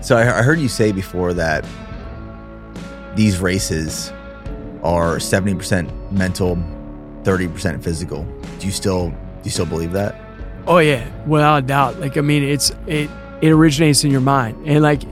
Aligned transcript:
So 0.00 0.16
I, 0.16 0.38
I 0.38 0.42
heard 0.42 0.58
you 0.60 0.68
say 0.68 0.92
before 0.92 1.34
that 1.34 1.64
these 3.16 3.38
races 3.38 4.12
are 4.82 5.16
70% 5.16 6.12
mental, 6.12 6.56
30% 7.24 7.82
physical. 7.82 8.24
Do 8.58 8.66
you 8.66 8.72
still 8.72 9.10
do 9.10 9.44
you 9.44 9.50
still 9.50 9.66
believe 9.66 9.92
that? 9.92 10.14
Oh 10.66 10.78
yeah, 10.78 11.08
without 11.26 11.58
a 11.58 11.66
doubt. 11.66 12.00
Like 12.00 12.16
I 12.16 12.20
mean, 12.20 12.42
it's 12.42 12.70
it 12.86 13.10
it 13.40 13.50
originates 13.50 14.04
in 14.04 14.10
your 14.10 14.20
mind, 14.20 14.66
and 14.66 14.82
like 14.82 15.02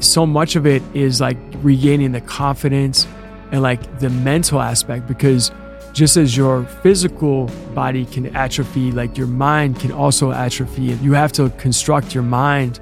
so 0.00 0.26
much 0.26 0.56
of 0.56 0.66
it 0.66 0.82
is 0.94 1.20
like 1.20 1.36
regaining 1.62 2.12
the 2.12 2.20
confidence 2.20 3.06
and 3.50 3.62
like 3.62 4.00
the 4.00 4.10
mental 4.10 4.60
aspect 4.60 5.06
because 5.06 5.52
just 5.92 6.16
as 6.16 6.36
your 6.36 6.64
physical 6.64 7.46
body 7.74 8.06
can 8.06 8.34
atrophy, 8.34 8.90
like 8.92 9.16
your 9.16 9.26
mind 9.26 9.78
can 9.78 9.92
also 9.92 10.32
atrophy. 10.32 10.90
and 10.90 11.00
You 11.02 11.12
have 11.12 11.32
to 11.32 11.50
construct 11.50 12.14
your 12.14 12.24
mind 12.24 12.80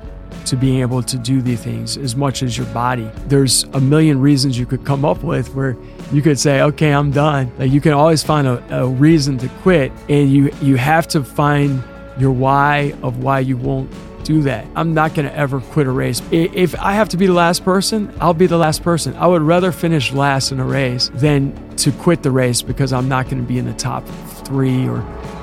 to 0.51 0.57
being 0.57 0.81
able 0.81 1.01
to 1.01 1.17
do 1.17 1.41
these 1.41 1.63
things 1.63 1.97
as 1.97 2.17
much 2.17 2.43
as 2.43 2.59
your 2.59 2.67
body. 2.69 3.09
There's 3.27 3.63
a 3.73 3.81
million 3.81 4.21
reasons 4.21 4.59
you 4.59 4.67
could 4.67 4.85
come 4.85 5.05
up 5.05 5.23
with 5.23 5.55
where 5.55 5.77
you 6.13 6.23
could 6.23 6.41
say, 6.41 6.61
okay, 6.61 6.93
I'm 6.93 7.13
done. 7.13 7.53
Like 7.57 7.71
you 7.71 7.81
can 7.81 7.93
always 7.93 8.25
find 8.25 8.49
a, 8.49 8.83
a 8.83 8.89
reason 8.89 9.39
to 9.39 9.49
quit 9.63 9.93
and 10.09 10.31
you 10.31 10.51
you 10.61 10.75
have 10.77 11.07
to 11.09 11.23
find 11.23 11.83
your 12.19 12.33
why 12.33 12.95
of 13.05 13.23
why 13.23 13.39
you 13.39 13.57
won't 13.57 13.91
do 14.25 14.43
that. 14.43 14.67
I'm 14.75 14.93
not 14.93 15.15
going 15.15 15.29
to 15.29 15.35
ever 15.37 15.61
quit 15.61 15.87
a 15.87 15.91
race. 15.91 16.21
If 16.33 16.75
I 16.81 16.95
have 16.95 17.09
to 17.11 17.17
be 17.17 17.27
the 17.27 17.33
last 17.33 17.65
person, 17.65 18.13
I'll 18.21 18.35
be 18.35 18.47
the 18.47 18.59
last 18.59 18.83
person. 18.83 19.15
I 19.15 19.29
would 19.29 19.43
rather 19.43 19.71
finish 19.71 20.13
last 20.13 20.51
in 20.51 20.59
a 20.59 20.65
race 20.65 21.11
than 21.15 21.55
to 21.77 21.93
quit 21.93 22.25
the 22.25 22.31
race 22.31 22.61
because 22.61 22.93
I'm 22.93 23.09
not 23.09 23.27
going 23.27 23.41
to 23.41 23.49
be 23.49 23.59
in 23.59 23.67
the 23.67 23.73
top 23.75 24.07
three 24.45 24.87
or 24.89 24.99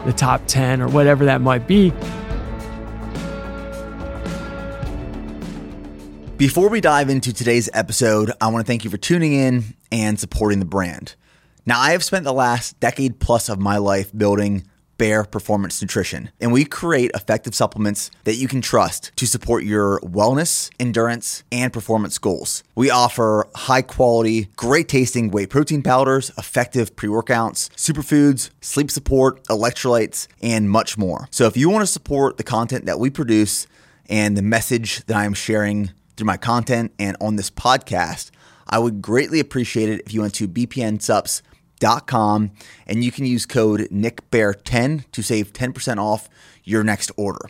the 0.06 0.14
top 0.14 0.42
10 0.48 0.82
or 0.82 0.90
whatever 0.90 1.26
that 1.26 1.42
might 1.42 1.66
be. 1.66 1.92
Before 6.38 6.70
we 6.70 6.82
dive 6.82 7.10
into 7.10 7.34
today's 7.34 7.68
episode, 7.74 8.32
I 8.40 8.50
want 8.50 8.64
to 8.64 8.68
thank 8.68 8.84
you 8.84 8.92
for 8.92 8.98
tuning 8.98 9.34
in 9.34 9.74
and 9.92 10.20
supporting 10.20 10.60
the 10.60 10.66
brand. 10.66 11.16
Now, 11.66 11.80
I 11.80 11.94
have 11.94 12.04
spent 12.04 12.26
the 12.26 12.32
last 12.34 12.80
decade 12.80 13.20
plus 13.20 13.50
of 13.50 13.58
my 13.58 13.78
life 13.78 14.16
building 14.16 14.68
Bare 15.00 15.24
Performance 15.24 15.82
Nutrition, 15.82 16.30
and 16.40 16.54
we 16.54 16.64
create 16.64 17.10
effective 17.16 17.56
supplements 17.56 18.12
that 18.26 18.36
you 18.36 18.48
can 18.48 18.62
trust 18.62 19.12
to 19.16 19.26
support 19.26 19.64
your 19.64 20.00
wellness, 20.02 20.70
endurance, 20.80 21.44
and 21.52 21.74
performance 21.74 22.20
goals. 22.20 22.64
We 22.76 22.92
offer 22.92 23.48
high 23.56 23.82
quality, 23.82 24.50
great 24.56 24.88
tasting 24.88 25.32
whey 25.32 25.48
protein 25.48 25.82
powders, 25.82 26.30
effective 26.38 26.96
pre 26.96 27.10
workouts, 27.10 27.70
superfoods, 27.72 28.52
sleep 28.62 28.92
support, 28.92 29.44
electrolytes, 29.46 30.28
and 30.44 30.70
much 30.70 31.00
more. 31.00 31.28
So 31.32 31.48
if 31.48 31.58
you 31.58 31.72
want 31.72 31.82
to 31.82 31.92
support 31.92 32.38
the 32.38 32.44
content 32.44 32.86
that 32.86 33.00
we 33.00 33.10
produce 33.10 33.66
and 34.10 34.38
the 34.38 34.42
message 34.42 35.04
that 35.06 35.18
I 35.18 35.26
am 35.26 35.34
sharing 35.34 35.92
through 36.18 36.26
my 36.26 36.38
content 36.38 36.94
and 37.00 37.16
on 37.22 37.36
this 37.36 37.50
podcast, 37.50 38.32
I 38.68 38.80
would 38.80 39.02
greatly 39.02 39.40
appreciate 39.40 39.90
it 39.90 40.02
if 40.06 40.14
you 40.14 40.22
went 40.22 40.34
to 40.36 40.48
bpnsupps.com 40.48 42.52
and 42.88 43.04
you 43.04 43.12
can 43.12 43.26
use 43.26 43.46
code 43.46 43.82
NickBare10 43.92 45.12
to 45.12 45.22
save 45.22 45.54
10% 45.54 45.98
off 45.98 46.28
your 46.64 46.84
next 46.84 47.12
order. 47.16 47.50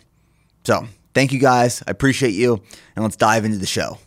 So 0.64 0.88
thank 1.14 1.32
you 1.32 1.40
guys. 1.40 1.82
I 1.88 1.92
appreciate 1.92 2.34
you. 2.34 2.62
And 2.96 3.04
let's 3.04 3.16
dive 3.16 3.46
into 3.46 3.58
the 3.58 3.66
show. 3.66 3.98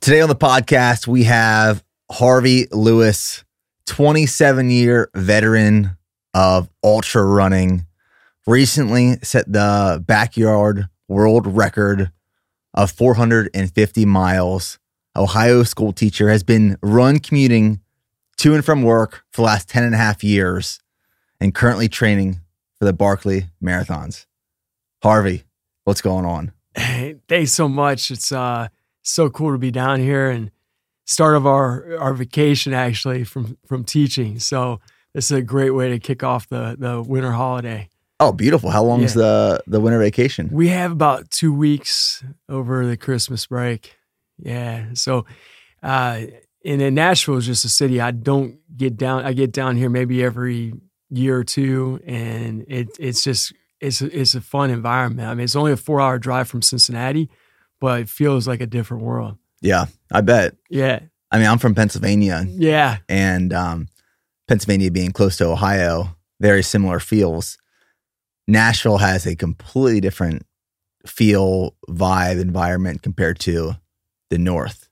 Today 0.00 0.20
on 0.20 0.28
the 0.28 0.36
podcast, 0.36 1.06
we 1.06 1.24
have 1.24 1.82
Harvey 2.10 2.66
Lewis, 2.72 3.44
27 3.86 4.68
year 4.68 5.08
veteran 5.14 5.96
of 6.34 6.68
ultra 6.82 7.24
running, 7.24 7.86
recently 8.46 9.16
set 9.22 9.50
the 9.50 10.02
backyard 10.06 10.88
world 11.08 11.46
record 11.46 12.10
of 12.74 12.90
450 12.90 14.04
miles. 14.04 14.78
Ohio 15.16 15.62
school 15.62 15.92
teacher 15.92 16.28
has 16.28 16.42
been 16.42 16.76
run 16.82 17.20
commuting 17.20 17.80
to 18.38 18.54
and 18.54 18.64
from 18.64 18.82
work 18.82 19.24
for 19.30 19.42
the 19.42 19.46
last 19.46 19.68
10 19.68 19.84
and 19.84 19.94
a 19.94 19.98
half 19.98 20.24
years 20.24 20.80
and 21.40 21.54
currently 21.54 21.88
training 21.88 22.40
for 22.78 22.84
the 22.84 22.92
Barkley 22.92 23.46
marathons. 23.62 24.26
Harvey, 25.02 25.44
what's 25.84 26.00
going 26.00 26.24
on? 26.24 26.52
Hey, 26.74 27.16
thanks 27.28 27.52
so 27.52 27.68
much. 27.68 28.10
It's 28.10 28.32
uh 28.32 28.68
so 29.02 29.28
cool 29.30 29.52
to 29.52 29.58
be 29.58 29.70
down 29.70 30.00
here 30.00 30.30
and 30.30 30.50
start 31.04 31.36
of 31.36 31.46
our 31.46 31.96
our 31.98 32.14
vacation 32.14 32.72
actually 32.72 33.22
from 33.22 33.56
from 33.66 33.84
teaching. 33.84 34.38
So 34.38 34.80
this 35.14 35.30
is 35.30 35.38
a 35.38 35.42
great 35.42 35.70
way 35.70 35.90
to 35.90 35.98
kick 35.98 36.24
off 36.24 36.48
the 36.48 36.76
the 36.78 37.02
winter 37.02 37.32
holiday. 37.32 37.88
Oh, 38.20 38.32
beautiful. 38.32 38.70
How 38.70 38.82
long 38.84 39.02
is 39.02 39.14
Yeah. 39.14 39.22
the 39.22 39.62
the 39.66 39.80
winter 39.80 39.98
vacation? 39.98 40.48
We 40.52 40.68
have 40.68 40.92
about 40.92 41.30
two 41.30 41.52
weeks 41.52 42.22
over 42.48 42.86
the 42.86 42.96
Christmas 42.96 43.46
break. 43.46 43.96
Yeah. 44.38 44.86
So, 44.94 45.26
uh, 45.82 46.22
and 46.64 46.80
then 46.80 46.94
Nashville 46.94 47.36
is 47.36 47.46
just 47.46 47.64
a 47.64 47.68
city 47.68 48.00
I 48.00 48.10
don't 48.12 48.56
get 48.76 48.96
down. 48.96 49.24
I 49.24 49.32
get 49.32 49.52
down 49.52 49.76
here 49.76 49.90
maybe 49.90 50.22
every 50.24 50.72
year 51.10 51.38
or 51.38 51.44
two, 51.44 52.00
and 52.06 52.64
it 52.68 52.88
it's 52.98 53.22
just 53.24 53.52
it's 53.80 54.00
a- 54.00 54.18
it's 54.20 54.34
a 54.34 54.40
fun 54.40 54.70
environment. 54.70 55.28
I 55.28 55.34
mean, 55.34 55.44
it's 55.44 55.56
only 55.56 55.72
a 55.72 55.76
four 55.76 56.00
hour 56.00 56.18
drive 56.18 56.48
from 56.48 56.62
Cincinnati, 56.62 57.28
but 57.80 58.00
it 58.02 58.08
feels 58.08 58.46
like 58.48 58.60
a 58.60 58.66
different 58.66 59.02
world. 59.02 59.36
Yeah, 59.60 59.86
I 60.12 60.20
bet. 60.20 60.54
Yeah. 60.70 61.00
I 61.30 61.38
mean, 61.38 61.46
I'm 61.48 61.58
from 61.58 61.74
Pennsylvania 61.74 62.46
Yeah. 62.48 62.98
and 63.08 63.52
um, 63.52 63.88
Pennsylvania 64.46 64.90
being 64.90 65.10
close 65.10 65.36
to 65.38 65.46
Ohio, 65.46 66.16
very 66.40 66.62
similar 66.62 67.00
feels. 67.00 67.58
Nashville 68.46 68.98
has 68.98 69.26
a 69.26 69.36
completely 69.36 70.00
different 70.00 70.44
feel, 71.06 71.76
vibe, 71.88 72.40
environment 72.40 73.02
compared 73.02 73.38
to 73.40 73.74
the 74.30 74.38
North. 74.38 74.88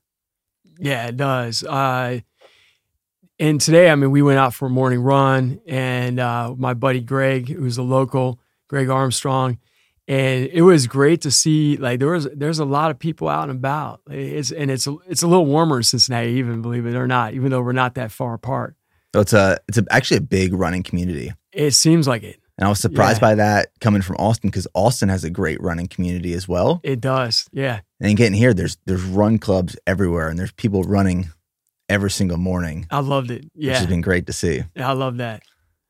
Yeah, 0.79 1.07
it 1.07 1.17
does. 1.17 1.63
Uh, 1.63 2.19
and 3.39 3.59
today, 3.59 3.89
I 3.89 3.95
mean, 3.95 4.11
we 4.11 4.21
went 4.21 4.39
out 4.39 4.53
for 4.53 4.67
a 4.67 4.69
morning 4.69 5.01
run, 5.01 5.59
and 5.67 6.19
uh, 6.19 6.53
my 6.57 6.73
buddy 6.73 7.01
Greg, 7.01 7.49
who's 7.49 7.77
a 7.77 7.83
local, 7.83 8.39
Greg 8.67 8.89
Armstrong, 8.89 9.59
and 10.07 10.47
it 10.51 10.61
was 10.61 10.87
great 10.87 11.21
to 11.21 11.31
see. 11.31 11.77
Like 11.77 11.99
there 11.99 12.09
was, 12.09 12.27
there's 12.33 12.59
a 12.59 12.65
lot 12.65 12.91
of 12.91 12.99
people 12.99 13.27
out 13.29 13.49
and 13.49 13.57
about. 13.57 14.01
It's 14.09 14.51
and 14.51 14.69
it's 14.69 14.87
a, 14.87 14.95
it's 15.07 15.23
a 15.23 15.27
little 15.27 15.45
warmer 15.45 15.77
in 15.77 15.83
Cincinnati, 15.83 16.31
even 16.33 16.61
believe 16.61 16.85
it 16.85 16.95
or 16.95 17.07
not, 17.07 17.33
even 17.33 17.51
though 17.51 17.61
we're 17.61 17.71
not 17.71 17.95
that 17.95 18.11
far 18.11 18.33
apart. 18.33 18.75
So 19.13 19.21
it's 19.21 19.33
a 19.33 19.57
it's 19.67 19.77
a, 19.77 19.85
actually 19.89 20.17
a 20.17 20.21
big 20.21 20.53
running 20.53 20.83
community. 20.83 21.31
It 21.51 21.71
seems 21.71 22.07
like 22.07 22.23
it. 22.23 22.39
And 22.57 22.65
I 22.65 22.69
was 22.69 22.79
surprised 22.79 23.17
Yeah. 23.17 23.29
by 23.29 23.35
that 23.35 23.69
coming 23.81 24.01
from 24.03 24.15
Austin 24.17 24.49
because 24.49 24.67
Austin 24.75 25.09
has 25.09 25.23
a 25.23 25.29
great 25.29 25.59
running 25.61 25.87
community 25.87 26.33
as 26.33 26.47
well. 26.47 26.79
It 26.83 27.01
does. 27.01 27.47
Yeah. 27.51 27.79
And 27.99 28.15
getting 28.15 28.37
here, 28.37 28.53
there's 28.53 28.77
there's 28.85 29.01
run 29.03 29.39
clubs 29.39 29.75
everywhere 29.87 30.29
and 30.29 30.37
there's 30.37 30.51
people 30.51 30.83
running 30.83 31.29
every 31.89 32.11
single 32.11 32.37
morning, 32.37 32.87
I 32.89 32.99
loved 32.99 33.29
it. 33.31 33.45
Yeah, 33.55 33.71
which 33.71 33.79
has 33.79 33.87
been 33.87 34.01
great 34.01 34.27
to 34.27 34.33
see. 34.33 34.63
Yeah, 34.75 34.89
I 34.89 34.93
love 34.93 35.17
that. 35.17 35.41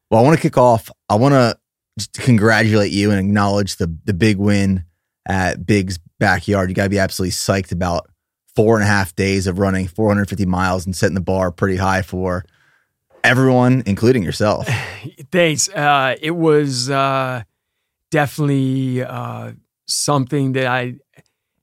Well, 0.09 0.21
I 0.21 0.23
want 0.23 0.35
to 0.37 0.41
kick 0.41 0.57
off. 0.57 0.89
I 1.09 1.15
want 1.15 1.33
to 1.33 1.57
just 1.99 2.13
congratulate 2.13 2.91
you 2.91 3.11
and 3.11 3.19
acknowledge 3.19 3.75
the 3.77 3.95
the 4.05 4.13
big 4.13 4.37
win 4.37 4.85
at 5.27 5.65
Big's 5.65 5.99
backyard. 6.19 6.69
You 6.69 6.75
got 6.75 6.83
to 6.83 6.89
be 6.89 6.99
absolutely 6.99 7.31
psyched 7.31 7.71
about 7.71 8.09
four 8.55 8.75
and 8.75 8.83
a 8.83 8.87
half 8.87 9.15
days 9.15 9.47
of 9.47 9.59
running 9.59 9.87
450 9.87 10.45
miles 10.45 10.85
and 10.85 10.95
setting 10.95 11.15
the 11.15 11.21
bar 11.21 11.51
pretty 11.51 11.77
high 11.77 12.01
for 12.03 12.45
everyone, 13.23 13.83
including 13.85 14.23
yourself. 14.23 14.67
Thanks. 15.31 15.69
Uh, 15.69 16.15
it 16.21 16.31
was 16.31 16.89
uh, 16.89 17.43
definitely 18.11 19.03
uh, 19.03 19.53
something 19.87 20.53
that 20.53 20.67
I 20.67 20.95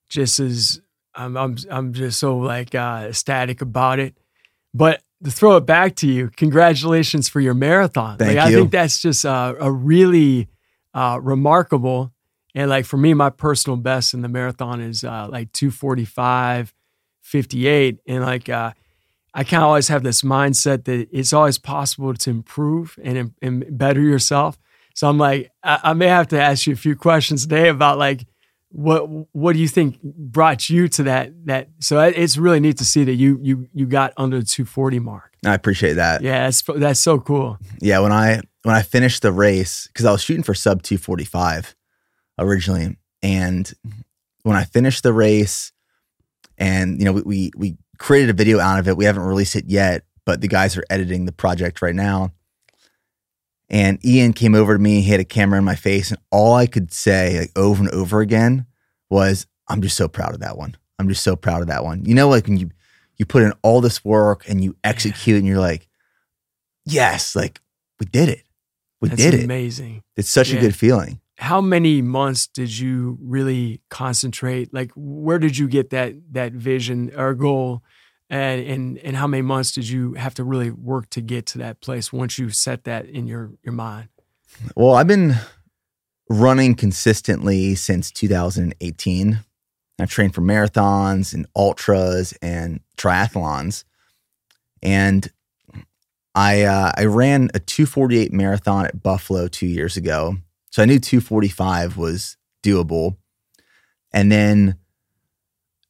just 0.08 0.40
as 0.40 0.80
I'm, 1.14 1.36
I'm, 1.36 1.56
I'm 1.70 1.92
just 1.92 2.18
so 2.18 2.38
like 2.38 2.74
uh, 2.74 3.06
ecstatic 3.08 3.60
about 3.60 3.98
it. 3.98 4.16
But 4.72 5.02
to 5.24 5.30
throw 5.30 5.56
it 5.56 5.66
back 5.66 5.96
to 5.96 6.06
you, 6.06 6.30
congratulations 6.36 7.28
for 7.28 7.40
your 7.40 7.54
marathon. 7.54 8.18
Thank 8.18 8.36
like, 8.36 8.46
I 8.46 8.52
think 8.52 8.70
that's 8.70 9.00
just 9.00 9.24
a 9.24 9.54
really 9.70 10.48
uh, 10.94 11.18
remarkable. 11.22 12.12
And 12.54 12.70
like 12.70 12.84
for 12.84 12.96
me, 12.96 13.14
my 13.14 13.30
personal 13.30 13.76
best 13.76 14.14
in 14.14 14.22
the 14.22 14.28
marathon 14.28 14.80
is 14.80 15.04
uh, 15.04 15.28
like 15.30 15.52
245, 15.52 16.74
58. 17.22 17.98
And 18.06 18.24
like, 18.24 18.48
uh, 18.48 18.72
I 19.32 19.44
kind 19.44 19.62
of 19.62 19.68
always 19.68 19.88
have 19.88 20.02
this 20.02 20.22
mindset 20.22 20.84
that 20.84 21.08
it's 21.12 21.32
always 21.32 21.58
possible 21.58 22.14
to 22.14 22.30
improve 22.30 22.98
and, 23.02 23.32
and 23.40 23.78
better 23.78 24.00
yourself. 24.00 24.58
So 24.94 25.08
I'm 25.08 25.18
like, 25.18 25.50
I, 25.62 25.80
I 25.84 25.92
may 25.92 26.08
have 26.08 26.28
to 26.28 26.40
ask 26.40 26.66
you 26.66 26.72
a 26.72 26.76
few 26.76 26.96
questions 26.96 27.42
today 27.42 27.68
about 27.68 27.98
like, 27.98 28.26
what 28.72 29.08
what 29.34 29.54
do 29.54 29.58
you 29.58 29.66
think 29.66 30.00
brought 30.02 30.70
you 30.70 30.86
to 30.88 31.02
that 31.04 31.46
that? 31.46 31.70
So 31.80 32.00
it's 32.00 32.36
really 32.36 32.60
neat 32.60 32.78
to 32.78 32.84
see 32.84 33.02
that 33.02 33.14
you 33.14 33.38
you 33.42 33.68
you 33.74 33.86
got 33.86 34.12
under 34.16 34.38
the 34.38 34.44
240 34.44 35.00
mark. 35.00 35.32
I 35.44 35.54
appreciate 35.54 35.94
that. 35.94 36.22
Yeah, 36.22 36.44
that's 36.44 36.62
that's 36.62 37.00
so 37.00 37.18
cool. 37.18 37.58
Yeah, 37.80 37.98
when 37.98 38.12
I 38.12 38.42
when 38.62 38.74
I 38.76 38.82
finished 38.82 39.22
the 39.22 39.32
race 39.32 39.88
because 39.88 40.04
I 40.04 40.12
was 40.12 40.22
shooting 40.22 40.44
for 40.44 40.54
sub 40.54 40.82
245 40.82 41.74
originally, 42.38 42.96
and 43.22 43.72
when 44.42 44.56
I 44.56 44.64
finished 44.64 45.02
the 45.02 45.12
race, 45.12 45.72
and 46.56 47.00
you 47.00 47.06
know 47.06 47.12
we 47.12 47.22
we, 47.22 47.50
we 47.56 47.76
created 48.00 48.30
a 48.30 48.32
video 48.32 48.58
out 48.58 48.80
of 48.80 48.88
it. 48.88 48.96
We 48.96 49.04
haven't 49.04 49.22
released 49.22 49.54
it 49.54 49.66
yet, 49.68 50.02
but 50.26 50.40
the 50.40 50.48
guys 50.48 50.76
are 50.76 50.84
editing 50.90 51.26
the 51.26 51.32
project 51.32 51.80
right 51.82 51.94
now. 51.94 52.32
And 53.68 54.04
Ian 54.04 54.32
came 54.32 54.56
over 54.56 54.74
to 54.76 54.82
me, 54.82 55.00
he 55.02 55.10
had 55.12 55.20
a 55.20 55.24
camera 55.24 55.58
in 55.58 55.64
my 55.64 55.76
face, 55.76 56.10
and 56.10 56.18
all 56.32 56.54
I 56.54 56.66
could 56.66 56.92
say 56.92 57.38
like 57.38 57.52
over 57.56 57.80
and 57.80 57.90
over 57.92 58.20
again 58.20 58.66
was, 59.08 59.46
"I'm 59.68 59.80
just 59.80 59.96
so 59.96 60.08
proud 60.08 60.34
of 60.34 60.40
that 60.40 60.56
one. 60.56 60.76
I'm 60.98 61.08
just 61.08 61.22
so 61.22 61.36
proud 61.36 61.62
of 61.62 61.68
that 61.68 61.84
one. 61.84 62.04
You 62.04 62.14
know, 62.14 62.28
like 62.28 62.46
when 62.48 62.56
you 62.56 62.70
you 63.16 63.26
put 63.26 63.42
in 63.44 63.52
all 63.62 63.80
this 63.80 64.04
work 64.04 64.48
and 64.48 64.64
you 64.64 64.74
execute, 64.82 65.38
and 65.38 65.46
you're 65.46 65.60
like, 65.60 65.86
yes, 66.84 67.36
like 67.36 67.60
we 68.00 68.06
did 68.06 68.28
it. 68.28 68.42
We 69.00 69.08
That's 69.10 69.22
did 69.22 69.34
it. 69.34 69.44
amazing. 69.44 70.02
It's 70.16 70.30
such 70.30 70.50
Yeah. 70.50 70.58
a 70.58 70.60
good 70.62 70.74
feeling. 70.74 71.20
How 71.36 71.60
many 71.60 72.02
months 72.02 72.46
did 72.48 72.76
you 72.76 73.18
really 73.22 73.80
concentrate? 73.88 74.74
Like, 74.74 74.90
where 74.96 75.38
did 75.38 75.56
you 75.56 75.68
get 75.68 75.90
that 75.90 76.14
that 76.32 76.52
vision 76.54 77.12
or 77.16 77.34
goal? 77.34 77.82
And 78.30 78.60
and 78.64 78.98
and 78.98 79.16
how 79.16 79.26
many 79.26 79.42
months 79.42 79.72
did 79.72 79.88
you 79.88 80.14
have 80.14 80.34
to 80.34 80.44
really 80.44 80.70
work 80.70 81.10
to 81.10 81.20
get 81.20 81.46
to 81.46 81.58
that 81.58 81.80
place 81.80 82.12
once 82.12 82.38
you 82.38 82.50
set 82.50 82.84
that 82.84 83.06
in 83.06 83.26
your 83.26 83.50
your 83.64 83.72
mind? 83.72 84.08
Well, 84.76 84.94
I've 84.94 85.08
been 85.08 85.34
running 86.28 86.76
consistently 86.76 87.74
since 87.74 88.10
2018. 88.12 89.40
I've 89.98 90.10
trained 90.10 90.34
for 90.34 90.40
marathons 90.40 91.34
and 91.34 91.46
ultras 91.54 92.32
and 92.40 92.80
triathlons, 92.96 93.84
and 94.82 95.30
I 96.34 96.62
uh, 96.62 96.92
I 96.96 97.04
ran 97.04 97.50
a 97.52 97.58
248 97.58 98.32
marathon 98.32 98.86
at 98.86 99.02
Buffalo 99.02 99.48
two 99.48 99.66
years 99.66 99.96
ago, 99.96 100.36
so 100.70 100.82
I 100.82 100.86
knew 100.86 100.98
245 100.98 101.96
was 101.96 102.36
doable. 102.62 103.16
And 104.12 104.30
then 104.30 104.76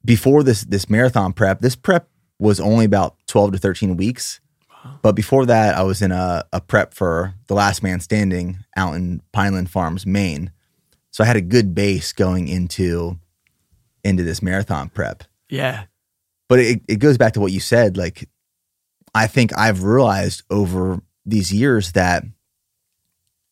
before 0.04 0.42
this 0.42 0.64
this 0.64 0.88
marathon 0.88 1.32
prep, 1.32 1.60
this 1.60 1.76
prep 1.76 2.09
was 2.40 2.58
only 2.58 2.86
about 2.86 3.16
12 3.28 3.52
to 3.52 3.58
13 3.58 3.96
weeks. 3.96 4.40
But 5.02 5.12
before 5.12 5.44
that, 5.44 5.76
I 5.76 5.82
was 5.82 6.00
in 6.00 6.10
a, 6.10 6.42
a 6.54 6.60
prep 6.60 6.94
for 6.94 7.34
the 7.48 7.54
last 7.54 7.82
man 7.82 8.00
standing 8.00 8.58
out 8.76 8.94
in 8.94 9.20
Pineland 9.30 9.70
Farms, 9.70 10.06
Maine. 10.06 10.52
So 11.10 11.22
I 11.22 11.26
had 11.26 11.36
a 11.36 11.42
good 11.42 11.74
base 11.74 12.12
going 12.12 12.48
into 12.48 13.18
into 14.02 14.22
this 14.22 14.42
marathon 14.42 14.88
prep. 14.88 15.24
Yeah, 15.50 15.84
But 16.48 16.60
it, 16.60 16.80
it 16.88 16.96
goes 16.96 17.18
back 17.18 17.34
to 17.34 17.40
what 17.40 17.52
you 17.52 17.60
said. 17.60 17.98
Like, 17.98 18.26
I 19.14 19.26
think 19.26 19.56
I've 19.58 19.82
realized 19.82 20.42
over 20.48 21.02
these 21.26 21.52
years 21.52 21.92
that 21.92 22.24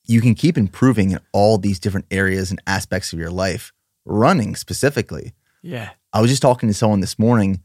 you 0.05 0.23
can 0.23 0.35
keep 0.35 0.57
improving 0.57 1.11
in 1.11 1.21
all 1.35 1.59
these 1.59 1.79
different 1.79 2.07
areas 2.11 2.51
and 2.51 2.63
aspects 2.67 3.13
of 3.13 3.19
your 3.19 3.31
life, 3.31 3.73
running 4.07 4.57
specifically. 4.57 5.35
yeah, 5.61 5.91
I 6.15 6.23
was 6.23 6.31
just 6.31 6.41
talking 6.41 6.71
to 6.71 6.75
someone 6.75 7.01
this 7.01 7.19
morning 7.19 7.61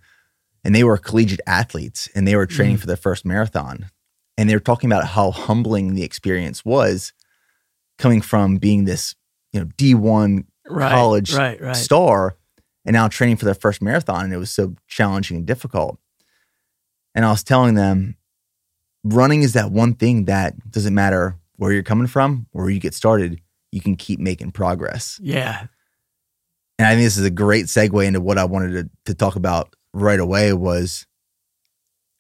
and 0.63 0.73
they 0.73 0.83
were 0.83 0.97
collegiate 0.97 1.41
athletes 1.45 2.09
and 2.15 2.27
they 2.27 2.35
were 2.35 2.45
training 2.45 2.77
mm. 2.77 2.79
for 2.79 2.87
their 2.87 2.95
first 2.95 3.25
marathon. 3.25 3.89
And 4.37 4.49
they 4.49 4.55
were 4.55 4.59
talking 4.59 4.91
about 4.91 5.07
how 5.07 5.31
humbling 5.31 5.93
the 5.93 6.03
experience 6.03 6.65
was 6.65 7.13
coming 7.97 8.21
from 8.21 8.57
being 8.57 8.85
this, 8.85 9.15
you 9.51 9.59
know, 9.59 9.67
D1 9.77 10.45
right, 10.67 10.91
college 10.91 11.33
right, 11.33 11.61
right. 11.61 11.75
star 11.75 12.37
and 12.85 12.93
now 12.93 13.07
training 13.07 13.37
for 13.37 13.45
their 13.45 13.53
first 13.53 13.81
marathon. 13.81 14.25
And 14.25 14.33
it 14.33 14.37
was 14.37 14.51
so 14.51 14.75
challenging 14.87 15.37
and 15.37 15.45
difficult. 15.45 15.99
And 17.13 17.23
I 17.25 17.31
was 17.31 17.43
telling 17.43 17.75
them 17.75 18.17
running 19.03 19.43
is 19.43 19.53
that 19.53 19.71
one 19.71 19.93
thing 19.93 20.25
that 20.25 20.71
doesn't 20.71 20.93
matter 20.93 21.37
where 21.57 21.71
you're 21.71 21.83
coming 21.83 22.07
from, 22.07 22.47
or 22.51 22.63
where 22.63 22.71
you 22.71 22.79
get 22.79 22.93
started, 22.93 23.39
you 23.71 23.79
can 23.79 23.95
keep 23.95 24.19
making 24.19 24.51
progress. 24.51 25.19
Yeah, 25.21 25.67
And 26.79 26.87
I 26.87 26.91
think 26.91 27.05
this 27.05 27.17
is 27.17 27.25
a 27.25 27.31
great 27.31 27.65
segue 27.65 28.05
into 28.05 28.19
what 28.19 28.37
I 28.37 28.45
wanted 28.45 28.71
to, 28.73 28.89
to 29.05 29.15
talk 29.15 29.35
about 29.35 29.75
right 29.93 30.19
away 30.19 30.53
was 30.53 31.05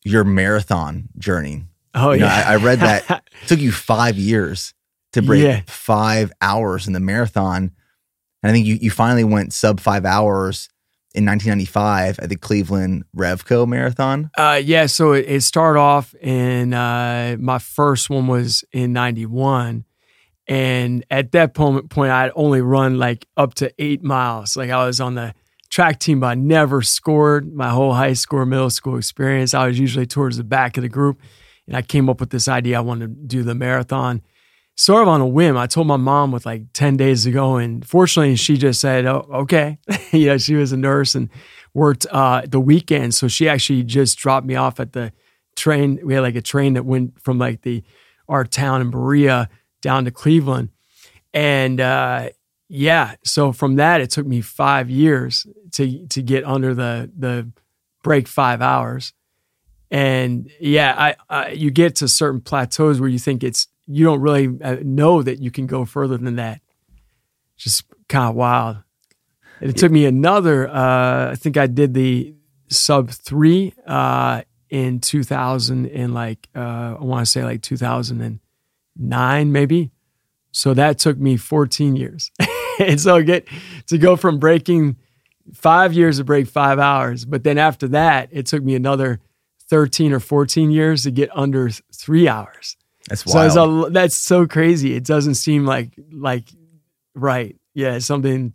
your 0.03 0.23
marathon 0.23 1.09
journey. 1.17 1.65
oh 1.95 2.11
You 2.11 2.21
know, 2.21 2.25
yeah. 2.27 2.43
I- 2.47 2.53
I 2.53 2.55
read 2.57 2.79
that 2.79 3.09
It 3.43 3.47
took 3.47 3.59
you 3.59 3.71
five 3.71 4.15
years 4.17 4.73
to 5.13 5.21
break 5.21 5.43
Yeah. 5.43 5.61
five 5.67 6.31
hours 6.41 6.87
in 6.87 6.93
the 6.93 6.99
marathon. 6.99 7.71
And 8.41 8.49
I 8.49 8.51
think 8.51 8.65
you, 8.65 8.75
you 8.75 8.91
finally 8.91 9.23
went 9.23 9.53
sub 9.53 9.79
five 9.79 10.05
hours 10.05 10.69
in 11.15 11.25
1995 11.25 12.19
at 12.19 12.29
the 12.29 12.35
Cleveland 12.35 13.03
Revco 13.15 13.67
Marathon. 13.67 14.31
Uh, 14.37 14.59
yeah, 14.63 14.87
so 14.87 15.13
it, 15.13 15.25
it 15.27 15.41
started 15.41 15.79
off 15.79 16.13
in 16.15 16.73
uh, 16.73 17.37
my 17.39 17.59
first 17.59 18.09
one 18.09 18.25
was 18.27 18.63
in 18.73 18.91
'91, 18.93 19.85
and 20.47 21.05
at 21.11 21.31
that 21.33 21.53
point, 21.53 21.89
point 21.91 22.11
I 22.11 22.23
had 22.23 22.31
only 22.35 22.61
run 22.61 22.97
like 22.97 23.27
up 23.37 23.53
to 23.55 23.71
eight 23.77 24.03
miles. 24.03 24.57
Like 24.57 24.71
I 24.71 24.85
was 24.87 24.99
on 24.99 25.13
the 25.15 25.33
track 25.73 25.97
team, 25.99 26.19
but 26.19 26.27
I 26.27 26.35
never 26.35 26.83
scored 26.83 27.51
my 27.51 27.69
whole 27.69 27.93
high 27.93 28.13
school, 28.13 28.45
middle 28.45 28.69
school 28.69 28.95
experience. 28.95 29.55
I 29.55 29.65
was 29.65 29.79
usually 29.79 30.05
towards 30.05 30.37
the 30.37 30.43
back 30.43 30.77
of 30.77 30.83
the 30.83 30.89
group, 30.89 31.19
and 31.65 31.75
I 31.75 31.81
came 31.81 32.09
up 32.09 32.19
with 32.19 32.29
this 32.29 32.47
idea 32.47 32.77
I 32.77 32.81
wanted 32.81 33.07
to 33.07 33.27
do 33.37 33.41
the 33.41 33.55
marathon. 33.55 34.21
Sort 34.75 35.01
of 35.01 35.07
on 35.07 35.19
a 35.19 35.27
whim. 35.27 35.57
I 35.57 35.65
told 35.65 35.87
my 35.87 35.97
mom 35.97 36.31
with 36.31 36.45
like 36.45 36.65
10 36.73 36.95
days 36.95 37.25
ago, 37.25 37.55
and 37.55 37.83
fortunately, 37.87 38.35
she 38.35 38.55
just 38.55 38.81
said, 38.81 39.07
Oh, 39.07 39.27
okay. 39.33 39.79
know, 40.13 40.37
she 40.37 40.53
was 40.53 40.71
a 40.71 40.77
nurse 40.77 41.15
and 41.15 41.29
worked 41.73 42.05
uh, 42.11 42.43
the 42.45 42.59
weekend. 42.59 43.15
So 43.15 43.27
she 43.27 43.49
actually 43.49 43.81
just 43.81 44.19
dropped 44.19 44.45
me 44.45 44.55
off 44.55 44.79
at 44.79 44.93
the 44.93 45.11
train. 45.55 45.99
We 46.03 46.13
had 46.13 46.21
like 46.21 46.35
a 46.35 46.41
train 46.41 46.73
that 46.73 46.85
went 46.85 47.19
from 47.19 47.39
like 47.39 47.63
the 47.63 47.83
our 48.29 48.45
town 48.45 48.81
in 48.81 48.91
Berea 48.91 49.49
down 49.81 50.05
to 50.05 50.11
Cleveland. 50.11 50.69
And 51.33 51.81
uh, 51.81 52.29
yeah, 52.75 53.17
so 53.23 53.51
from 53.51 53.75
that 53.75 54.01
it 54.01 54.09
took 54.09 54.25
me 54.25 54.41
five 54.41 54.89
years 54.89 55.45
to 55.73 56.07
to 56.07 56.23
get 56.23 56.43
under 56.43 56.73
the 56.73 57.11
the 57.15 57.51
break 58.01 58.27
five 58.27 58.63
hours. 58.63 59.13
And 59.91 60.49
yeah, 60.59 60.95
I, 60.97 61.15
I 61.29 61.49
you 61.49 61.69
get 61.69 61.97
to 61.97 62.07
certain 62.07 62.41
plateaus 62.41 62.99
where 62.99 63.11
you 63.11 63.19
think 63.19 63.43
it's 63.43 63.67
you 63.85 64.03
don't 64.03 64.21
really 64.21 64.59
uh, 64.59 64.77
know 64.81 65.21
that 65.21 65.39
you 65.39 65.51
can 65.51 65.67
go 65.67 65.85
further 65.85 66.17
than 66.17 66.37
that. 66.37 66.61
Just 67.57 67.83
kind 68.09 68.27
of 68.27 68.33
wild. 68.33 68.77
And 69.61 69.69
it 69.69 69.77
took 69.77 69.91
me 69.91 70.07
another. 70.07 70.67
Uh, 70.67 71.29
I 71.29 71.35
think 71.35 71.57
I 71.57 71.67
did 71.67 71.93
the 71.93 72.33
sub 72.69 73.11
three 73.11 73.75
uh, 73.85 74.41
in 74.71 74.99
2000 74.99 75.85
and 75.85 76.15
like 76.15 76.49
uh, 76.55 76.95
I 76.99 77.03
want 77.03 77.23
to 77.23 77.31
say 77.31 77.43
like 77.43 77.61
2009 77.61 79.51
maybe. 79.51 79.91
So 80.51 80.73
that 80.73 80.97
took 80.97 81.19
me 81.19 81.37
14 81.37 81.95
years. 81.95 82.31
and 82.79 82.99
so 82.99 83.21
get 83.23 83.47
to 83.87 83.97
go 83.97 84.15
from 84.15 84.39
breaking 84.39 84.97
five 85.53 85.93
years 85.93 86.17
to 86.17 86.23
break 86.23 86.47
five 86.47 86.79
hours, 86.79 87.25
but 87.25 87.43
then 87.43 87.57
after 87.57 87.87
that, 87.89 88.29
it 88.31 88.45
took 88.45 88.63
me 88.63 88.75
another 88.75 89.19
13 89.69 90.13
or 90.13 90.19
14 90.19 90.71
years 90.71 91.03
to 91.03 91.11
get 91.11 91.29
under 91.33 91.69
three 91.93 92.27
hours. 92.27 92.77
That's 93.09 93.29
So 93.29 93.41
it's 93.41 93.55
wild. 93.55 93.87
a, 93.87 93.89
that's 93.89 94.15
so 94.15 94.47
crazy. 94.47 94.95
It 94.95 95.03
doesn't 95.03 95.35
seem 95.35 95.65
like 95.65 95.91
like 96.11 96.45
right. 97.15 97.55
Yeah, 97.73 97.95
it's 97.95 98.05
something. 98.05 98.53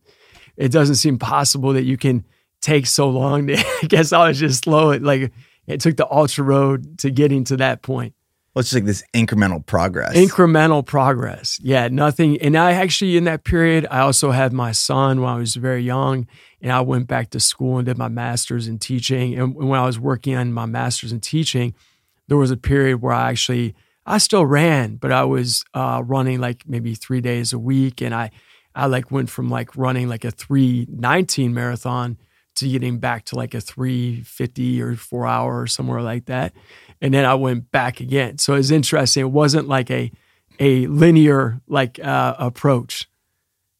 It 0.56 0.72
doesn't 0.72 0.94
seem 0.96 1.18
possible 1.18 1.72
that 1.74 1.84
you 1.84 1.96
can 1.96 2.24
take 2.60 2.86
so 2.86 3.08
long. 3.10 3.48
To, 3.48 3.58
I 3.82 3.86
guess 3.86 4.12
I 4.12 4.28
was 4.28 4.38
just 4.38 4.64
slow. 4.64 4.90
It 4.90 5.02
like 5.02 5.32
it 5.66 5.80
took 5.80 5.96
the 5.96 6.10
ultra 6.10 6.44
road 6.44 6.98
to 7.00 7.10
getting 7.10 7.44
to 7.44 7.58
that 7.58 7.82
point. 7.82 8.14
Well, 8.58 8.62
it's 8.62 8.70
just 8.70 8.74
like 8.74 8.86
this 8.86 9.04
incremental 9.14 9.64
progress. 9.64 10.16
Incremental 10.16 10.84
progress. 10.84 11.60
Yeah, 11.62 11.86
nothing. 11.86 12.42
And 12.42 12.58
I 12.58 12.72
actually 12.72 13.16
in 13.16 13.22
that 13.22 13.44
period, 13.44 13.86
I 13.88 14.00
also 14.00 14.32
had 14.32 14.52
my 14.52 14.72
son 14.72 15.20
when 15.20 15.30
I 15.30 15.36
was 15.36 15.54
very 15.54 15.84
young, 15.84 16.26
and 16.60 16.72
I 16.72 16.80
went 16.80 17.06
back 17.06 17.30
to 17.30 17.38
school 17.38 17.78
and 17.78 17.86
did 17.86 17.96
my 17.96 18.08
master's 18.08 18.66
in 18.66 18.80
teaching. 18.80 19.38
And 19.38 19.54
when 19.54 19.78
I 19.78 19.86
was 19.86 20.00
working 20.00 20.34
on 20.34 20.52
my 20.52 20.66
master's 20.66 21.12
in 21.12 21.20
teaching, 21.20 21.72
there 22.26 22.36
was 22.36 22.50
a 22.50 22.56
period 22.56 23.00
where 23.00 23.12
I 23.12 23.30
actually 23.30 23.76
I 24.04 24.18
still 24.18 24.44
ran, 24.44 24.96
but 24.96 25.12
I 25.12 25.22
was 25.22 25.64
uh, 25.72 26.02
running 26.04 26.40
like 26.40 26.64
maybe 26.66 26.96
three 26.96 27.20
days 27.20 27.52
a 27.52 27.60
week, 27.60 28.00
and 28.00 28.12
I 28.12 28.32
I 28.74 28.86
like 28.86 29.12
went 29.12 29.30
from 29.30 29.48
like 29.48 29.76
running 29.76 30.08
like 30.08 30.24
a 30.24 30.32
three 30.32 30.84
nineteen 30.90 31.54
marathon 31.54 32.18
to 32.56 32.68
getting 32.68 32.98
back 32.98 33.24
to 33.26 33.36
like 33.36 33.54
a 33.54 33.60
three 33.60 34.20
fifty 34.22 34.82
or 34.82 34.96
four 34.96 35.28
hour 35.28 35.60
or 35.60 35.68
somewhere 35.68 36.02
like 36.02 36.24
that, 36.24 36.52
and 37.00 37.14
then 37.14 37.24
I 37.24 37.34
went 37.34 37.70
back 37.70 38.00
again. 38.00 38.38
So 38.38 38.54
it's 38.54 38.70
interesting. 38.70 39.22
It 39.22 39.30
wasn't 39.30 39.68
like 39.68 39.90
a 39.90 40.10
a 40.60 40.86
linear 40.86 41.60
like 41.68 41.98
uh, 42.00 42.34
approach. 42.38 43.08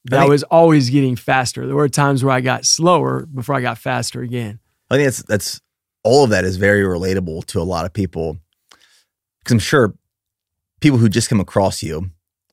That 0.05 0.21
think- 0.21 0.31
was 0.31 0.43
always 0.45 0.91
getting 0.91 1.17
faster. 1.17 1.67
There 1.67 1.77
were 1.77 1.89
times 1.89 2.25
where 2.25 2.35
I 2.35 2.41
got 2.41 2.65
slower 2.65 3.27
before 3.27 3.55
I 3.57 3.61
got 3.61 3.79
faster 3.79 4.23
again. 4.23 4.61
I 4.91 4.97
think 4.97 5.07
that's 5.07 5.23
that's 5.25 5.61
all 6.03 6.25
of 6.25 6.31
that 6.31 6.45
is 6.45 6.57
very 6.57 6.83
relatable 6.83 7.45
to 7.47 7.61
a 7.61 7.65
lot 7.65 7.85
of 7.85 7.93
people 7.93 8.39
because 9.41 9.53
I'm 9.53 9.59
sure 9.59 9.95
people 10.81 10.99
who 10.99 11.09
just 11.09 11.29
come 11.29 11.41
across 11.41 11.83
you 11.83 12.11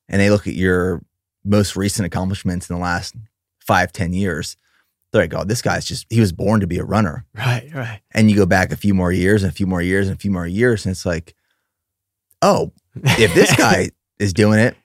and 0.10 0.20
they 0.20 0.30
look 0.30 0.48
at 0.48 0.56
your 0.56 1.02
most 1.44 1.76
recent 1.76 2.06
accomplishments 2.06 2.70
in 2.70 2.76
the 2.76 2.82
last 2.82 3.16
five 3.60 3.92
ten 3.94 4.14
years, 4.14 4.58
they're 5.16 5.24
like, 5.24 5.34
"Oh, 5.34 5.44
this 5.44 5.62
guy's 5.62 5.86
just 5.86 6.06
he 6.10 6.20
was 6.20 6.32
born 6.32 6.60
to 6.62 6.68
be 6.68 6.78
a 6.78 6.84
runner." 6.84 7.26
Right, 7.36 7.70
right. 7.74 8.02
And 8.12 8.30
you 8.30 8.36
go 8.38 8.46
back 8.46 8.72
a 8.72 8.76
few 8.78 8.94
more 8.94 9.12
years 9.12 9.44
and 9.44 9.52
a 9.52 9.56
few 9.56 9.68
more 9.68 9.82
years 9.82 10.08
and 10.08 10.16
a 10.16 10.20
few 10.20 10.32
more 10.32 10.48
years, 10.48 10.86
and 10.86 10.92
it's 10.92 11.06
like, 11.06 11.34
"Oh, 12.42 12.72
if 13.04 13.34
this 13.34 13.56
guy 13.58 13.90
is 14.20 14.34
doing 14.34 14.60
it, 14.60 14.76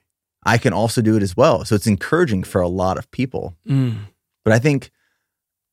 I 0.44 0.58
can 0.58 0.72
also 0.72 1.02
do 1.02 1.16
it 1.16 1.22
as 1.22 1.36
well." 1.36 1.64
So 1.64 1.74
it's 1.74 1.86
encouraging 1.86 2.44
for 2.44 2.60
a 2.60 2.68
lot 2.68 2.98
of 2.98 3.10
people. 3.10 3.56
Mm, 3.68 3.96
But 4.44 4.52
I 4.52 4.58
think 4.58 4.90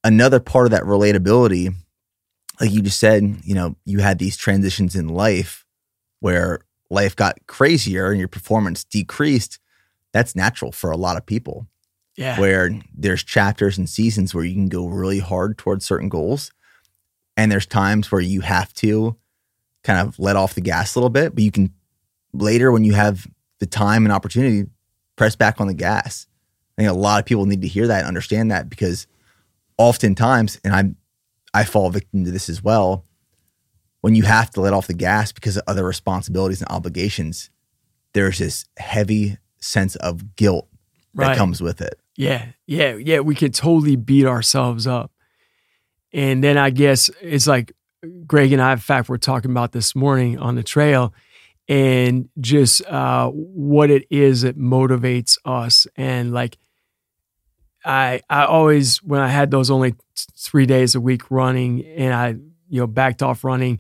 another 0.04 0.40
part 0.40 0.66
of 0.66 0.72
that 0.72 0.84
relatability, 0.84 1.74
like 2.60 2.72
you 2.72 2.82
just 2.82 3.00
said, 3.00 3.38
you 3.44 3.56
know, 3.56 3.76
you 3.86 4.00
had 4.00 4.20
these 4.20 4.38
transitions 4.38 4.96
in 4.96 5.08
life 5.08 5.66
where 6.20 6.60
life 6.90 7.16
got 7.16 7.38
crazier 7.48 8.10
and 8.12 8.20
your 8.20 8.28
performance 8.30 8.84
decreased. 8.84 9.60
That's 10.14 10.36
natural 10.36 10.72
for 10.72 10.90
a 10.90 10.98
lot 10.98 11.18
of 11.18 11.26
people. 11.26 11.68
Yeah. 12.18 12.40
where 12.40 12.72
there's 12.96 13.24
chapters 13.24 13.78
and 13.78 13.88
seasons 13.90 14.34
where 14.34 14.44
you 14.44 14.54
can 14.56 14.68
go 14.70 14.88
really 14.88 15.20
hard 15.20 15.58
towards 15.58 15.86
certain 15.86 16.10
goals. 16.10 16.52
And 17.38 17.52
there's 17.52 17.68
times 17.68 18.12
where 18.12 18.20
you 18.22 18.42
have 18.42 18.74
to 18.76 19.16
kind 19.84 20.00
of 20.08 20.18
let 20.18 20.36
off 20.36 20.56
the 20.56 20.62
gas 20.62 20.96
a 20.96 21.00
little 21.00 21.12
bit, 21.12 21.36
but 21.36 21.44
you 21.44 21.52
can 21.52 21.72
later 22.34 22.72
when 22.72 22.84
you 22.84 22.94
have 22.94 23.28
the 23.60 23.66
time 23.68 24.06
and 24.06 24.12
opportunity, 24.12 24.68
press 25.16 25.36
back 25.36 25.62
on 25.62 25.68
the 25.68 25.74
gas. 25.76 26.26
I 26.78 26.82
think 26.82 26.90
a 26.90 26.94
lot 27.00 27.20
of 27.20 27.26
people 27.26 27.46
need 27.46 27.62
to 27.62 27.68
hear 27.68 27.88
that 27.88 28.00
and 28.00 28.08
understand 28.08 28.50
that 28.52 28.70
because 28.70 29.06
oftentimes, 29.78 30.60
and 30.64 30.74
I'm 30.74 30.96
I 31.54 31.64
fall 31.64 31.90
victim 31.90 32.26
to 32.26 32.32
this 32.32 32.50
as 32.50 32.64
well, 32.64 33.06
when 34.02 34.16
you 34.16 34.24
have 34.24 34.50
to 34.52 34.62
let 34.62 34.74
off 34.74 34.88
the 34.88 34.94
gas 34.94 35.32
because 35.32 35.58
of 35.58 35.64
other 35.68 35.84
responsibilities 35.84 36.62
and 36.62 36.70
obligations, 36.70 37.50
there's 38.14 38.38
this 38.40 38.66
heavy 38.78 39.38
sense 39.60 39.96
of 39.98 40.36
guilt 40.36 40.68
that 41.16 41.28
Right. 41.30 41.38
comes 41.38 41.62
with 41.62 41.82
it. 41.82 42.00
Yeah, 42.18 42.48
yeah, 42.66 42.96
yeah. 42.96 43.20
We 43.20 43.36
could 43.36 43.54
totally 43.54 43.96
beat 43.96 44.26
ourselves 44.26 44.88
up. 44.88 45.12
And 46.12 46.44
then 46.44 46.58
I 46.58 46.72
guess 46.72 47.12
it's 47.22 47.46
like 47.46 47.74
Greg 48.26 48.52
and 48.52 48.62
I, 48.62 48.72
in 48.72 48.80
fact, 48.80 49.08
we're 49.08 49.18
talking 49.18 49.52
about 49.52 49.72
this 49.72 49.96
morning 49.96 50.40
on 50.40 50.56
the 50.56 50.64
trail 50.64 51.14
and 51.70 52.28
just 52.40 52.84
uh, 52.88 53.30
what 53.30 53.92
it 53.92 54.08
is 54.10 54.42
that 54.42 54.58
motivates 54.58 55.38
us. 55.46 55.86
And 55.96 56.34
like, 56.34 56.58
I, 57.86 58.22
I 58.30 58.46
always, 58.46 59.04
when 59.04 59.22
I 59.22 59.28
had 59.28 59.52
those 59.52 59.70
only 59.70 59.94
three 60.36 60.66
days 60.66 60.96
a 60.96 61.02
week 61.02 61.30
running 61.30 61.86
and 61.86 62.14
I, 62.14 62.30
you 62.68 62.82
know, 62.82 62.88
backed 62.88 63.22
off 63.22 63.44
running, 63.44 63.80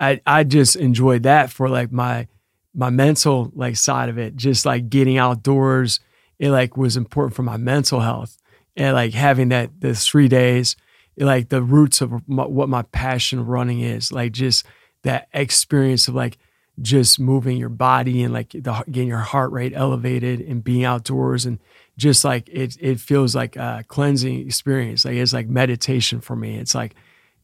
I, 0.00 0.22
I 0.26 0.44
just 0.44 0.74
enjoyed 0.76 1.24
that 1.24 1.50
for 1.50 1.68
like 1.68 1.92
my, 1.92 2.28
my 2.74 2.88
mental 2.88 3.52
like 3.54 3.76
side 3.76 4.08
of 4.08 4.16
it, 4.16 4.36
just 4.36 4.64
like 4.64 4.88
getting 4.88 5.18
outdoors 5.18 6.00
it 6.38 6.50
like 6.50 6.76
was 6.76 6.96
important 6.96 7.34
for 7.34 7.42
my 7.42 7.56
mental 7.56 8.00
health. 8.00 8.36
And 8.76 8.94
like 8.94 9.14
having 9.14 9.50
that 9.50 9.80
the 9.80 9.94
three 9.94 10.28
days 10.28 10.76
like 11.16 11.48
the 11.48 11.62
roots 11.62 12.00
of 12.00 12.28
my, 12.28 12.44
what 12.44 12.68
my 12.68 12.82
passion 12.82 13.44
running 13.44 13.80
is 13.80 14.10
like 14.10 14.32
just 14.32 14.66
that 15.02 15.28
experience 15.32 16.08
of 16.08 16.14
like 16.14 16.38
just 16.80 17.20
moving 17.20 17.56
your 17.56 17.68
body 17.68 18.22
and 18.22 18.32
like 18.32 18.50
the, 18.50 18.84
getting 18.90 19.08
your 19.08 19.18
heart 19.18 19.52
rate 19.52 19.72
elevated 19.76 20.40
and 20.40 20.64
being 20.64 20.84
outdoors 20.84 21.46
and 21.46 21.60
just 21.96 22.24
like 22.24 22.48
it 22.48 22.76
it 22.80 22.98
feels 22.98 23.34
like 23.34 23.54
a 23.56 23.84
cleansing 23.86 24.44
experience. 24.46 25.04
Like 25.04 25.14
it's 25.14 25.32
like 25.32 25.46
meditation 25.46 26.20
for 26.20 26.34
me. 26.34 26.56
It's 26.56 26.74
like 26.74 26.94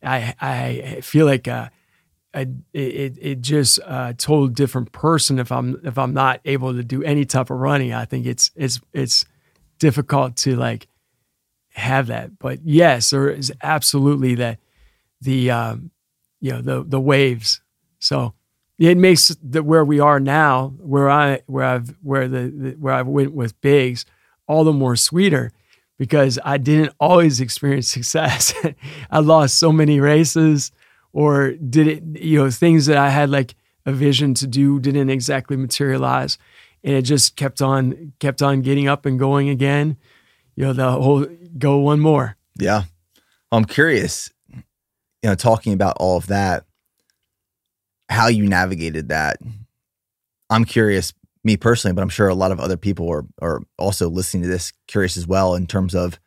i 0.03 0.35
i 0.41 1.01
feel 1.03 1.27
like 1.27 1.47
uh 1.47 1.69
I, 2.33 2.47
it 2.73 3.19
it 3.21 3.41
just 3.41 3.79
a 3.79 4.15
total 4.17 4.47
different 4.47 4.93
person 4.93 5.39
if 5.39 5.51
I'm 5.51 5.81
if 5.85 5.99
I'm 5.99 6.15
not 6.15 6.41
able 6.45 6.75
to 6.75 6.85
do 6.85 7.03
any 7.03 7.25
type 7.25 7.51
of 7.51 7.59
running. 7.59 7.93
I 7.93 8.05
think 8.05 8.27
it's 8.27 8.51
it's 8.55 8.81
it's 8.93 9.25
difficult 9.79 10.37
to 10.37 10.55
like 10.57 10.87
have 11.75 12.07
that. 12.07 12.39
But 12.39 12.61
yes, 12.65 13.11
there 13.11 13.31
is 13.31 13.53
absolutely 13.63 14.37
that 14.37 14.59
the 15.21 15.51
um, 15.51 15.91
you 16.41 16.53
know 16.53 16.63
the 16.63 16.85
the 16.85 17.01
waves. 17.01 17.61
So 17.99 18.35
it 18.79 18.97
makes 18.97 19.37
the 19.43 19.63
where 19.63 19.85
we 19.85 19.99
are 19.99 20.21
now, 20.21 20.69
where 20.79 21.11
I 21.11 21.41
where 21.47 21.65
I've 21.65 21.97
where 22.03 22.29
the, 22.29 22.53
the 22.55 22.71
where 22.79 22.95
I 22.95 23.03
went 23.03 23.33
with 23.33 23.61
Big's, 23.61 24.07
all 24.47 24.63
the 24.63 24.73
more 24.73 24.95
sweeter 24.95 25.51
because 25.99 26.39
I 26.45 26.57
didn't 26.57 26.95
always 26.99 27.41
experience 27.41 27.89
success. 27.93 28.55
I 29.11 29.19
lost 29.19 29.59
so 29.59 29.71
many 29.73 30.01
races 30.01 30.73
or 31.13 31.53
did 31.53 31.87
it 31.87 32.03
you 32.23 32.39
know 32.39 32.51
things 32.51 32.87
that 32.87 32.97
i 32.97 33.09
had 33.09 33.31
like 33.31 33.55
a 33.87 33.93
vision 33.93 34.35
to 34.35 34.47
do 34.47 34.79
didn't 34.79 35.11
exactly 35.11 35.57
materialize 35.57 36.39
and 36.85 36.95
it 36.95 37.03
just 37.03 37.37
kept 37.37 37.61
on 37.63 38.13
kept 38.19 38.43
on 38.43 38.63
getting 38.63 38.89
up 38.89 39.07
and 39.07 39.19
going 39.19 39.49
again 39.49 39.97
you 40.57 40.65
know 40.65 40.73
the 40.73 40.91
whole 40.91 41.27
go 41.59 41.79
one 41.79 42.01
more 42.01 42.37
Yeah. 42.59 42.83
I'm 43.53 43.65
curious, 43.65 44.31
you 44.55 44.63
know, 45.25 45.35
talking 45.35 45.73
about 45.73 45.97
all 45.99 46.17
of 46.17 46.29
that, 46.29 46.67
how 48.09 48.29
you 48.29 48.47
navigated 48.47 49.09
that. 49.09 49.39
I'm 50.51 50.65
curious, 50.65 51.13
me 51.43 51.57
personally, 51.57 51.95
but 51.95 52.03
I'm 52.03 52.09
sure 52.11 52.29
a 52.29 52.35
lot 52.35 52.53
of 52.53 52.61
other 52.61 52.77
people 52.77 53.11
are 53.11 53.25
are 53.41 53.61
also 53.77 54.09
listening 54.09 54.45
to 54.45 54.49
this 54.49 54.73
curious 54.87 55.17
as 55.17 55.27
well 55.27 55.57
in 55.57 55.67
terms 55.67 55.95
of 55.97 56.21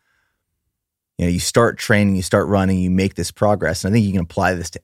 you 1.17 1.25
know, 1.25 1.32
you 1.32 1.39
start 1.39 1.77
training, 1.77 2.15
you 2.15 2.22
start 2.22 2.48
running, 2.48 2.79
you 2.79 2.89
make 2.89 3.15
this 3.15 3.32
progress. 3.32 3.84
And 3.84 3.91
I 3.91 3.96
think 3.96 4.05
you 4.05 4.13
can 4.13 4.22
apply 4.22 4.55
this 4.55 4.70
to 4.72 4.82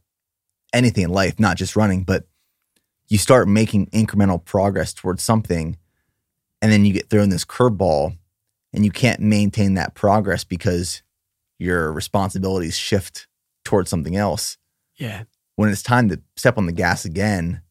anything 0.73 1.03
in 1.03 1.09
life, 1.09 1.39
not 1.39 1.57
just 1.57 1.75
running, 1.75 2.03
but 2.03 2.27
you 3.07 3.17
start 3.17 3.47
making 3.47 3.87
incremental 3.87 4.43
progress 4.43 4.93
towards 4.93 5.23
something 5.23 5.77
and 6.61 6.71
then 6.71 6.85
you 6.85 6.93
get 6.93 7.09
thrown 7.09 7.29
this 7.29 7.45
curveball 7.45 8.17
and 8.73 8.85
you 8.85 8.91
can't 8.91 9.19
maintain 9.19 9.73
that 9.75 9.95
progress 9.95 10.43
because 10.43 11.01
your 11.57 11.91
responsibilities 11.91 12.77
shift 12.77 13.27
towards 13.65 13.89
something 13.89 14.15
else. 14.15 14.57
yeah 14.95 15.23
When 15.55 15.69
it's 15.69 15.83
time 15.83 16.09
to 16.09 16.21
step 16.35 16.57
on 16.57 16.65
the 16.65 16.71
gas 16.71 17.05
again, 17.05 17.61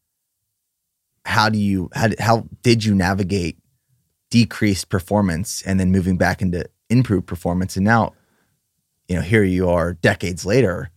how 1.25 1.49
do 1.49 1.59
you 1.59 1.91
how 1.95 2.09
did, 2.09 2.21
how 2.21 2.49
did 2.63 2.85
you 2.85 2.95
navigate 2.95 3.59
decreased 4.31 4.89
performance 4.89 5.63
and 5.63 5.79
then 5.79 5.91
moving 5.91 6.17
back 6.17 6.43
into 6.43 6.65
improved 6.91 7.27
performance? 7.27 7.77
And 7.77 7.85
now, 7.85 8.15
you 9.09 9.17
know, 9.17 9.23
here 9.23 9.43
you 9.45 9.69
are 9.71 9.95
decades 9.95 10.45
later 10.47 10.91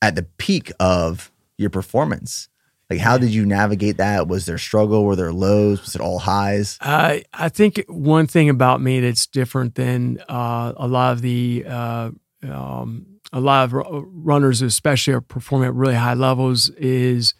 at 0.00 0.14
the 0.14 0.22
peak 0.22 0.72
of 0.80 1.30
your 1.58 1.70
performance. 1.70 2.48
Like, 2.88 3.00
how 3.00 3.18
did 3.18 3.30
you 3.30 3.46
navigate 3.46 3.98
that? 3.98 4.26
Was 4.26 4.46
there 4.46 4.58
struggle? 4.58 5.04
Were 5.04 5.14
there 5.14 5.32
lows? 5.32 5.80
Was 5.82 5.94
it 5.94 6.00
all 6.00 6.18
highs? 6.18 6.76
I 6.80 7.24
I 7.32 7.48
think 7.48 7.84
one 7.88 8.26
thing 8.26 8.48
about 8.48 8.80
me 8.80 8.98
that's 9.00 9.26
different 9.26 9.74
than 9.76 10.18
uh, 10.28 10.72
a 10.76 10.88
lot 10.88 11.12
of 11.12 11.22
the 11.22 11.64
uh, 11.68 12.10
um, 12.48 13.06
a 13.32 13.38
lot 13.40 13.64
of 13.64 13.72
ru- 13.74 14.10
runners, 14.12 14.60
especially 14.60 15.12
are 15.12 15.20
performing 15.20 15.68
at 15.68 15.74
really 15.74 15.94
high 15.94 16.14
levels, 16.14 16.68
is 16.70 17.34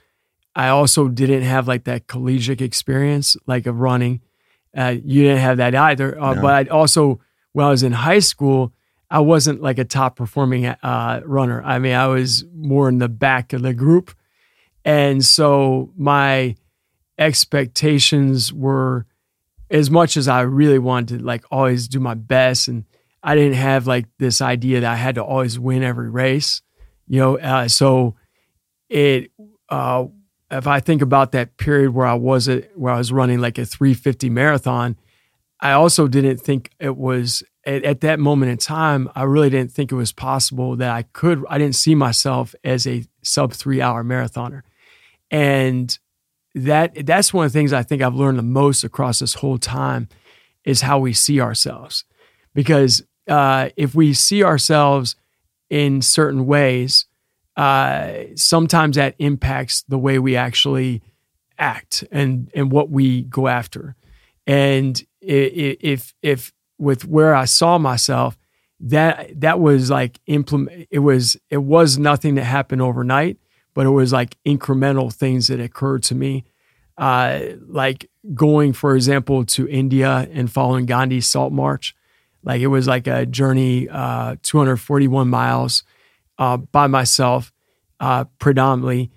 I 0.55 0.69
also 0.69 1.09
didn't 1.09 1.43
have 1.43 1.67
like 1.67 1.83
that 1.85 2.07
collegiate 2.07 2.61
experience 2.61 3.37
like 3.47 3.67
of 3.67 3.81
running. 3.81 4.21
Uh, 4.77 4.95
you 5.05 5.23
didn't 5.25 5.41
have 5.41 5.57
that 5.57 5.75
either, 5.75 6.21
uh, 6.21 6.35
No. 6.35 6.43
but 6.43 6.55
I 6.69 6.71
also 6.71 7.19
when 7.55 7.67
I 7.67 7.71
was 7.71 7.83
in 7.83 7.91
high 7.91 8.21
school, 8.21 8.73
I 9.11 9.21
wasn't 9.21 9.61
like 9.61 9.79
a 9.79 9.85
top 9.85 10.17
performing 10.17 10.67
uh, 10.67 11.21
runner. 11.25 11.63
I 11.65 11.79
mean, 11.79 11.95
I 11.95 12.07
was 12.07 12.45
more 12.55 12.89
in 12.89 12.99
the 12.99 13.09
back 13.09 13.53
of 13.53 13.63
the 13.63 13.75
group, 13.75 14.15
and 14.85 15.25
so 15.25 15.93
my 15.97 16.57
expectations 17.19 18.53
were 18.53 19.07
as 19.71 19.91
much 19.91 20.17
as 20.17 20.27
I 20.27 20.41
really 20.41 20.79
wanted 20.79 21.19
to 21.19 21.25
like 21.25 21.45
always 21.51 21.87
do 21.87 22.01
my 22.01 22.15
best 22.15 22.67
and 22.67 22.85
I 23.23 23.35
didn't 23.35 23.55
have 23.55 23.87
like 23.87 24.07
this 24.19 24.41
idea 24.41 24.81
that 24.81 24.91
I 24.91 24.97
had 24.97 25.17
to 25.17 25.25
always 25.25 25.59
win 25.59 25.83
every 25.83 26.11
race, 26.11 26.63
you 27.07 27.21
know, 27.21 27.39
uh, 27.39 27.69
so 27.69 28.17
it 28.89 29.31
uh 29.69 30.07
if 30.51 30.67
I 30.67 30.81
think 30.81 31.01
about 31.01 31.31
that 31.33 31.59
period 31.59 31.95
where 31.95 32.07
I 32.07 32.15
was 32.15 32.49
at, 32.49 32.77
where 32.77 32.93
I 32.93 32.99
was 32.99 33.13
running 33.13 33.39
like 33.39 33.57
a 33.57 33.65
350 33.65 34.31
marathon, 34.31 34.97
I 35.61 35.73
also 35.73 36.09
didn't 36.09 36.39
think 36.39 36.71
it 36.81 36.97
was 36.97 37.45
at, 37.65 37.85
at 37.85 38.01
that 38.01 38.19
moment 38.19 38.53
in 38.53 38.59
time, 38.59 39.11
I 39.15 39.25
really 39.25 39.51
didn't 39.51 39.73
think 39.73 39.93
it 39.93 39.97
was 39.97 40.13
possible 40.13 40.77
that 40.77 40.91
I 40.91 41.03
could 41.03 41.45
I 41.49 41.59
didn't 41.59 41.77
see 41.77 41.95
myself 41.95 42.55
as 42.65 42.87
a 42.87 43.05
sub 43.23 43.53
3 43.53 43.81
hour 43.81 44.03
marathoner. 44.03 44.63
And 45.31 45.97
that 46.55 47.07
that's 47.07 47.33
one 47.33 47.47
of 47.47 47.53
the 47.53 47.59
things 47.59 47.73
I 47.73 47.83
think 47.83 48.03
I've 48.03 48.15
learned 48.15 48.39
the 48.39 48.43
most 48.43 48.83
across 48.83 49.21
this 49.21 49.35
whole 49.35 49.59
time 49.59 50.09
is 50.65 50.83
how 50.83 50.99
we 50.99 51.13
see 51.13 51.41
ourselves. 51.41 52.05
Because 52.55 53.03
uh, 53.29 53.71
if 53.77 53.95
we 53.95 54.13
see 54.13 54.43
ourselves 54.43 55.15
in 55.69 56.03
certain 56.03 56.47
ways, 56.47 57.07
uh, 57.57 58.13
sometimes 58.35 58.97
that 58.97 59.15
impacts 59.19 59.83
the 59.83 59.99
way 59.99 60.19
we 60.19 60.35
actually 60.35 61.03
act 61.59 62.05
and 62.11 62.51
and 62.55 62.73
what 62.73 62.91
we 62.91 63.23
go 63.23 63.47
after. 63.47 63.95
And 64.47 65.01
if 65.21 66.15
if 66.23 66.53
with 66.81 67.05
where 67.05 67.35
I 67.35 67.45
saw 67.45 67.79
myself, 67.79 68.39
that 68.81 69.41
that 69.41 69.61
was 69.61 69.91
like 69.91 70.19
implement. 70.27 70.89
It 70.91 71.01
was 71.01 71.37
it 71.51 71.59
was 71.59 71.99
nothing 71.99 72.35
that 72.37 72.45
happened 72.45 72.81
overnight, 72.81 73.37
but 73.75 73.87
it 73.87 73.91
was 73.91 74.13
like 74.13 74.37
incremental 74.47 75.13
things 75.13 75.49
that 75.49 75.61
occurred 75.61 76.03
to 76.05 76.15
me, 76.15 76.45
uh, 76.97 77.41
like 77.69 78.11
going, 78.35 78.73
for 78.73 78.97
example, 78.97 79.45
to 79.45 79.69
India 79.69 80.27
and 80.33 80.51
following 80.51 80.87
Gandhi's 80.87 81.27
Salt 81.27 81.53
March. 81.53 81.95
Like 82.43 82.63
it 82.63 82.69
was 82.69 82.89
like 82.89 83.07
a 83.07 83.27
journey, 83.27 83.87
uh, 83.91 84.37
241 84.43 85.29
miles 85.29 85.85
uh, 86.39 86.57
by 86.57 86.87
myself, 86.87 87.53
uh, 88.01 88.25
predominantly, 88.39 89.11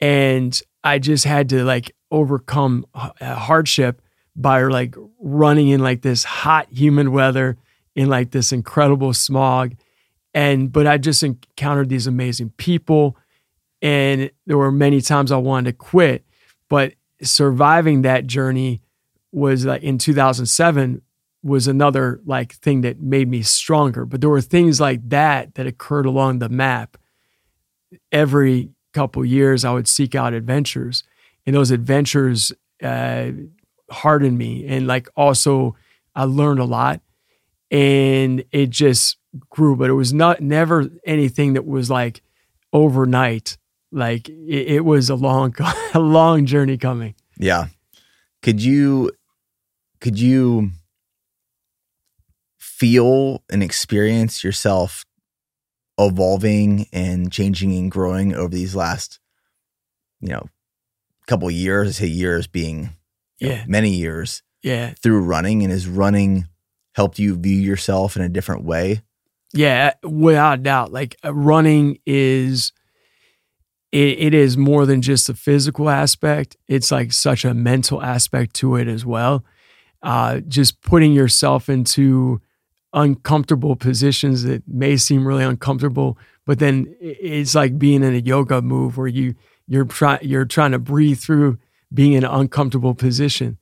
and 0.00 0.58
I 0.82 0.98
just 0.98 1.24
had 1.24 1.50
to 1.50 1.62
like 1.62 1.94
overcome 2.10 2.86
h- 2.96 3.12
hardship 3.20 4.00
by 4.36 4.62
like 4.62 4.94
running 5.18 5.68
in 5.68 5.80
like 5.80 6.02
this 6.02 6.24
hot, 6.24 6.68
humid 6.70 7.08
weather 7.08 7.56
in 7.94 8.08
like 8.08 8.30
this 8.30 8.52
incredible 8.52 9.12
smog, 9.12 9.74
and 10.32 10.72
but 10.72 10.86
I 10.86 10.98
just 10.98 11.22
encountered 11.22 11.88
these 11.88 12.06
amazing 12.06 12.50
people, 12.56 13.16
and 13.82 14.30
there 14.46 14.58
were 14.58 14.72
many 14.72 15.00
times 15.00 15.32
I 15.32 15.36
wanted 15.36 15.72
to 15.72 15.76
quit, 15.76 16.24
but 16.68 16.94
surviving 17.22 18.02
that 18.02 18.26
journey 18.26 18.80
was 19.32 19.64
like 19.64 19.82
in 19.82 19.98
2007 19.98 21.02
was 21.42 21.66
another 21.66 22.20
like 22.24 22.52
thing 22.54 22.82
that 22.82 23.00
made 23.00 23.28
me 23.28 23.42
stronger. 23.42 24.04
But 24.04 24.20
there 24.20 24.30
were 24.30 24.40
things 24.40 24.80
like 24.80 25.08
that 25.08 25.54
that 25.54 25.66
occurred 25.66 26.06
along 26.06 26.38
the 26.38 26.48
map. 26.48 26.96
Every 28.12 28.70
couple 28.92 29.24
years, 29.24 29.64
I 29.64 29.72
would 29.72 29.88
seek 29.88 30.14
out 30.14 30.34
adventures, 30.34 31.02
and 31.46 31.56
those 31.56 31.70
adventures 31.70 32.52
uh, 32.82 33.30
hardened 33.90 34.38
me, 34.38 34.66
and 34.66 34.86
like 34.86 35.08
also 35.16 35.76
I 36.14 36.24
learned 36.24 36.60
a 36.60 36.64
lot, 36.64 37.00
and 37.70 38.44
it 38.52 38.70
just 38.70 39.16
grew. 39.48 39.76
But 39.76 39.90
it 39.90 39.94
was 39.94 40.12
not 40.12 40.40
never 40.40 40.88
anything 41.04 41.54
that 41.54 41.66
was 41.66 41.90
like 41.90 42.22
overnight. 42.72 43.56
Like 43.92 44.28
it, 44.28 44.76
it 44.76 44.84
was 44.84 45.10
a 45.10 45.14
long, 45.14 45.54
a 45.94 46.00
long 46.00 46.46
journey 46.46 46.78
coming. 46.78 47.14
Yeah. 47.38 47.66
Could 48.42 48.62
you, 48.62 49.12
could 50.00 50.18
you 50.18 50.70
feel 52.58 53.42
and 53.50 53.62
experience 53.62 54.42
yourself 54.42 55.04
evolving 55.98 56.86
and 56.92 57.30
changing 57.30 57.76
and 57.76 57.90
growing 57.90 58.34
over 58.34 58.54
these 58.54 58.74
last, 58.74 59.18
you 60.20 60.28
know, 60.28 60.48
couple 61.26 61.50
years, 61.50 61.98
say 61.98 62.06
years 62.06 62.46
being 62.46 62.90
Yeah. 63.40 63.56
know, 63.60 63.64
many 63.66 63.90
years 63.90 64.42
Yeah. 64.62 64.94
through 65.02 65.20
running 65.22 65.62
and 65.62 65.72
has 65.72 65.88
running 65.88 66.46
helped 66.94 67.18
you 67.18 67.36
view 67.36 67.56
yourself 67.56 68.16
in 68.16 68.22
a 68.22 68.28
different 68.28 68.64
way? 68.64 69.00
Yeah, 69.52 69.94
without 70.04 70.62
doubt. 70.62 70.92
Like 70.92 71.16
uh, 71.24 71.34
running 71.34 71.98
is 72.06 72.72
it, 73.92 74.18
it 74.20 74.34
is 74.34 74.56
more 74.56 74.86
than 74.86 75.02
just 75.02 75.28
a 75.28 75.34
physical 75.34 75.88
aspect. 75.90 76.56
It's 76.68 76.90
like 76.92 77.12
such 77.12 77.44
a 77.44 77.54
mental 77.54 78.02
aspect 78.02 78.54
to 78.56 78.76
it 78.76 78.86
as 78.86 79.04
well. 79.04 79.44
Uh, 80.02 80.40
just 80.40 80.80
putting 80.82 81.12
yourself 81.12 81.68
into 81.68 82.40
uncomfortable 82.92 83.76
positions 83.76 84.42
that 84.44 84.62
may 84.66 84.96
seem 84.96 85.26
really 85.26 85.44
uncomfortable, 85.44 86.16
but 86.46 86.58
then 86.58 86.94
it's 87.00 87.54
like 87.54 87.78
being 87.78 88.02
in 88.02 88.14
a 88.14 88.18
yoga 88.18 88.62
move 88.62 88.96
where 88.96 89.06
you 89.06 89.34
you're 89.66 89.84
trying 89.84 90.18
you're 90.22 90.44
trying 90.44 90.72
to 90.72 90.78
breathe 90.78 91.18
through 91.18 91.58
being 91.92 92.12
in 92.12 92.24
an 92.24 92.30
uncomfortable 92.30 92.94
position. 92.94 93.58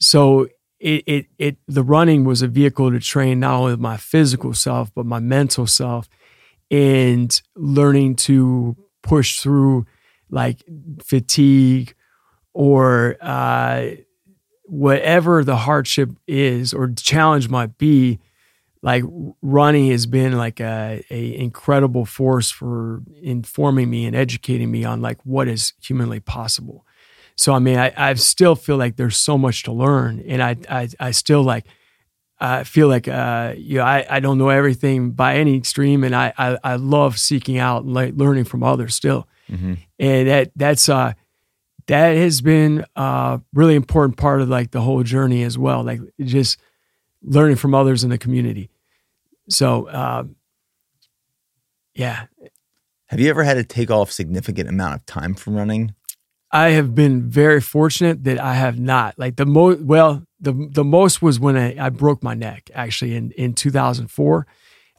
So 0.00 0.48
it, 0.80 1.04
it 1.06 1.26
it 1.38 1.56
the 1.68 1.84
running 1.84 2.24
was 2.24 2.42
a 2.42 2.48
vehicle 2.48 2.90
to 2.90 2.98
train 2.98 3.40
not 3.40 3.54
only 3.54 3.76
my 3.76 3.96
physical 3.96 4.52
self 4.52 4.92
but 4.94 5.06
my 5.06 5.20
mental 5.20 5.66
self 5.66 6.08
and 6.72 7.40
learning 7.54 8.16
to 8.16 8.76
push 9.02 9.38
through 9.38 9.86
like 10.28 10.64
fatigue 11.04 11.94
or 12.52 13.16
uh, 13.20 13.90
whatever 14.64 15.44
the 15.44 15.56
hardship 15.56 16.10
is 16.26 16.74
or 16.74 16.90
challenge 16.90 17.48
might 17.48 17.78
be 17.78 18.18
like 18.82 19.04
running 19.40 19.90
has 19.90 20.06
been 20.06 20.36
like 20.36 20.58
a, 20.60 21.04
a 21.10 21.36
incredible 21.36 22.04
force 22.04 22.50
for 22.50 23.02
informing 23.22 23.88
me 23.88 24.06
and 24.06 24.16
educating 24.16 24.70
me 24.70 24.84
on 24.84 25.00
like 25.00 25.24
what 25.24 25.46
is 25.46 25.74
humanly 25.80 26.18
possible 26.18 26.84
so 27.42 27.52
I 27.54 27.58
mean, 27.58 27.78
I, 27.78 27.92
I 27.96 28.14
still 28.14 28.54
feel 28.54 28.76
like 28.76 28.94
there's 28.96 29.16
so 29.16 29.36
much 29.36 29.64
to 29.64 29.72
learn, 29.72 30.22
and 30.28 30.40
I 30.42 30.56
I, 30.68 30.88
I 31.08 31.10
still 31.12 31.42
like 31.42 31.66
I 32.38 32.64
feel 32.64 32.88
like 32.88 33.08
uh, 33.08 33.54
you 33.56 33.78
know 33.78 33.84
I, 33.84 34.06
I 34.16 34.20
don't 34.20 34.38
know 34.38 34.48
everything 34.50 35.10
by 35.10 35.36
any 35.36 35.56
extreme, 35.56 36.04
and 36.04 36.14
I 36.14 36.32
I, 36.38 36.58
I 36.62 36.74
love 36.76 37.18
seeking 37.18 37.58
out 37.58 37.84
like 37.86 38.14
learning 38.16 38.44
from 38.44 38.62
others 38.62 38.94
still, 38.94 39.26
Mm-hmm. 39.50 39.74
and 39.98 40.28
that 40.28 40.50
that's 40.56 40.88
uh 40.88 41.12
that 41.86 42.16
has 42.16 42.40
been 42.40 42.84
a 42.96 43.40
really 43.52 43.74
important 43.74 44.16
part 44.16 44.40
of 44.40 44.48
like 44.48 44.70
the 44.70 44.80
whole 44.80 45.02
journey 45.02 45.42
as 45.42 45.58
well, 45.58 45.82
like 45.82 46.00
just 46.20 46.58
learning 47.22 47.56
from 47.56 47.74
others 47.74 48.04
in 48.04 48.10
the 48.10 48.18
community. 48.18 48.70
So 49.48 49.90
um, 49.90 50.36
yeah, 51.94 52.26
Have 53.06 53.20
you 53.20 53.28
ever 53.30 53.42
had 53.44 53.54
to 53.54 53.64
take 53.64 53.90
off 53.90 54.10
significant 54.12 54.68
amount 54.68 54.94
of 54.94 55.04
time 55.06 55.34
from 55.34 55.56
running? 55.56 55.94
I 56.52 56.70
have 56.70 56.94
been 56.94 57.30
very 57.30 57.60
fortunate 57.60 58.24
that 58.24 58.38
I 58.38 58.54
have 58.54 58.78
not. 58.78 59.18
Like 59.18 59.36
the 59.36 59.46
most, 59.46 59.80
well, 59.80 60.22
the 60.38 60.52
the 60.70 60.84
most 60.84 61.22
was 61.22 61.40
when 61.40 61.56
I, 61.56 61.86
I 61.86 61.88
broke 61.88 62.22
my 62.22 62.34
neck 62.34 62.70
actually 62.74 63.14
in 63.16 63.30
in 63.32 63.54
2004. 63.54 64.46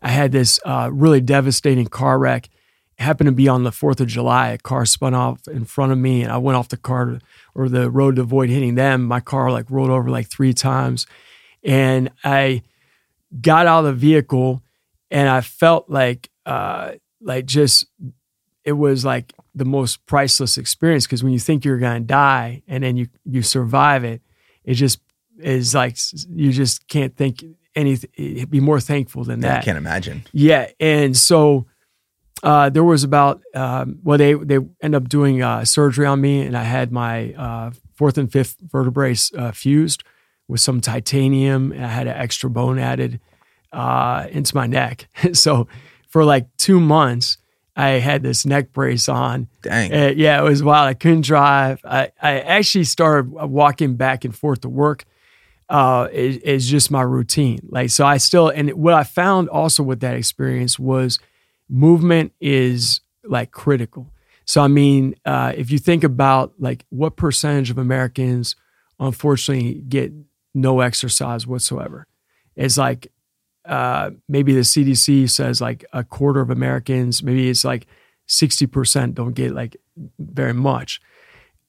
I 0.01 0.09
had 0.09 0.31
this 0.31 0.59
uh, 0.65 0.89
really 0.91 1.21
devastating 1.21 1.87
car 1.87 2.17
wreck. 2.17 2.49
It 2.97 3.03
happened 3.03 3.27
to 3.27 3.31
be 3.31 3.47
on 3.47 3.63
the 3.63 3.69
4th 3.69 3.99
of 4.01 4.07
July. 4.07 4.49
A 4.49 4.57
car 4.57 4.85
spun 4.85 5.13
off 5.13 5.47
in 5.47 5.65
front 5.65 5.91
of 5.91 5.97
me, 5.97 6.23
and 6.23 6.31
I 6.31 6.37
went 6.37 6.57
off 6.57 6.69
the 6.69 6.77
car 6.77 7.19
or 7.55 7.69
the 7.69 7.89
road 7.89 8.15
to 8.15 8.23
avoid 8.23 8.49
hitting 8.49 8.75
them. 8.75 9.03
My 9.03 9.19
car 9.19 9.51
like 9.51 9.69
rolled 9.69 9.91
over 9.91 10.09
like 10.09 10.29
three 10.29 10.53
times, 10.53 11.05
and 11.63 12.09
I 12.23 12.63
got 13.41 13.67
out 13.67 13.85
of 13.85 13.85
the 13.85 13.93
vehicle, 13.93 14.63
and 15.11 15.29
I 15.29 15.41
felt 15.41 15.89
like 15.89 16.29
uh, 16.47 16.93
like 17.21 17.45
just 17.45 17.85
it 18.65 18.73
was 18.73 19.05
like 19.05 19.33
the 19.55 19.65
most 19.65 20.05
priceless 20.05 20.57
experience 20.57 21.05
because 21.05 21.23
when 21.23 21.33
you 21.33 21.39
think 21.39 21.63
you're 21.63 21.77
going 21.77 22.01
to 22.01 22.07
die 22.07 22.63
and 22.67 22.83
then 22.83 22.97
you 22.97 23.07
you 23.25 23.41
survive 23.41 24.03
it, 24.03 24.21
it 24.63 24.75
just 24.75 24.99
is 25.39 25.73
like 25.73 25.97
you 26.29 26.51
just 26.51 26.87
can't 26.87 27.15
think 27.15 27.43
anything 27.75 28.45
be 28.49 28.59
more 28.59 28.79
thankful 28.79 29.23
than 29.23 29.41
that. 29.41 29.61
I 29.61 29.63
can't 29.63 29.77
imagine. 29.77 30.23
Yeah, 30.31 30.69
and 30.79 31.15
so 31.15 31.67
uh, 32.43 32.69
there 32.69 32.83
was 32.83 33.03
about 33.03 33.41
um, 33.55 33.99
well, 34.03 34.17
they 34.17 34.33
they 34.33 34.59
end 34.81 34.95
up 34.95 35.07
doing 35.07 35.41
uh, 35.41 35.65
surgery 35.65 36.05
on 36.05 36.21
me, 36.21 36.41
and 36.41 36.57
I 36.57 36.63
had 36.63 36.91
my 36.91 37.33
uh, 37.33 37.71
fourth 37.95 38.17
and 38.17 38.31
fifth 38.31 38.57
vertebrae 38.61 39.15
uh, 39.37 39.51
fused 39.51 40.03
with 40.47 40.61
some 40.61 40.81
titanium, 40.81 41.71
and 41.71 41.85
I 41.85 41.89
had 41.89 42.07
an 42.07 42.15
extra 42.15 42.49
bone 42.49 42.79
added 42.79 43.19
uh, 43.71 44.27
into 44.29 44.55
my 44.55 44.67
neck. 44.67 45.07
so 45.33 45.67
for 46.09 46.25
like 46.25 46.47
two 46.57 46.79
months, 46.79 47.37
I 47.75 47.89
had 47.99 48.21
this 48.21 48.45
neck 48.45 48.71
brace 48.71 49.09
on. 49.09 49.47
Dang. 49.61 49.93
Uh, 49.93 50.13
yeah, 50.15 50.39
it 50.39 50.43
was 50.43 50.61
wild. 50.61 50.87
I 50.87 50.93
couldn't 50.93 51.21
drive. 51.25 51.81
I, 51.83 52.11
I 52.21 52.39
actually 52.41 52.83
started 52.83 53.31
walking 53.31 53.95
back 53.95 54.25
and 54.25 54.35
forth 54.35 54.61
to 54.61 54.69
work. 54.69 55.05
Uh, 55.69 56.07
is, 56.11 56.37
is 56.37 56.69
just 56.69 56.91
my 56.91 57.01
routine. 57.01 57.59
Like, 57.69 57.89
so 57.89 58.05
I 58.05 58.17
still, 58.17 58.49
and 58.49 58.71
what 58.73 58.93
I 58.93 59.03
found 59.03 59.49
also 59.49 59.81
with 59.81 60.01
that 60.01 60.13
experience 60.13 60.77
was 60.77 61.17
movement 61.67 62.33
is 62.39 63.01
like 63.23 63.51
critical. 63.51 64.11
So, 64.45 64.61
I 64.61 64.67
mean, 64.67 65.15
uh, 65.25 65.53
if 65.55 65.71
you 65.71 65.79
think 65.79 66.03
about 66.03 66.53
like 66.59 66.85
what 66.89 67.15
percentage 67.15 67.71
of 67.71 67.77
Americans 67.77 68.55
unfortunately 68.99 69.81
get 69.87 70.11
no 70.53 70.81
exercise 70.81 71.47
whatsoever, 71.47 72.07
it's 72.55 72.77
like 72.77 73.07
uh, 73.65 74.11
maybe 74.27 74.53
the 74.53 74.61
CDC 74.61 75.29
says 75.29 75.61
like 75.61 75.85
a 75.93 76.03
quarter 76.03 76.41
of 76.41 76.49
Americans, 76.49 77.23
maybe 77.23 77.49
it's 77.49 77.63
like 77.63 77.87
60% 78.27 79.13
don't 79.13 79.33
get 79.33 79.53
like 79.53 79.77
very 80.19 80.53
much. 80.53 81.01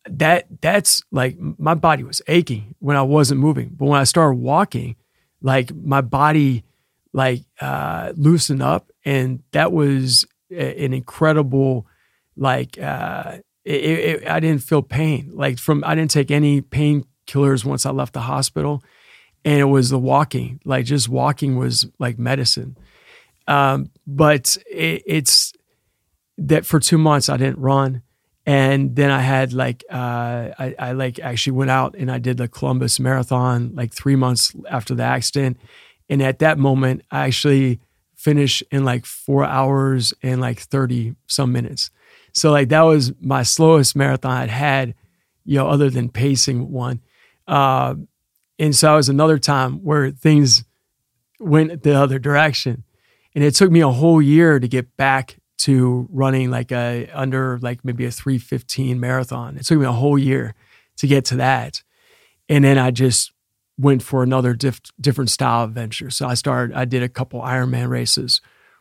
That 0.08 0.46
that's 0.60 1.02
like 1.10 1.38
my 1.38 1.74
body 1.74 2.02
was 2.04 2.20
aching 2.28 2.74
when 2.78 2.96
I 2.96 3.02
wasn't 3.02 3.40
moving. 3.40 3.70
But 3.72 3.86
when 3.86 4.00
I 4.00 4.04
started 4.04 4.36
walking, 4.38 4.96
like 5.40 5.74
my 5.74 6.00
body 6.02 6.64
like 7.12 7.42
uh 7.60 8.12
loosened 8.16 8.62
up 8.62 8.90
and 9.04 9.42
that 9.52 9.72
was 9.72 10.26
a- 10.50 10.84
an 10.84 10.92
incredible 10.92 11.86
like 12.36 12.76
uh 12.78 13.38
it, 13.64 13.72
it, 13.84 14.28
I 14.28 14.40
didn't 14.40 14.62
feel 14.62 14.82
pain. 14.82 15.30
Like 15.32 15.58
from 15.58 15.82
I 15.84 15.94
didn't 15.94 16.10
take 16.10 16.30
any 16.30 16.60
painkillers 16.60 17.64
once 17.64 17.86
I 17.86 17.90
left 17.90 18.12
the 18.12 18.20
hospital 18.20 18.82
and 19.44 19.60
it 19.60 19.64
was 19.64 19.90
the 19.90 19.98
walking 19.98 20.60
like 20.64 20.86
just 20.86 21.08
walking 21.08 21.56
was 21.56 21.86
like 21.98 22.18
medicine. 22.18 22.76
Um, 23.46 23.90
but 24.06 24.56
it, 24.70 25.02
it's 25.06 25.52
that 26.38 26.64
for 26.64 26.80
two 26.80 26.98
months 26.98 27.28
i 27.28 27.36
didn't 27.36 27.58
run. 27.58 28.02
And 28.46 28.96
then 28.96 29.10
i 29.10 29.20
had 29.20 29.52
like 29.52 29.84
uh, 29.90 30.50
I, 30.58 30.74
I 30.78 30.92
like 30.92 31.18
actually 31.18 31.52
went 31.52 31.70
out 31.70 31.94
and 31.96 32.10
i 32.10 32.18
did 32.18 32.36
the 32.38 32.48
columbus 32.48 32.98
marathon 32.98 33.72
like 33.74 33.92
three 33.92 34.16
months 34.16 34.54
after 34.68 34.94
the 34.94 35.04
accident. 35.04 35.58
And 36.08 36.22
at 36.22 36.38
that 36.40 36.58
moment 36.58 37.02
i 37.10 37.26
actually 37.26 37.80
finished 38.16 38.62
in 38.70 38.84
like 38.84 39.04
four 39.04 39.44
hours 39.44 40.14
and 40.22 40.40
like 40.40 40.58
30 40.58 41.14
some 41.26 41.52
minutes. 41.52 41.90
So 42.32 42.50
like 42.50 42.70
that 42.70 42.82
was 42.82 43.12
my 43.20 43.42
slowest 43.42 43.94
marathon 43.94 44.32
i'd 44.32 44.50
had 44.50 44.94
you 45.44 45.58
know 45.58 45.68
other 45.68 45.90
than 45.90 46.08
pacing 46.08 46.72
one. 46.72 47.00
Uh, 47.46 47.94
and 48.58 48.74
so 48.74 48.94
it 48.94 48.96
was 48.96 49.08
another 49.08 49.38
time 49.38 49.84
where 49.84 50.10
things 50.10 50.64
went 51.40 51.82
the 51.82 51.94
other 51.94 52.18
direction. 52.18 52.84
And 53.34 53.42
it 53.42 53.54
took 53.54 53.70
me 53.70 53.80
a 53.80 53.88
whole 53.88 54.22
year 54.22 54.60
to 54.60 54.68
get 54.68 54.96
back 54.96 55.38
to 55.58 56.08
running 56.10 56.50
like 56.50 56.70
a 56.72 57.08
under 57.12 57.58
like 57.60 57.84
maybe 57.84 58.04
a 58.04 58.10
315 58.10 59.00
marathon. 59.00 59.56
It 59.56 59.64
took 59.64 59.78
me 59.78 59.86
a 59.86 59.92
whole 59.92 60.18
year 60.18 60.54
to 60.98 61.06
get 61.06 61.24
to 61.26 61.36
that. 61.36 61.82
And 62.48 62.64
then 62.64 62.78
I 62.78 62.90
just 62.90 63.32
went 63.78 64.02
for 64.02 64.22
another 64.22 64.54
diff- 64.54 64.80
different 65.00 65.30
style 65.30 65.64
of 65.64 65.72
venture. 65.72 66.10
So 66.10 66.28
I 66.28 66.34
started, 66.34 66.76
I 66.76 66.84
did 66.84 67.02
a 67.02 67.08
couple 67.08 67.40
Ironman 67.40 67.88
races, 67.88 68.40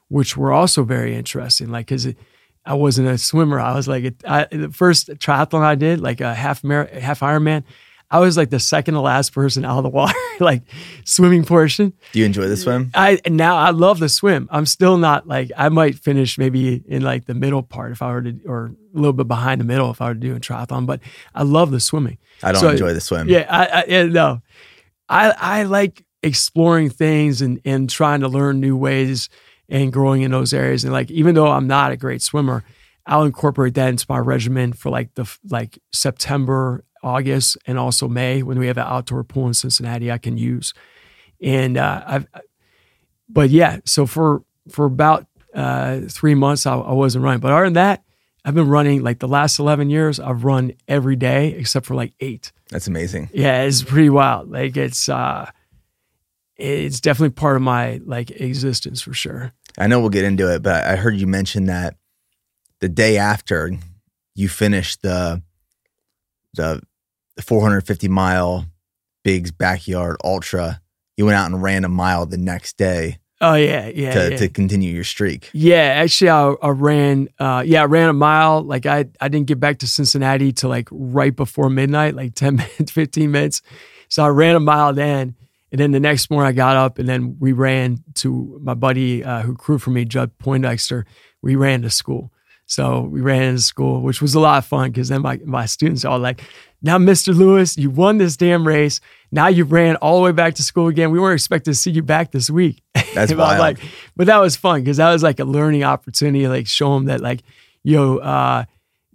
which 0.10 0.38
were 0.38 0.52
also 0.52 0.84
very 0.84 1.16
interesting. 1.16 1.70
Like, 1.70 1.88
cause 1.88 2.06
it, 2.06 2.18
I 2.66 2.76
wasn't 2.76 3.08
a 3.08 3.18
swimmer. 3.18 3.60
I 3.60 3.76
was 3.76 3.88
like, 3.88 4.14
I, 4.26 4.46
the 4.52 4.70
first 4.70 5.10
triathlon 5.10 5.62
I 5.62 5.76
did, 5.76 6.00
like 6.00 6.22
a 6.22 6.34
half 6.34 6.64
mar- 6.64 6.90
half 6.92 7.20
Ironman, 7.22 7.64
I 8.13 8.19
was 8.19 8.38
like 8.38 8.52
the 8.52 8.60
second 8.60 8.93
to 8.93 9.02
last 9.02 9.34
person 9.34 9.65
out 9.65 9.78
of 9.78 9.84
the 9.84 9.89
water, 9.89 10.13
like 10.39 10.62
swimming 11.04 11.43
portion. 11.43 11.93
Do 12.12 12.19
you 12.19 12.26
enjoy 12.26 12.47
the 12.47 12.56
swim? 12.56 12.91
I 12.93 13.19
now 13.28 13.58
I 13.58 13.71
love 13.71 13.99
the 13.99 14.08
swim. 14.08 14.47
I'm 14.52 14.65
still 14.67 14.97
not 14.97 15.28
like 15.28 15.52
I 15.58 15.69
might 15.69 15.95
finish 15.95 16.38
maybe 16.38 16.84
in 16.88 17.02
like 17.02 17.26
the 17.26 17.34
middle 17.34 17.63
part 17.63 17.91
if 17.91 18.02
I 18.02 18.12
were 18.13 18.21
to, 18.21 18.39
or 18.45 18.65
a 18.95 18.97
little 18.97 19.13
bit 19.13 19.28
behind 19.28 19.60
the 19.60 19.65
middle 19.65 19.89
if 19.89 19.99
I 19.99 20.10
were 20.10 20.13
to 20.13 20.19
do 20.19 20.36
a 20.36 20.39
triathlon. 20.39 20.86
But 20.86 20.99
I 21.34 21.43
love 21.43 21.71
the 21.71 21.80
swimming. 21.80 22.19
I 22.43 22.52
don't 22.52 22.62
So, 22.62 22.69
enjoy 22.69 22.93
the 22.93 23.02
swim. 23.02 23.28
Yeah, 23.28 23.47
I, 23.49 23.65
I 23.65 23.86
yeah, 23.88 24.04
no, 24.04 24.41
I 25.10 25.32
I 25.32 25.63
like 25.63 26.06
exploring 26.21 26.91
things 26.91 27.41
and 27.41 27.60
and 27.65 27.89
trying 27.89 28.19
to 28.21 28.28
learn 28.28 28.60
new 28.60 28.78
ways 28.78 29.28
and 29.69 29.91
growing 29.91 30.21
in 30.21 30.32
those 30.32 30.54
areas. 30.54 30.84
And 30.84 30.93
like 30.93 31.10
even 31.10 31.36
though 31.36 31.47
I'm 31.47 31.67
not 31.67 31.91
a 31.91 31.97
great 31.97 32.21
swimmer, 32.21 32.63
I'll 33.08 33.23
incorporate 33.23 33.73
that 33.73 33.89
into 33.89 34.06
my 34.08 34.19
regimen 34.19 34.71
for 34.73 34.89
like 34.91 35.15
the 35.15 35.26
like 35.49 35.80
September, 35.91 36.84
August, 37.04 37.58
and 37.66 37.78
also 37.78 38.08
May 38.08 38.44
when 38.44 38.60
we 38.60 38.68
have 38.68 38.78
an 38.78 38.86
outdoor 38.88 39.24
pool 39.24 39.48
in 39.48 39.54
Cincinnati 39.54 40.12
I 40.12 40.18
can 40.18 40.38
use. 40.38 40.74
And 41.42 41.78
uh, 41.78 42.04
I've, 42.06 42.28
but 43.30 43.50
yeah, 43.50 43.80
so 43.86 44.06
for 44.06 44.44
for 44.70 44.86
about 44.86 45.28
uh, 45.54 46.02
three 46.10 46.36
months 46.36 46.66
I, 46.66 46.76
I 46.76 46.94
wasn't 46.94 47.24
running, 47.24 47.39
but 47.39 47.52
other 47.52 47.66
than 47.66 47.74
that. 47.74 48.04
I've 48.46 48.56
been 48.56 48.68
running 48.68 49.04
like 49.04 49.20
the 49.20 49.28
last 49.30 49.58
11 49.58 49.89
years. 49.89 50.20
I've 50.20 50.44
run 50.44 50.74
every 50.86 51.16
day 51.16 51.54
except 51.54 51.86
for 51.86 51.96
like 51.96 52.13
eight. 52.20 52.52
That's 52.70 52.88
amazing. 52.88 53.30
Yeah, 53.34 53.62
it's 53.62 53.84
pretty 53.84 54.10
wild. 54.10 54.52
Like 54.52 54.76
it's 54.76 55.08
uh 55.08 55.50
it's 56.58 57.00
definitely 57.00 57.32
part 57.32 57.56
of 57.56 57.62
my 57.62 58.02
like 58.06 58.32
existence 58.32 59.02
for 59.02 59.13
sure. 59.13 59.54
I 59.78 59.88
know 59.88 60.00
we'll 60.00 60.10
get 60.10 60.26
into 60.26 60.54
it, 60.54 60.62
but 60.62 60.84
I 60.84 60.96
heard 60.96 61.16
you 61.16 61.28
mention 61.28 61.66
that 61.66 61.96
the 62.80 62.89
day 62.89 63.18
after 63.18 63.72
you 64.36 64.50
finished 64.50 65.02
the 65.02 65.42
the 66.54 66.82
450 67.41 68.08
mile 68.08 68.65
Big's 69.24 69.52
backyard 69.52 70.17
ultra, 70.24 70.82
you 71.15 71.26
went 71.26 71.38
out 71.38 71.50
and 71.50 71.63
ran 71.63 71.86
a 71.86 71.89
mile 71.89 72.26
the 72.26 72.38
next 72.38 72.78
day 72.78 73.19
Oh 73.43 73.56
yeah, 73.56 73.88
yeah. 73.88 74.13
to, 74.13 74.32
yeah. 74.32 74.38
to 74.38 74.48
continue 74.48 74.93
your 74.93 75.04
streak. 75.04 75.50
Yeah, 75.52 75.82
actually, 75.98 76.30
I, 76.30 76.54
I 76.62 76.69
ran. 76.69 77.28
Uh, 77.38 77.62
yeah, 77.65 77.82
I 77.82 77.86
ran 77.86 78.08
a 78.08 78.13
mile. 78.13 78.62
Like 78.62 78.86
I, 78.86 79.06
I 79.19 79.28
didn't 79.28 79.48
get 79.48 79.60
back 79.60 79.80
to 79.80 79.88
Cincinnati 79.88 80.54
till 80.54 80.69
like 80.69 80.88
right 80.91 81.36
before 81.36 81.69
midnight, 81.69 82.15
like 82.15 82.36
ten 82.36 82.56
minutes, 82.56 82.91
fifteen 82.91 83.32
minutes. 83.32 83.62
So 84.08 84.24
I 84.24 84.30
ran 84.30 84.56
a 84.56 84.62
mile 84.62 84.93
then, 84.93 85.36
and 85.74 85.82
then 85.82 85.91
the 85.91 86.00
next 86.00 86.32
morning 86.32 86.48
I 86.48 86.54
got 86.54 86.78
up 86.78 87.00
and 87.00 87.10
then 87.10 87.36
we 87.38 87.52
ran 87.52 88.02
to 88.15 88.60
my 88.63 88.76
buddy 88.76 89.26
uh, 89.26 89.41
who 89.41 89.56
crewed 89.56 89.82
for 89.82 89.89
me, 89.89 90.06
Judd 90.06 90.38
Poindexter. 90.38 91.06
We 91.41 91.56
ran 91.58 91.82
to 91.82 91.89
school. 91.89 92.32
So 92.65 93.02
we 93.02 93.19
ran 93.19 93.56
to 93.56 93.62
school, 93.62 94.02
which 94.02 94.22
was 94.22 94.36
a 94.36 94.39
lot 94.39 94.60
of 94.60 94.65
fun 94.65 94.91
because 94.91 95.10
then 95.10 95.22
my, 95.22 95.39
my 95.43 95.65
students 95.65 96.06
are 96.06 96.13
all 96.13 96.19
like, 96.19 96.43
now, 96.84 96.98
Mr. 96.98 97.34
Lewis, 97.36 97.78
you 97.78 97.89
won 97.89 98.17
this 98.17 98.36
damn 98.38 98.67
race. 98.67 99.00
Now 99.32 99.48
you 99.48 99.63
ran 99.63 99.96
all 99.96 100.17
the 100.17 100.24
way 100.26 100.32
back 100.34 100.56
to 100.56 100.63
school 100.63 100.88
again. 100.89 101.10
We 101.12 101.19
weren't 101.19 101.39
expecting 101.39 101.72
to 101.74 101.80
see 101.80 101.91
you 101.91 102.04
back 102.04 102.32
this 102.32 102.50
week. 102.50 102.84
That's 103.15 103.34
wild. 103.36 103.60
like, 103.60 103.80
but 104.15 104.28
that 104.28 104.38
was 104.38 104.56
fun 104.56 104.82
because 104.82 104.98
that 104.98 105.12
was 105.12 105.24
like 105.24 105.39
a 105.39 105.46
learning 105.46 105.84
opportunity. 105.84 106.48
Like 106.48 106.67
show 106.67 106.93
them 106.93 107.06
that 107.06 107.22
like, 107.22 107.41
yo, 107.84 108.17
uh, 108.17 108.65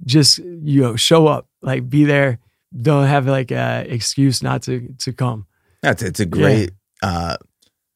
just 0.05 0.39
you 0.39 0.81
know, 0.83 0.97
show 0.97 1.27
up, 1.27 1.47
like 1.63 1.89
be 1.89 2.05
there. 2.05 2.39
Don't 2.81 3.07
have 3.07 3.27
like 3.27 3.51
a 3.51 3.85
excuse 3.89 4.43
not 4.43 4.63
to 4.63 4.95
to 4.99 5.13
come. 5.13 5.47
That's 5.83 6.03
it's 6.03 6.21
a 6.21 6.27
great 6.27 6.71
uh, 7.03 7.37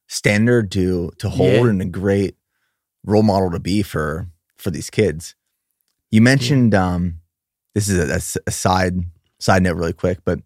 standard 0.07 0.71
to 0.71 1.11
to 1.17 1.29
hold 1.29 1.51
Yeah. 1.51 1.67
and 1.67 1.81
a 1.81 1.85
great 1.85 2.35
role 3.03 3.23
model 3.23 3.51
to 3.51 3.59
be 3.59 3.81
for 3.83 4.27
for 4.57 4.71
these 4.71 4.89
kids. 4.89 5.35
You 6.11 6.21
mentioned 6.21 6.73
um, 6.75 7.19
this 7.75 7.89
is 7.89 8.37
a 8.47 8.51
side 8.51 8.95
side 9.43 9.61
note 9.63 9.75
really 9.75 9.93
quick, 9.93 10.19
but 10.23 10.39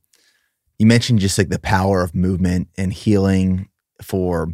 you 0.80 0.86
mentioned 0.88 1.20
just 1.20 1.38
like 1.38 1.50
the 1.50 1.60
power 1.60 2.02
of 2.04 2.16
movement 2.16 2.68
and 2.78 2.92
healing 2.92 3.70
for 4.02 4.50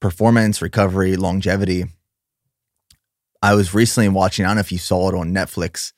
performance, 0.00 0.60
recovery, 0.60 1.16
longevity. 1.16 1.84
I 3.42 3.54
was 3.54 3.74
recently 3.74 4.08
watching. 4.08 4.44
I 4.44 4.48
don't 4.48 4.56
know 4.56 4.60
if 4.60 4.72
you 4.72 4.78
saw 4.78 5.08
it 5.10 5.14
on 5.14 5.32
Netflix. 5.32 5.92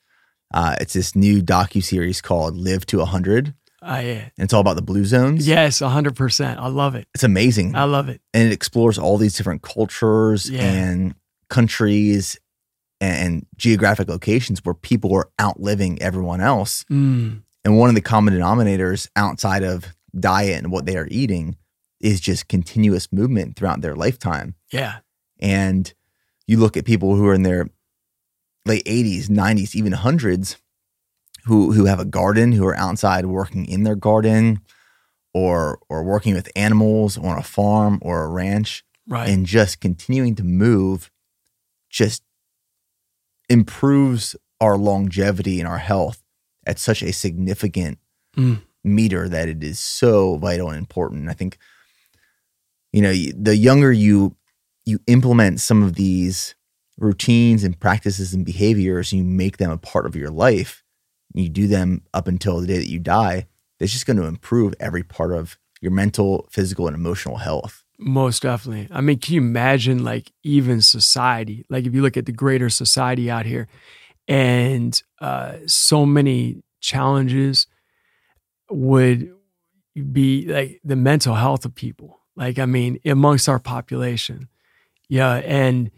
Uh, 0.53 0.75
it's 0.79 0.93
this 0.93 1.15
new 1.15 1.41
docu 1.41 1.83
series 1.83 2.21
called 2.21 2.55
"Live 2.55 2.85
to 2.87 2.97
100," 2.99 3.53
Uh, 3.81 4.01
yeah. 4.03 4.11
and 4.11 4.31
it's 4.37 4.53
all 4.53 4.61
about 4.61 4.75
the 4.75 4.81
blue 4.81 5.05
zones. 5.05 5.47
Yes, 5.47 5.79
hundred 5.79 6.15
percent. 6.15 6.59
I 6.59 6.67
love 6.67 6.95
it. 6.95 7.07
it's 7.13 7.23
amazing 7.23 7.75
I 7.75 7.83
love 7.85 8.09
it. 8.09 8.21
and 8.33 8.47
it 8.47 8.53
explores 8.53 8.97
all 8.97 9.17
these 9.17 9.35
different 9.35 9.61
cultures 9.61 10.49
Yeah. 10.49 10.61
and 10.63 11.15
countries 11.49 12.39
and 12.99 13.45
geographic 13.57 14.09
locations 14.09 14.59
where 14.65 14.73
people 14.73 15.13
are 15.15 15.29
outliving 15.39 16.01
everyone 16.01 16.41
else. 16.41 16.83
Mm, 16.91 17.43
And 17.67 17.77
one 17.77 17.89
of 17.89 17.95
the 17.95 18.01
common 18.01 18.33
denominators 18.33 19.09
outside 19.17 19.61
of 19.61 19.93
diet 20.17 20.63
and 20.63 20.71
what 20.71 20.85
they 20.85 20.95
are 20.95 21.09
eating 21.11 21.57
is 21.99 22.21
just 22.21 22.47
continuous 22.47 23.11
movement 23.11 23.57
throughout 23.57 23.81
their 23.81 23.93
lifetime. 23.93 24.55
yeah. 24.71 24.99
And 25.37 25.93
you 26.47 26.57
look 26.59 26.77
at 26.77 26.85
people 26.85 27.15
who 27.17 27.27
are 27.27 27.33
in 27.33 27.43
their 27.43 27.67
late 28.65 28.85
80s, 28.85 29.25
90s, 29.27 29.75
even 29.75 29.91
hundreds 29.91 30.55
who 31.43 31.73
who 31.73 31.85
have 31.85 31.99
a 31.99 32.05
garden, 32.05 32.53
who 32.53 32.65
are 32.65 32.75
outside 32.77 33.25
working 33.25 33.65
in 33.65 33.83
their 33.83 33.97
garden 33.97 34.61
or 35.33 35.79
or 35.89 36.05
working 36.05 36.35
with 36.35 36.49
animals 36.55 37.17
on 37.17 37.37
a 37.37 37.43
farm 37.43 37.99
or 38.01 38.23
a 38.23 38.29
ranch 38.29 38.85
Right. 39.09 39.27
and 39.29 39.45
just 39.45 39.81
continuing 39.81 40.35
to 40.35 40.43
move 40.45 41.11
just 41.89 42.23
improves 43.49 44.35
our 44.61 44.77
longevity 44.77 45.59
and 45.59 45.67
our 45.67 45.77
health 45.79 46.23
at 46.67 46.77
such 46.79 47.01
a 47.01 47.11
significant 47.13 47.97
Mm. 48.37 48.61
meter 48.83 49.27
that 49.27 49.49
it 49.49 49.63
is 49.63 49.79
so 49.79 50.37
vital 50.37 50.69
and 50.69 50.77
important. 50.77 51.29
I 51.29 51.33
think 51.33 51.57
you 52.93 53.01
know 53.01 53.13
the 53.35 53.55
younger 53.55 53.91
you 53.91 54.35
you 54.85 54.99
implement 55.07 55.59
some 55.59 55.83
of 55.83 55.95
these 55.95 56.55
routines 56.97 57.63
and 57.63 57.79
practices 57.79 58.33
and 58.33 58.45
behaviors 58.45 59.11
and 59.11 59.19
you 59.21 59.27
make 59.27 59.57
them 59.57 59.71
a 59.71 59.77
part 59.77 60.05
of 60.05 60.15
your 60.15 60.29
life 60.31 60.83
you 61.33 61.49
do 61.49 61.67
them 61.67 62.01
up 62.13 62.27
until 62.27 62.59
the 62.59 62.67
day 62.67 62.77
that 62.77 62.89
you 62.89 62.99
die 62.99 63.47
it's 63.79 63.91
just 63.91 64.05
going 64.07 64.17
to 64.17 64.25
improve 64.25 64.73
every 64.79 65.03
part 65.03 65.31
of 65.31 65.57
your 65.81 65.91
mental 65.91 66.47
physical 66.49 66.87
and 66.87 66.95
emotional 66.95 67.37
health 67.37 67.83
Most 67.99 68.41
definitely. 68.43 68.87
I 68.91 69.01
mean, 69.01 69.19
can 69.19 69.33
you 69.35 69.41
imagine 69.41 70.03
like 70.03 70.31
even 70.43 70.81
society? 70.81 71.65
Like 71.69 71.85
if 71.85 71.93
you 71.93 72.01
look 72.01 72.17
at 72.17 72.25
the 72.25 72.31
greater 72.31 72.69
society 72.69 73.29
out 73.29 73.45
here 73.45 73.67
and 74.27 75.01
uh, 75.21 75.53
so 75.65 76.05
many 76.05 76.63
challenges 76.79 77.67
would 78.69 79.33
be 80.11 80.45
like 80.47 80.81
the 80.83 80.95
mental 80.95 81.35
health 81.35 81.65
of 81.65 81.73
people. 81.73 82.19
Like, 82.35 82.59
I 82.59 82.65
mean, 82.65 82.99
amongst 83.05 83.49
our 83.49 83.59
population. 83.59 84.47
Yeah. 85.09 85.35
And 85.35 85.89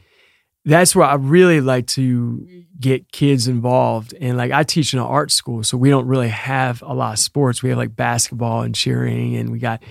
that's 0.65 0.95
where 0.95 1.07
I 1.07 1.15
really 1.15 1.61
like 1.61 1.87
to 1.87 2.63
get 2.79 3.11
kids 3.11 3.47
involved. 3.47 4.13
And 4.19 4.37
like 4.37 4.51
I 4.51 4.63
teach 4.63 4.93
in 4.93 4.99
an 4.99 5.05
art 5.05 5.31
school, 5.31 5.63
so 5.63 5.77
we 5.77 5.89
don't 5.89 6.07
really 6.07 6.29
have 6.29 6.81
a 6.81 6.93
lot 6.93 7.13
of 7.13 7.19
sports. 7.19 7.63
We 7.63 7.69
have 7.69 7.77
like 7.77 7.95
basketball 7.95 8.61
and 8.61 8.75
cheering, 8.75 9.35
and 9.35 9.51
we 9.51 9.59
got 9.59 9.83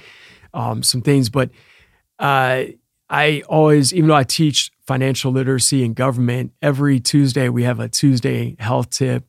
um, 0.55 0.83
some 0.83 1.03
things. 1.03 1.31
But 1.31 1.51
uh, 2.18 2.64
I 3.11 3.42
always, 3.48 3.92
even 3.92 4.09
though 4.09 4.14
I 4.14 4.24
teach 4.24 4.70
financial 4.88 5.31
literacy 5.31 5.85
and 5.85 5.94
government, 5.94 6.51
every 6.62 6.98
Tuesday 6.98 7.51
we 7.51 7.62
have 7.64 7.79
a 7.79 7.90
Tuesday 7.90 8.57
health 8.59 8.88
tip 8.88 9.24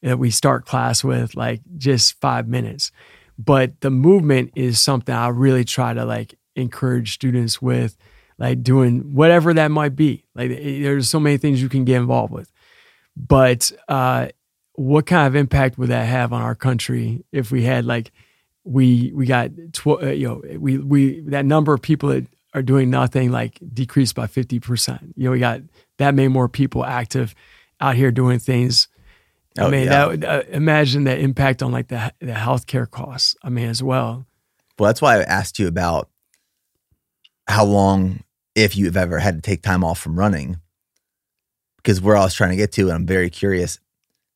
that 0.00 0.18
we 0.18 0.30
start 0.30 0.64
class 0.64 1.04
with, 1.04 1.36
like 1.36 1.60
just 1.76 2.18
five 2.18 2.48
minutes. 2.48 2.90
But 3.38 3.82
the 3.82 3.90
movement 3.90 4.52
is 4.56 4.80
something 4.80 5.14
I 5.14 5.28
really 5.28 5.64
try 5.64 5.92
to 5.92 6.06
like 6.06 6.34
encourage 6.56 7.12
students 7.12 7.60
with, 7.60 7.98
like 8.38 8.62
doing 8.62 9.14
whatever 9.14 9.52
that 9.52 9.70
might 9.70 9.94
be. 9.94 10.24
Like 10.34 10.50
eh, 10.50 10.82
there's 10.82 11.10
so 11.10 11.20
many 11.20 11.36
things 11.36 11.60
you 11.60 11.68
can 11.68 11.84
get 11.84 11.96
involved 11.96 12.32
with. 12.32 12.50
But 13.14 13.70
uh, 13.88 14.28
what 14.76 15.04
kind 15.04 15.26
of 15.26 15.36
impact 15.36 15.76
would 15.76 15.90
that 15.90 16.06
have 16.06 16.32
on 16.32 16.40
our 16.40 16.54
country 16.54 17.22
if 17.32 17.52
we 17.52 17.64
had 17.64 17.84
like 17.84 18.12
we 18.64 19.12
we 19.14 19.26
got 19.26 19.50
tw- 19.74 20.02
uh, 20.02 20.06
you 20.06 20.26
know 20.26 20.42
we 20.58 20.78
we 20.78 21.20
that 21.22 21.44
number 21.44 21.74
of 21.74 21.82
people 21.82 22.08
that 22.08 22.26
are 22.54 22.62
doing 22.62 22.90
nothing 22.90 23.30
like 23.30 23.58
decreased 23.72 24.14
by 24.14 24.26
50%. 24.26 25.12
You 25.16 25.24
know, 25.24 25.30
we 25.30 25.38
got 25.38 25.60
that 25.98 26.14
many 26.14 26.28
more 26.28 26.48
people 26.48 26.84
active 26.84 27.34
out 27.80 27.96
here 27.96 28.10
doing 28.10 28.38
things. 28.38 28.88
I 29.58 29.62
Oh, 29.62 29.70
mean, 29.70 29.84
yeah. 29.84 29.90
that 29.90 30.08
would, 30.08 30.24
uh, 30.24 30.42
imagine 30.50 31.04
the 31.04 31.18
impact 31.18 31.62
on 31.62 31.72
like 31.72 31.88
the 31.88 32.12
the 32.20 32.32
healthcare 32.32 32.90
costs. 32.90 33.36
I 33.42 33.48
mean, 33.50 33.68
as 33.68 33.82
well. 33.82 34.26
Well, 34.78 34.88
that's 34.88 35.02
why 35.02 35.18
I 35.18 35.22
asked 35.22 35.58
you 35.58 35.66
about 35.68 36.08
how 37.46 37.64
long, 37.64 38.22
if 38.54 38.76
you've 38.76 38.96
ever 38.96 39.18
had 39.18 39.34
to 39.36 39.40
take 39.42 39.62
time 39.62 39.84
off 39.84 39.98
from 39.98 40.18
running, 40.18 40.58
because 41.76 42.00
where 42.00 42.16
I 42.16 42.20
was 42.24 42.34
trying 42.34 42.50
to 42.50 42.56
get 42.56 42.72
to, 42.72 42.82
and 42.82 42.92
I'm 42.92 43.06
very 43.06 43.28
curious, 43.30 43.78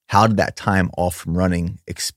how 0.09 0.27
did 0.27 0.37
that 0.39 0.57
time 0.57 0.91
off 0.99 1.17
from 1.17 1.37
running 1.37 1.79
ex- 1.89 2.13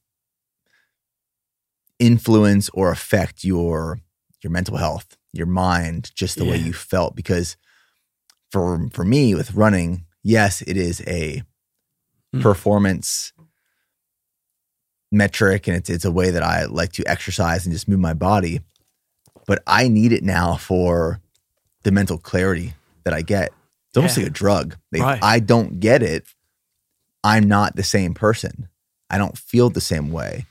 influence 2.00 2.70
or 2.74 2.92
affect 2.92 3.44
your 3.44 4.00
your 4.42 4.52
mental 4.52 4.78
health, 4.78 5.18
your 5.34 5.46
mind, 5.48 6.12
just 6.16 6.38
the 6.38 6.46
way 6.46 6.58
you 6.58 6.74
felt? 6.74 7.16
Because 7.16 7.56
for 8.52 8.90
for 8.94 9.04
me 9.06 9.36
with 9.36 9.54
running, 9.54 10.06
yes, 10.24 10.62
it 10.64 10.78
is 10.78 11.02
a 11.08 11.44
Mm. 12.32 12.44
performance 12.44 13.34
metric 15.12 15.68
and 15.68 15.76
it's 15.76 15.90
it's 15.90 16.06
a 16.06 16.12
way 16.12 16.30
that 16.30 16.44
I 16.44 16.66
like 16.66 16.92
to 16.94 17.04
exercise 17.08 17.66
and 17.66 17.74
just 17.74 17.88
move 17.88 18.00
my 18.00 18.14
body. 18.14 18.62
But 19.48 19.64
I 19.66 19.88
need 19.88 20.12
it 20.12 20.24
now 20.24 20.56
for 20.58 21.20
the 21.84 21.92
mental 21.92 22.18
clarity 22.20 22.74
that 23.04 23.14
I 23.14 23.24
get. 23.24 23.52
It's 23.88 23.98
almost 23.98 24.18
Yeah. 24.18 24.24
like 24.26 24.30
a 24.32 24.34
drug. 24.34 24.78
If 24.92 25.02
Right. 25.02 25.24
I 25.24 25.40
don't 25.40 25.80
get 25.80 26.04
it, 26.04 26.26
I'm 27.24 27.48
not 27.48 27.76
the 27.76 27.84
same 27.84 28.14
person. 28.14 28.70
I 29.10 29.18
don't 29.18 29.38
feel 29.38 29.72
the 29.72 29.82
same 29.82 30.12
way. 30.12 30.46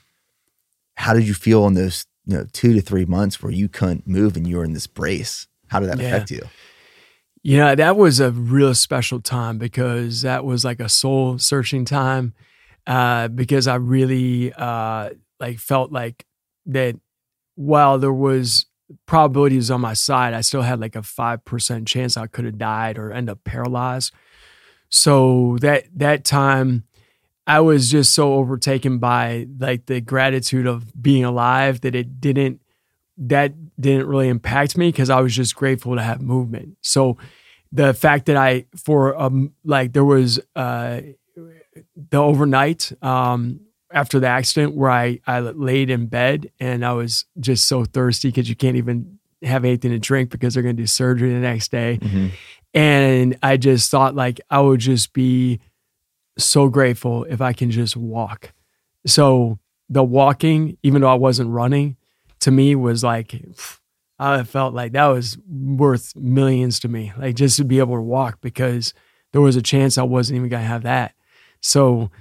How 0.95 1.13
did 1.13 1.25
you 1.25 1.33
feel 1.33 1.65
in 1.67 1.75
those, 1.75 2.05
you 2.25 2.37
know, 2.37 2.45
two 2.51 2.73
to 2.73 2.81
three 2.81 3.05
months 3.05 3.41
where 3.41 3.51
you 3.51 3.67
couldn't 3.69 4.07
move 4.07 4.35
and 4.37 4.47
you 4.47 4.57
were 4.57 4.63
in 4.63 4.73
this 4.73 4.87
brace? 4.87 5.47
How 5.67 5.79
did 5.79 5.89
that 5.89 5.99
Yeah. 5.99 6.07
affect 6.07 6.31
you? 6.31 6.41
You 7.41 7.57
know, 7.57 7.73
that 7.75 7.95
was 7.95 8.19
a 8.19 8.31
real 8.31 8.73
special 8.75 9.21
time 9.21 9.57
because 9.57 10.21
that 10.23 10.43
was 10.43 10.65
like 10.65 10.79
a 10.79 10.89
soul 10.89 11.37
searching 11.37 11.85
time. 11.85 12.33
Uh, 12.87 13.27
because 13.27 13.67
I 13.67 13.75
really 13.75 14.51
uh 14.53 15.11
like 15.39 15.59
felt 15.59 15.91
like 15.91 16.25
that 16.65 16.95
while 17.55 17.99
there 17.99 18.13
was 18.13 18.65
probabilities 19.05 19.69
on 19.69 19.81
my 19.81 19.93
side, 19.93 20.33
I 20.33 20.41
still 20.41 20.63
had 20.63 20.79
like 20.79 20.95
a 20.95 21.03
five 21.03 21.45
percent 21.45 21.87
chance 21.87 22.17
I 22.17 22.27
could 22.27 22.45
have 22.45 22.57
died 22.57 22.97
or 22.97 23.11
end 23.11 23.29
up 23.29 23.43
paralyzed. 23.43 24.11
So 24.89 25.57
that 25.61 25.85
that 25.95 26.25
time 26.25 26.83
I 27.49 27.61
was 27.61 27.89
just 27.89 28.13
so 28.13 28.35
overtaken 28.35 28.99
by 28.99 29.47
like 29.57 29.87
the 29.87 30.01
gratitude 30.01 30.67
of 30.67 31.01
being 31.01 31.25
alive 31.25 31.81
that 31.81 31.95
it 31.95 32.21
didn't 32.21 32.61
that 33.17 33.53
didn't 33.81 34.05
really 34.05 34.29
impact 34.29 34.77
me 34.77 34.89
because 34.89 35.09
I 35.09 35.19
was 35.19 35.35
just 35.35 35.55
grateful 35.55 35.95
to 35.95 36.01
have 36.01 36.21
movement. 36.21 36.77
So 36.81 37.17
the 37.71 37.95
fact 37.95 38.27
that 38.27 38.37
I 38.37 38.65
for 38.75 39.19
um 39.19 39.53
like 39.63 39.93
there 39.93 40.05
was 40.05 40.39
uh 40.55 41.01
the 42.11 42.17
overnight 42.17 42.91
um 43.01 43.61
after 43.91 44.19
the 44.19 44.27
accident 44.27 44.75
where 44.75 44.91
I 44.91 45.19
I 45.25 45.39
laid 45.39 45.89
in 45.89 46.05
bed 46.05 46.51
and 46.59 46.85
I 46.85 46.93
was 46.93 47.25
just 47.39 47.67
so 47.67 47.83
thirsty 47.83 48.27
because 48.29 48.47
you 48.47 48.55
can't 48.55 48.77
even 48.77 49.17
have 49.41 49.65
anything 49.65 49.89
to 49.89 49.97
drink 49.97 50.29
because 50.29 50.53
they're 50.53 50.61
gonna 50.61 50.73
do 50.73 50.85
surgery 50.85 51.33
the 51.33 51.39
next 51.39 51.71
day. 51.71 51.97
And 52.75 53.39
I 53.41 53.57
just 53.57 53.89
thought 53.89 54.13
like 54.13 54.39
I 54.51 54.61
would 54.61 54.81
just 54.81 55.13
be 55.13 55.61
so 56.43 56.69
grateful 56.69 57.25
if 57.25 57.41
I 57.41 57.53
can 57.53 57.71
just 57.71 57.95
walk. 57.95 58.53
So 59.05 59.59
the 59.89 60.03
walking, 60.03 60.77
even 60.83 61.01
though 61.01 61.09
I 61.09 61.15
wasn't 61.15 61.49
running, 61.49 61.97
to 62.41 62.51
me 62.51 62.75
was 62.75 63.03
like 63.03 63.41
I 64.19 64.43
felt 64.43 64.73
like 64.73 64.91
that 64.91 65.07
was 65.07 65.37
worth 65.47 66.15
millions 66.15 66.79
to 66.81 66.89
me. 66.89 67.13
Like 67.17 67.35
just 67.35 67.57
to 67.57 67.63
be 67.63 67.79
able 67.79 67.95
to 67.95 68.01
walk 68.01 68.41
because 68.41 68.93
there 69.31 69.41
was 69.41 69.55
a 69.55 69.61
chance 69.61 69.97
I 69.97 70.03
wasn't 70.03 70.37
even 70.37 70.49
gonna 70.49 70.63
have 70.63 70.83
that. 70.83 71.13
So 71.61 72.11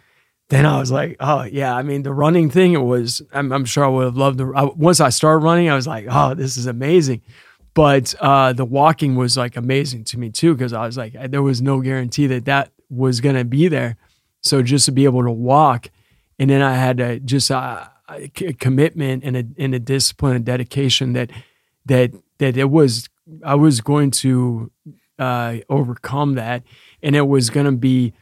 then 0.48 0.64
I 0.64 0.78
was 0.78 0.90
like, 0.90 1.16
oh 1.20 1.42
yeah. 1.42 1.74
I 1.74 1.83
mean, 1.83 2.04
the 2.04 2.14
running 2.14 2.50
thing, 2.50 2.72
it 2.72 2.78
was. 2.78 3.20
I'm, 3.33 3.52
I'm 3.52 3.64
sure 3.64 3.85
I 3.85 3.88
would 3.88 4.04
have 4.04 4.16
loved 4.16 4.38
the. 4.38 4.52
I, 4.54 4.64
once 4.64 5.00
I 5.00 5.09
started 5.09 5.44
running, 5.44 5.68
I 5.68 5.74
was 5.74 5.87
like, 5.87 6.07
oh, 6.09 6.35
this 6.35 6.57
is 6.57 6.66
amazing. 6.66 7.22
But 7.74 8.14
uh, 8.20 8.52
the 8.52 8.64
walking 8.64 9.16
was 9.16 9.37
like 9.37 9.57
amazing 9.57 10.04
to 10.04 10.18
me 10.18 10.31
too 10.31 10.54
because 10.54 10.72
I 10.72 10.87
was 10.87 10.96
like, 10.96 11.14
there 11.31 11.42
was 11.42 11.61
no 11.61 11.81
guarantee 11.81 12.28
that 12.28 12.44
that 12.46 12.70
was 12.88 13.20
gonna 13.20 13.44
be 13.44 13.68
there. 13.68 13.96
So 14.42 14.62
just 14.62 14.87
to 14.87 14.92
be 14.92 15.05
able 15.05 15.24
to 15.24 15.31
walk, 15.31 15.90
and 16.38 16.48
then 16.48 16.62
I 16.62 16.74
had 16.74 17.27
just 17.27 17.51
a, 17.51 17.90
a 18.09 18.29
commitment 18.29 19.24
and 19.24 19.37
a 19.37 19.44
and 19.59 19.74
a 19.74 19.79
discipline 19.79 20.37
and 20.37 20.44
dedication 20.44 21.12
that 21.14 21.31
that 21.87 22.12
that 22.38 22.57
it 22.57 22.70
was 22.70 23.09
I 23.44 23.57
was 23.57 23.81
going 23.81 24.11
to 24.12 24.70
uh, 25.18 25.57
overcome 25.68 26.35
that, 26.35 26.62
and 27.03 27.16
it 27.16 27.27
was 27.27 27.51
going 27.51 27.66
to 27.66 27.72
be. 27.72 28.14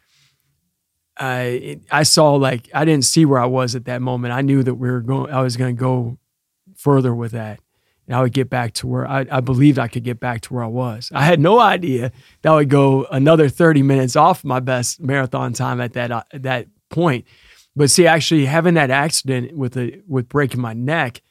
It, 1.19 1.81
I 1.91 2.03
saw 2.03 2.35
like 2.35 2.69
I 2.75 2.85
didn't 2.85 3.05
see 3.05 3.25
where 3.25 3.39
I 3.39 3.47
was 3.47 3.75
at 3.75 3.87
that 3.87 4.03
moment. 4.03 4.35
I 4.35 4.43
knew 4.43 4.63
that 4.63 4.75
we 4.75 4.91
were 4.91 5.01
going. 5.01 5.33
I 5.33 5.43
was 5.43 5.57
going 5.57 5.75
to 5.77 5.81
go 5.81 6.19
further 6.77 7.15
with 7.15 7.33
that, 7.33 7.61
and 8.07 8.17
I 8.17 8.23
would 8.23 8.33
get 8.33 8.49
back 8.49 8.73
to 8.75 8.87
where 8.87 9.07
I, 9.09 9.27
I 9.31 9.41
believed 9.41 9.79
I 9.79 9.89
could 9.89 10.05
get 10.05 10.21
back 10.21 10.43
to 10.43 10.55
where 10.55 10.65
I 10.65 10.69
was. 10.69 11.11
I 11.15 11.25
had 11.25 11.41
no 11.41 11.59
idea 11.61 12.13
that 12.43 12.53
would 12.53 12.71
go 12.71 13.05
another 13.11 13.49
thirty 13.49 13.83
minutes 13.83 14.17
off 14.17 14.45
my 14.45 14.61
best 14.61 15.01
marathon 15.01 15.53
time 15.53 15.81
at 15.81 15.95
that 15.95 16.11
uh, 16.11 16.23
that 16.33 16.69
point. 16.89 17.27
But 17.75 17.91
see, 17.91 18.07
actually 18.07 18.47
having 18.47 18.75
that 18.75 18.91
accident 18.91 19.57
with 19.57 19.77
a 19.77 20.01
with 20.07 20.29
breaking 20.29 20.61
my 20.61 20.73
neck 20.73 21.23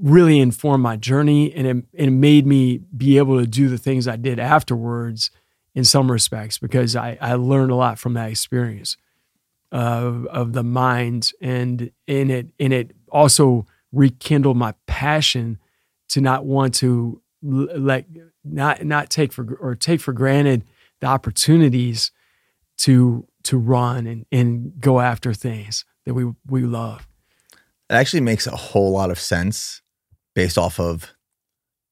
really 0.00 0.40
informed 0.40 0.82
my 0.82 0.96
journey 0.96 1.54
and 1.54 1.66
it, 1.66 1.84
it 1.92 2.10
made 2.10 2.46
me 2.46 2.78
be 2.96 3.18
able 3.18 3.38
to 3.38 3.46
do 3.46 3.68
the 3.68 3.78
things 3.78 4.08
I 4.08 4.16
did 4.16 4.38
afterwards 4.38 5.30
in 5.74 5.84
some 5.84 6.10
respects 6.10 6.58
because 6.58 6.96
I, 6.96 7.16
I 7.20 7.34
learned 7.34 7.70
a 7.70 7.76
lot 7.76 7.98
from 7.98 8.14
that 8.14 8.30
experience 8.30 8.96
of, 9.70 10.26
of 10.26 10.52
the 10.52 10.64
mind 10.64 11.32
and 11.40 11.90
in 12.06 12.30
it 12.30 12.48
and 12.58 12.72
it 12.72 12.92
also 13.08 13.66
rekindled 13.94 14.56
my 14.56 14.74
passion 14.86 15.58
to 16.10 16.20
not 16.20 16.44
want 16.44 16.74
to 16.76 17.20
l- 17.44 17.68
let 17.78 18.06
not 18.44 18.84
not 18.84 19.10
take 19.10 19.32
for 19.32 19.54
or 19.60 19.74
take 19.74 20.00
for 20.00 20.12
granted 20.12 20.64
the 21.00 21.06
opportunities 21.06 22.10
to 22.78 23.26
to 23.44 23.58
run 23.58 24.06
and, 24.06 24.26
and 24.32 24.80
go 24.80 25.00
after 25.00 25.32
things 25.32 25.84
that 26.06 26.14
we 26.14 26.32
we 26.46 26.62
love. 26.62 27.06
It 27.90 27.94
actually 27.94 28.22
makes 28.22 28.46
a 28.46 28.56
whole 28.56 28.92
lot 28.92 29.10
of 29.10 29.18
sense 29.18 29.82
based 30.34 30.58
off 30.58 30.80
of, 30.80 31.14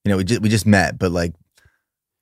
you 0.05 0.11
know, 0.11 0.17
we 0.17 0.25
just, 0.25 0.41
we 0.41 0.49
just 0.49 0.67
met, 0.67 0.99
but 0.99 1.13
like 1.13 1.35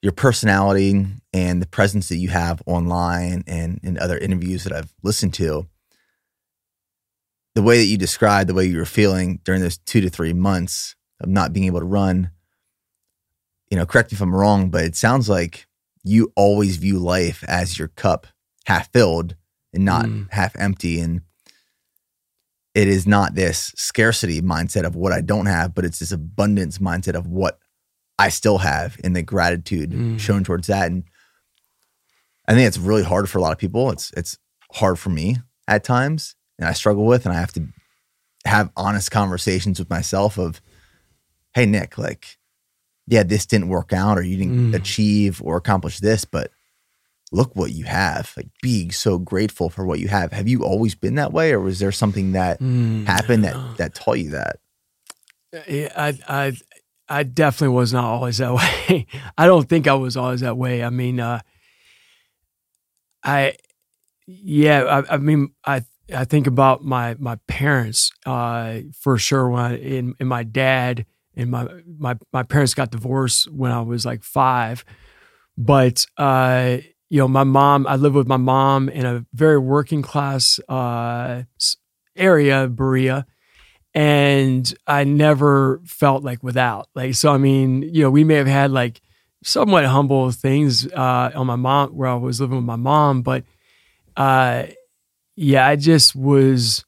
your 0.03 0.13
personality 0.13 1.07
and 1.33 1.63
the 1.63 1.67
presence 1.67 2.09
that 2.09 2.17
you 2.17 2.29
have 2.29 2.63
online 2.67 3.45
and 3.47 3.79
in 3.83 3.99
other 3.99 4.19
interviews 4.19 4.65
that 4.65 4.73
I've 4.73 4.93
listened 5.03 5.35
to, 5.35 5.69
the 7.55 7.63
way 7.63 7.79
that 7.79 7.87
you 7.87 7.99
described 7.99 8.49
the 8.49 8.55
way 8.55 8.65
you 8.65 8.79
were 8.79 8.85
feeling 8.85 9.41
during 9.45 9.61
those 9.61 9.79
two 9.79 10.01
to 10.01 10.09
three 10.11 10.33
months 10.33 10.95
of 11.21 11.29
not 11.29 11.53
being 11.53 11.67
able 11.67 11.81
to 11.81 11.87
run, 11.87 12.31
you 13.71 13.77
know, 13.77 13.87
correct 13.87 14.13
me 14.13 14.17
if 14.17 14.23
I'm 14.23 14.35
wrong, 14.35 14.71
but 14.71 14.85
it 14.85 14.97
sounds 14.97 15.29
like 15.29 15.67
you 16.03 16.33
always 16.37 16.77
view 16.77 16.99
life 16.99 17.45
as 17.49 17.79
your 17.79 17.89
cup 17.89 18.27
half 18.67 18.91
filled 18.93 19.37
and 19.73 19.85
not 19.85 20.07
Mm. 20.07 20.31
half 20.31 20.57
empty. 20.59 21.01
And 21.01 21.23
it 22.75 22.87
is 22.89 23.07
not 23.07 23.35
this 23.35 23.73
scarcity 23.77 24.41
mindset 24.41 24.85
of 24.85 24.95
what 24.95 25.13
I 25.13 25.21
don't 25.21 25.47
have, 25.47 25.75
but 25.75 25.85
it's 25.85 25.99
this 25.99 26.13
abundance 26.13 26.79
mindset 26.79 27.15
of 27.15 27.27
what 27.27 27.59
I 28.19 28.29
still 28.29 28.59
have 28.59 28.97
and 29.03 29.15
the 29.17 29.23
gratitude 29.23 29.91
Mm. 29.91 30.21
shown 30.21 30.45
towards 30.45 30.69
that. 30.69 30.87
And 30.91 31.05
I 32.47 32.55
think 32.55 32.67
it's 32.67 32.79
really 32.79 33.03
hard 33.03 33.29
for 33.29 33.39
a 33.39 33.41
lot 33.41 33.53
of 33.53 33.59
people. 33.59 33.91
It's 33.91 34.13
it's 34.17 34.39
hard 34.73 34.99
for 34.99 35.11
me 35.11 35.39
at 35.69 35.85
times, 35.85 36.35
and 36.61 36.69
I 36.69 36.73
struggle 36.75 37.05
with, 37.07 37.27
and 37.27 37.35
I 37.35 37.41
have 37.41 37.53
to 37.55 37.67
have 38.45 38.71
honest 38.77 39.11
conversations 39.11 39.79
with 39.79 39.91
myself 39.91 40.39
of, 40.39 40.61
hey 41.55 41.67
Nick, 41.67 41.99
like, 41.99 42.39
yeah, 43.07 43.23
this 43.25 43.47
didn't 43.47 43.69
work 43.69 43.93
out, 43.93 44.19
or 44.19 44.23
you 44.23 44.37
didn't 44.37 44.71
Mm. 44.73 44.75
achieve 44.77 45.43
or 45.43 45.57
accomplish 45.57 45.99
this, 45.99 46.25
but 46.25 46.53
look 47.33 47.57
what 47.57 47.73
you 47.73 47.85
have. 47.85 48.33
Like 48.37 48.49
being 48.63 48.93
so 48.93 49.19
grateful 49.19 49.69
for 49.71 49.85
what 49.85 49.99
you 49.99 50.09
have. 50.09 50.33
Have 50.33 50.47
you 50.49 50.63
always 50.65 50.95
been 50.95 51.17
that 51.17 51.33
way, 51.33 51.53
or 51.53 51.61
was 51.61 51.79
there 51.81 51.93
something 51.93 52.33
that 52.33 52.61
Mm. 52.61 53.07
happened 53.07 53.45
that 53.45 53.57
that 53.79 53.95
taught 53.95 54.19
you 54.19 54.31
that? 54.31 54.59
Yeah, 55.69 55.89
I, 55.97 56.19
I, 56.29 56.53
I 57.09 57.23
definitely 57.25 57.75
was 57.75 57.93
not 57.93 58.05
always 58.05 58.39
that 58.39 58.55
way. 58.89 59.07
I 59.37 59.47
don't 59.47 59.69
think 59.69 59.89
I 59.89 59.95
was 59.95 60.17
always 60.17 60.41
that 60.43 60.57
way. 60.57 60.85
I 60.85 60.91
mean, 60.91 61.19
uh, 61.19 61.41
I, 63.25 63.57
yeah, 64.27 64.85
I, 65.09 65.15
I 65.15 65.17
mean, 65.19 65.53
I, 65.65 65.83
I 66.15 66.25
think 66.25 66.47
about 66.47 66.85
my 66.85 67.17
my 67.19 67.37
parents 67.47 68.13
uh, 68.27 68.81
for 68.99 69.19
sure. 69.19 69.49
When 69.49 70.15
I, 70.21 70.25
my 70.25 70.43
dad 70.43 71.07
and 71.37 71.51
my 71.51 71.67
my 71.99 72.17
my 72.33 72.43
parents 72.43 72.75
got 72.75 72.91
divorced 72.91 73.51
when 73.51 73.73
I 73.73 73.81
was 73.83 74.05
like 74.05 74.23
five, 74.23 74.85
but 75.57 76.07
uh, 76.17 76.79
you 77.09 77.19
know, 77.19 77.29
my 77.29 77.45
mom. 77.45 77.87
I 77.87 77.97
lived 77.97 78.15
with 78.17 78.29
my 78.29 78.37
mom 78.37 78.89
in 78.89 79.07
a 79.07 79.25
very 79.33 79.59
working 79.59 80.03
class 80.03 80.61
uh, 80.69 81.43
area, 82.17 82.69
Berea 82.69 83.27
and 83.95 84.73
I 84.87 85.05
never 85.05 85.81
felt 85.85 86.23
like 86.23 86.43
without. 86.43 86.89
Like 86.95 87.15
so, 87.15 87.33
I 87.33 87.39
mean, 87.39 87.83
you 87.83 88.03
know, 88.03 88.11
we 88.11 88.25
may 88.25 88.37
have 88.37 88.47
had 88.47 88.71
like 88.71 89.01
somewhat 89.43 89.85
humble 89.85 90.31
things 90.31 90.87
uh, 90.93 91.31
on 91.35 91.47
my 91.47 91.57
mom 91.57 91.91
where 91.91 92.09
I 92.09 92.15
was 92.15 92.41
living 92.41 92.57
with 92.57 92.65
my 92.65 92.77
mom, 92.77 93.23
but 93.23 93.45
uh, 94.17 94.67
yeah, 95.37 95.67
I 95.67 95.77
just 95.77 96.15
was. 96.15 96.85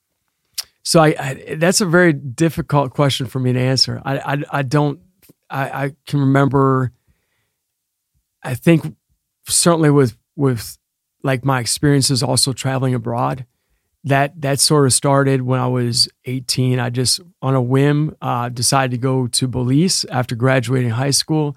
So 0.85 1.01
I, 1.01 1.15
I 1.19 1.55
that's 1.57 1.81
a 1.81 1.87
very 1.87 2.13
difficult 2.13 2.91
question 2.91 3.27
for 3.27 3.39
me 3.39 3.53
to 3.53 3.61
answer. 3.61 4.01
I 4.05 4.19
I, 4.19 4.43
I 4.51 4.63
don't 4.63 5.01
I, 5.49 5.85
I 5.85 5.93
can 6.07 6.21
remember. 6.21 6.93
I 8.43 8.55
think 8.55 8.97
certainly 9.49 9.91
with 9.91 10.17
with 10.37 10.79
like 11.23 11.45
my 11.45 11.61
experiences 11.61 12.23
also 12.23 12.53
traveling 12.53 12.95
abroad 12.95 13.47
that 14.05 14.41
that 14.41 14.61
sort 14.61 14.87
of 14.87 14.93
started 14.93 15.43
when 15.43 15.61
I 15.61 15.69
was 15.69 16.09
18. 16.25 16.79
I 16.79 16.91
just 16.91 17.21
on 17.41 17.55
a 17.55 17.63
whim 17.63 18.17
uh, 18.21 18.49
decided 18.49 18.91
to 18.93 18.99
go 18.99 19.27
to 19.29 19.49
Belize 19.49 20.05
after 20.07 20.35
graduating 20.35 20.91
high 20.91 21.11
school, 21.11 21.57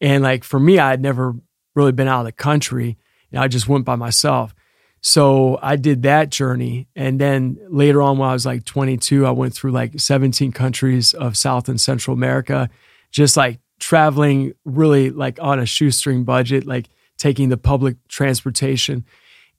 and 0.00 0.22
like 0.22 0.44
for 0.44 0.60
me, 0.60 0.78
I 0.78 0.90
had 0.90 1.00
never 1.00 1.34
really 1.74 1.92
been 1.92 2.08
out 2.08 2.20
of 2.20 2.26
the 2.26 2.32
country, 2.32 2.98
and 3.32 3.40
I 3.40 3.48
just 3.48 3.68
went 3.68 3.84
by 3.84 3.96
myself. 3.96 4.54
So 5.00 5.58
I 5.62 5.76
did 5.76 6.02
that 6.02 6.30
journey. 6.30 6.88
And 6.96 7.20
then 7.20 7.58
later 7.68 8.02
on, 8.02 8.18
when 8.18 8.28
I 8.28 8.32
was 8.32 8.46
like 8.46 8.64
22, 8.64 9.26
I 9.26 9.30
went 9.30 9.54
through 9.54 9.72
like 9.72 9.98
17 9.98 10.52
countries 10.52 11.14
of 11.14 11.36
South 11.36 11.68
and 11.68 11.80
Central 11.80 12.14
America, 12.14 12.68
just 13.10 13.36
like 13.36 13.60
traveling 13.78 14.54
really 14.64 15.10
like 15.10 15.38
on 15.40 15.60
a 15.60 15.66
shoestring 15.66 16.24
budget, 16.24 16.66
like 16.66 16.88
taking 17.16 17.48
the 17.48 17.56
public 17.56 17.96
transportation. 18.08 19.04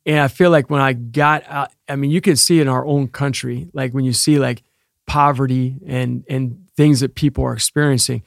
And 0.05 0.19
I 0.19 0.27
feel 0.27 0.49
like 0.49 0.69
when 0.69 0.81
I 0.81 0.93
got 0.93 1.43
out, 1.47 1.71
I 1.87 1.95
mean, 1.95 2.11
you 2.11 2.21
can 2.21 2.35
see 2.35 2.59
in 2.59 2.67
our 2.67 2.85
own 2.85 3.07
country, 3.07 3.69
like 3.73 3.93
when 3.93 4.05
you 4.05 4.13
see 4.13 4.39
like 4.39 4.63
poverty 5.07 5.77
and 5.85 6.23
and 6.29 6.67
things 6.75 6.99
that 6.99 7.15
people 7.15 7.43
are 7.43 7.53
experiencing, 7.53 8.23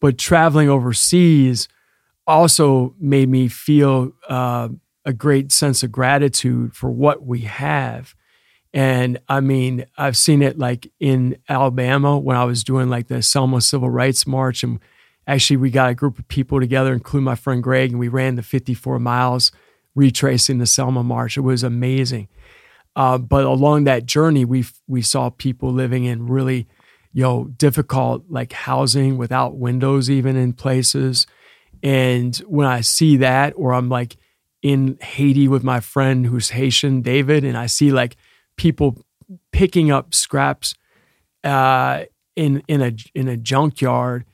but 0.00 0.18
traveling 0.18 0.68
overseas 0.68 1.68
also 2.26 2.94
made 2.98 3.28
me 3.28 3.48
feel 3.48 4.12
uh, 4.28 4.68
a 5.06 5.12
great 5.12 5.52
sense 5.52 5.84
of 5.84 5.92
gratitude 5.92 6.74
for 6.74 6.90
what 6.90 7.24
we 7.24 7.42
have. 7.42 8.14
And 8.74 9.18
I 9.28 9.40
mean, 9.40 9.86
I've 9.96 10.16
seen 10.16 10.42
it 10.42 10.58
like 10.58 10.92
in 11.00 11.38
Alabama 11.48 12.18
when 12.18 12.36
I 12.36 12.44
was 12.44 12.64
doing 12.64 12.90
like 12.90 13.06
the 13.06 13.22
Selma 13.22 13.60
Civil 13.60 13.88
Rights 13.88 14.26
March. 14.26 14.64
And 14.64 14.80
actually, 15.26 15.56
we 15.58 15.70
got 15.70 15.90
a 15.90 15.94
group 15.94 16.18
of 16.18 16.26
people 16.28 16.60
together, 16.60 16.92
including 16.92 17.24
my 17.24 17.36
friend 17.36 17.62
Greg, 17.62 17.90
and 17.90 18.00
we 18.00 18.08
ran 18.08 18.34
the 18.34 18.42
54 18.42 18.98
miles 18.98 19.52
retracing 19.94 20.58
the 20.58 20.66
Selma 20.66 21.04
March. 21.04 21.38
It 21.38 21.42
was 21.42 21.62
amazing. 21.62 22.28
Uh, 22.96 23.16
but 23.16 23.44
along 23.44 23.84
that 23.84 24.06
journey, 24.06 24.44
we 24.44 24.64
we 24.88 25.02
saw 25.02 25.30
people 25.30 25.72
living 25.72 26.04
in 26.04 26.26
really, 26.26 26.66
you 27.12 27.22
know, 27.22 27.44
difficult 27.44 28.24
like 28.28 28.52
housing 28.52 29.16
without 29.16 29.56
windows 29.56 30.10
even 30.10 30.34
in 30.34 30.52
places. 30.52 31.26
And 31.82 32.36
when 32.38 32.66
I 32.66 32.80
see 32.80 33.18
that, 33.18 33.52
or 33.56 33.72
I'm 33.72 33.88
like 33.88 34.16
in 34.66 34.98
Haiti 35.00 35.46
with 35.46 35.62
my 35.62 35.78
friend 35.78 36.26
who's 36.26 36.50
Haitian, 36.50 37.00
David, 37.00 37.44
and 37.44 37.56
I 37.56 37.66
see 37.66 37.92
like 37.92 38.16
people 38.56 39.00
picking 39.52 39.92
up 39.92 40.12
scraps 40.12 40.74
uh, 41.44 42.06
in 42.34 42.64
in 42.66 42.82
a 42.82 42.92
in 43.14 43.28
a 43.28 43.36
junkyard, 43.36 44.24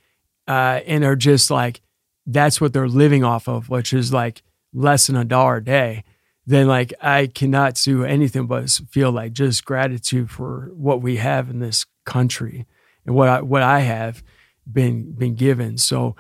uh, 0.49 0.81
and 0.87 1.05
are 1.05 1.17
just 1.17 1.51
like 1.51 1.83
that's 2.25 2.63
what 2.63 2.73
they're 2.73 2.89
living 2.89 3.23
off 3.23 3.47
of, 3.47 3.69
which 3.69 3.93
is 3.93 4.11
like 4.11 4.43
less 4.73 5.09
than 5.09 5.17
a 5.17 5.25
dollar 5.27 5.57
a 5.57 5.65
day. 5.65 6.03
Then 6.47 6.67
like 6.67 6.95
I 7.03 7.27
cannot 7.27 7.75
do 7.75 8.03
anything 8.03 8.47
but 8.47 8.71
feel 8.91 9.13
like 9.13 9.35
just 9.35 9.67
gratitude 9.67 10.31
for 10.31 10.71
what 10.75 11.03
we 11.03 11.17
have 11.17 11.51
in 11.51 11.59
this 11.59 11.85
country 12.07 12.65
and 13.05 13.15
what 13.15 13.29
I 13.29 13.43
what 13.43 13.63
I 13.63 13.81
have 13.81 14.23
been 14.67 15.13
been 15.13 15.35
given. 15.35 15.77
So 15.77 16.17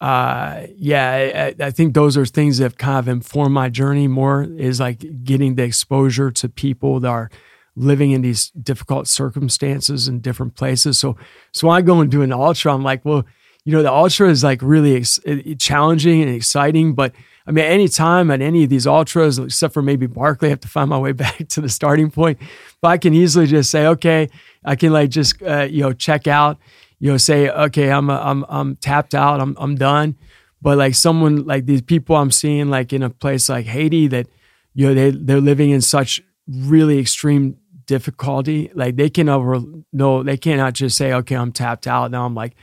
uh, 0.00 0.66
yeah, 0.76 1.54
I, 1.58 1.64
I, 1.64 1.70
think 1.70 1.94
those 1.94 2.18
are 2.18 2.26
things 2.26 2.58
that 2.58 2.64
have 2.64 2.76
kind 2.76 2.98
of 2.98 3.08
informed 3.08 3.54
my 3.54 3.70
journey 3.70 4.08
more 4.08 4.42
is 4.42 4.78
like 4.78 5.24
getting 5.24 5.54
the 5.54 5.62
exposure 5.62 6.30
to 6.32 6.50
people 6.50 7.00
that 7.00 7.08
are 7.08 7.30
living 7.76 8.10
in 8.10 8.20
these 8.20 8.50
difficult 8.50 9.08
circumstances 9.08 10.06
in 10.06 10.20
different 10.20 10.54
places. 10.54 10.98
So, 10.98 11.16
so 11.52 11.70
I 11.70 11.80
go 11.80 12.00
and 12.00 12.10
do 12.10 12.20
an 12.20 12.32
ultra, 12.32 12.74
I'm 12.74 12.82
like, 12.82 13.06
well, 13.06 13.24
you 13.64 13.72
know, 13.72 13.82
the 13.82 13.92
ultra 13.92 14.28
is 14.28 14.44
like 14.44 14.60
really 14.60 14.96
ex- 14.96 15.18
challenging 15.58 16.20
and 16.22 16.30
exciting, 16.30 16.94
but 16.94 17.14
I 17.46 17.52
mean, 17.52 17.64
anytime 17.64 18.30
at 18.30 18.42
any 18.42 18.64
of 18.64 18.70
these 18.70 18.86
ultras, 18.86 19.38
except 19.38 19.72
for 19.72 19.82
maybe 19.82 20.06
Barkley, 20.06 20.48
I 20.48 20.50
have 20.50 20.60
to 20.60 20.68
find 20.68 20.90
my 20.90 20.98
way 20.98 21.12
back 21.12 21.48
to 21.48 21.60
the 21.60 21.68
starting 21.68 22.10
point. 22.10 22.38
But 22.82 22.88
I 22.88 22.98
can 22.98 23.14
easily 23.14 23.46
just 23.46 23.70
say, 23.70 23.86
okay, 23.86 24.28
I 24.64 24.76
can 24.76 24.92
like 24.92 25.10
just, 25.10 25.40
uh, 25.42 25.62
you 25.62 25.82
know, 25.82 25.92
check 25.92 26.26
out 26.26 26.58
you 26.98 27.10
know, 27.10 27.16
say, 27.18 27.48
okay, 27.48 27.90
I'm 27.90 28.10
I'm 28.10 28.44
I'm 28.48 28.76
tapped 28.76 29.14
out, 29.14 29.40
I'm 29.40 29.56
I'm 29.58 29.76
done. 29.76 30.16
But 30.62 30.78
like 30.78 30.94
someone 30.94 31.44
like 31.44 31.66
these 31.66 31.82
people 31.82 32.16
I'm 32.16 32.30
seeing 32.30 32.70
like 32.70 32.92
in 32.92 33.02
a 33.02 33.10
place 33.10 33.48
like 33.48 33.66
Haiti 33.66 34.06
that 34.08 34.26
you 34.74 34.88
know 34.88 34.94
they 34.94 35.10
they're 35.10 35.40
living 35.40 35.70
in 35.70 35.80
such 35.80 36.20
really 36.48 36.98
extreme 36.98 37.58
difficulty. 37.86 38.70
Like 38.74 38.96
they 38.96 39.10
can 39.10 39.28
over 39.28 39.60
no, 39.92 40.22
they 40.22 40.36
cannot 40.36 40.74
just 40.74 40.96
say, 40.96 41.12
okay, 41.12 41.36
I'm 41.36 41.52
tapped 41.52 41.86
out. 41.86 42.10
Now 42.10 42.24
I'm 42.24 42.34
like, 42.34 42.54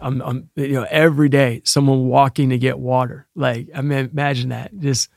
I'm, 0.00 0.20
I'm 0.22 0.50
you 0.56 0.72
know 0.72 0.86
every 0.90 1.28
day 1.28 1.62
someone 1.64 2.08
walking 2.08 2.50
to 2.50 2.58
get 2.58 2.78
water. 2.78 3.26
Like 3.34 3.68
I 3.74 3.82
mean, 3.82 4.10
imagine 4.12 4.50
that. 4.50 4.76
Just 4.78 5.08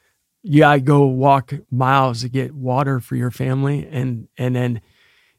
you 0.43 0.59
gotta 0.59 0.81
go 0.81 1.05
walk 1.05 1.53
miles 1.71 2.21
to 2.21 2.29
get 2.29 2.53
water 2.53 2.99
for 2.99 3.15
your 3.15 3.31
family, 3.31 3.87
and 3.89 4.27
and 4.37 4.55
then 4.55 4.81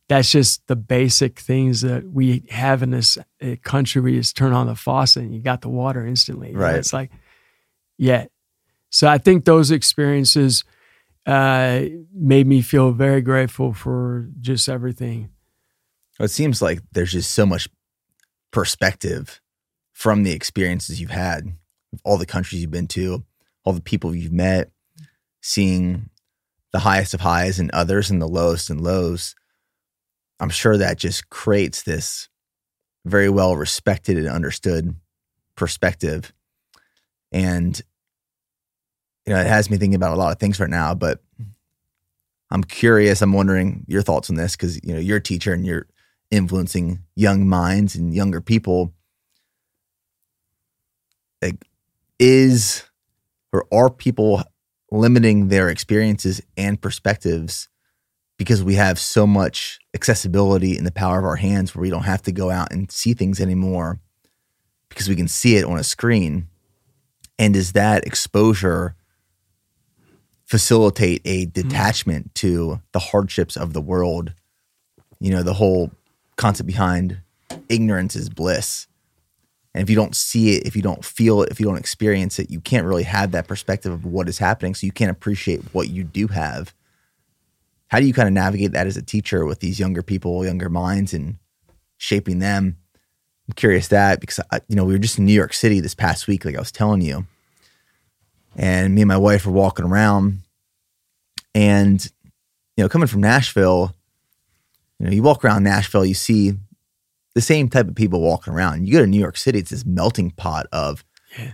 that's 0.08 0.30
just 0.30 0.66
the 0.66 0.76
basic 0.76 1.38
things 1.40 1.80
that 1.80 2.04
we 2.08 2.44
have 2.50 2.82
in 2.82 2.90
this 2.90 3.18
uh, 3.42 3.56
country. 3.62 4.00
We 4.00 4.16
just 4.16 4.36
turn 4.36 4.52
on 4.52 4.66
the 4.66 4.76
faucet 4.76 5.24
and 5.24 5.34
you 5.34 5.40
got 5.40 5.62
the 5.62 5.68
water 5.68 6.06
instantly. 6.06 6.54
Right. 6.54 6.76
It's 6.76 6.92
like, 6.92 7.10
yeah. 7.98 8.26
So 8.90 9.08
I 9.08 9.18
think 9.18 9.44
those 9.44 9.70
experiences 9.70 10.64
uh, 11.26 11.82
made 12.14 12.46
me 12.46 12.62
feel 12.62 12.92
very 12.92 13.20
grateful 13.20 13.72
for 13.72 14.28
just 14.40 14.68
everything. 14.68 15.30
Well, 16.18 16.26
it 16.26 16.30
seems 16.30 16.62
like 16.62 16.80
there's 16.92 17.12
just 17.12 17.32
so 17.32 17.44
much 17.44 17.68
perspective 18.52 19.40
from 19.92 20.22
the 20.22 20.32
experiences 20.32 21.00
you've 21.00 21.10
had, 21.10 21.52
all 22.04 22.16
the 22.16 22.26
countries 22.26 22.62
you've 22.62 22.70
been 22.70 22.86
to, 22.86 23.24
all 23.64 23.72
the 23.72 23.80
people 23.80 24.14
you've 24.14 24.32
met, 24.32 24.70
seeing 25.40 26.10
the 26.72 26.80
highest 26.80 27.12
of 27.12 27.20
highs 27.20 27.58
and 27.58 27.70
others 27.72 28.10
and 28.10 28.22
the 28.22 28.28
lowest 28.28 28.70
and 28.70 28.80
lows 28.80 29.34
I'm 30.40 30.50
sure 30.50 30.76
that 30.76 30.98
just 30.98 31.28
creates 31.30 31.82
this 31.82 32.28
very 33.04 33.28
well 33.28 33.56
respected 33.56 34.18
and 34.18 34.28
understood 34.28 34.94
perspective. 35.56 36.32
And, 37.32 37.80
you 39.26 39.32
know, 39.32 39.40
it 39.40 39.46
has 39.46 39.70
me 39.70 39.76
thinking 39.76 39.94
about 39.94 40.12
a 40.12 40.16
lot 40.16 40.32
of 40.32 40.38
things 40.38 40.60
right 40.60 40.70
now, 40.70 40.94
but 40.94 41.20
I'm 42.50 42.62
curious. 42.62 43.22
I'm 43.22 43.32
wondering 43.32 43.84
your 43.88 44.02
thoughts 44.02 44.30
on 44.30 44.36
this 44.36 44.56
because, 44.56 44.82
you 44.84 44.92
know, 44.92 45.00
you're 45.00 45.18
a 45.18 45.22
teacher 45.22 45.52
and 45.52 45.64
you're 45.66 45.86
influencing 46.30 47.00
young 47.14 47.48
minds 47.48 47.94
and 47.94 48.14
younger 48.14 48.40
people. 48.40 48.92
Like, 51.42 51.64
is 52.18 52.84
or 53.52 53.66
are 53.72 53.90
people 53.90 54.42
limiting 54.90 55.48
their 55.48 55.68
experiences 55.68 56.40
and 56.56 56.80
perspectives 56.80 57.68
because 58.36 58.62
we 58.62 58.74
have 58.74 58.98
so 58.98 59.26
much 59.26 59.78
accessibility 59.94 60.76
in 60.76 60.84
the 60.84 60.92
power 60.92 61.18
of 61.18 61.24
our 61.24 61.36
hands 61.36 61.74
where 61.74 61.82
we 61.82 61.90
don't 61.90 62.02
have 62.04 62.22
to 62.22 62.32
go 62.32 62.50
out 62.50 62.72
and 62.72 62.90
see 62.90 63.14
things 63.14 63.40
anymore 63.40 63.98
because 64.88 65.08
we 65.08 65.16
can 65.16 65.28
see 65.28 65.56
it 65.56 65.64
on 65.64 65.78
a 65.78 65.84
screen. 65.84 66.48
And 67.38 67.54
does 67.54 67.72
that 67.72 68.06
exposure 68.06 68.94
facilitate 70.44 71.22
a 71.24 71.44
hmm. 71.44 71.50
detachment 71.50 72.34
to 72.36 72.80
the 72.92 72.98
hardships 72.98 73.56
of 73.56 73.72
the 73.72 73.80
world? 73.80 74.32
You 75.18 75.32
know, 75.32 75.42
the 75.42 75.54
whole 75.54 75.90
concept 76.36 76.66
behind 76.66 77.20
ignorance 77.68 78.16
is 78.16 78.28
bliss. 78.28 78.86
And 79.74 79.82
if 79.82 79.90
you 79.90 79.96
don't 79.96 80.16
see 80.16 80.56
it, 80.56 80.66
if 80.66 80.74
you 80.74 80.82
don't 80.82 81.04
feel 81.04 81.42
it, 81.42 81.50
if 81.50 81.60
you 81.60 81.66
don't 81.66 81.78
experience 81.78 82.38
it, 82.38 82.50
you 82.50 82.60
can't 82.60 82.86
really 82.86 83.02
have 83.02 83.32
that 83.32 83.46
perspective 83.46 83.92
of 83.92 84.06
what 84.06 84.28
is 84.28 84.38
happening. 84.38 84.74
So 84.74 84.86
you 84.86 84.92
can't 84.92 85.10
appreciate 85.10 85.62
what 85.72 85.90
you 85.90 86.02
do 86.02 86.28
have 86.28 86.74
how 87.88 88.00
do 88.00 88.06
you 88.06 88.12
kind 88.12 88.28
of 88.28 88.34
navigate 88.34 88.72
that 88.72 88.86
as 88.86 88.96
a 88.96 89.02
teacher 89.02 89.44
with 89.44 89.60
these 89.60 89.78
younger 89.78 90.02
people, 90.02 90.44
younger 90.44 90.68
minds, 90.68 91.14
and 91.14 91.36
shaping 91.98 92.38
them? 92.38 92.76
I'm 93.48 93.54
curious 93.54 93.88
that 93.88 94.20
because 94.20 94.40
I, 94.50 94.60
you 94.68 94.76
know 94.76 94.84
we 94.84 94.92
were 94.92 94.98
just 94.98 95.18
in 95.18 95.24
New 95.24 95.32
York 95.32 95.54
City 95.54 95.80
this 95.80 95.94
past 95.94 96.26
week, 96.26 96.44
like 96.44 96.56
I 96.56 96.60
was 96.60 96.72
telling 96.72 97.00
you, 97.00 97.26
and 98.56 98.94
me 98.94 99.02
and 99.02 99.08
my 99.08 99.16
wife 99.16 99.46
were 99.46 99.52
walking 99.52 99.84
around, 99.84 100.40
and 101.54 102.04
you 102.76 102.84
know, 102.84 102.88
coming 102.88 103.08
from 103.08 103.20
Nashville, 103.20 103.94
you 104.98 105.06
know, 105.06 105.12
you 105.12 105.22
walk 105.22 105.44
around 105.44 105.62
Nashville, 105.62 106.04
you 106.04 106.14
see 106.14 106.52
the 107.34 107.40
same 107.40 107.68
type 107.68 107.88
of 107.88 107.94
people 107.94 108.20
walking 108.20 108.52
around. 108.52 108.86
You 108.86 108.94
go 108.94 109.00
to 109.00 109.06
New 109.06 109.20
York 109.20 109.36
City, 109.36 109.58
it's 109.58 109.70
this 109.70 109.84
melting 109.84 110.30
pot 110.32 110.66
of 110.72 111.04
yeah. 111.38 111.52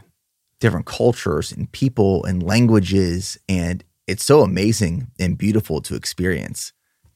different 0.60 0.86
cultures 0.86 1.52
and 1.52 1.70
people 1.72 2.24
and 2.24 2.42
languages, 2.42 3.38
and 3.48 3.84
it's 4.06 4.24
so 4.24 4.42
amazing 4.42 5.08
and 5.18 5.38
beautiful 5.38 5.80
to 5.82 5.94
experience. 5.94 6.72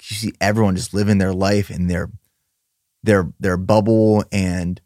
You 0.09 0.17
see 0.17 0.33
everyone 0.41 0.77
just 0.77 0.95
living 0.95 1.19
their 1.19 1.33
life 1.35 1.71
in 1.71 1.89
their 1.89 2.11
their 3.03 3.33
their 3.41 3.57
bubble 3.57 4.25
and 4.31 4.81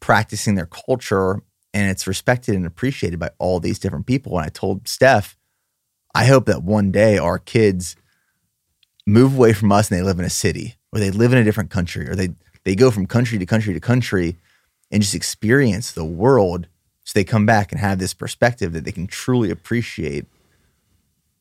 practicing 0.00 0.54
their 0.54 0.66
culture 0.66 1.40
and 1.72 1.90
it's 1.90 2.06
respected 2.06 2.54
and 2.54 2.66
appreciated 2.66 3.18
by 3.18 3.30
all 3.38 3.60
these 3.60 3.78
different 3.78 4.06
people. 4.06 4.36
And 4.36 4.46
I 4.46 4.48
told 4.48 4.88
Steph, 4.88 5.36
I 6.14 6.24
hope 6.24 6.46
that 6.46 6.62
one 6.62 6.90
day 6.90 7.18
our 7.18 7.38
kids 7.38 7.96
move 9.06 9.36
away 9.36 9.52
from 9.52 9.72
us 9.72 9.90
and 9.90 9.98
they 9.98 10.02
live 10.02 10.18
in 10.18 10.24
a 10.24 10.30
city 10.30 10.76
or 10.92 11.00
they 11.00 11.10
live 11.10 11.32
in 11.32 11.38
a 11.38 11.44
different 11.44 11.70
country 11.70 12.08
or 12.08 12.14
they 12.14 12.30
they 12.64 12.74
go 12.74 12.90
from 12.90 13.06
country 13.06 13.38
to 13.38 13.46
country 13.46 13.72
to 13.72 13.80
country 13.80 14.36
and 14.90 15.02
just 15.02 15.14
experience 15.14 15.92
the 15.92 16.04
world 16.04 16.66
so 17.04 17.12
they 17.14 17.24
come 17.24 17.46
back 17.46 17.72
and 17.72 17.80
have 17.80 17.98
this 17.98 18.14
perspective 18.14 18.72
that 18.72 18.84
they 18.84 18.92
can 18.92 19.06
truly 19.06 19.50
appreciate 19.50 20.26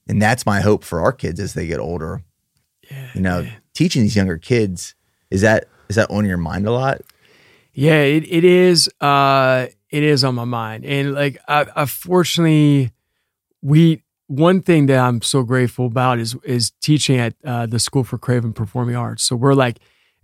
and 0.09 0.21
that's 0.21 0.45
my 0.45 0.59
hope 0.59 0.83
for 0.83 0.99
our 0.99 1.13
kids 1.13 1.39
as 1.39 1.53
they 1.53 1.67
get 1.67 1.79
older. 1.79 2.23
Yeah, 2.91 3.09
you 3.13 3.21
know, 3.21 3.39
yeah. 3.41 3.51
teaching 3.73 4.01
these 4.01 4.15
younger 4.15 4.37
kids 4.37 4.95
is 5.29 5.41
that 5.41 5.65
is 5.87 5.95
that 5.95 6.09
on 6.11 6.25
your 6.25 6.37
mind 6.37 6.67
a 6.67 6.71
lot? 6.71 7.01
Yeah, 7.73 8.01
it, 8.01 8.25
it 8.27 8.43
is. 8.43 8.89
Uh, 8.99 9.67
it 9.89 10.03
is 10.03 10.23
on 10.23 10.35
my 10.35 10.43
mind, 10.43 10.85
and 10.85 11.13
like, 11.13 11.37
I, 11.47 11.65
I 11.75 11.85
fortunately, 11.85 12.91
we 13.61 14.03
one 14.27 14.61
thing 14.61 14.87
that 14.87 14.99
I'm 14.99 15.21
so 15.21 15.43
grateful 15.43 15.85
about 15.85 16.19
is 16.19 16.35
is 16.43 16.71
teaching 16.81 17.17
at 17.17 17.35
uh, 17.45 17.67
the 17.67 17.79
School 17.79 18.03
for 18.03 18.17
Creative 18.17 18.53
Performing 18.53 18.95
Arts. 18.95 19.23
So 19.23 19.35
we're 19.35 19.53
like, 19.53 19.79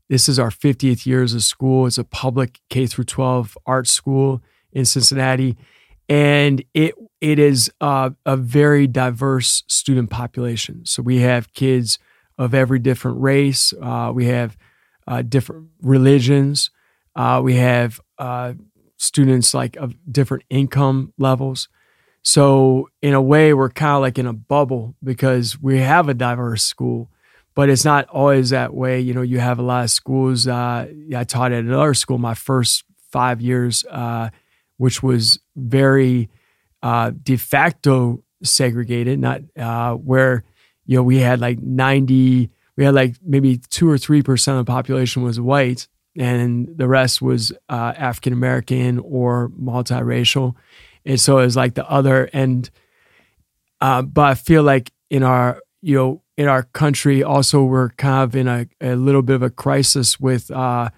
this 0.09 0.27
is 0.27 0.38
our 0.38 0.49
50th 0.49 1.05
year 1.05 1.23
as 1.23 1.33
a 1.33 1.41
school. 1.41 1.88
It's 1.88 1.97
a 1.97 2.03
public 2.03 2.59
K 2.69 2.88
through 2.88 3.05
12 3.05 3.57
art 3.65 3.88
school 3.88 4.41
in 4.71 4.86
Cincinnati, 4.86 5.55
and 6.09 6.63
it 6.73 6.95
it 7.26 7.39
is 7.39 7.71
a 7.82 8.13
very 8.28 8.86
diverse 8.86 9.63
student 9.67 10.11
population. 10.11 10.86
So 10.86 11.01
we 11.01 11.21
have 11.21 11.51
kids 11.53 11.97
of 12.38 12.53
every 12.53 12.78
different 12.78 13.19
race. 13.19 13.73
Uh, 13.82 14.11
we 14.13 14.26
have 14.26 14.55
uh, 15.07 15.23
different 15.23 15.69
religions. 15.82 16.69
Uh, 17.15 17.41
we 17.43 17.55
have 17.55 17.99
uh, 18.19 18.53
students 18.97 19.55
like 19.55 19.76
of 19.78 19.95
different 20.11 20.43
income 20.51 21.13
levels. 21.17 21.67
So 22.21 22.89
in 23.01 23.15
a 23.15 23.21
way, 23.21 23.55
we're 23.55 23.71
kind 23.71 23.95
of 23.95 24.01
like 24.01 24.19
in 24.19 24.28
a 24.28 24.34
bubble 24.34 24.93
because 25.03 25.59
we 25.59 25.80
have 25.80 26.07
a 26.07 26.13
diverse 26.13 26.61
school, 26.61 27.09
but 27.55 27.69
it's 27.69 27.86
not 27.86 28.07
always 28.09 28.51
that 28.51 28.76
way. 28.76 28.99
You 28.99 29.15
know, 29.15 29.23
you 29.23 29.39
have 29.39 29.57
a 29.57 29.63
lot 29.63 29.86
of 29.86 29.89
schools. 29.89 30.47
Uh, 30.47 30.89
I 31.15 31.23
taught 31.23 31.53
at 31.53 31.63
another 31.63 31.95
school 31.95 32.19
my 32.19 32.36
first 32.36 32.84
five 33.09 33.41
years, 33.41 33.84
which 34.78 35.01
was 35.01 35.39
very 35.55 36.30
uh, 36.86 37.11
de 37.23 37.36
facto 37.36 38.23
segregated, 38.43 39.17
not 39.17 39.41
uh, 39.57 39.95
where 39.95 40.43
you 40.86 40.95
know 40.95 41.01
we 41.01 41.17
had 41.17 41.39
like 41.41 41.59
ninety, 41.59 42.51
we 42.77 42.86
had 42.86 42.93
like 42.93 43.15
maybe 43.23 43.57
two 43.57 43.89
or 43.89 43.97
three 43.97 44.21
percent 44.21 44.59
of 44.59 44.65
the 44.67 44.71
population 44.71 45.23
was 45.23 45.39
white, 45.39 45.88
and 46.15 46.67
the 46.77 46.88
rest 46.88 47.23
was 47.23 47.51
uh, 47.69 47.93
African 47.97 48.33
American 48.33 48.99
or 48.99 49.49
multiracial. 49.59 50.53
And 51.05 51.19
so 51.19 51.39
it 51.39 51.45
was 51.45 51.55
like 51.55 51.73
the 51.73 51.89
other 51.89 52.29
end. 52.33 52.69
Uh, 53.81 54.03
but 54.03 54.25
I 54.25 54.33
feel 54.36 54.61
like 54.61 54.91
in 55.09 55.23
our, 55.23 55.61
you 55.81 55.95
know, 55.95 56.21
in 56.38 56.47
our 56.47 56.63
country, 56.63 57.23
also 57.23 57.63
we're 57.63 57.89
kind 57.89 58.23
of 58.23 58.36
in 58.36 58.47
a, 58.47 58.67
a 58.79 58.95
little 58.95 59.21
bit 59.21 59.36
of 59.36 59.43
a 59.43 59.49
crisis 59.49 60.19
with, 60.19 60.51
uh, 60.51 60.89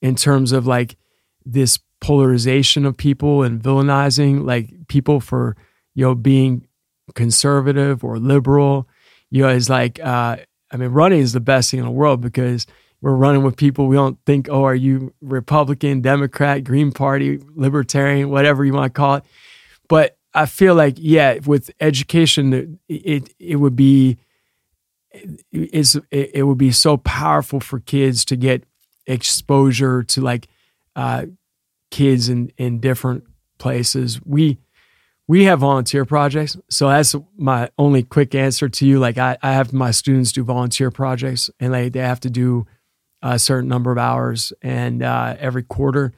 in 0.00 0.16
terms 0.16 0.52
of 0.52 0.66
like 0.66 0.96
this 1.44 1.78
polarization 2.00 2.84
of 2.84 2.96
people 2.96 3.42
and 3.42 3.62
villainizing 3.62 4.44
like 4.44 4.88
people 4.88 5.20
for, 5.20 5.56
you 5.94 6.04
know, 6.04 6.14
being 6.14 6.66
conservative 7.14 8.04
or 8.04 8.18
liberal. 8.18 8.88
You 9.30 9.42
know, 9.42 9.48
it's 9.48 9.68
like, 9.68 10.00
uh, 10.00 10.36
I 10.70 10.76
mean, 10.76 10.90
running 10.90 11.20
is 11.20 11.32
the 11.32 11.40
best 11.40 11.70
thing 11.70 11.80
in 11.80 11.86
the 11.86 11.90
world 11.90 12.20
because 12.20 12.66
we're 13.00 13.14
running 13.14 13.42
with 13.42 13.56
people 13.56 13.86
we 13.86 13.96
don't 13.96 14.18
think, 14.26 14.48
oh, 14.50 14.64
are 14.64 14.74
you 14.74 15.14
Republican, 15.20 16.00
Democrat, 16.00 16.64
Green 16.64 16.92
Party, 16.92 17.40
Libertarian, 17.54 18.30
whatever 18.30 18.64
you 18.64 18.72
want 18.72 18.92
to 18.92 18.96
call 18.96 19.16
it. 19.16 19.24
But 19.88 20.16
I 20.34 20.46
feel 20.46 20.74
like, 20.74 20.94
yeah, 20.98 21.38
with 21.46 21.70
education, 21.80 22.78
it 22.88 23.32
it 23.38 23.56
would 23.56 23.76
be 23.76 24.18
is 25.52 25.98
it 26.10 26.46
would 26.46 26.58
be 26.58 26.72
so 26.72 26.96
powerful 26.96 27.60
for 27.60 27.80
kids 27.80 28.24
to 28.26 28.36
get 28.36 28.64
exposure 29.06 30.02
to 30.02 30.20
like 30.20 30.48
uh, 30.96 31.26
kids 31.90 32.28
in 32.28 32.52
in 32.56 32.80
different 32.80 33.24
places. 33.58 34.20
We 34.24 34.58
we 35.26 35.44
have 35.44 35.60
volunteer 35.60 36.04
projects, 36.04 36.56
so 36.70 36.88
that's 36.88 37.14
my 37.36 37.70
only 37.78 38.02
quick 38.02 38.34
answer 38.34 38.68
to 38.68 38.86
you. 38.86 38.98
Like 38.98 39.18
I, 39.18 39.36
I 39.42 39.52
have 39.52 39.72
my 39.72 39.90
students 39.90 40.32
do 40.32 40.42
volunteer 40.44 40.90
projects, 40.90 41.50
and 41.60 41.72
they 41.74 41.88
they 41.88 42.00
have 42.00 42.20
to 42.20 42.30
do 42.30 42.66
a 43.22 43.38
certain 43.38 43.68
number 43.68 43.90
of 43.90 43.98
hours 43.98 44.52
and 44.62 45.02
uh, 45.02 45.36
every 45.38 45.62
quarter 45.62 46.12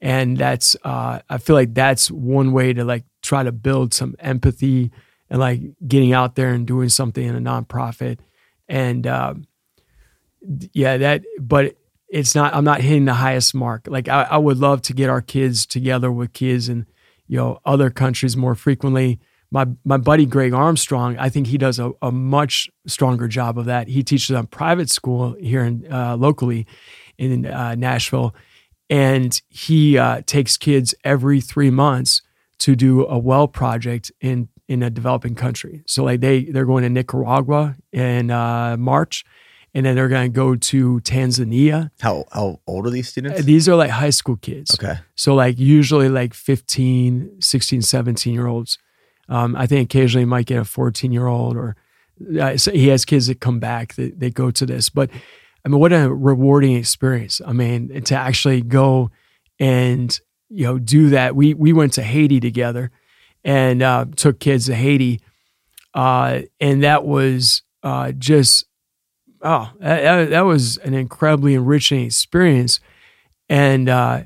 and 0.00 0.36
that's 0.36 0.76
uh, 0.84 1.20
i 1.28 1.38
feel 1.38 1.56
like 1.56 1.74
that's 1.74 2.10
one 2.10 2.52
way 2.52 2.72
to 2.72 2.84
like 2.84 3.04
try 3.22 3.42
to 3.42 3.52
build 3.52 3.92
some 3.92 4.14
empathy 4.18 4.90
and 5.30 5.40
like 5.40 5.60
getting 5.86 6.12
out 6.12 6.34
there 6.34 6.50
and 6.50 6.66
doing 6.66 6.88
something 6.88 7.26
in 7.26 7.34
a 7.34 7.40
nonprofit 7.40 8.18
and 8.68 9.06
uh, 9.06 9.34
yeah 10.72 10.96
that 10.96 11.22
but 11.40 11.76
it's 12.08 12.34
not 12.34 12.54
i'm 12.54 12.64
not 12.64 12.80
hitting 12.80 13.04
the 13.04 13.14
highest 13.14 13.54
mark 13.54 13.86
like 13.88 14.08
I, 14.08 14.22
I 14.22 14.36
would 14.36 14.58
love 14.58 14.82
to 14.82 14.92
get 14.92 15.10
our 15.10 15.22
kids 15.22 15.66
together 15.66 16.10
with 16.10 16.32
kids 16.32 16.68
in 16.68 16.86
you 17.26 17.36
know 17.36 17.60
other 17.64 17.90
countries 17.90 18.36
more 18.36 18.54
frequently 18.54 19.20
my 19.50 19.66
my 19.84 19.96
buddy 19.96 20.26
Greg 20.26 20.52
Armstrong, 20.52 21.16
I 21.18 21.28
think 21.28 21.46
he 21.46 21.58
does 21.58 21.78
a, 21.78 21.92
a 22.02 22.10
much 22.10 22.68
stronger 22.86 23.28
job 23.28 23.58
of 23.58 23.66
that. 23.66 23.88
He 23.88 24.02
teaches 24.02 24.34
on 24.34 24.46
private 24.48 24.90
school 24.90 25.36
here 25.40 25.64
in 25.64 25.90
uh, 25.90 26.16
locally 26.16 26.66
in 27.18 27.46
uh, 27.46 27.74
Nashville, 27.74 28.34
and 28.90 29.40
he 29.48 29.98
uh, 29.98 30.22
takes 30.26 30.56
kids 30.56 30.94
every 31.04 31.40
three 31.40 31.70
months 31.70 32.22
to 32.58 32.74
do 32.74 33.06
a 33.06 33.18
well 33.18 33.46
project 33.46 34.10
in 34.20 34.48
in 34.68 34.82
a 34.82 34.90
developing 34.90 35.34
country. 35.34 35.82
So 35.86 36.04
like 36.04 36.20
they 36.20 36.44
they're 36.44 36.66
going 36.66 36.82
to 36.82 36.90
Nicaragua 36.90 37.76
in 37.92 38.30
uh, 38.30 38.76
March. 38.78 39.24
And 39.76 39.84
then 39.84 39.94
they're 39.94 40.08
going 40.08 40.32
to 40.32 40.34
go 40.34 40.56
to 40.56 41.00
Tanzania. 41.00 41.90
How 42.00 42.24
how 42.32 42.60
old 42.66 42.86
are 42.86 42.90
these 42.90 43.10
students? 43.10 43.44
These 43.44 43.68
are 43.68 43.76
like 43.76 43.90
high 43.90 44.10
school 44.10 44.36
kids. 44.36 44.74
Okay. 44.74 44.98
So 45.16 45.34
like 45.34 45.58
usually 45.58 46.08
like 46.08 46.32
15, 46.32 47.42
16, 47.42 47.82
17 47.82 48.32
year 48.32 48.46
olds. 48.46 48.78
Um, 49.28 49.54
I 49.54 49.66
think 49.66 49.84
occasionally 49.84 50.22
he 50.22 50.26
might 50.26 50.46
get 50.46 50.60
a 50.60 50.64
14 50.64 51.12
year 51.12 51.26
old 51.26 51.58
or 51.58 51.76
uh, 52.40 52.56
so 52.56 52.72
he 52.72 52.88
has 52.88 53.04
kids 53.04 53.26
that 53.26 53.40
come 53.40 53.60
back 53.60 53.94
that 53.96 54.18
they 54.18 54.30
go 54.30 54.50
to 54.50 54.64
this. 54.64 54.88
But 54.88 55.10
I 55.62 55.68
mean, 55.68 55.78
what 55.78 55.92
a 55.92 56.08
rewarding 56.10 56.76
experience. 56.76 57.42
I 57.44 57.52
mean, 57.52 58.02
to 58.04 58.14
actually 58.14 58.62
go 58.62 59.10
and 59.58 60.18
you 60.48 60.64
know 60.64 60.78
do 60.78 61.10
that. 61.10 61.36
We 61.36 61.54
we 61.54 61.72
went 61.72 61.92
to 61.94 62.02
Haiti 62.02 62.40
together 62.40 62.90
and 63.44 63.82
uh, 63.82 64.06
took 64.16 64.40
kids 64.40 64.66
to 64.66 64.74
Haiti, 64.74 65.20
uh, 65.94 66.42
and 66.60 66.82
that 66.82 67.04
was 67.04 67.62
uh, 67.82 68.12
just 68.12 68.64
oh 69.46 69.70
that, 69.78 70.30
that 70.30 70.40
was 70.42 70.76
an 70.78 70.94
incredibly 70.94 71.54
enriching 71.54 72.04
experience, 72.04 72.80
and 73.48 73.88
uh, 73.88 74.24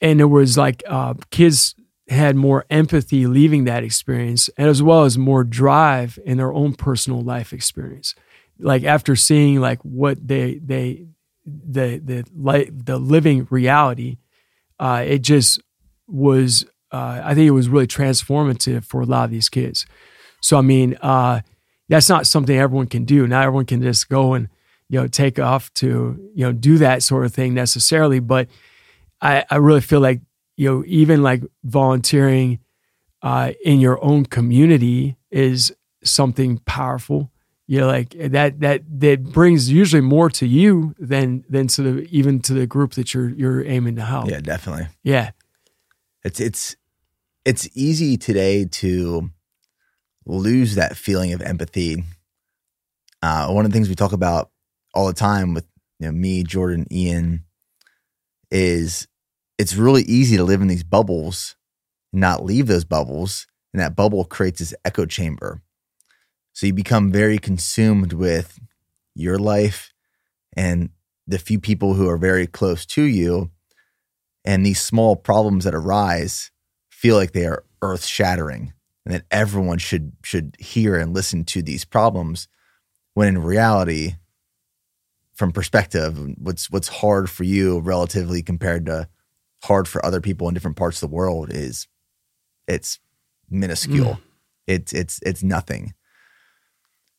and 0.00 0.18
there 0.20 0.28
was 0.28 0.58
like 0.58 0.82
uh, 0.86 1.14
kids 1.30 1.74
had 2.08 2.36
more 2.36 2.64
empathy 2.70 3.26
leaving 3.26 3.64
that 3.64 3.82
experience 3.82 4.48
and 4.56 4.68
as 4.68 4.82
well 4.82 5.04
as 5.04 5.18
more 5.18 5.42
drive 5.42 6.18
in 6.24 6.38
their 6.38 6.52
own 6.52 6.72
personal 6.74 7.20
life 7.20 7.52
experience. 7.52 8.14
Like 8.58 8.84
after 8.84 9.16
seeing 9.16 9.60
like 9.60 9.80
what 9.82 10.26
they 10.26 10.60
they 10.64 11.06
the 11.44 11.98
the 11.98 12.24
like 12.34 12.70
the 12.72 12.98
living 12.98 13.46
reality 13.50 14.18
uh 14.80 15.04
it 15.06 15.20
just 15.20 15.60
was 16.08 16.64
uh 16.90 17.20
i 17.24 17.34
think 17.34 17.46
it 17.46 17.52
was 17.52 17.68
really 17.68 17.86
transformative 17.86 18.84
for 18.84 19.00
a 19.00 19.06
lot 19.06 19.24
of 19.24 19.30
these 19.30 19.48
kids. 19.48 19.86
So 20.40 20.58
i 20.58 20.60
mean 20.60 20.96
uh 21.02 21.40
that's 21.88 22.08
not 22.08 22.26
something 22.26 22.56
everyone 22.56 22.86
can 22.86 23.04
do 23.04 23.26
not 23.26 23.44
everyone 23.44 23.66
can 23.66 23.82
just 23.82 24.08
go 24.08 24.34
and 24.34 24.48
you 24.88 25.00
know 25.00 25.06
take 25.06 25.38
off 25.38 25.72
to 25.74 26.30
you 26.34 26.44
know 26.44 26.52
do 26.52 26.78
that 26.78 27.02
sort 27.02 27.24
of 27.24 27.34
thing 27.34 27.54
necessarily 27.54 28.20
but 28.20 28.48
i 29.20 29.44
i 29.50 29.56
really 29.56 29.80
feel 29.80 30.00
like 30.00 30.20
you 30.56 30.68
know, 30.70 30.84
even 30.86 31.22
like 31.22 31.42
volunteering 31.64 32.58
uh, 33.22 33.52
in 33.64 33.80
your 33.80 34.02
own 34.02 34.24
community 34.24 35.16
is 35.30 35.74
something 36.02 36.58
powerful. 36.58 37.30
You 37.66 37.80
know, 37.80 37.86
like 37.88 38.10
that 38.10 38.60
that 38.60 38.82
that 39.00 39.24
brings 39.24 39.70
usually 39.70 40.00
more 40.00 40.30
to 40.30 40.46
you 40.46 40.94
than 40.98 41.44
than 41.48 41.66
to 41.68 41.82
the 41.82 42.08
even 42.10 42.40
to 42.42 42.54
the 42.54 42.66
group 42.66 42.92
that 42.94 43.12
you're 43.12 43.28
you're 43.30 43.64
aiming 43.64 43.96
to 43.96 44.02
help. 44.02 44.30
Yeah, 44.30 44.40
definitely. 44.40 44.86
Yeah. 45.02 45.30
It's 46.22 46.38
it's 46.38 46.76
it's 47.44 47.68
easy 47.74 48.16
today 48.16 48.66
to 48.66 49.30
lose 50.26 50.74
that 50.74 50.96
feeling 50.96 51.32
of 51.32 51.40
empathy. 51.40 52.04
Uh, 53.22 53.48
one 53.50 53.64
of 53.64 53.70
the 53.70 53.74
things 53.74 53.88
we 53.88 53.94
talk 53.94 54.12
about 54.12 54.50
all 54.94 55.06
the 55.06 55.12
time 55.12 55.54
with 55.54 55.66
you 55.98 56.06
know, 56.06 56.12
me, 56.12 56.42
Jordan, 56.42 56.86
Ian, 56.92 57.44
is 58.50 59.08
it's 59.58 59.74
really 59.76 60.02
easy 60.02 60.36
to 60.36 60.44
live 60.44 60.60
in 60.60 60.68
these 60.68 60.84
bubbles 60.84 61.56
not 62.16 62.44
leave 62.44 62.66
those 62.66 62.84
bubbles. 62.84 63.46
And 63.72 63.80
that 63.80 63.94
bubble 63.94 64.24
creates 64.24 64.58
this 64.60 64.74
echo 64.84 65.06
chamber. 65.06 65.62
So 66.52 66.66
you 66.66 66.72
become 66.72 67.12
very 67.12 67.38
consumed 67.38 68.14
with 68.14 68.58
your 69.14 69.38
life 69.38 69.92
and 70.56 70.90
the 71.26 71.38
few 71.38 71.60
people 71.60 71.94
who 71.94 72.08
are 72.08 72.16
very 72.16 72.46
close 72.46 72.86
to 72.86 73.02
you. 73.02 73.50
And 74.44 74.64
these 74.64 74.80
small 74.80 75.16
problems 75.16 75.64
that 75.64 75.74
arise 75.74 76.50
feel 76.90 77.16
like 77.16 77.32
they 77.32 77.44
are 77.44 77.64
earth 77.82 78.04
shattering 78.04 78.72
and 79.06 79.14
that 79.14 79.24
everyone 79.30 79.78
should 79.78 80.12
should 80.22 80.56
hear 80.58 80.96
and 80.96 81.14
listen 81.14 81.44
to 81.44 81.62
these 81.62 81.86
problems 81.86 82.48
when 83.14 83.28
in 83.28 83.38
reality 83.38 84.16
from 85.32 85.52
perspective 85.52 86.18
what's 86.38 86.70
what's 86.70 86.88
hard 86.88 87.30
for 87.30 87.44
you 87.44 87.78
relatively 87.80 88.42
compared 88.42 88.84
to 88.86 89.08
hard 89.62 89.88
for 89.88 90.04
other 90.04 90.20
people 90.20 90.48
in 90.48 90.54
different 90.54 90.76
parts 90.76 91.02
of 91.02 91.08
the 91.08 91.14
world 91.14 91.50
is 91.50 91.88
it's 92.68 92.98
minuscule. 93.48 94.14
Mm. 94.14 94.20
It's 94.66 94.92
it's 94.92 95.20
it's 95.22 95.42
nothing. 95.42 95.94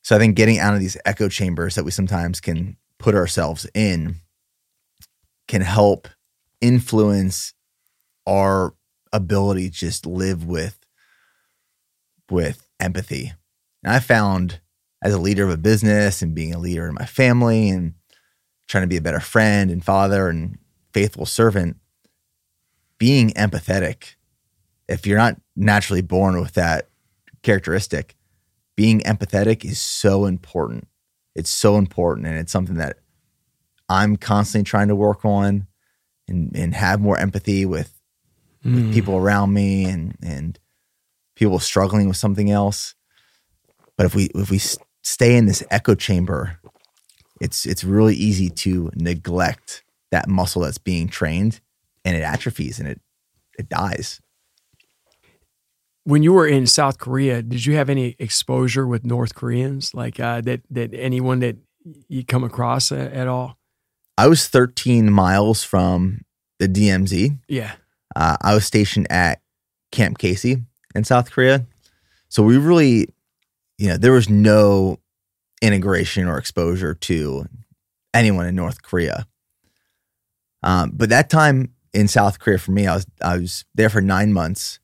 So 0.02 0.16
I 0.16 0.20
think 0.20 0.36
getting 0.36 0.60
out 0.60 0.74
of 0.74 0.80
these 0.80 0.98
echo 1.06 1.30
chambers 1.30 1.76
that 1.76 1.84
we 1.84 1.92
sometimes 1.92 2.40
can 2.40 2.78
put 2.98 3.16
ourselves 3.16 3.68
in 3.74 4.18
can 5.48 5.62
help 5.62 6.08
influence 6.62 7.54
our 8.26 8.74
ability 9.14 9.70
to 9.70 9.76
just 9.76 10.06
live 10.06 10.46
with 10.46 10.80
with 12.30 12.68
empathy. 12.80 13.34
And 13.84 13.94
I 13.94 14.00
found 14.00 14.60
as 15.02 15.14
a 15.14 15.20
leader 15.20 15.44
of 15.44 15.50
a 15.52 15.58
business 15.58 16.22
and 16.22 16.34
being 16.36 16.54
a 16.54 16.60
leader 16.60 16.88
in 16.88 16.96
my 16.96 17.06
family 17.06 17.70
and 17.70 17.94
trying 18.68 18.84
to 18.84 18.88
be 18.88 18.98
a 18.98 19.02
better 19.02 19.20
friend 19.20 19.72
and 19.72 19.84
father 19.84 20.28
and 20.28 20.58
faithful 20.94 21.26
servant, 21.26 21.78
being 22.98 23.30
empathetic, 23.32 24.16
if 24.88 25.06
you're 25.06 25.18
not 25.18 25.40
naturally 25.56 26.02
born 26.02 26.40
with 26.40 26.54
that 26.54 26.90
characteristic, 27.44 28.16
being 28.76 29.00
empathetic 29.02 29.64
is 29.64 29.80
so 29.80 30.26
important. 30.26 30.88
It's 31.36 31.50
so 31.50 31.78
important. 31.78 32.28
And 32.28 32.38
it's 32.38 32.52
something 32.52 32.76
that 32.76 32.98
I'm 33.90 34.18
constantly 34.18 34.66
trying 34.66 34.88
to 34.88 34.96
work 34.96 35.24
on 35.24 35.68
and, 36.28 36.56
and 36.56 36.74
have 36.76 37.00
more 37.00 37.18
empathy 37.18 37.66
with, 37.66 37.94
with 38.64 38.90
Mm. 38.90 38.94
people 38.94 39.16
around 39.16 39.54
me 39.54 39.86
and, 39.86 40.16
and 40.22 40.60
people 41.38 41.60
struggling 41.60 42.08
with 42.08 42.18
something 42.18 42.52
else. 42.52 42.96
But 43.96 44.06
if 44.06 44.16
we 44.16 44.26
if 44.36 44.52
we 44.52 44.60
stay 45.04 45.36
in 45.36 45.46
this 45.46 45.64
echo 45.72 45.96
chamber, 45.96 46.60
it's 47.40 47.66
it's 47.66 47.84
really 47.84 48.16
easy 48.16 48.50
to 48.50 48.92
neglect 48.96 49.84
that 50.12 50.28
muscle 50.28 50.64
that's 50.64 50.78
being 50.78 51.08
trained 51.08 51.62
and 52.04 52.16
it 52.16 52.22
atrophies 52.22 52.80
and 52.80 52.90
it 52.90 53.02
it 53.58 53.70
dies. 53.70 54.22
When 56.04 56.24
you 56.24 56.32
were 56.32 56.48
in 56.48 56.68
South 56.68 57.00
Korea, 57.00 57.42
did 57.42 57.66
you 57.66 57.76
have 57.76 57.90
any 57.90 58.16
exposure 58.18 58.88
with 58.88 59.06
North 59.06 59.36
Koreans? 59.36 59.94
Like 59.94 60.20
uh, 60.20 60.42
that 60.42 60.62
that 60.70 60.94
anyone 60.94 61.40
that 61.40 61.58
you 62.08 62.26
come 62.26 62.44
across 62.44 62.92
a, 62.92 63.16
at 63.16 63.28
all? 63.28 63.58
I 64.18 64.28
was 64.28 64.48
13 64.48 65.12
miles 65.12 65.64
from 65.64 66.22
the 66.60 66.68
DMZ. 66.68 67.38
Yeah. 67.48 67.74
Uh, 68.16 68.38
I 68.42 68.56
was 68.56 68.66
stationed 68.66 69.08
at 69.12 69.42
Camp 69.92 70.18
Casey 70.18 70.64
in 70.98 71.04
South 71.04 71.32
Korea. 71.32 71.66
So 72.28 72.44
we 72.44 72.58
really, 72.58 73.08
you 73.78 73.90
know, 73.90 73.98
there 73.98 74.12
was 74.12 74.30
no 74.30 75.00
integration 75.62 76.28
or 76.28 76.38
exposure 76.38 76.94
to 76.94 77.46
anyone 78.14 78.46
in 78.46 78.56
North 78.56 78.82
Korea. 78.82 79.28
Um, 80.64 80.92
but 80.94 81.10
that 81.10 81.30
time 81.30 81.74
in 81.94 82.08
South 82.08 82.40
Korea 82.40 82.58
for 82.58 82.72
me, 82.72 82.88
I 82.88 82.96
was 82.96 83.06
I 83.22 83.38
was 83.38 83.66
there 83.76 83.90
for 83.90 84.02
nine 84.02 84.34
months. 84.34 84.80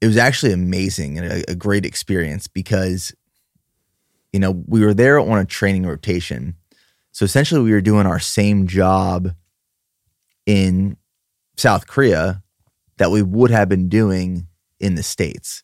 It 0.00 0.06
was 0.06 0.16
actually 0.16 0.52
amazing 0.52 1.18
and 1.18 1.26
a, 1.26 1.50
a 1.50 1.54
great 1.54 1.84
experience 1.84 2.46
because, 2.46 3.12
you 4.32 4.40
know, 4.40 4.62
we 4.66 4.84
were 4.84 4.94
there 4.94 5.18
on 5.18 5.38
a 5.38 5.44
training 5.44 5.86
rotation. 5.86 6.54
So 7.12 7.24
essentially, 7.24 7.62
we 7.62 7.72
were 7.72 7.80
doing 7.80 8.06
our 8.06 8.20
same 8.20 8.66
job 8.66 9.34
in 10.46 10.96
South 11.56 11.86
Korea 11.86 12.42
that 12.96 13.10
we 13.10 13.22
would 13.22 13.50
have 13.50 13.68
been 13.68 13.88
doing 13.88 14.46
in 14.80 14.94
the 14.94 15.02
States. 15.02 15.62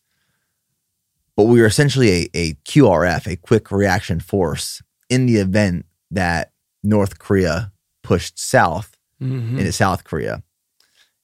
But 1.35 1.45
we 1.45 1.59
were 1.59 1.67
essentially 1.67 2.09
a, 2.11 2.29
a 2.33 2.53
QRF, 2.65 3.27
a 3.31 3.35
quick 3.35 3.71
reaction 3.71 4.19
force, 4.19 4.81
in 5.09 5.25
the 5.25 5.35
event 5.37 5.85
that 6.11 6.51
North 6.83 7.19
Korea 7.19 7.71
pushed 8.03 8.39
south 8.39 8.91
Mhm. 9.21 9.57
into 9.59 9.71
South 9.71 10.03
Korea. 10.03 10.43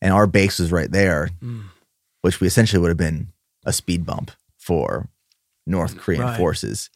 And 0.01 0.13
our 0.13 0.25
base 0.27 0.59
was 0.59 0.71
right 0.71 0.89
there, 0.91 1.29
Mm. 1.41 1.65
which 2.21 2.39
we 2.39 2.47
essentially 2.47 2.79
would 2.81 2.87
have 2.89 2.97
been 2.97 3.33
a 3.65 3.73
speed 3.73 4.05
bump 4.05 4.31
for 4.57 5.09
North 5.67 5.97
Korean 5.97 6.21
Right. 6.23 6.37
forces. 6.37 6.89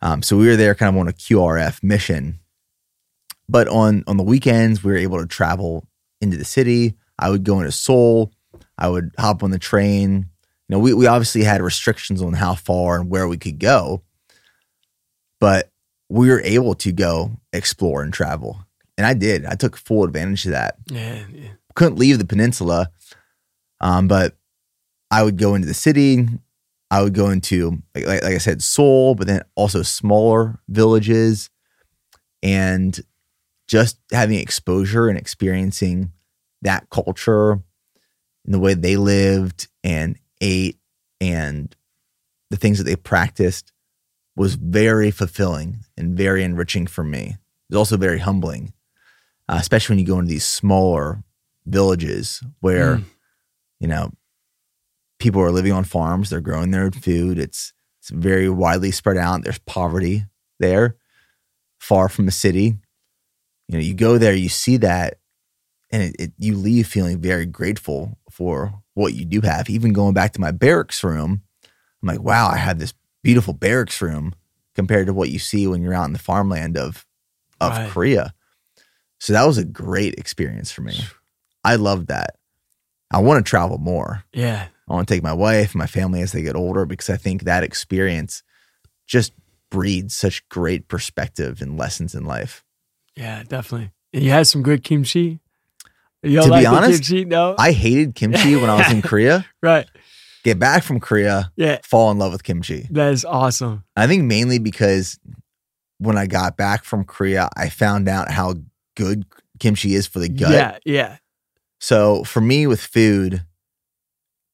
Um, 0.00 0.22
so 0.22 0.36
we 0.36 0.46
were 0.46 0.56
there 0.56 0.74
kind 0.74 0.94
of 0.94 1.00
on 1.00 1.08
a 1.08 1.12
QRF 1.12 1.82
mission. 1.82 2.38
But 3.48 3.68
on 3.68 4.04
on 4.06 4.16
the 4.16 4.22
weekends, 4.22 4.82
we 4.84 4.92
were 4.92 4.98
able 4.98 5.18
to 5.18 5.26
travel 5.26 5.86
into 6.20 6.36
the 6.36 6.44
city. 6.44 6.94
I 7.18 7.28
would 7.30 7.44
go 7.44 7.58
into 7.60 7.72
Seoul. 7.72 8.32
I 8.78 8.88
would 8.88 9.12
hop 9.18 9.42
on 9.42 9.50
the 9.50 9.58
train. 9.58 10.30
You 10.68 10.76
know, 10.76 10.78
we, 10.78 10.94
we 10.94 11.06
obviously 11.06 11.44
had 11.44 11.62
restrictions 11.62 12.22
on 12.22 12.32
how 12.32 12.54
far 12.54 12.98
and 13.00 13.10
where 13.10 13.28
we 13.28 13.36
could 13.36 13.58
go, 13.58 14.02
but 15.40 15.70
we 16.08 16.28
were 16.28 16.40
able 16.40 16.74
to 16.76 16.92
go 16.92 17.32
explore 17.52 18.02
and 18.02 18.12
travel. 18.12 18.64
And 18.96 19.06
I 19.06 19.14
did. 19.14 19.44
I 19.44 19.54
took 19.54 19.76
full 19.76 20.04
advantage 20.04 20.44
of 20.46 20.52
that 20.52 20.76
Yeah, 20.90 21.24
yeah. 21.32 21.48
couldn't 21.74 21.98
leave 21.98 22.18
the 22.18 22.24
peninsula. 22.24 22.90
Um, 23.80 24.08
but 24.08 24.36
I 25.10 25.22
would 25.22 25.36
go 25.36 25.54
into 25.54 25.66
the 25.66 25.74
city. 25.74 26.28
I 26.90 27.02
would 27.02 27.14
go 27.14 27.30
into, 27.30 27.82
like, 27.94 28.06
like, 28.06 28.22
like 28.22 28.34
I 28.34 28.38
said, 28.38 28.62
Seoul, 28.62 29.14
but 29.14 29.26
then 29.26 29.42
also 29.56 29.82
smaller 29.82 30.60
villages 30.68 31.50
and 32.42 32.98
just 33.66 33.98
having 34.12 34.38
exposure 34.38 35.08
and 35.08 35.18
experiencing 35.18 36.12
that 36.62 36.88
culture 36.90 37.60
and 38.44 38.52
the 38.54 38.58
way 38.58 38.74
they 38.74 38.96
lived 38.96 39.68
and 39.82 40.18
ate 40.40 40.78
and 41.20 41.74
the 42.50 42.56
things 42.56 42.78
that 42.78 42.84
they 42.84 42.96
practiced 42.96 43.72
was 44.36 44.54
very 44.56 45.10
fulfilling 45.10 45.78
and 45.96 46.16
very 46.16 46.42
enriching 46.44 46.86
for 46.86 47.04
me. 47.04 47.36
It 47.70 47.74
was 47.74 47.78
also 47.78 47.96
very 47.96 48.18
humbling, 48.18 48.72
uh, 49.48 49.56
especially 49.60 49.94
when 49.94 50.00
you 50.00 50.06
go 50.06 50.18
into 50.18 50.28
these 50.30 50.44
smaller 50.46 51.22
villages 51.66 52.42
where 52.60 52.96
Mm. 52.96 53.04
you 53.80 53.88
know 53.88 54.10
people 55.18 55.40
are 55.40 55.50
living 55.50 55.72
on 55.72 55.82
farms 55.84 56.28
they're 56.28 56.40
growing 56.42 56.70
their 56.72 56.82
own 56.84 56.90
food 56.90 57.38
it's 57.38 57.72
it's 58.00 58.10
very 58.10 58.50
widely 58.50 58.90
spread 58.90 59.16
out 59.16 59.42
there's 59.44 59.58
poverty 59.60 60.26
there 60.60 60.96
far 61.80 62.10
from 62.10 62.26
the 62.26 62.32
city 62.32 62.76
you 63.68 63.72
know 63.72 63.78
you 63.78 63.94
go 63.94 64.18
there 64.18 64.34
you 64.34 64.50
see 64.50 64.76
that 64.76 65.14
and 65.90 66.02
it, 66.02 66.16
it, 66.18 66.32
you 66.38 66.54
leave 66.54 66.86
feeling 66.86 67.18
very 67.18 67.46
grateful 67.46 68.18
for 68.34 68.74
what 68.94 69.14
you 69.14 69.24
do 69.24 69.40
have 69.42 69.70
even 69.70 69.92
going 69.92 70.12
back 70.12 70.32
to 70.32 70.40
my 70.40 70.50
barracks 70.50 71.04
room 71.04 71.42
i'm 72.02 72.08
like 72.08 72.20
wow 72.20 72.48
i 72.48 72.56
have 72.56 72.78
this 72.80 72.92
beautiful 73.22 73.54
barracks 73.54 74.02
room 74.02 74.34
compared 74.74 75.06
to 75.06 75.14
what 75.14 75.30
you 75.30 75.38
see 75.38 75.66
when 75.68 75.80
you're 75.82 75.94
out 75.94 76.06
in 76.06 76.12
the 76.12 76.18
farmland 76.18 76.76
of 76.76 77.06
of 77.60 77.70
Right. 77.72 77.90
korea 77.90 78.34
so 79.20 79.32
that 79.32 79.46
was 79.46 79.56
a 79.58 79.64
great 79.64 80.14
experience 80.14 80.70
for 80.72 80.82
me 80.82 80.94
I 81.66 81.76
loved 81.76 82.08
that. 82.08 82.36
I 83.10 83.20
want 83.20 83.42
to 83.46 83.48
travel 83.48 83.78
more. 83.78 84.22
Yeah. 84.34 84.66
I 84.86 84.92
want 84.92 85.08
to 85.08 85.14
take 85.14 85.22
my 85.22 85.32
wife 85.32 85.72
and 85.72 85.78
my 85.78 85.86
family 85.86 86.20
as 86.20 86.32
they 86.32 86.42
get 86.42 86.56
older 86.56 86.84
because 86.84 87.08
I 87.08 87.16
think 87.16 87.44
that 87.44 87.62
experience 87.62 88.42
just 89.06 89.32
breeds 89.70 90.14
such 90.14 90.46
great 90.50 90.88
perspective 90.88 91.62
and 91.62 91.78
lessons 91.78 92.14
in 92.14 92.24
life. 92.26 92.62
Yeah, 93.16 93.42
definitely. 93.44 93.92
And 94.12 94.22
you 94.24 94.30
had 94.30 94.46
some 94.46 94.62
good 94.62 94.84
kimchi. 94.84 95.40
You 96.24 96.38
To 96.40 96.44
be 96.44 96.50
like 96.50 96.62
the 96.64 96.70
honest, 96.70 97.04
kimchi? 97.08 97.24
No. 97.24 97.54
I 97.58 97.72
hated 97.72 98.14
kimchi 98.14 98.56
when 98.56 98.70
I 98.70 98.76
was 98.76 98.90
in 98.92 99.02
Korea. 99.10 99.44
right. 99.62 99.86
Get 100.44 100.58
back 100.58 100.82
from 100.82 101.00
Korea, 101.00 101.50
Yeah. 101.56 101.78
fall 101.84 102.10
in 102.10 102.18
love 102.18 102.32
with 102.32 102.42
kimchi. 102.44 102.86
That 102.90 103.12
is 103.14 103.24
awesome. 103.24 103.84
I 103.96 104.06
think 104.06 104.24
mainly 104.24 104.58
because 104.58 105.18
when 105.98 106.18
I 106.18 106.26
got 106.26 106.56
back 106.58 106.84
from 106.84 107.04
Korea, 107.04 107.48
I 107.56 107.70
found 107.70 108.08
out 108.08 108.30
how 108.30 108.54
good 108.94 109.24
kimchi 109.58 109.94
is 109.94 110.06
for 110.06 110.18
the 110.18 110.28
gut. 110.28 110.52
Yeah. 110.52 110.78
Yeah. 110.84 111.16
So 111.80 112.24
for 112.24 112.40
me 112.42 112.66
with 112.66 112.80
food, 112.80 113.42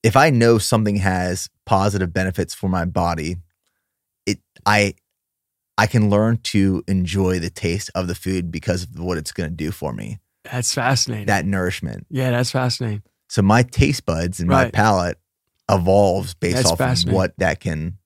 if 0.05 0.17
I 0.17 0.31
know 0.31 0.59
something 0.59 0.97
has 0.97 1.51
positive 1.67 2.13
benefits 2.13 2.55
for 2.55 2.69
my 2.69 2.85
body, 2.85 3.37
it 4.27 4.39
I 4.65 4.95
I 5.77 5.87
can 5.87 6.09
learn 6.11 6.39
to 6.45 6.85
enjoy 6.87 7.39
the 7.41 7.51
taste 7.51 7.91
of 7.95 8.07
the 8.07 8.15
food 8.15 8.51
because 8.53 8.85
of 8.85 8.99
what 9.01 9.19
it's 9.19 9.33
going 9.33 9.49
to 9.51 9.55
do 9.57 9.71
for 9.73 9.93
me. 9.93 10.19
That's 10.51 10.73
fascinating. 10.75 11.27
That 11.27 11.45
nourishment. 11.47 12.07
yeah, 12.11 12.31
that's 12.31 12.51
fascinating. 12.51 13.03
So 13.29 13.43
my 13.43 13.63
taste 13.63 14.05
buds 14.07 14.41
and 14.41 14.49
my 14.49 14.71
palate 14.71 15.19
evolves 15.71 16.35
based 16.35 16.57
That's 16.57 16.71
off 16.73 16.81
of 16.81 17.13
what 17.13 17.33
that 17.39 17.61
can 17.61 17.99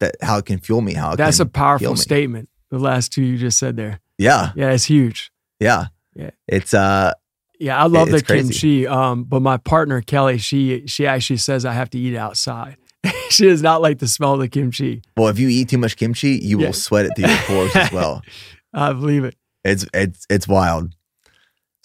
that 0.00 0.14
how 0.22 0.38
it 0.38 0.46
can 0.46 0.58
fuel 0.58 0.80
me, 0.80 0.94
how 0.94 1.14
That's 1.14 1.40
a 1.40 1.46
powerful 1.46 1.96
statement. 1.96 2.48
The 2.70 2.78
last 2.78 3.12
two 3.12 3.22
you 3.22 3.36
just 3.38 3.58
said 3.58 3.76
there. 3.76 4.00
Yeah, 4.18 4.52
Yeah, 4.56 4.70
it's 4.72 4.84
huge. 4.84 5.30
yeah, 5.60 5.86
Yeah. 6.14 6.30
It's 6.48 6.72
uh, 6.74 7.12
Yeah, 7.60 7.78
I 7.82 7.86
love 7.86 8.10
the 8.10 8.22
crazy. 8.22 8.48
kimchi. 8.48 8.86
Um, 8.86 9.24
but 9.24 9.40
my 9.40 9.58
partner 9.58 10.00
Kelly, 10.00 10.38
she 10.38 10.86
she 10.86 11.06
actually 11.06 11.36
says 11.36 11.64
I 11.66 11.72
have 11.74 11.90
to 11.90 11.98
eat 11.98 12.16
outside. 12.16 12.76
she 13.28 13.44
does 13.44 13.62
not 13.62 13.82
like 13.82 13.98
the 13.98 14.08
smell 14.08 14.34
of 14.34 14.40
the 14.40 14.48
kimchi. 14.48 15.02
well, 15.16 15.28
if 15.28 15.38
you 15.38 15.48
eat 15.48 15.68
too 15.68 15.78
much 15.78 15.96
kimchi, 15.96 16.38
you 16.42 16.58
Yeah. 16.60 16.66
will 16.68 16.72
sweat 16.72 17.04
it 17.06 17.12
through 17.16 17.28
your 17.28 17.38
pores 17.40 17.76
as 17.76 17.92
well. 17.92 18.22
I 18.72 18.92
believe 18.94 19.24
it. 19.24 19.36
It's 19.64 19.86
it's 19.92 20.26
it's 20.30 20.48
wild. 20.48 20.94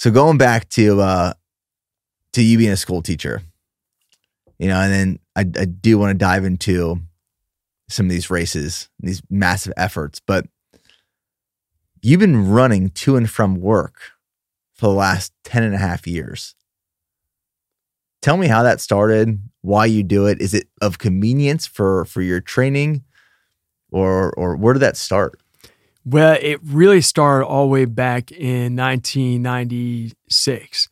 So 0.01 0.09
going 0.09 0.39
back 0.39 0.67
to 0.69 0.99
uh 0.99 1.33
to 2.33 2.41
you 2.41 2.57
being 2.57 2.71
a 2.71 2.75
school 2.75 3.03
teacher, 3.03 3.43
you 4.57 4.67
know, 4.67 4.79
and 4.79 4.91
then 4.91 5.19
I, 5.35 5.41
I 5.41 5.65
do 5.65 5.99
want 5.99 6.09
to 6.09 6.17
dive 6.17 6.43
into 6.43 6.97
some 7.87 8.07
of 8.07 8.09
these 8.09 8.31
races, 8.31 8.89
these 8.99 9.21
massive 9.29 9.73
efforts, 9.77 10.19
but 10.19 10.47
you've 12.01 12.19
been 12.19 12.49
running 12.49 12.89
to 12.89 13.15
and 13.15 13.29
from 13.29 13.61
work 13.61 14.01
for 14.73 14.87
the 14.87 14.93
last 14.93 15.33
10 15.43 15.61
and 15.61 15.75
a 15.75 15.77
half 15.77 16.07
years. 16.07 16.55
Tell 18.23 18.37
me 18.37 18.47
how 18.47 18.63
that 18.63 18.81
started, 18.81 19.39
why 19.61 19.85
you 19.85 20.01
do 20.01 20.25
it. 20.25 20.41
Is 20.41 20.55
it 20.55 20.67
of 20.81 20.97
convenience 20.97 21.67
for 21.67 22.05
for 22.05 22.23
your 22.23 22.41
training 22.41 23.03
or 23.91 24.33
or 24.33 24.55
where 24.55 24.73
did 24.73 24.79
that 24.79 24.97
start? 24.97 25.40
Well, 26.03 26.37
it 26.41 26.59
really 26.63 27.01
started 27.01 27.45
all 27.45 27.65
the 27.65 27.71
way 27.71 27.85
back 27.85 28.31
in 28.31 28.75
1996, 28.75 30.89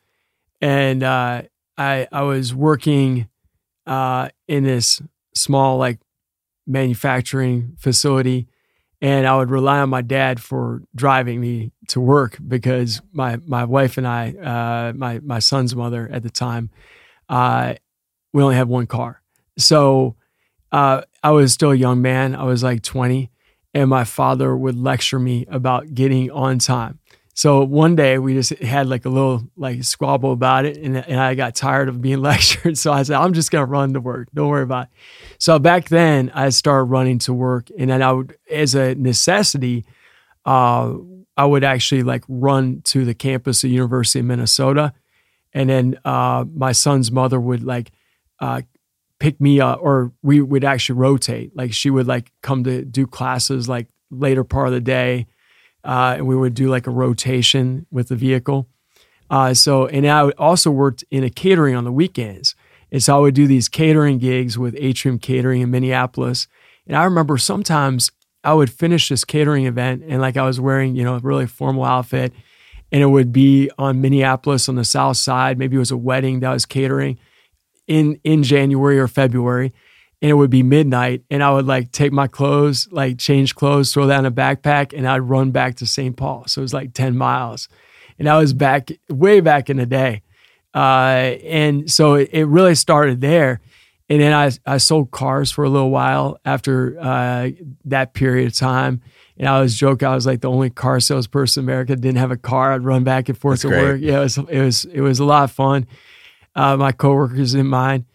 and 0.62 1.03
uh, 1.03 1.41
I 1.78 2.07
I 2.12 2.22
was 2.22 2.53
working 2.53 3.28
uh, 3.88 4.30
in 4.47 4.64
this 4.64 5.01
small 5.34 5.78
like 5.78 5.99
manufacturing 6.68 7.76
facility 7.80 8.47
and 9.01 9.26
I 9.26 9.38
would 9.38 9.49
rely 9.49 9.80
on 9.80 9.89
my 9.89 10.01
dad 10.01 10.41
for 10.41 10.82
driving 10.93 11.39
me 11.39 11.72
to 11.89 12.01
work 12.01 12.38
because 12.45 13.01
my 13.12 13.38
my 13.45 13.64
wife 13.64 13.97
and 13.97 14.07
I, 14.07 14.32
uh, 14.32 14.93
my 14.93 15.20
my 15.20 15.39
son's 15.39 15.76
mother 15.76 16.10
at 16.12 16.24
the 16.24 16.30
time, 16.30 16.70
uh, 17.30 17.76
we 18.34 18.43
only 18.43 18.55
had 18.55 18.68
one 18.68 18.88
car. 18.88 19.22
So 19.57 20.16
uh, 20.72 21.03
I 21.24 21.32
was 21.32 21.53
still 21.53 21.72
a 21.72 21.76
young 21.76 22.01
man. 22.01 22.36
I 22.36 22.43
was 22.43 22.62
like 22.62 22.84
20, 22.84 23.32
and 23.74 23.90
my 23.90 24.04
father 24.04 24.56
would 24.56 24.76
lecture 24.76 25.20
me 25.20 25.46
about 25.50 25.94
getting 25.94 26.32
on 26.32 26.60
time. 26.60 27.00
So 27.40 27.64
one 27.64 27.96
day 27.96 28.18
we 28.18 28.34
just 28.34 28.50
had 28.60 28.88
like 28.88 29.06
a 29.06 29.10
little 29.10 29.48
like 29.56 29.84
squabble 29.86 30.34
about 30.34 30.66
it, 30.66 30.76
and, 30.78 30.98
and 30.98 31.20
I 31.20 31.36
got 31.36 31.56
tired 31.56 31.88
of 31.88 32.02
being 32.02 32.22
lectured. 32.22 32.78
So 32.78 32.92
I 32.92 33.04
said, 33.04 33.16
I'm 33.16 33.34
just 33.34 33.50
gonna 33.50 33.66
run 33.66 33.94
to 33.94 34.02
work. 34.02 34.28
Don't 34.34 34.50
worry 34.50 34.64
about 34.64 34.88
it. 34.88 34.90
So 35.38 35.58
back 35.58 35.88
then 35.88 36.32
I 36.34 36.50
started 36.50 36.86
running 36.86 37.20
to 37.20 37.34
work, 37.34 37.70
and 37.78 37.90
then 37.90 38.02
I 38.02 38.12
would, 38.12 38.38
as 38.52 38.76
a 38.76 38.94
necessity, 38.96 39.86
uh, 40.46 40.96
I 41.38 41.46
would 41.46 41.64
actually 41.64 42.04
like 42.04 42.26
run 42.28 42.82
to 42.86 43.06
the 43.06 43.14
campus 43.14 43.64
of 43.64 43.70
University 43.70 44.20
of 44.20 44.26
Minnesota, 44.26 44.94
and 45.54 45.70
then 45.70 45.98
uh, 46.04 46.44
my 46.54 46.74
son's 46.74 47.10
mother 47.10 47.40
would 47.40 47.64
like 47.64 47.92
uh, 48.42 48.64
pick 49.20 49.40
me 49.42 49.60
up, 49.60 49.80
or 49.82 50.12
we 50.22 50.42
would 50.42 50.64
actually 50.64 51.00
rotate. 51.00 51.56
Like 51.56 51.74
she 51.74 51.90
would 51.90 52.08
like 52.08 52.32
come 52.42 52.64
to 52.64 52.84
do 52.84 53.06
classes 53.06 53.68
like 53.68 53.88
later 54.12 54.44
part 54.44 54.68
of 54.68 54.74
the 54.74 54.82
day 54.82 55.28
uh, 55.84 56.16
and 56.18 56.28
we 56.28 56.36
would 56.36 56.54
do 56.54 56.68
like 56.68 56.88
a 56.88 56.92
rotation 56.92 57.86
with 57.92 58.10
the 58.10 58.16
vehicle. 58.16 58.68
Uh, 59.30 59.54
so, 59.54 59.88
and 59.88 60.08
I 60.08 60.30
also 60.32 60.72
worked 60.72 61.04
in 61.12 61.24
a 61.24 61.30
catering 61.30 61.76
on 61.76 61.84
the 61.84 61.92
weekends. 61.92 62.56
And 62.92 63.02
so 63.02 63.16
I 63.16 63.20
would 63.20 63.36
do 63.36 63.48
these 63.48 63.70
catering 63.70 64.18
gigs 64.18 64.58
with 64.58 64.76
Atrium 64.80 65.20
Catering 65.20 65.62
in 65.62 65.70
Minneapolis. 65.70 66.48
And 66.88 66.98
I 66.98 67.04
remember 67.04 67.38
sometimes 67.38 68.12
I 68.44 68.54
would 68.54 68.72
finish 68.72 69.10
this 69.10 69.24
catering 69.24 69.66
event 69.66 70.04
and 70.08 70.22
like 70.22 70.38
I 70.38 70.44
was 70.44 70.60
wearing, 70.60 70.96
you 70.96 71.04
know, 71.04 71.16
a 71.16 71.20
really 71.20 71.46
formal 71.46 71.84
outfit 71.84 72.34
and 72.92 73.04
it 73.04 73.08
would 73.08 73.32
be 73.32 73.70
on 73.78 74.02
Minneapolis 74.02 74.68
on 74.68 74.76
the 74.76 74.84
south 74.84 75.18
side. 75.18 75.60
Maybe 75.60 75.76
it 75.76 75.80
was 75.80 75.92
a 75.92 75.98
wedding 75.98 76.40
that 76.40 76.50
I 76.50 76.54
was 76.54 76.66
catering 76.66 77.20
in 77.90 78.20
in 78.24 78.44
January 78.44 78.98
or 78.98 79.10
February 79.10 79.74
and 80.22 80.30
it 80.30 80.34
would 80.34 80.50
be 80.50 80.64
midnight 80.64 81.24
and 81.30 81.44
I 81.44 81.52
would 81.52 81.66
like 81.66 81.92
take 81.92 82.12
my 82.12 82.28
clothes, 82.28 82.88
like 82.92 83.18
change 83.18 83.56
clothes, 83.56 83.94
throw 83.94 84.08
that 84.08 84.20
in 84.20 84.26
a 84.26 84.32
backpack, 84.32 84.98
and 84.98 85.08
I'd 85.08 85.20
run 85.20 85.52
back 85.52 85.76
to 85.76 85.86
St. 85.86 86.16
Paul. 86.16 86.46
So 86.48 86.62
it 86.62 86.64
was 86.64 86.74
like 86.74 86.94
10 86.94 87.18
miles. 87.18 87.70
And 88.18 88.28
I 88.28 88.38
was 88.38 88.54
back 88.54 88.92
way 89.10 89.40
back 89.40 89.70
in 89.70 89.78
the 89.78 89.86
day. 89.86 90.22
Uh, 90.74 91.38
and 91.44 91.90
so 91.90 92.16
it, 92.16 92.30
it, 92.34 92.46
really 92.46 92.76
started 92.76 93.22
there. 93.22 93.62
And 94.10 94.22
then 94.22 94.34
I, 94.34 94.52
I 94.66 94.78
sold 94.78 95.10
cars 95.12 95.52
for 95.52 95.64
a 95.64 95.70
little 95.70 95.90
while 95.90 96.40
after 96.46 97.00
uh, 97.00 97.50
that 97.86 98.14
period 98.14 98.48
of 98.48 98.58
time. 98.58 99.02
And 99.38 99.48
I 99.48 99.62
was 99.62 99.76
joking, 99.76 100.08
I 100.08 100.16
was 100.16 100.26
like 100.26 100.42
the 100.42 100.50
only 100.50 100.70
car 100.70 101.00
salesperson 101.00 101.64
in 101.64 101.66
America 101.66 101.96
didn't 101.96 102.18
have 102.18 102.30
a 102.30 102.38
car. 102.38 102.74
I'd 102.74 102.84
run 102.84 103.04
back 103.04 103.30
and 103.30 103.38
forth 103.38 103.62
That's 103.62 103.62
to 103.62 103.68
great. 103.70 103.84
work. 103.84 104.02
Yeah, 104.02 104.20
it 104.20 104.24
was, 104.24 104.38
it 104.38 104.62
was, 104.62 104.86
it 104.86 105.02
was 105.02 105.20
a 105.20 105.26
lot 105.26 105.46
of 105.46 105.52
fun. 105.52 105.88
Uh, 106.60 106.78
my 106.78 106.91
coworkers 106.91 107.53
in 107.53 107.68
mind 107.68 108.05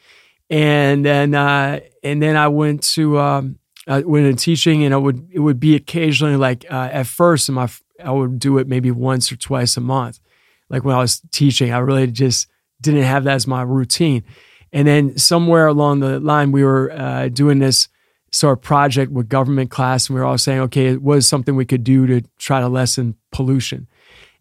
and 0.50 1.04
then 1.04 1.34
uh, 1.34 1.80
and 2.02 2.22
then 2.22 2.36
I 2.36 2.48
went 2.48 2.82
to 2.94 3.18
um, 3.18 3.58
I 3.86 4.00
went 4.00 4.26
into 4.26 4.42
teaching, 4.42 4.84
and 4.84 4.94
I 4.94 4.96
would 4.96 5.28
it 5.32 5.40
would 5.40 5.58
be 5.58 5.74
occasionally 5.74 6.36
like 6.36 6.64
uh, 6.70 6.90
at 6.92 7.06
first, 7.06 7.50
my 7.50 7.68
I 8.02 8.10
would 8.10 8.38
do 8.38 8.58
it 8.58 8.68
maybe 8.68 8.90
once 8.90 9.32
or 9.32 9.36
twice 9.36 9.76
a 9.76 9.80
month. 9.80 10.20
Like 10.68 10.84
when 10.84 10.94
I 10.94 11.00
was 11.00 11.20
teaching, 11.32 11.72
I 11.72 11.78
really 11.78 12.06
just 12.06 12.48
didn't 12.80 13.02
have 13.02 13.24
that 13.24 13.34
as 13.34 13.46
my 13.46 13.62
routine. 13.62 14.24
And 14.72 14.88
then 14.88 15.16
somewhere 15.16 15.66
along 15.66 16.00
the 16.00 16.18
line, 16.18 16.50
we 16.50 16.64
were 16.64 16.90
uh, 16.92 17.28
doing 17.28 17.60
this 17.60 17.88
sort 18.32 18.58
of 18.58 18.62
project 18.62 19.12
with 19.12 19.28
government 19.28 19.70
class, 19.70 20.08
and 20.08 20.14
we 20.14 20.20
were 20.20 20.26
all 20.26 20.38
saying, 20.38 20.60
okay, 20.60 20.86
it 20.86 21.02
was 21.02 21.28
something 21.28 21.54
we 21.54 21.64
could 21.64 21.84
do 21.84 22.06
to 22.06 22.22
try 22.38 22.60
to 22.60 22.68
lessen 22.68 23.14
pollution. 23.30 23.86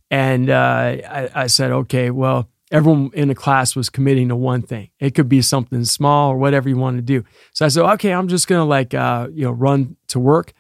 And 0.10 0.50
uh, 0.50 0.98
I, 1.08 1.30
I 1.36 1.48
said, 1.48 1.72
okay, 1.72 2.10
well, 2.10 2.50
everyone 2.74 3.12
in 3.14 3.28
the 3.28 3.36
class 3.36 3.76
was 3.76 3.90
committing 3.90 4.30
to 4.30 4.36
one 4.36 4.64
thing. 4.64 4.90
It 5.00 5.14
could 5.14 5.30
be 5.30 5.42
something 5.42 5.86
small 5.86 6.32
or 6.32 6.38
whatever 6.38 6.68
you 6.68 6.76
want 6.76 6.98
to 6.98 7.04
do. 7.04 7.24
So 7.54 7.66
I 7.66 7.70
said, 7.70 7.84
okay, 7.94 8.12
I'm 8.12 8.28
just 8.28 8.48
gonna 8.48 8.66
like 8.66 8.94
uh, 8.94 9.30
you 9.32 9.46
know 9.46 9.52
run 9.52 9.96
to 10.08 10.20
work 10.20 10.54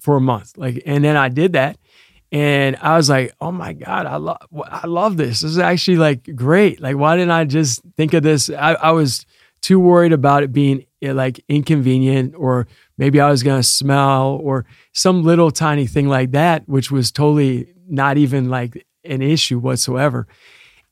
for 0.00 0.16
a 0.16 0.20
month. 0.20 0.58
Like, 0.58 0.82
and 0.84 1.04
then 1.04 1.16
I 1.16 1.28
did 1.28 1.52
that, 1.54 1.78
and 2.32 2.76
I 2.82 2.96
was 2.96 3.08
like, 3.08 3.32
oh 3.40 3.52
my 3.52 3.72
god, 3.72 4.04
I 4.04 4.16
love 4.16 4.38
I 4.64 4.86
love 4.86 5.16
this. 5.16 5.40
This 5.40 5.52
is 5.52 5.58
actually 5.58 5.96
like 5.96 6.34
great. 6.34 6.80
Like, 6.80 6.96
why 6.96 7.16
didn't 7.16 7.30
I 7.30 7.44
just 7.44 7.80
think 7.96 8.12
of 8.14 8.24
this? 8.24 8.50
I, 8.50 8.74
I 8.74 8.90
was 8.90 9.24
too 9.62 9.78
worried 9.78 10.12
about 10.12 10.42
it 10.42 10.52
being 10.52 10.86
eh, 11.02 11.12
like 11.12 11.42
inconvenient 11.48 12.34
or 12.36 12.66
maybe 12.98 13.20
I 13.20 13.30
was 13.30 13.42
gonna 13.42 13.62
smell 13.62 14.40
or 14.42 14.66
some 14.92 15.22
little 15.22 15.52
tiny 15.52 15.86
thing 15.86 16.08
like 16.08 16.32
that, 16.32 16.68
which 16.68 16.90
was 16.90 17.12
totally 17.12 17.72
not 17.88 18.16
even 18.16 18.48
like 18.48 18.84
an 19.04 19.22
issue 19.22 19.58
whatsoever. 19.58 20.26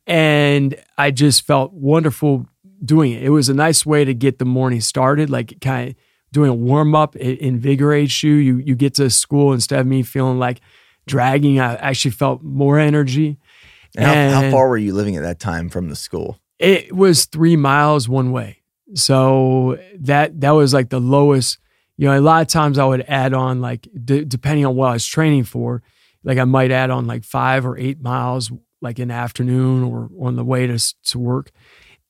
And 0.08 0.74
I 0.96 1.10
just 1.10 1.46
felt 1.46 1.72
wonderful 1.74 2.46
doing 2.82 3.12
it. 3.12 3.22
It 3.22 3.28
was 3.28 3.48
a 3.48 3.54
nice 3.54 3.84
way 3.84 4.04
to 4.04 4.14
get 4.14 4.38
the 4.38 4.44
morning 4.44 4.80
started, 4.80 5.28
like 5.28 5.60
kind 5.60 5.90
of 5.90 5.96
doing 6.32 6.50
a 6.50 6.54
warm 6.54 6.94
up. 6.94 7.14
It 7.16 7.38
invigorates 7.40 8.22
you. 8.22 8.34
You 8.34 8.56
you 8.58 8.74
get 8.74 8.94
to 8.94 9.10
school 9.10 9.52
instead 9.52 9.80
of 9.80 9.86
me 9.86 10.02
feeling 10.02 10.38
like 10.38 10.60
dragging. 11.06 11.60
I 11.60 11.74
actually 11.76 12.12
felt 12.12 12.42
more 12.42 12.78
energy. 12.78 13.38
And 13.96 14.06
and 14.06 14.34
how, 14.34 14.42
how 14.42 14.50
far 14.50 14.68
were 14.68 14.78
you 14.78 14.94
living 14.94 15.16
at 15.16 15.22
that 15.22 15.40
time 15.40 15.68
from 15.68 15.88
the 15.88 15.96
school? 15.96 16.38
It 16.58 16.94
was 16.94 17.26
three 17.26 17.56
miles 17.56 18.08
one 18.08 18.32
way. 18.32 18.62
So 18.94 19.78
that 20.00 20.40
that 20.40 20.52
was 20.52 20.72
like 20.72 20.88
the 20.88 21.00
lowest. 21.00 21.58
You 21.96 22.06
know, 22.06 22.18
a 22.18 22.20
lot 22.20 22.42
of 22.42 22.48
times 22.48 22.78
I 22.78 22.84
would 22.84 23.04
add 23.08 23.34
on 23.34 23.60
like 23.60 23.88
d- 24.04 24.24
depending 24.24 24.64
on 24.64 24.76
what 24.76 24.90
I 24.90 24.92
was 24.94 25.06
training 25.06 25.44
for, 25.44 25.82
like 26.22 26.38
I 26.38 26.44
might 26.44 26.70
add 26.70 26.90
on 26.90 27.06
like 27.06 27.24
five 27.24 27.66
or 27.66 27.76
eight 27.76 28.00
miles 28.00 28.50
like 28.80 28.98
in 28.98 29.08
the 29.08 29.14
afternoon 29.14 29.82
or 29.84 30.10
on 30.20 30.36
the 30.36 30.44
way 30.44 30.66
to 30.66 30.78
to 31.04 31.18
work. 31.18 31.50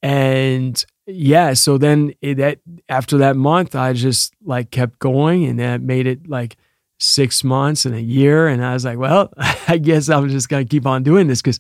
And 0.03 0.85
yeah, 1.07 1.55
so 1.55 1.79
then 1.79 2.13
it, 2.21 2.37
that 2.37 2.61
after 2.89 3.19
that 3.19 3.37
month, 3.37 3.75
I 3.75 3.93
just 3.93 4.35
like 4.45 4.71
kept 4.71 4.99
going, 4.99 5.45
and 5.45 5.59
that 5.59 5.81
made 5.81 6.07
it 6.07 6.29
like 6.29 6.57
six 7.01 7.43
months 7.45 7.87
and 7.87 7.95
a 7.95 8.01
year. 8.01 8.49
And 8.49 8.65
I 8.65 8.75
was 8.75 8.85
like, 8.85 8.99
well, 8.99 9.33
I 9.69 9.79
guess 9.79 10.09
I'm 10.09 10.29
just 10.29 10.49
gonna 10.49 10.65
keep 10.65 10.87
on 10.87 11.03
doing 11.03 11.27
this 11.27 11.41
because 11.41 11.59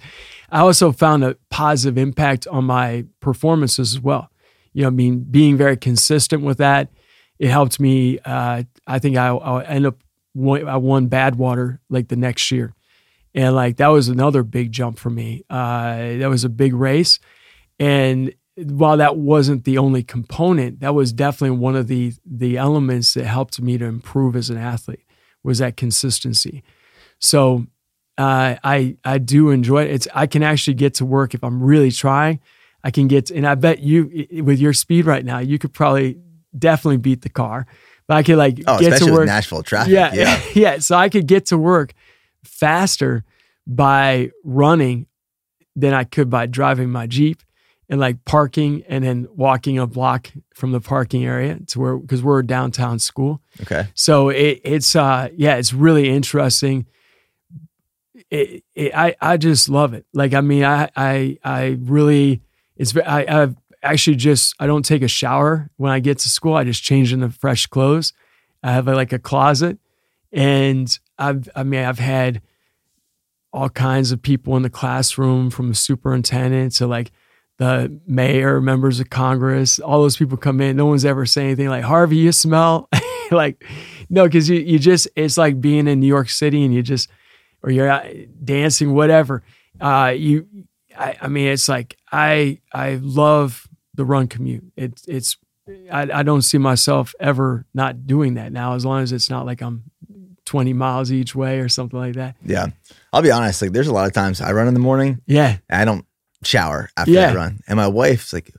I 0.51 0.61
also 0.61 0.93
found 0.93 1.25
a 1.25 1.37
positive 1.51 1.99
impact 1.99 2.47
on 2.47 2.65
my 2.65 3.07
performances 3.21 3.95
as 3.95 4.01
well. 4.01 4.31
You 4.73 4.83
know, 4.83 4.89
I 4.89 4.91
mean, 4.91 5.21
being 5.21 5.57
very 5.57 5.77
consistent 5.77 6.43
with 6.43 6.59
that, 6.59 6.91
it 7.39 7.49
helped 7.49 7.81
me. 7.81 8.19
Uh, 8.25 8.65
I 8.87 8.99
think 8.99 9.17
I, 9.17 9.29
I 9.29 9.65
end 9.65 9.87
up 9.87 9.97
I 10.37 10.77
won 10.77 11.09
Badwater 11.09 11.79
like 11.91 12.09
the 12.09 12.17
next 12.17 12.51
year, 12.51 12.75
and 13.35 13.55
like 13.55 13.76
that 13.76 13.89
was 13.89 14.09
another 14.09 14.43
big 14.43 14.72
jump 14.72 14.99
for 14.99 15.11
me. 15.11 15.45
Uh, 15.49 16.16
that 16.18 16.29
was 16.29 16.45
a 16.45 16.49
big 16.49 16.74
race, 16.74 17.18
and 17.79 18.33
while 18.57 18.97
that 18.97 19.16
wasn't 19.16 19.64
the 19.64 19.79
only 19.79 20.03
component, 20.03 20.81
that 20.81 20.95
was 20.95 21.12
definitely 21.12 21.57
one 21.57 21.76
of 21.76 21.87
the 21.87 22.12
the 22.24 22.57
elements 22.57 23.14
that 23.14 23.24
helped 23.24 23.61
me 23.61 23.79
to 23.79 23.85
improve 23.85 24.35
as 24.35 24.51
an 24.51 24.57
athlete 24.57 25.05
was 25.45 25.59
that 25.59 25.76
consistency. 25.76 26.62
So 27.20 27.66
uh, 28.16 28.57
I 28.64 28.97
I 29.05 29.18
do 29.18 29.51
enjoy 29.51 29.85
it. 29.85 29.91
It's 29.93 30.09
I 30.14 30.26
can 30.26 30.43
actually 30.43 30.74
get 30.74 30.95
to 30.95 31.07
work 31.07 31.35
if 31.35 31.45
I'm 31.45 31.62
really 31.62 31.91
trying. 31.91 32.41
I 32.83 32.91
can 32.91 33.09
get 33.09 33.26
to, 33.26 33.37
and 33.37 33.47
I 33.47 33.55
bet 33.55 33.81
you 33.81 34.26
with 34.43 34.59
your 34.59 34.72
speed 34.72 35.07
right 35.07 35.24
now, 35.24 35.39
you 35.39 35.59
could 35.59 35.72
probably 35.72 36.18
definitely 36.57 36.99
beat 36.99 37.22
the 37.22 37.29
car. 37.29 37.66
But 38.07 38.16
I 38.16 38.22
could 38.22 38.37
like 38.37 38.61
oh, 38.66 38.79
get 38.79 38.99
to 38.99 39.12
work. 39.12 39.26
Nashville 39.26 39.62
traffic. 39.62 39.93
Yeah, 39.93 40.12
yeah, 40.14 40.43
yeah. 40.55 40.79
So 40.79 40.97
I 40.97 41.09
could 41.09 41.26
get 41.26 41.47
to 41.47 41.59
work 41.59 41.93
faster 42.49 43.25
by 43.67 44.31
running 44.43 45.07
than 45.77 45.95
I 45.95 46.05
could 46.05 46.31
by 46.31 46.47
driving 46.47 46.91
my 46.91 47.07
Jeep 47.07 47.43
and 47.89 48.01
like 48.01 48.25
parking 48.25 48.83
and 48.89 49.05
then 49.05 49.29
walking 49.35 49.79
a 49.79 49.87
block 49.87 50.31
from 50.55 50.73
the 50.73 50.81
parking 50.81 51.25
area 51.25 51.59
to 51.69 51.81
where 51.81 51.97
because 51.97 52.23
we're 52.23 52.41
a 52.41 52.47
downtown 52.47 52.99
school. 52.99 53.41
Okay. 53.63 53.87
So 53.95 54.29
it, 54.29 54.61
it's 54.65 54.95
uh 54.97 55.29
yeah, 55.35 55.57
it's 55.57 55.73
really 55.73 56.09
interesting. 56.09 56.87
It, 58.31 58.65
it, 58.75 58.95
I 58.95 59.15
I 59.21 59.37
just 59.37 59.69
love 59.69 59.95
it. 59.95 60.07
Like 60.13 60.35
I 60.35 60.41
mean 60.41 60.65
I 60.65 60.91
I 60.97 61.39
I 61.45 61.79
really 61.81 62.43
it's 62.77 62.97
I 62.97 63.25
I've 63.27 63.57
actually 63.83 64.17
just 64.17 64.55
I 64.59 64.67
don't 64.67 64.85
take 64.85 65.03
a 65.03 65.09
shower 65.09 65.71
when 65.77 65.93
I 65.93 66.01
get 66.01 66.19
to 66.19 66.29
school. 66.29 66.55
I 66.55 66.65
just 66.65 66.83
change 66.83 67.13
into 67.13 67.31
fresh 67.31 67.67
clothes. 67.67 68.13
I 68.63 68.73
have 68.73 68.89
a, 68.89 68.95
like 68.95 69.13
a 69.13 69.19
closet 69.19 69.79
and 70.33 70.99
I've 71.19 71.49
I 71.55 71.62
mean 71.62 71.85
I've 71.85 71.99
had 71.99 72.43
all 73.53 73.69
kinds 73.69 74.12
of 74.12 74.23
people 74.23 74.57
in 74.57 74.62
the 74.62 74.71
classroom 74.71 75.51
from 75.51 75.69
the 75.69 75.75
superintendent 75.75 76.75
to 76.77 76.87
like 76.87 77.11
the 77.59 78.01
mayor, 78.07 78.61
members 78.61 79.01
of 79.01 79.11
Congress, 79.11 79.79
all 79.79 80.01
those 80.01 80.16
people 80.16 80.37
come 80.37 80.61
in. 80.61 80.77
No 80.77 80.87
one's 80.87 81.05
ever 81.05 81.27
saying 81.27 81.49
anything 81.49 81.69
like, 81.69 81.85
Harvey, 81.85 82.16
you 82.16 82.31
smell 82.31 82.89
like, 83.31 83.64
no, 84.09 84.25
because 84.25 84.49
you, 84.49 84.61
you 84.61 84.79
just, 84.79 85.09
it's 85.16 85.37
like 85.37 85.61
being 85.61 85.89
in 85.89 86.01
New 86.01 86.07
York 86.07 86.31
City 86.31 86.64
and 86.64 86.73
you 86.73 86.83
just, 86.83 87.11
or 87.62 87.71
you're 87.71 88.01
dancing, 88.45 88.95
whatever. 88.95 89.43
Uh, 89.81 90.14
you, 90.16 90.47
I, 90.97 91.16
I 91.23 91.29
mean, 91.29 91.49
it's 91.49 91.69
like, 91.69 91.97
I, 92.12 92.61
I 92.73 93.01
love 93.03 93.69
the 93.95 94.05
run 94.05 94.29
commute. 94.29 94.64
It's, 94.77 95.05
it's 95.09 95.37
I, 95.91 96.09
I 96.12 96.23
don't 96.23 96.43
see 96.43 96.59
myself 96.59 97.14
ever 97.19 97.66
not 97.75 98.07
doing 98.07 98.35
that 98.35 98.53
now, 98.53 98.75
as 98.75 98.85
long 98.85 99.03
as 99.03 99.12
it's 99.12 99.29
not 99.29 99.47
like 99.47 99.61
I'm 99.61 99.83
20 100.49 100.73
miles 100.73 101.13
each 101.13 101.35
way 101.35 101.61
or 101.61 101.69
something 101.69 101.99
like 101.99 102.15
that. 102.15 102.35
Yeah. 102.45 102.67
I'll 103.13 103.23
be 103.23 103.31
honest, 103.31 103.63
like 103.63 103.73
there's 103.73 103.87
a 103.87 103.93
lot 103.93 104.07
of 104.07 104.13
times 104.13 104.41
I 104.41 104.53
run 104.53 104.67
in 104.69 104.75
the 104.75 104.81
morning 104.81 105.21
Yeah. 105.27 105.59
I 105.71 105.85
don't 105.85 106.05
shower 106.43 106.89
after 106.97 107.13
Yeah. 107.13 107.31
I 107.31 107.35
run. 107.35 107.61
And 107.69 107.77
my 107.77 107.87
wife's 107.87 108.33
like, 108.33 108.51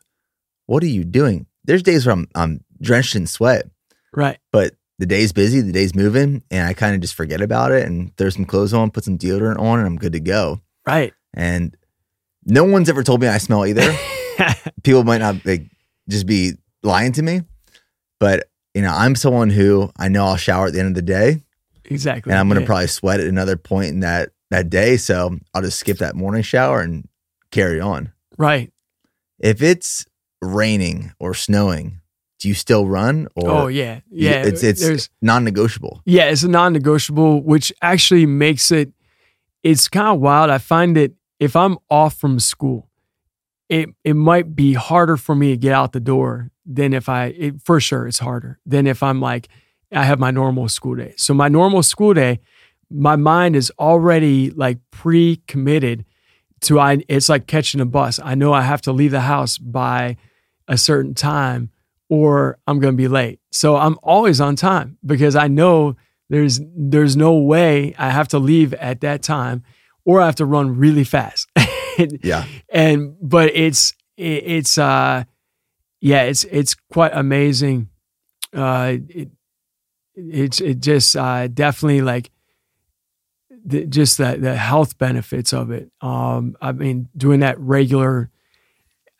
What 0.67 0.83
are 0.83 0.87
you 0.87 1.03
doing? 1.03 1.47
There's 1.65 1.83
days 1.83 2.05
where 2.05 2.13
I'm 2.13 2.27
I'm 2.35 2.63
drenched 2.81 3.15
in 3.15 3.27
sweat, 3.27 3.65
Right. 4.13 4.37
but 4.51 4.73
the 4.99 5.05
day's 5.05 5.31
busy, 5.33 5.61
the 5.61 5.71
day's 5.71 5.95
moving, 5.95 6.43
and 6.51 6.67
I 6.67 6.73
kind 6.73 6.93
of 6.95 7.01
just 7.01 7.15
forget 7.15 7.41
about 7.41 7.71
it 7.71 7.85
and 7.87 8.15
throw 8.17 8.29
some 8.29 8.45
clothes 8.45 8.73
on, 8.73 8.91
put 8.91 9.03
some 9.05 9.17
deodorant 9.17 9.59
on, 9.59 9.79
and 9.79 9.87
I'm 9.87 9.97
good 9.97 10.13
to 10.13 10.19
go. 10.19 10.61
Right. 10.85 11.13
And 11.33 11.75
no 12.45 12.63
one's 12.65 12.89
ever 12.89 13.03
told 13.03 13.21
me 13.21 13.27
I 13.27 13.37
smell 13.39 13.65
either. 13.65 13.93
People 14.83 15.03
might 15.03 15.19
not 15.21 15.45
like 15.45 15.63
just 16.09 16.25
be 16.25 16.53
lying 16.83 17.13
to 17.13 17.21
me, 17.21 17.41
but 18.19 18.49
you 18.73 18.81
know, 18.81 18.93
I'm 18.93 19.15
someone 19.15 19.49
who 19.49 19.89
I 19.97 20.07
know 20.09 20.25
I'll 20.25 20.37
shower 20.37 20.67
at 20.67 20.73
the 20.73 20.79
end 20.79 20.89
of 20.89 20.95
the 20.95 21.01
day 21.01 21.41
exactly. 21.89 22.31
and 22.31 22.39
I'm 22.39 22.47
gonna 22.47 22.61
Yeah. 22.61 22.65
probably 22.67 22.87
sweat 22.87 23.19
at 23.19 23.27
another 23.27 23.57
point 23.57 23.89
in 23.89 23.99
that 24.01 24.29
that 24.51 24.69
day. 24.69 24.97
So 24.97 25.37
I'll 25.53 25.61
just 25.61 25.79
skip 25.79 25.97
that 25.99 26.15
morning 26.15 26.41
shower 26.41 26.81
and 26.81 27.07
carry 27.51 27.79
on. 27.79 28.11
Right. 28.37 28.71
If 29.39 29.61
it's 29.61 30.05
raining 30.41 31.11
or 31.19 31.33
snowing, 31.33 31.99
do 32.39 32.47
you 32.47 32.53
still 32.53 32.87
run 32.87 33.27
or 33.35 33.49
oh 33.49 33.67
yeah. 33.67 33.99
Yeah. 34.09 34.43
it's 34.45 34.63
it's 34.63 34.81
There's 34.81 35.09
non-negotiable? 35.21 36.01
Yeah, 36.05 36.25
it's 36.25 36.43
a 36.43 36.47
non-negotiable, 36.47 37.43
which 37.43 37.71
actually 37.81 38.25
makes 38.25 38.71
it. 38.71 38.91
It's 39.63 39.87
kind 39.89 40.07
of 40.07 40.19
wild. 40.21 40.49
I 40.49 40.57
find 40.57 40.95
that 40.95 41.11
if 41.39 41.55
I'm 41.55 41.77
off 41.89 42.15
from 42.17 42.39
school, 42.39 42.89
it 43.67 43.89
it 44.03 44.15
might 44.15 44.55
be 44.55 44.73
harder 44.73 45.17
for 45.17 45.35
me 45.35 45.51
to 45.51 45.57
get 45.57 45.73
out 45.73 45.91
the 45.91 45.99
door 45.99 46.49
than 46.65 46.93
if 46.93 47.09
I. 47.09 47.25
It, 47.27 47.61
for 47.61 47.79
sure, 47.81 48.07
it's 48.07 48.19
harder 48.19 48.59
than 48.65 48.87
if 48.87 49.03
I'm 49.03 49.19
like 49.21 49.47
I 49.91 50.03
have 50.03 50.19
my 50.19 50.31
normal 50.31 50.69
school 50.69 50.95
day. 50.95 51.13
So 51.17 51.33
my 51.33 51.47
normal 51.47 51.83
school 51.83 52.13
day, 52.13 52.39
my 52.89 53.15
mind 53.15 53.55
is 53.55 53.71
already 53.79 54.51
like 54.51 54.77
pre-committed 54.91 56.05
to 56.61 56.79
I. 56.79 57.03
It's 57.07 57.29
like 57.29 57.47
catching 57.47 57.81
a 57.81 57.85
bus. 57.85 58.19
I 58.23 58.35
know 58.35 58.53
I 58.53 58.61
have 58.61 58.81
to 58.83 58.91
leave 58.91 59.11
the 59.11 59.21
house 59.21 59.57
by 59.57 60.17
a 60.67 60.77
certain 60.77 61.13
time 61.15 61.69
or 62.09 62.57
I'm 62.67 62.79
going 62.79 62.93
to 62.93 62.97
be 62.97 63.07
late. 63.07 63.39
So 63.51 63.75
I'm 63.77 63.97
always 64.03 64.41
on 64.41 64.55
time 64.55 64.97
because 65.05 65.35
I 65.35 65.47
know 65.47 65.95
there's 66.29 66.59
there's 66.75 67.15
no 67.15 67.35
way 67.35 67.95
I 67.97 68.09
have 68.09 68.27
to 68.29 68.39
leave 68.39 68.73
at 68.75 69.01
that 69.01 69.23
time 69.23 69.63
or 70.05 70.21
I 70.21 70.25
have 70.25 70.35
to 70.35 70.45
run 70.45 70.77
really 70.77 71.03
fast. 71.03 71.49
Yeah. 72.23 72.45
and 72.69 73.17
but 73.21 73.53
it's 73.53 73.93
it, 74.15 74.43
it's 74.45 74.77
uh 74.77 75.25
yeah, 75.99 76.21
it's 76.23 76.45
it's 76.45 76.73
quite 76.93 77.11
amazing. 77.13 77.89
Uh 78.53 78.97
it 79.09 79.29
it's 80.31 80.59
it 80.61 80.79
just 80.81 81.15
uh 81.15 81.47
definitely 81.47 82.01
like 82.01 82.31
the, 83.65 83.85
just 83.85 84.17
the 84.17 84.37
the 84.39 84.55
health 84.55 84.97
benefits 84.97 85.53
of 85.53 85.71
it. 85.71 85.91
Um 86.01 86.55
I 86.61 86.71
mean 86.71 87.09
doing 87.15 87.39
that 87.41 87.59
regular 87.59 88.29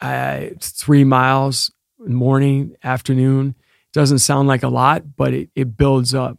uh 0.02 0.48
3 0.62 1.04
miles 1.04 1.72
morning, 2.00 2.76
afternoon. 2.84 3.56
Doesn't 3.92 4.20
sound 4.20 4.48
like 4.48 4.64
a 4.64 4.70
lot, 4.70 5.16
but 5.18 5.34
it, 5.34 5.50
it 5.56 5.76
builds 5.76 6.14
up 6.14 6.38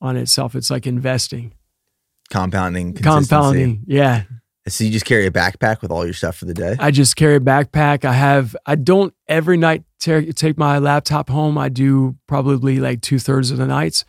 on 0.00 0.16
itself. 0.16 0.54
It's 0.54 0.70
like 0.70 0.86
investing, 0.86 1.52
Compounding, 2.30 2.94
consistency. 2.94 3.28
compounding. 3.28 3.82
Yeah. 3.86 4.22
So 4.68 4.84
you 4.84 4.90
just 4.90 5.04
carry 5.04 5.26
a 5.26 5.30
backpack 5.30 5.82
with 5.82 5.90
all 5.90 6.04
your 6.04 6.14
stuff 6.14 6.36
for 6.36 6.44
the 6.44 6.54
day. 6.54 6.76
I 6.78 6.90
just 6.90 7.16
carry 7.16 7.36
a 7.36 7.40
backpack. 7.40 8.04
I 8.04 8.12
have, 8.12 8.56
I 8.66 8.74
don't 8.74 9.14
every 9.26 9.56
night 9.56 9.84
ta- 9.98 10.22
take 10.34 10.58
my 10.58 10.78
laptop 10.78 11.28
home. 11.28 11.58
I 11.58 11.68
do 11.68 12.16
probably 12.26 12.78
like 12.78 13.00
two 13.00 13.18
thirds 13.18 13.50
of 13.50 13.58
the 13.58 13.66
nights. 13.66 14.04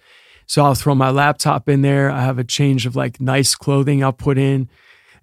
So 0.45 0.63
I'll 0.63 0.75
throw 0.75 0.95
my 0.95 1.09
laptop 1.11 1.69
in 1.69 1.81
there. 1.81 2.09
I 2.09 2.21
have 2.21 2.39
a 2.39 2.43
change 2.43 2.85
of 2.85 2.95
like 2.95 3.21
nice 3.21 3.55
clothing 3.55 4.03
I'll 4.03 4.13
put 4.13 4.37
in. 4.37 4.69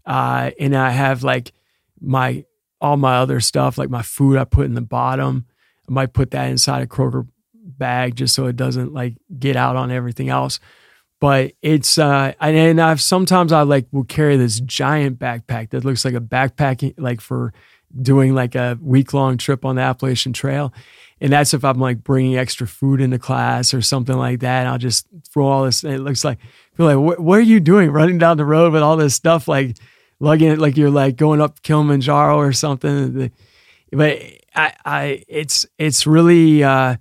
Uh, 0.05 0.51
and 0.61 0.77
I 0.77 0.91
have 0.91 1.25
like 1.25 1.53
my, 2.01 2.45
all 2.81 2.97
my 2.97 3.17
other 3.17 3.41
stuff, 3.41 3.79
like 3.79 3.91
my 3.91 4.03
food 4.03 4.39
I 4.39 4.45
put 4.45 4.67
in 4.67 4.75
the 4.75 4.81
bottom. 4.81 5.47
I 5.89 5.93
might 5.93 6.13
put 6.13 6.31
that 6.31 6.49
inside 6.49 6.83
a 6.83 6.87
Kroger 6.87 7.27
bag 7.55 8.17
just 8.17 8.35
so 8.35 8.47
it 8.47 8.57
doesn't 8.57 8.93
like 8.93 9.15
get 9.39 9.57
out 9.57 9.77
on 9.77 9.91
everything 9.91 10.29
else. 10.29 10.61
But 11.21 11.53
it's 11.63 11.97
uh 11.99 12.35
and, 12.41 12.81
I've 12.81 13.01
sometimes 13.01 13.53
I 13.53 13.63
like 13.63 13.87
will 13.91 14.05
carry 14.05 14.37
this 14.37 14.61
giant 14.61 15.19
backpack 15.19 15.71
that 15.71 15.85
looks 15.85 16.05
like 16.05 16.15
a 16.15 16.21
backpack 16.21 16.95
like 16.99 17.21
for 17.21 17.53
doing 18.01 18.35
like 18.35 18.55
a 18.55 18.79
week 18.83 19.15
long 19.15 19.39
trip 19.39 19.65
on 19.65 19.77
the 19.77 19.83
Appalachian 19.83 20.33
Trail. 20.33 20.73
And 21.21 21.33
that's 21.33 21.55
if 21.55 21.65
I'm 21.65 21.79
like 21.79 22.05
bringing 22.05 22.37
extra 22.37 22.67
food 22.67 23.01
into 23.01 23.19
class 23.19 23.73
or 23.73 23.81
something 23.81 24.17
like 24.17 24.41
that. 24.41 24.61
And 24.61 24.69
I'll 24.69 24.79
just 24.79 25.07
throw 25.33 25.47
all 25.47 25.65
this. 25.65 25.83
And 25.83 25.95
it 25.95 26.01
looks 26.01 26.25
like, 26.25 26.39
feel 26.75 26.87
like, 26.87 26.99
what, 26.99 27.21
what 27.21 27.39
are 27.39 27.43
you 27.43 27.59
doing 27.59 27.91
running 27.91 28.19
down 28.19 28.37
the 28.37 28.45
road 28.45 28.73
with 28.73 28.83
all 28.83 28.99
this 28.99 29.15
stuff? 29.15 29.49
Like 29.49 29.79
lugging 30.21 30.51
it 30.51 30.59
like 30.59 30.77
you're 30.77 30.91
like 30.91 31.17
going 31.17 31.41
up 31.41 31.63
Kilimanjaro 31.63 32.37
or 32.37 32.53
something. 32.53 33.31
But 33.91 34.23
I, 34.55 34.75
I, 34.85 35.25
it's, 35.27 35.65
it's 35.79 36.07
really, 36.07 36.63
uh, 36.63 36.97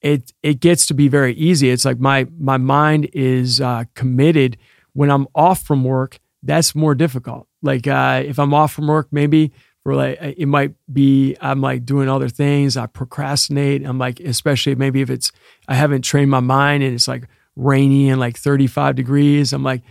it, 0.00 0.32
it 0.42 0.60
gets 0.60 0.86
to 0.86 0.94
be 0.94 1.08
very 1.08 1.34
easy. 1.34 1.70
It's 1.70 1.84
like 1.84 1.98
my, 1.98 2.26
my 2.38 2.56
mind 2.56 3.08
is 3.12 3.60
uh, 3.60 3.84
committed 3.94 4.56
when 4.92 5.10
I'm 5.10 5.26
off 5.34 5.62
from 5.62 5.84
work. 5.84 6.18
That's 6.42 6.74
more 6.74 6.94
difficult. 6.94 7.48
Like 7.62 7.86
uh, 7.86 8.22
if 8.24 8.38
I'm 8.38 8.54
off 8.54 8.72
from 8.72 8.86
work, 8.86 9.08
maybe 9.10 9.52
for 9.82 9.94
like 9.94 10.18
it 10.20 10.46
might 10.46 10.74
be 10.92 11.36
I'm 11.40 11.60
like 11.60 11.84
doing 11.84 12.08
other 12.08 12.28
things. 12.28 12.76
I 12.76 12.86
procrastinate. 12.86 13.84
I'm 13.86 13.98
like, 13.98 14.20
especially 14.20 14.74
maybe 14.74 15.00
if 15.00 15.10
it's 15.10 15.32
I 15.66 15.74
haven't 15.74 16.02
trained 16.02 16.30
my 16.30 16.40
mind 16.40 16.82
and 16.82 16.94
it's 16.94 17.08
like 17.08 17.26
rainy 17.56 18.10
and 18.10 18.20
like 18.20 18.36
35 18.36 18.94
degrees. 18.94 19.52
I'm 19.52 19.62
like, 19.62 19.82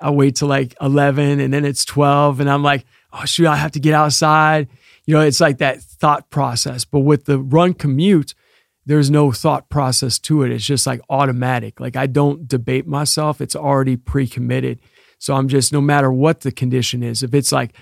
I'll 0.00 0.14
wait 0.16 0.36
till 0.36 0.48
like 0.48 0.74
11 0.80 1.38
and 1.38 1.52
then 1.52 1.64
it's 1.64 1.84
12 1.84 2.40
and 2.40 2.50
I'm 2.50 2.62
like, 2.62 2.84
oh 3.12 3.24
shoot, 3.24 3.46
I 3.46 3.56
have 3.56 3.72
to 3.72 3.80
get 3.80 3.94
outside. 3.94 4.68
You 5.04 5.14
know, 5.14 5.20
it's 5.20 5.40
like 5.40 5.58
that 5.58 5.82
thought 5.82 6.30
process. 6.30 6.84
But 6.84 7.00
with 7.00 7.26
the 7.26 7.38
run 7.38 7.74
commute, 7.74 8.34
there's 8.86 9.10
no 9.10 9.30
thought 9.32 9.68
process 9.68 10.18
to 10.20 10.42
it. 10.42 10.50
It's 10.50 10.64
just 10.64 10.86
like 10.86 11.00
automatic. 11.08 11.80
Like 11.80 11.96
I 11.96 12.06
don't 12.06 12.48
debate 12.48 12.86
myself. 12.86 13.40
It's 13.40 13.56
already 13.56 13.96
pre-committed. 13.96 14.80
So 15.18 15.34
I'm 15.34 15.48
just 15.48 15.72
no 15.72 15.80
matter 15.80 16.12
what 16.12 16.40
the 16.40 16.50
condition 16.50 17.02
is. 17.02 17.22
If 17.22 17.34
it's 17.34 17.52
like 17.52 17.74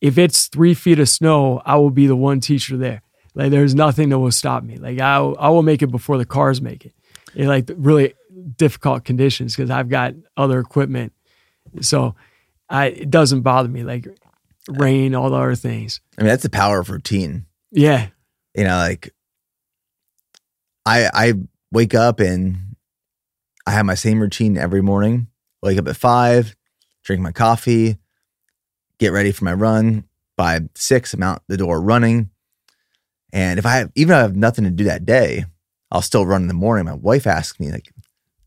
if 0.00 0.16
it's 0.16 0.46
three 0.46 0.74
feet 0.74 1.00
of 1.00 1.08
snow, 1.08 1.60
I 1.64 1.76
will 1.76 1.90
be 1.90 2.06
the 2.06 2.16
one 2.16 2.40
teacher 2.40 2.76
there. 2.76 3.02
Like 3.34 3.50
there's 3.50 3.74
nothing 3.74 4.10
that 4.10 4.18
will 4.18 4.30
stop 4.30 4.62
me. 4.62 4.76
Like 4.76 5.00
I 5.00 5.18
will, 5.20 5.36
I 5.38 5.48
will 5.48 5.62
make 5.62 5.82
it 5.82 5.88
before 5.88 6.18
the 6.18 6.24
cars 6.24 6.62
make 6.62 6.86
it. 6.86 6.94
In 7.34 7.48
like 7.48 7.70
really 7.76 8.14
difficult 8.56 9.04
conditions 9.04 9.54
because 9.54 9.70
I've 9.70 9.88
got 9.88 10.14
other 10.36 10.60
equipment. 10.60 11.12
So 11.80 12.14
I 12.68 12.86
it 12.86 13.10
doesn't 13.10 13.42
bother 13.42 13.68
me. 13.68 13.82
Like 13.82 14.06
rain, 14.68 15.14
all 15.14 15.30
the 15.30 15.36
other 15.36 15.54
things. 15.56 16.00
I 16.16 16.22
mean, 16.22 16.28
that's 16.28 16.42
the 16.44 16.50
power 16.50 16.78
of 16.78 16.90
routine. 16.90 17.46
Yeah. 17.72 18.08
You 18.54 18.64
know, 18.64 18.76
like 18.76 19.12
I 20.88 21.10
I 21.12 21.32
wake 21.72 21.94
up 21.94 22.20
and 22.20 22.76
I 23.66 23.72
have 23.72 23.84
my 23.86 23.94
same 23.94 24.20
routine 24.20 24.56
every 24.56 24.80
morning. 24.82 25.28
Wake 25.62 25.78
up 25.78 25.88
at 25.88 25.96
five, 25.96 26.56
drink 27.04 27.20
my 27.20 27.32
coffee, 27.32 27.98
get 28.98 29.12
ready 29.12 29.32
for 29.32 29.44
my 29.44 29.52
run. 29.52 30.04
By 30.36 30.60
six, 30.74 31.12
I'm 31.14 31.22
out 31.22 31.42
the 31.48 31.56
door 31.56 31.80
running. 31.80 32.30
And 33.32 33.58
if 33.58 33.66
I 33.66 33.74
have 33.76 33.90
even 33.96 34.12
if 34.14 34.18
I 34.18 34.22
have 34.22 34.36
nothing 34.36 34.64
to 34.64 34.70
do 34.70 34.84
that 34.84 35.04
day, 35.04 35.44
I'll 35.90 36.00
still 36.02 36.24
run 36.24 36.42
in 36.42 36.48
the 36.48 36.54
morning. 36.54 36.86
My 36.86 36.94
wife 36.94 37.26
asks 37.26 37.58
me, 37.60 37.70
like, 37.70 37.92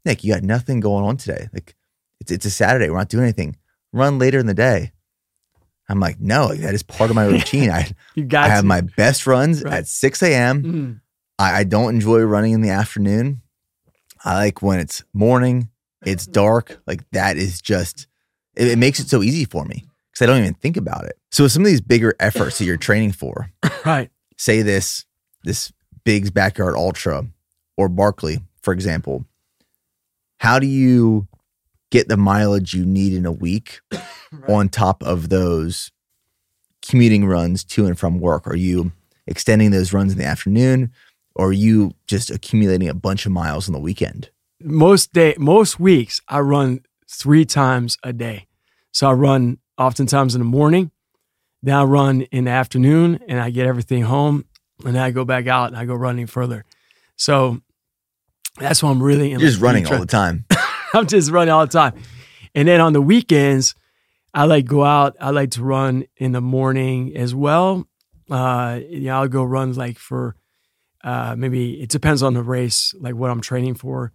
Nick, 0.05 0.23
you 0.23 0.33
got 0.33 0.43
nothing 0.43 0.79
going 0.79 1.03
on 1.05 1.17
today. 1.17 1.49
Like 1.53 1.75
it's 2.19 2.31
it's 2.31 2.45
a 2.45 2.49
Saturday. 2.49 2.89
We're 2.89 2.97
not 2.97 3.09
doing 3.09 3.23
anything. 3.25 3.57
Run 3.93 4.17
later 4.19 4.39
in 4.39 4.45
the 4.47 4.53
day. 4.53 4.93
I'm 5.89 5.99
like, 5.99 6.19
no, 6.21 6.53
that 6.55 6.73
is 6.73 6.81
part 6.83 7.09
of 7.09 7.15
my 7.15 7.25
routine. 7.35 7.69
I 7.69 7.91
You 8.15 8.23
got 8.23 8.45
I 8.45 8.49
have 8.49 8.61
to. 8.61 8.67
my 8.67 8.81
best 8.81 9.27
runs 9.27 9.61
Right. 9.63 9.73
at 9.73 9.87
6 9.87 10.23
a.m. 10.23 10.63
Mm. 10.63 11.01
I, 11.39 11.59
I 11.59 11.63
don't 11.63 11.95
enjoy 11.95 12.19
running 12.21 12.53
in 12.53 12.61
the 12.61 12.69
afternoon. 12.69 13.41
I 14.23 14.35
like 14.35 14.61
when 14.61 14.79
it's 14.79 15.03
morning, 15.13 15.69
it's 16.05 16.23
mm-hmm. 16.23 16.33
dark. 16.33 16.81
Like 16.85 17.09
that 17.11 17.37
is 17.37 17.61
just, 17.61 18.07
it, 18.55 18.67
it 18.67 18.77
makes 18.77 18.99
it 18.99 19.09
so 19.09 19.23
easy 19.23 19.45
for 19.45 19.65
me 19.65 19.85
because 20.11 20.23
I 20.23 20.25
don't 20.27 20.41
even 20.41 20.53
think 20.53 20.77
about 20.77 21.05
it. 21.05 21.17
So 21.31 21.43
with 21.43 21.51
some 21.51 21.63
of 21.63 21.67
these 21.67 21.81
bigger 21.81 22.13
efforts 22.19 22.57
that 22.57 22.65
you're 22.65 22.77
training 22.77 23.13
for, 23.13 23.51
right. 23.85 24.09
say 24.37 24.61
this, 24.61 25.05
this 25.43 25.71
Big's 26.03 26.31
Backyard 26.31 26.75
Ultra 26.75 27.25
or 27.77 27.89
Barkley, 27.89 28.39
for 28.61 28.73
example, 28.73 29.25
how 30.37 30.59
do 30.59 30.67
you 30.67 31.27
get 31.91 32.07
the 32.07 32.17
mileage 32.17 32.73
you 32.73 32.85
need 32.85 33.13
in 33.13 33.25
a 33.25 33.31
week 33.31 33.81
on 34.47 34.69
top 34.69 35.03
of 35.03 35.29
those 35.29 35.91
commuting 36.81 37.25
runs 37.25 37.63
to 37.63 37.85
and 37.85 37.97
from 37.97 38.19
work? 38.19 38.47
Are 38.47 38.55
you 38.55 38.91
extending 39.27 39.71
those 39.71 39.93
runs 39.93 40.13
in 40.13 40.17
the 40.17 40.25
afternoon 40.25 40.91
or 41.35 41.47
are 41.47 41.53
you 41.53 41.93
just 42.07 42.29
accumulating 42.29 42.89
a 42.89 42.93
bunch 42.93 43.25
of 43.25 43.31
miles 43.31 43.67
on 43.67 43.73
the 43.73 43.79
weekend? 43.79 44.29
most 44.63 45.13
day 45.13 45.35
most 45.37 45.79
weeks 45.79 46.21
I 46.27 46.39
run 46.39 46.81
three 47.09 47.45
times 47.45 47.97
a 48.03 48.13
day. 48.13 48.47
So 48.91 49.09
I 49.09 49.13
run 49.13 49.57
oftentimes 49.77 50.35
in 50.35 50.39
the 50.39 50.45
morning, 50.45 50.91
then 51.63 51.75
I 51.75 51.83
run 51.83 52.21
in 52.23 52.45
the 52.45 52.51
afternoon 52.51 53.19
and 53.27 53.39
I 53.39 53.49
get 53.49 53.67
everything 53.67 54.03
home 54.03 54.45
and 54.85 54.95
then 54.95 55.01
I 55.01 55.11
go 55.11 55.25
back 55.25 55.47
out 55.47 55.67
and 55.67 55.77
I 55.77 55.85
go 55.85 55.93
running 55.93 56.27
further. 56.27 56.65
So 57.15 57.61
that's 58.57 58.81
why 58.83 58.89
I'm 58.89 59.01
really 59.01 59.31
You're 59.31 59.39
just 59.39 59.61
running 59.61 59.87
all 59.87 59.99
the 59.99 60.05
time. 60.05 60.45
I'm 60.93 61.07
just 61.07 61.31
running 61.31 61.51
all 61.51 61.65
the 61.65 61.71
time. 61.71 61.93
And 62.53 62.67
then 62.67 62.81
on 62.81 62.93
the 62.93 63.01
weekends, 63.01 63.75
I 64.33 64.45
like 64.45 64.65
go 64.65 64.83
out. 64.83 65.15
I 65.19 65.29
like 65.29 65.51
to 65.51 65.63
run 65.63 66.05
in 66.17 66.31
the 66.31 66.41
morning 66.41 67.15
as 67.15 67.33
well. 67.33 67.87
Uh, 68.29 68.79
know, 68.91 69.21
I'll 69.21 69.27
go 69.27 69.43
run 69.43 69.73
like 69.73 69.97
for 69.97 70.35
uh, 71.03 71.35
maybe 71.37 71.81
it 71.81 71.89
depends 71.89 72.21
on 72.23 72.33
the 72.33 72.43
race, 72.43 72.93
like 72.99 73.15
what 73.15 73.31
I'm 73.31 73.41
training 73.41 73.75
for. 73.75 74.13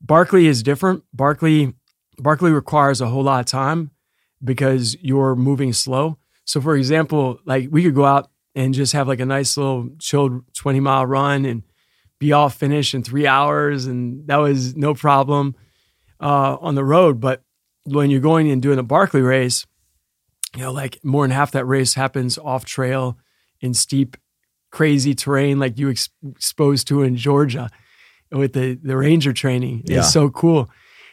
Barkley 0.00 0.46
is 0.46 0.62
different. 0.62 1.04
Barkley 1.12 1.74
Barkley 2.18 2.52
requires 2.52 3.00
a 3.00 3.08
whole 3.08 3.24
lot 3.24 3.40
of 3.40 3.46
time 3.46 3.90
because 4.42 4.96
you're 5.00 5.34
moving 5.34 5.72
slow. 5.72 6.18
So, 6.44 6.60
for 6.60 6.76
example, 6.76 7.38
like 7.44 7.68
we 7.70 7.82
could 7.82 7.94
go 7.94 8.04
out 8.04 8.30
and 8.54 8.74
just 8.74 8.92
have 8.92 9.08
like 9.08 9.20
a 9.20 9.26
nice 9.26 9.56
little 9.56 9.90
chilled 9.98 10.42
20 10.54 10.80
mile 10.80 11.06
run 11.06 11.44
and 11.44 11.62
be 12.18 12.32
all 12.32 12.48
finished 12.48 12.94
in 12.94 13.02
three 13.02 13.26
hours, 13.26 13.86
and 13.86 14.26
that 14.28 14.36
was 14.36 14.76
no 14.76 14.94
problem 14.94 15.56
uh, 16.20 16.56
on 16.60 16.74
the 16.74 16.84
road. 16.84 17.20
But 17.20 17.42
when 17.84 18.10
you're 18.10 18.20
going 18.20 18.50
and 18.50 18.62
doing 18.62 18.78
a 18.78 18.84
Barkley 18.84 19.22
race, 19.22 19.66
you 20.54 20.62
know, 20.62 20.72
like 20.72 21.04
more 21.04 21.24
than 21.24 21.32
half 21.32 21.50
that 21.52 21.64
race 21.64 21.94
happens 21.94 22.38
off 22.38 22.64
trail 22.64 23.18
in 23.60 23.74
steep, 23.74 24.16
crazy 24.74 25.14
terrain 25.14 25.60
like 25.60 25.78
you 25.78 25.88
ex- 25.88 26.08
exposed 26.28 26.88
to 26.88 27.02
in 27.02 27.16
Georgia 27.16 27.70
with 28.32 28.52
the 28.52 28.74
the 28.82 28.96
ranger 28.96 29.32
training. 29.32 29.84
Yeah. 29.86 29.98
It's 29.98 30.12
so 30.12 30.28
cool 30.28 30.68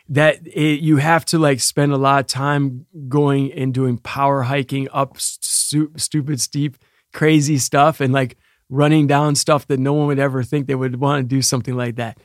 that 0.10 0.46
it, 0.48 0.82
you 0.82 0.98
have 0.98 1.24
to 1.26 1.38
like 1.38 1.60
spend 1.60 1.94
a 1.94 1.98
lot 1.98 2.22
of 2.22 2.28
time 2.28 2.88
going 3.08 3.54
and 3.54 3.72
doing 3.74 3.98
power 4.00 4.42
hiking 4.42 4.88
up 4.92 5.20
stu- 5.20 5.94
stupid 5.96 6.42
steep 6.42 6.76
crazy 7.14 7.58
stuff 7.58 8.02
and 8.02 8.12
like 8.14 8.36
running 8.70 9.06
down 9.06 9.36
stuff 9.36 9.68
that 9.68 9.80
no 9.80 9.94
one 9.94 10.08
would 10.08 10.20
ever 10.20 10.44
think 10.44 10.66
they 10.66 10.76
would 10.76 10.96
want 10.96 11.22
to 11.22 11.36
do 11.36 11.42
something 11.42 11.76
like 11.76 11.96
that 11.96 12.18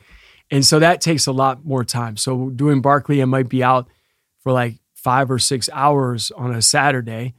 and 0.49 0.65
so 0.65 0.79
that 0.79 1.01
takes 1.01 1.27
a 1.27 1.31
lot 1.31 1.65
more 1.65 1.83
time 1.83 2.15
so 2.15 2.49
doing 2.51 2.81
barkley 2.81 3.21
i 3.21 3.25
might 3.25 3.49
be 3.49 3.61
out 3.61 3.89
for 4.39 4.53
like 4.53 4.75
five 4.93 5.29
or 5.29 5.39
six 5.39 5.69
hours 5.73 6.31
on 6.31 6.55
a 6.55 6.61
saturday 6.61 7.33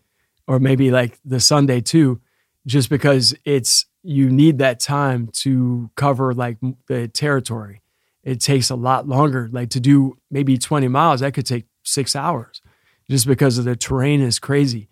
or 0.47 0.59
maybe 0.59 0.91
like 0.91 1.19
the 1.25 1.41
sunday 1.41 1.81
too 1.81 2.21
just 2.67 2.91
because 2.91 3.35
it's 3.45 3.87
you 4.09 4.31
need 4.31 4.59
that 4.59 4.81
time 4.81 5.29
to 5.29 5.91
cover 5.95 6.33
like 6.33 6.57
the 6.89 7.09
territory 7.09 7.83
it 8.29 8.41
takes 8.41 8.69
a 8.69 8.77
lot 8.77 9.09
longer. 9.09 9.49
Like 9.51 9.71
to 9.71 9.81
do 9.81 10.19
maybe 10.31 10.59
20 10.59 10.87
miles, 10.89 11.21
that 11.21 11.33
could 11.33 11.47
take 11.47 11.65
six 11.83 12.15
hours 12.15 12.61
just 13.09 13.27
because 13.27 13.57
of 13.57 13.65
the 13.65 13.75
terrain 13.75 14.21
is 14.21 14.39
crazy. 14.39 14.89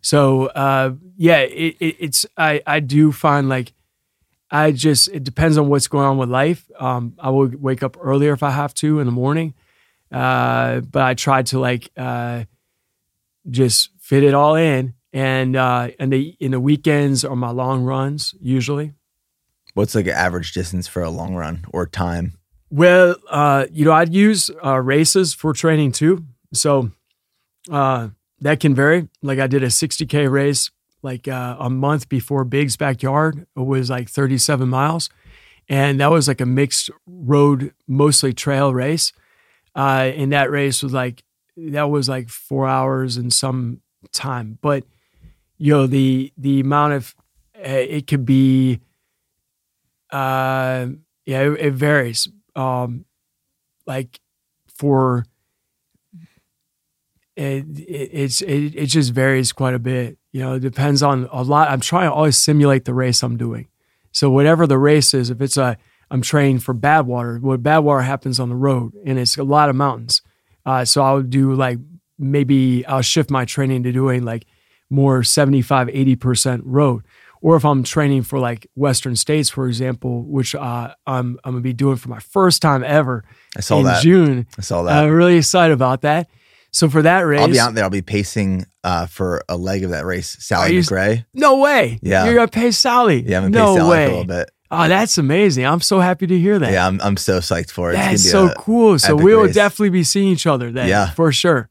So 0.00 0.46
uh, 0.46 0.92
yeah, 1.16 1.38
it, 1.38 1.76
it, 1.80 1.96
it's 1.98 2.26
I 2.36 2.62
I 2.64 2.78
do 2.78 3.10
find 3.10 3.48
like 3.48 3.72
I 4.52 4.70
just 4.70 5.08
it 5.08 5.24
depends 5.24 5.58
on 5.58 5.68
what's 5.68 5.88
going 5.88 6.06
on 6.06 6.16
with 6.16 6.28
life. 6.28 6.70
Um, 6.78 7.14
I 7.18 7.30
will 7.30 7.50
wake 7.58 7.82
up 7.82 7.96
earlier 8.00 8.32
if 8.32 8.44
I 8.44 8.50
have 8.50 8.72
to 8.74 9.00
in 9.00 9.06
the 9.06 9.12
morning, 9.12 9.54
uh, 10.12 10.80
but 10.80 11.02
I 11.02 11.14
try 11.14 11.42
to 11.42 11.58
like 11.58 11.90
uh, 11.96 12.44
just 13.50 13.90
fit 13.98 14.22
it 14.22 14.34
all 14.34 14.54
in. 14.54 14.94
And 15.16 15.56
uh, 15.56 15.88
and 15.98 16.12
the 16.12 16.36
in 16.40 16.50
the 16.50 16.60
weekends 16.60 17.24
are 17.24 17.34
my 17.34 17.48
long 17.48 17.84
runs 17.84 18.34
usually. 18.38 18.92
What's 19.72 19.94
like 19.94 20.04
an 20.04 20.12
average 20.12 20.52
distance 20.52 20.86
for 20.86 21.02
a 21.02 21.08
long 21.08 21.34
run 21.34 21.64
or 21.72 21.86
time? 21.86 22.34
Well, 22.70 23.16
uh, 23.30 23.64
you 23.72 23.86
know, 23.86 23.92
I'd 23.92 24.12
use 24.12 24.50
uh, 24.62 24.78
races 24.78 25.32
for 25.32 25.54
training 25.54 25.92
too. 25.92 26.26
So 26.52 26.90
uh, 27.70 28.08
that 28.42 28.60
can 28.60 28.74
vary. 28.74 29.08
Like 29.22 29.38
I 29.38 29.46
did 29.46 29.62
a 29.62 29.68
60K 29.68 30.30
race 30.30 30.70
like 31.00 31.28
uh, 31.28 31.56
a 31.58 31.70
month 31.70 32.10
before 32.10 32.44
Big's 32.44 32.76
backyard. 32.76 33.46
It 33.56 33.60
was 33.60 33.88
like 33.88 34.10
37 34.10 34.68
miles. 34.68 35.08
And 35.66 35.98
that 36.00 36.10
was 36.10 36.28
like 36.28 36.42
a 36.42 36.46
mixed 36.46 36.90
road, 37.06 37.72
mostly 37.88 38.34
trail 38.34 38.74
race. 38.74 39.14
Uh, 39.74 40.12
and 40.14 40.30
that 40.32 40.50
race 40.50 40.82
was 40.82 40.92
like, 40.92 41.22
that 41.56 41.88
was 41.88 42.06
like 42.06 42.28
four 42.28 42.68
hours 42.68 43.16
and 43.16 43.32
some 43.32 43.80
time. 44.12 44.58
But, 44.60 44.84
you 45.58 45.72
know, 45.72 45.86
the, 45.86 46.32
the 46.36 46.60
amount 46.60 46.92
of, 46.94 47.14
uh, 47.56 47.62
it 47.62 48.06
could 48.06 48.24
be, 48.24 48.80
uh, 50.10 50.86
yeah, 51.24 51.40
it, 51.40 51.60
it 51.60 51.72
varies 51.72 52.28
um, 52.56 53.04
like 53.86 54.20
for 54.66 55.26
it, 57.36 57.64
it 57.78 58.10
it's 58.12 58.40
it, 58.40 58.74
it 58.74 58.86
just 58.86 59.12
varies 59.12 59.52
quite 59.52 59.74
a 59.74 59.78
bit. 59.78 60.18
You 60.32 60.40
know, 60.40 60.54
it 60.54 60.60
depends 60.60 61.02
on 61.02 61.28
a 61.30 61.42
lot. 61.42 61.70
I'm 61.70 61.80
trying 61.80 62.08
to 62.08 62.12
always 62.12 62.36
simulate 62.36 62.84
the 62.84 62.94
race 62.94 63.22
I'm 63.22 63.36
doing. 63.36 63.68
So 64.12 64.30
whatever 64.30 64.66
the 64.66 64.78
race 64.78 65.14
is, 65.14 65.30
if 65.30 65.40
it's 65.40 65.56
a 65.56 65.76
I'm 66.10 66.22
training 66.22 66.60
for 66.60 66.74
Badwater, 66.74 67.40
what 67.40 67.62
Badwater 67.62 68.04
happens 68.04 68.40
on 68.40 68.48
the 68.48 68.54
road, 68.54 68.94
and 69.04 69.18
it's 69.18 69.36
a 69.36 69.44
lot 69.44 69.68
of 69.68 69.76
mountains. 69.76 70.22
Uh, 70.64 70.84
so 70.84 71.02
I'll 71.02 71.22
do 71.22 71.54
like 71.54 71.78
maybe 72.18 72.84
I'll 72.86 73.02
shift 73.02 73.30
my 73.30 73.44
training 73.44 73.82
to 73.84 73.92
doing 73.92 74.24
like 74.24 74.46
more 74.90 75.22
75, 75.22 75.88
80% 75.88 76.60
road 76.64 77.04
or 77.46 77.56
if 77.56 77.64
I'm 77.64 77.82
training 77.82 78.22
for 78.22 78.38
like 78.38 78.66
Western 78.74 79.14
States, 79.16 79.50
for 79.50 79.68
example, 79.68 80.24
which 80.24 80.54
uh, 80.54 80.94
I'm 81.06 81.38
I'm 81.44 81.52
gonna 81.52 81.60
be 81.60 81.72
doing 81.72 81.96
for 81.96 82.08
my 82.08 82.18
first 82.18 82.62
time 82.62 82.82
ever 82.82 83.24
I 83.56 83.60
saw 83.60 83.78
in 83.78 83.84
that. 83.84 84.02
June. 84.02 84.46
I 84.58 84.62
saw 84.62 84.82
that. 84.82 85.04
I'm 85.04 85.10
really 85.10 85.36
excited 85.36 85.72
about 85.72 86.02
that. 86.02 86.28
So 86.72 86.88
for 86.90 87.02
that 87.02 87.20
race, 87.20 87.40
I'll 87.40 87.48
be 87.48 87.60
out 87.60 87.74
there. 87.74 87.84
I'll 87.84 87.90
be 87.90 88.02
pacing 88.02 88.66
uh, 88.84 89.06
for 89.06 89.42
a 89.48 89.56
leg 89.56 89.84
of 89.84 89.90
that 89.90 90.04
race. 90.04 90.36
Sally 90.40 90.74
you- 90.74 90.80
McRae. 90.80 91.24
no 91.32 91.58
way. 91.58 91.98
Yeah. 92.02 92.24
you're 92.24 92.34
gonna 92.34 92.48
pay 92.48 92.70
Sally. 92.70 93.22
Yeah, 93.22 93.38
I'm 93.38 93.52
gonna 93.52 93.64
no 93.64 93.74
pace 93.74 93.82
Sally 93.82 93.90
way. 93.90 94.04
for 94.06 94.10
a 94.10 94.16
little 94.18 94.24
bit. 94.24 94.50
Oh, 94.68 94.88
that's 94.88 95.16
amazing. 95.16 95.64
I'm 95.64 95.80
so 95.80 96.00
happy 96.00 96.26
to 96.26 96.36
hear 96.36 96.58
that. 96.58 96.72
Yeah, 96.72 96.88
I'm, 96.88 97.00
I'm 97.00 97.16
so 97.16 97.38
psyched 97.38 97.70
for 97.70 97.92
it. 97.92 97.94
That's 97.94 98.28
so 98.28 98.52
cool. 98.58 98.98
So 98.98 99.14
we 99.14 99.36
will 99.36 99.44
race. 99.44 99.54
definitely 99.54 99.90
be 99.90 100.02
seeing 100.02 100.26
each 100.26 100.48
other 100.48 100.72
then. 100.72 100.88
Yeah. 100.88 101.10
for 101.10 101.30
sure. 101.30 101.68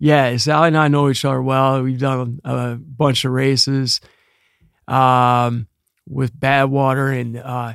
Yeah, 0.00 0.36
Sally 0.36 0.68
and 0.68 0.76
I 0.76 0.88
know 0.88 1.08
each 1.10 1.24
other 1.24 1.42
well. 1.42 1.82
We've 1.82 1.98
done 1.98 2.40
a 2.44 2.76
bunch 2.76 3.24
of 3.24 3.32
races 3.32 4.00
um, 4.86 5.66
with 6.08 6.38
Badwater, 6.38 7.18
and 7.20 7.36
uh, 7.36 7.74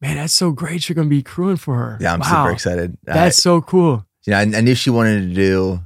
man, 0.00 0.16
that's 0.16 0.34
so 0.34 0.52
great. 0.52 0.88
You're 0.88 0.94
going 0.94 1.08
to 1.08 1.14
be 1.14 1.22
crewing 1.22 1.56
for 1.56 1.74
her. 1.76 1.98
Yeah, 2.00 2.12
I'm 2.12 2.20
Wow. 2.20 2.26
super 2.44 2.50
excited. 2.52 2.96
That's 3.04 3.42
so 3.42 3.60
cool. 3.62 4.06
you 4.26 4.32
know, 4.32 4.38
I, 4.38 4.42
I 4.42 4.60
knew 4.60 4.74
she 4.74 4.90
wanted 4.90 5.28
to 5.28 5.34
do 5.34 5.80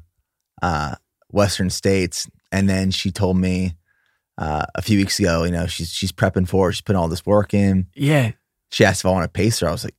uh, 0.63 0.97
Western 1.31 1.71
States, 1.71 2.29
and 2.53 2.69
then 2.69 2.91
she 2.91 3.11
told 3.11 3.37
me 3.37 3.75
uh, 4.39 4.67
a 4.75 4.83
few 4.83 4.99
weeks 4.99 5.19
ago, 5.21 5.45
you 5.45 5.53
know, 5.53 5.67
she's 5.67 5.91
she's 5.91 6.13
prepping 6.13 6.49
for 6.49 6.69
it. 6.71 6.75
She's 6.75 6.81
putting 6.83 6.99
all 7.01 7.09
this 7.09 7.25
work 7.25 7.55
in. 7.55 7.87
Yeah, 7.95 8.33
She 8.71 8.85
asked 8.85 9.03
if 9.03 9.07
I 9.07 9.11
want 9.13 9.25
to 9.25 9.29
pace 9.29 9.61
her. 9.61 9.69
I 9.69 9.73
was 9.73 9.85
like, 9.85 9.95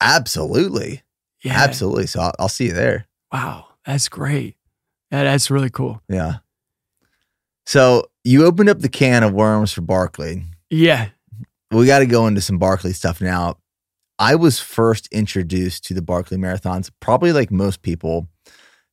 absolutely, 0.00 1.02
yeah, 1.44 1.54
absolutely. 1.62 2.06
So 2.06 2.20
I'll, 2.20 2.34
I'll 2.38 2.48
see 2.48 2.66
you 2.66 2.72
there. 2.72 3.06
Wow, 3.32 3.66
that's 3.86 4.08
great. 4.08 4.56
Yeah, 5.10 5.24
that's 5.24 5.50
really 5.50 5.70
cool. 5.70 6.02
Yeah. 6.08 6.36
So 7.66 8.04
you 8.24 8.44
opened 8.46 8.68
up 8.68 8.80
the 8.80 8.88
can 8.88 9.22
of 9.22 9.32
worms 9.32 9.72
for 9.72 9.80
Barkley. 9.82 10.44
Yeah, 10.70 11.08
We 11.70 11.86
got 11.86 12.00
to 12.00 12.06
go 12.06 12.26
into 12.26 12.40
some 12.40 12.58
Barkley 12.58 12.92
stuff 12.92 13.20
now. 13.20 13.56
I 14.18 14.34
was 14.34 14.58
first 14.58 15.06
introduced 15.12 15.84
to 15.84 15.94
the 15.94 16.02
Barkley 16.02 16.36
marathons, 16.36 16.90
probably 17.00 17.32
like 17.32 17.50
most 17.50 17.82
people, 17.82 18.28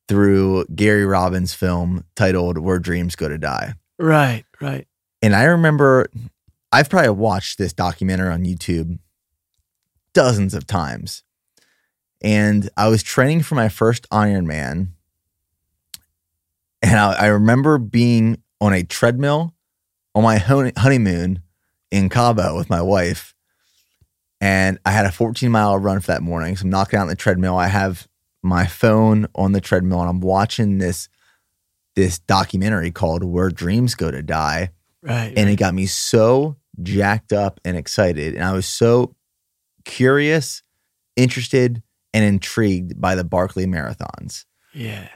through 0.08 0.66
Gary 0.74 1.04
Robbins' 1.04 1.52
film 1.52 2.04
titled 2.14 2.58
Where 2.58 2.78
Dreams 2.78 3.16
Go 3.16 3.28
to 3.28 3.36
Die. 3.38 3.74
right, 3.98 4.44
right. 4.60 4.86
And 5.22 5.34
I 5.34 5.44
remember 5.44 6.06
I've 6.70 6.88
probably 6.90 7.10
watched 7.10 7.58
this 7.58 7.72
documentary 7.72 8.30
on 8.32 8.44
YouTube 8.44 8.98
dozens 10.12 10.54
of 10.54 10.66
times. 10.66 11.22
And 12.22 12.70
I 12.76 12.88
was 12.88 13.02
training 13.02 13.42
for 13.42 13.54
my 13.54 13.68
first 13.68 14.08
Ironman. 14.10 14.88
And 16.82 16.98
I, 16.98 17.12
I 17.12 17.26
remember 17.26 17.78
being 17.78 18.42
on 18.60 18.72
a 18.72 18.82
treadmill 18.84 19.54
on 20.14 20.22
my 20.22 20.38
honeymoon 20.38 21.42
in 21.90 22.08
Cabo 22.08 22.56
with 22.56 22.70
my 22.70 22.82
wife. 22.82 23.34
And 24.40 24.78
I 24.84 24.90
had 24.90 25.06
a 25.06 25.12
14 25.12 25.50
mile 25.50 25.78
run 25.78 26.00
for 26.00 26.08
that 26.08 26.22
morning. 26.22 26.56
So 26.56 26.64
I'm 26.64 26.70
knocking 26.70 26.98
out 26.98 27.02
on 27.02 27.08
the 27.08 27.16
treadmill. 27.16 27.56
I 27.56 27.68
have 27.68 28.06
my 28.42 28.66
phone 28.66 29.26
on 29.34 29.52
the 29.52 29.60
treadmill 29.60 30.00
and 30.00 30.08
I'm 30.08 30.20
watching 30.20 30.78
this 30.78 31.08
this 31.96 32.18
documentary 32.18 32.90
called 32.90 33.24
Where 33.24 33.48
Dreams 33.50 33.94
Go 33.94 34.10
to 34.10 34.22
Die 34.22 34.70
Right. 35.02 35.32
and 35.36 35.48
it 35.48 35.56
got 35.56 35.72
me 35.74 35.86
so 35.86 36.56
jacked 36.82 37.32
up 37.32 37.60
and 37.64 37.76
excited 37.76 38.34
and 38.34 38.44
i 38.44 38.52
was 38.52 38.66
so 38.66 39.14
curious 39.84 40.62
interested 41.16 41.82
and 42.12 42.24
intrigued 42.24 43.00
by 43.00 43.14
the 43.14 43.24
barkley 43.24 43.66
marathons 43.66 44.44
yeah. 44.74 45.08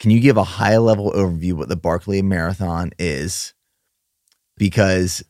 Can 0.00 0.10
you 0.10 0.18
give 0.20 0.36
a 0.36 0.44
high 0.44 0.78
level 0.78 1.12
overview 1.12 1.52
what 1.52 1.68
the 1.68 1.76
barkley 1.76 2.22
marathon 2.22 2.90
is 2.98 3.54
because 4.56 5.22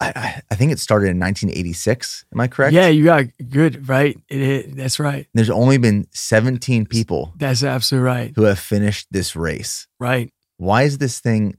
I, 0.00 0.12
I, 0.16 0.42
I 0.50 0.54
think 0.54 0.72
it 0.72 0.78
started 0.78 1.10
in 1.10 1.18
1986 1.20 2.24
am 2.32 2.40
i 2.40 2.46
correct 2.48 2.72
Yeah, 2.72 2.88
you 2.88 3.04
got 3.04 3.24
good, 3.50 3.88
right? 3.88 4.16
It, 4.28 4.40
it, 4.40 4.76
that's 4.76 4.98
right. 4.98 5.26
there's 5.34 5.50
only 5.50 5.76
been 5.78 6.06
17 6.12 6.86
people 6.86 7.34
That's 7.36 7.62
absolutely 7.62 8.06
right. 8.06 8.32
who 8.34 8.44
have 8.44 8.58
finished 8.58 9.08
this 9.10 9.36
race 9.36 9.86
Right. 9.98 10.32
why 10.56 10.82
is 10.84 10.98
this 10.98 11.20
thing 11.20 11.56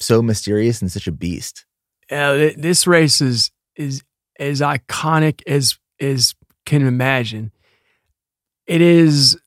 so 0.00 0.22
mysterious 0.22 0.80
and 0.82 0.90
such 0.90 1.06
a 1.06 1.12
beast 1.12 1.64
uh, 2.10 2.34
th- 2.34 2.56
this 2.56 2.86
race 2.86 3.20
is 3.20 3.50
is 3.76 4.02
as 4.40 4.60
iconic 4.60 5.42
as 5.46 5.76
as 6.00 6.34
can 6.64 6.86
imagine. 6.86 7.50
It 8.66 8.80
is 8.80 9.38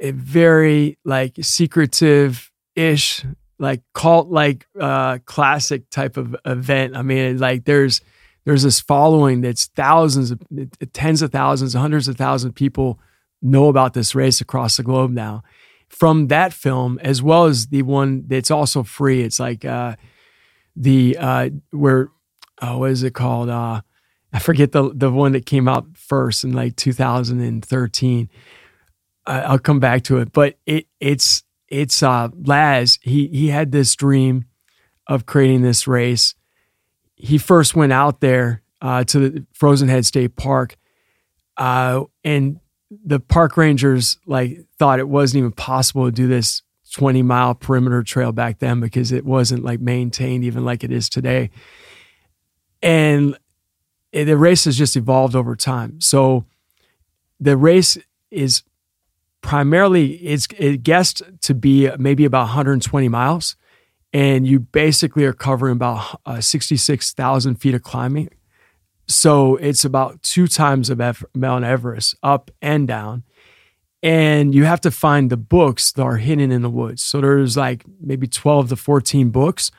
a, 0.00 0.10
very 0.10 0.98
like 1.04 1.36
secretive 1.40 2.50
ish, 2.74 3.24
like 3.58 3.82
cult 3.94 4.28
like 4.28 4.66
uh, 4.78 5.18
classic 5.24 5.88
type 5.90 6.16
of 6.16 6.36
event. 6.44 6.96
I 6.96 7.02
mean, 7.02 7.38
like 7.38 7.64
there's 7.64 8.00
there's 8.44 8.62
this 8.62 8.80
following 8.80 9.40
that's 9.40 9.66
thousands 9.66 10.30
of 10.30 10.40
tens 10.92 11.22
of 11.22 11.32
thousands, 11.32 11.74
hundreds 11.74 12.08
of 12.08 12.16
thousands 12.16 12.50
of 12.50 12.54
people 12.54 12.98
know 13.42 13.68
about 13.68 13.94
this 13.94 14.14
race 14.14 14.40
across 14.40 14.76
the 14.76 14.82
globe 14.82 15.10
now. 15.10 15.42
From 15.88 16.28
that 16.28 16.52
film, 16.52 16.98
as 17.02 17.22
well 17.22 17.44
as 17.44 17.68
the 17.68 17.82
one 17.82 18.24
that's 18.26 18.50
also 18.50 18.82
free. 18.82 19.22
It's 19.22 19.38
like 19.38 19.64
uh, 19.64 19.94
the 20.74 21.16
uh, 21.18 21.50
where 21.70 22.10
oh, 22.60 22.78
what 22.78 22.90
is 22.90 23.02
it 23.02 23.14
called? 23.14 23.48
Uh, 23.48 23.82
I 24.32 24.38
forget 24.40 24.72
the 24.72 24.90
the 24.92 25.10
one 25.10 25.32
that 25.32 25.46
came 25.46 25.68
out 25.68 25.86
first 25.96 26.42
in 26.42 26.52
like 26.52 26.76
2013. 26.76 28.28
I'll 29.26 29.58
come 29.58 29.80
back 29.80 30.02
to 30.04 30.18
it, 30.18 30.32
but 30.32 30.58
it 30.66 30.86
it's 31.00 31.42
it's 31.68 32.02
uh, 32.02 32.28
Laz. 32.44 32.98
He 33.02 33.28
he 33.28 33.48
had 33.48 33.72
this 33.72 33.94
dream 33.94 34.44
of 35.06 35.26
creating 35.26 35.62
this 35.62 35.86
race. 35.86 36.34
He 37.14 37.38
first 37.38 37.74
went 37.74 37.92
out 37.92 38.20
there 38.20 38.62
uh, 38.82 39.04
to 39.04 39.18
the 39.18 39.46
Frozen 39.52 39.88
Head 39.88 40.04
State 40.04 40.36
Park, 40.36 40.76
uh, 41.56 42.04
and 42.22 42.60
the 42.90 43.20
park 43.20 43.56
rangers 43.56 44.18
like 44.26 44.66
thought 44.78 44.98
it 44.98 45.08
wasn't 45.08 45.38
even 45.38 45.52
possible 45.52 46.04
to 46.04 46.12
do 46.12 46.26
this 46.28 46.62
20 46.92 47.22
mile 47.22 47.54
perimeter 47.54 48.02
trail 48.02 48.30
back 48.30 48.60
then 48.60 48.80
because 48.80 49.10
it 49.10 49.24
wasn't 49.24 49.64
like 49.64 49.80
maintained 49.80 50.44
even 50.44 50.64
like 50.64 50.84
it 50.84 50.92
is 50.92 51.08
today. 51.08 51.50
And 52.82 53.36
the 54.12 54.36
race 54.36 54.66
has 54.66 54.78
just 54.78 54.94
evolved 54.94 55.34
over 55.34 55.56
time. 55.56 56.00
So 56.00 56.44
the 57.40 57.56
race 57.56 57.98
is 58.30 58.62
primarily 59.44 60.14
it's 60.14 60.48
it 60.58 60.82
guessed 60.82 61.22
to 61.42 61.54
be 61.54 61.90
maybe 61.98 62.24
about 62.24 62.46
120 62.46 63.08
miles, 63.08 63.56
and 64.12 64.46
you 64.46 64.58
basically 64.58 65.24
are 65.24 65.34
covering 65.34 65.72
about 65.72 66.20
uh, 66.24 66.40
66,000 66.40 67.56
feet 67.56 67.74
of 67.74 67.82
climbing. 67.82 68.30
So 69.06 69.56
it's 69.56 69.84
about 69.84 70.22
two 70.22 70.48
times 70.48 70.88
of 70.88 71.24
Mount 71.34 71.64
Everest, 71.64 72.16
up 72.22 72.50
and 72.62 72.88
down. 72.88 73.22
And 74.02 74.54
you 74.54 74.64
have 74.64 74.80
to 74.82 74.90
find 74.90 75.28
the 75.28 75.36
books 75.36 75.92
that 75.92 76.02
are 76.02 76.16
hidden 76.16 76.50
in 76.50 76.62
the 76.62 76.70
woods. 76.70 77.02
So 77.02 77.20
there's 77.20 77.56
like 77.56 77.84
maybe 78.00 78.26
12 78.26 78.70
to 78.70 78.76
14 78.76 79.28
books. 79.28 79.70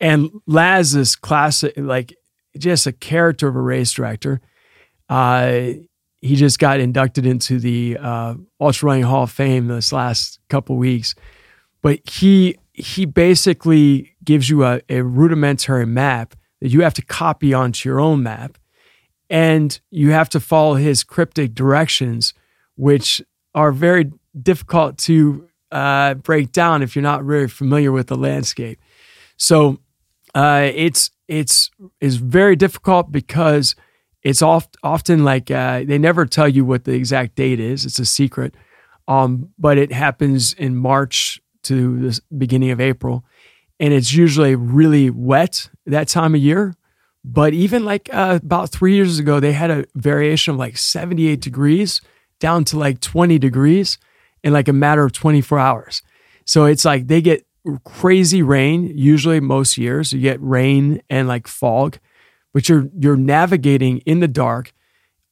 And 0.00 0.30
Laz 0.46 0.96
is 0.96 1.14
classic, 1.14 1.74
like 1.76 2.16
just 2.56 2.86
a 2.86 2.92
character 2.92 3.46
of 3.46 3.54
a 3.54 3.60
race 3.60 3.92
director. 3.92 4.40
Uh, 5.08 5.70
he 6.20 6.36
just 6.36 6.58
got 6.58 6.80
inducted 6.80 7.26
into 7.26 7.58
the 7.58 7.96
uh, 8.00 8.34
Ultra 8.60 8.88
Running 8.88 9.04
Hall 9.04 9.24
of 9.24 9.30
Fame 9.30 9.68
this 9.68 9.92
last 9.92 10.40
couple 10.48 10.76
weeks. 10.76 11.14
But 11.82 12.00
he 12.08 12.56
he 12.72 13.06
basically 13.06 14.14
gives 14.24 14.48
you 14.48 14.64
a, 14.64 14.80
a 14.88 15.02
rudimentary 15.02 15.86
map 15.86 16.34
that 16.60 16.68
you 16.68 16.82
have 16.82 16.94
to 16.94 17.02
copy 17.02 17.54
onto 17.54 17.88
your 17.88 18.00
own 18.00 18.22
map, 18.22 18.58
and 19.30 19.80
you 19.90 20.10
have 20.10 20.28
to 20.30 20.40
follow 20.40 20.74
his 20.74 21.04
cryptic 21.04 21.54
directions, 21.54 22.34
which 22.76 23.22
are 23.54 23.72
very 23.72 24.10
difficult 24.40 24.98
to 24.98 25.48
uh, 25.70 26.14
break 26.14 26.52
down 26.52 26.82
if 26.82 26.96
you're 26.96 27.02
not 27.02 27.24
really 27.24 27.48
familiar 27.48 27.92
with 27.92 28.08
the 28.08 28.16
landscape. 28.16 28.80
So 29.36 29.78
uh, 30.34 30.70
it's 30.74 31.10
it's 31.28 31.70
is 32.00 32.16
very 32.16 32.56
difficult 32.56 33.12
because 33.12 33.76
it's 34.28 34.42
oft, 34.42 34.76
often 34.82 35.24
like 35.24 35.50
uh, 35.50 35.84
they 35.84 35.98
never 35.98 36.26
tell 36.26 36.48
you 36.48 36.64
what 36.64 36.84
the 36.84 36.92
exact 36.92 37.34
date 37.34 37.60
is. 37.60 37.84
It's 37.86 37.98
a 37.98 38.04
secret, 38.04 38.54
um, 39.06 39.50
but 39.58 39.78
it 39.78 39.92
happens 39.92 40.52
in 40.52 40.76
March 40.76 41.40
to 41.64 41.98
the 41.98 42.20
beginning 42.36 42.70
of 42.70 42.80
April, 42.80 43.24
and 43.80 43.92
it's 43.94 44.12
usually 44.12 44.54
really 44.54 45.10
wet 45.10 45.70
that 45.86 46.08
time 46.08 46.34
of 46.34 46.40
year. 46.40 46.74
But 47.24 47.54
even 47.54 47.84
like 47.84 48.08
uh, 48.12 48.38
about 48.42 48.70
three 48.70 48.94
years 48.94 49.18
ago, 49.18 49.40
they 49.40 49.52
had 49.52 49.70
a 49.70 49.84
variation 49.94 50.54
of 50.54 50.58
like 50.58 50.76
78 50.76 51.40
degrees 51.40 52.00
down 52.38 52.64
to 52.64 52.78
like 52.78 53.00
20 53.00 53.38
degrees 53.38 53.98
in 54.44 54.52
like 54.52 54.68
a 54.68 54.72
matter 54.72 55.04
of 55.04 55.12
24 55.12 55.58
hours. 55.58 56.02
So 56.44 56.64
it's 56.64 56.84
like 56.84 57.08
they 57.08 57.20
get 57.20 57.46
crazy 57.84 58.42
rain, 58.42 58.92
usually 58.96 59.40
most 59.40 59.76
years. 59.76 60.12
You 60.12 60.20
get 60.20 60.38
rain 60.40 61.02
and 61.10 61.28
like 61.28 61.46
fog, 61.46 61.98
but 62.52 62.68
you're 62.68 62.88
you're 62.98 63.16
navigating 63.16 63.98
in 63.98 64.20
the 64.20 64.28
dark 64.28 64.72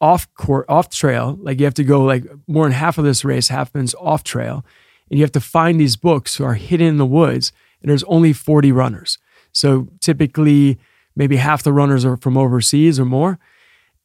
off 0.01 0.33
court 0.35 0.67
off 0.69 0.91
trail. 0.91 1.39
Like 1.41 1.59
you 1.59 1.65
have 1.65 1.75
to 1.75 1.85
go 1.85 2.03
like 2.03 2.25
more 2.47 2.65
than 2.65 2.73
half 2.73 2.99
of 2.99 3.05
this 3.05 3.25
race 3.25 3.49
happens 3.49 3.95
off 3.95 4.25
trail. 4.25 4.65
And 5.11 5.19
you 5.19 5.25
have 5.25 5.33
to 5.33 5.41
find 5.41 5.81
these 5.81 5.97
books 5.97 6.37
who 6.37 6.45
are 6.45 6.55
hidden 6.55 6.89
in 6.89 6.97
the 6.97 7.07
woods, 7.07 7.53
and 7.81 7.89
there's 7.89 8.03
only 8.05 8.33
40 8.33 8.73
runners. 8.73 9.19
So 9.53 9.89
typically 10.01 10.79
maybe 11.15 11.37
half 11.37 11.63
the 11.63 11.73
runners 11.73 12.05
are 12.05 12.17
from 12.17 12.37
overseas 12.37 13.01
or 13.01 13.05
more. 13.05 13.39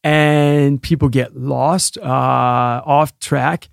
And 0.04 0.82
people 0.82 1.10
get 1.10 1.36
lost 1.36 1.98
uh, 1.98 2.82
off 2.86 3.18
track. 3.20 3.70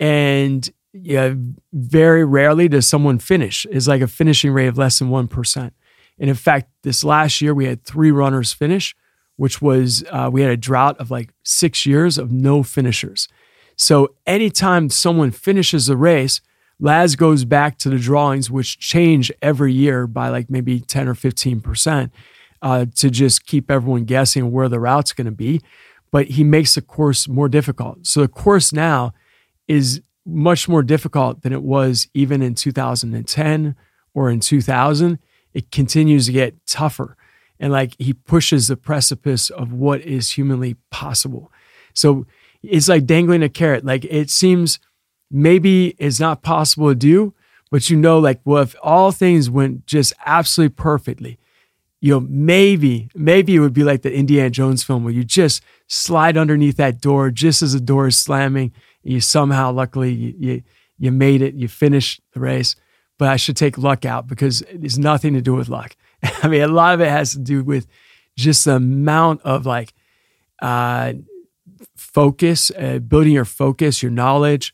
And 0.00 0.68
yeah, 0.92 1.34
very 1.72 2.24
rarely 2.24 2.68
does 2.68 2.86
someone 2.86 3.18
finish. 3.18 3.66
It's 3.70 3.88
like 3.88 4.00
a 4.00 4.06
finishing 4.06 4.52
rate 4.52 4.68
of 4.68 4.78
less 4.78 4.98
than 4.98 5.10
1%. 5.10 5.72
And 6.18 6.28
in 6.28 6.36
fact, 6.36 6.70
this 6.82 7.04
last 7.04 7.40
year 7.40 7.54
we 7.54 7.66
had 7.66 7.84
three 7.84 8.10
runners 8.10 8.52
finish, 8.52 8.94
which 9.36 9.62
was, 9.62 10.04
uh, 10.10 10.28
we 10.32 10.42
had 10.42 10.50
a 10.50 10.56
drought 10.56 10.98
of 10.98 11.10
like 11.10 11.32
six 11.44 11.86
years 11.86 12.18
of 12.18 12.32
no 12.32 12.62
finishers. 12.62 13.28
So 13.76 14.14
anytime 14.26 14.90
someone 14.90 15.30
finishes 15.30 15.86
the 15.86 15.96
race, 15.96 16.40
Laz 16.80 17.16
goes 17.16 17.44
back 17.44 17.78
to 17.78 17.88
the 17.88 17.98
drawings, 17.98 18.50
which 18.50 18.78
change 18.78 19.32
every 19.42 19.72
year 19.72 20.06
by 20.06 20.28
like 20.28 20.50
maybe 20.50 20.80
10 20.80 21.08
or 21.08 21.14
15% 21.14 22.10
uh, 22.62 22.86
to 22.96 23.10
just 23.10 23.46
keep 23.46 23.70
everyone 23.70 24.04
guessing 24.04 24.50
where 24.50 24.68
the 24.68 24.80
route's 24.80 25.12
going 25.12 25.26
to 25.26 25.30
be. 25.30 25.60
But 26.10 26.26
he 26.28 26.44
makes 26.44 26.74
the 26.74 26.82
course 26.82 27.28
more 27.28 27.48
difficult. 27.48 28.06
So 28.06 28.20
the 28.22 28.28
course 28.28 28.72
now 28.72 29.12
is 29.66 30.00
much 30.24 30.68
more 30.68 30.82
difficult 30.82 31.42
than 31.42 31.52
it 31.52 31.62
was 31.62 32.08
even 32.14 32.42
in 32.42 32.54
2010 32.54 33.76
or 34.14 34.30
in 34.30 34.40
2000. 34.40 35.18
It 35.54 35.70
continues 35.70 36.26
to 36.26 36.32
get 36.32 36.66
tougher. 36.66 37.16
And 37.60 37.72
like 37.72 37.94
he 37.98 38.12
pushes 38.12 38.68
the 38.68 38.76
precipice 38.76 39.50
of 39.50 39.72
what 39.72 40.00
is 40.02 40.32
humanly 40.32 40.76
possible. 40.90 41.50
So 41.94 42.26
it's 42.62 42.88
like 42.88 43.06
dangling 43.06 43.42
a 43.42 43.48
carrot. 43.48 43.84
Like 43.84 44.04
it 44.04 44.30
seems 44.30 44.78
maybe 45.30 45.94
it's 45.98 46.20
not 46.20 46.42
possible 46.42 46.88
to 46.88 46.94
do, 46.94 47.34
but 47.70 47.90
you 47.90 47.96
know, 47.96 48.18
like, 48.18 48.40
well, 48.44 48.62
if 48.62 48.74
all 48.82 49.12
things 49.12 49.50
went 49.50 49.86
just 49.86 50.12
absolutely 50.24 50.74
perfectly, 50.74 51.38
you 52.00 52.12
know, 52.12 52.20
maybe, 52.20 53.08
maybe 53.14 53.56
it 53.56 53.60
would 53.60 53.72
be 53.72 53.82
like 53.82 54.02
the 54.02 54.14
Indiana 54.14 54.50
Jones 54.50 54.84
film 54.84 55.04
where 55.04 55.12
you 55.12 55.24
just 55.24 55.62
slide 55.88 56.36
underneath 56.36 56.76
that 56.76 57.00
door 57.00 57.30
just 57.30 57.60
as 57.60 57.72
the 57.72 57.80
door 57.80 58.06
is 58.06 58.16
slamming 58.16 58.72
And 59.02 59.12
you 59.12 59.20
somehow, 59.20 59.72
luckily, 59.72 60.12
you, 60.12 60.34
you, 60.38 60.62
you 60.98 61.12
made 61.12 61.42
it, 61.42 61.54
you 61.54 61.68
finished 61.68 62.20
the 62.32 62.40
race. 62.40 62.76
But 63.18 63.28
I 63.28 63.36
should 63.36 63.56
take 63.56 63.76
luck 63.76 64.04
out 64.04 64.26
because 64.26 64.62
it's 64.62 64.96
nothing 64.96 65.34
to 65.34 65.40
do 65.40 65.54
with 65.54 65.68
luck. 65.68 65.96
I 66.42 66.48
mean, 66.48 66.62
a 66.62 66.68
lot 66.68 66.94
of 66.94 67.00
it 67.00 67.08
has 67.08 67.32
to 67.32 67.38
do 67.38 67.62
with 67.62 67.86
just 68.36 68.64
the 68.64 68.76
amount 68.76 69.42
of 69.42 69.66
like 69.66 69.92
uh, 70.62 71.14
focus, 71.96 72.70
uh, 72.78 73.00
building 73.00 73.32
your 73.32 73.44
focus, 73.44 74.02
your 74.02 74.12
knowledge 74.12 74.72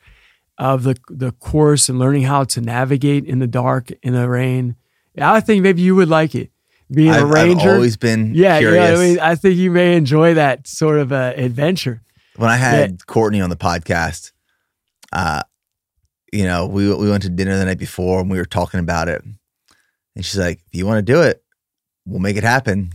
of 0.58 0.84
the 0.84 0.96
the 1.08 1.32
course, 1.32 1.88
and 1.88 1.98
learning 1.98 2.22
how 2.22 2.44
to 2.44 2.60
navigate 2.60 3.24
in 3.24 3.38
the 3.38 3.46
dark, 3.46 3.90
in 4.02 4.12
the 4.12 4.28
rain. 4.28 4.76
I 5.18 5.40
think 5.40 5.62
maybe 5.62 5.82
you 5.82 5.94
would 5.94 6.08
like 6.08 6.34
it. 6.34 6.50
Being 6.90 7.10
I've, 7.10 7.22
a 7.22 7.26
ranger, 7.26 7.70
I've 7.70 7.76
always 7.76 7.96
been 7.96 8.34
yeah, 8.34 8.58
curious. 8.58 8.90
yeah. 8.90 8.96
I 8.96 9.08
mean, 9.08 9.20
I 9.20 9.34
think 9.36 9.56
you 9.56 9.70
may 9.70 9.96
enjoy 9.96 10.34
that 10.34 10.68
sort 10.68 10.98
of 10.98 11.12
uh, 11.12 11.32
adventure. 11.36 12.02
When 12.36 12.50
I 12.50 12.56
had 12.56 12.90
yeah. 12.90 12.96
Courtney 13.06 13.40
on 13.40 13.48
the 13.48 13.56
podcast, 13.56 14.32
uh, 15.12 15.42
you 16.34 16.44
know, 16.44 16.66
we 16.66 16.92
we 16.92 17.08
went 17.08 17.22
to 17.22 17.28
dinner 17.28 17.56
the 17.56 17.64
night 17.64 17.78
before 17.78 18.20
and 18.20 18.28
we 18.28 18.38
were 18.38 18.44
talking 18.44 18.80
about 18.80 19.08
it, 19.08 19.22
and 19.22 20.24
she's 20.24 20.36
like, 20.36 20.60
"If 20.66 20.74
you 20.74 20.84
want 20.84 20.98
to 20.98 21.12
do 21.12 21.22
it, 21.22 21.44
we'll 22.04 22.20
make 22.20 22.36
it 22.36 22.42
happen." 22.42 22.90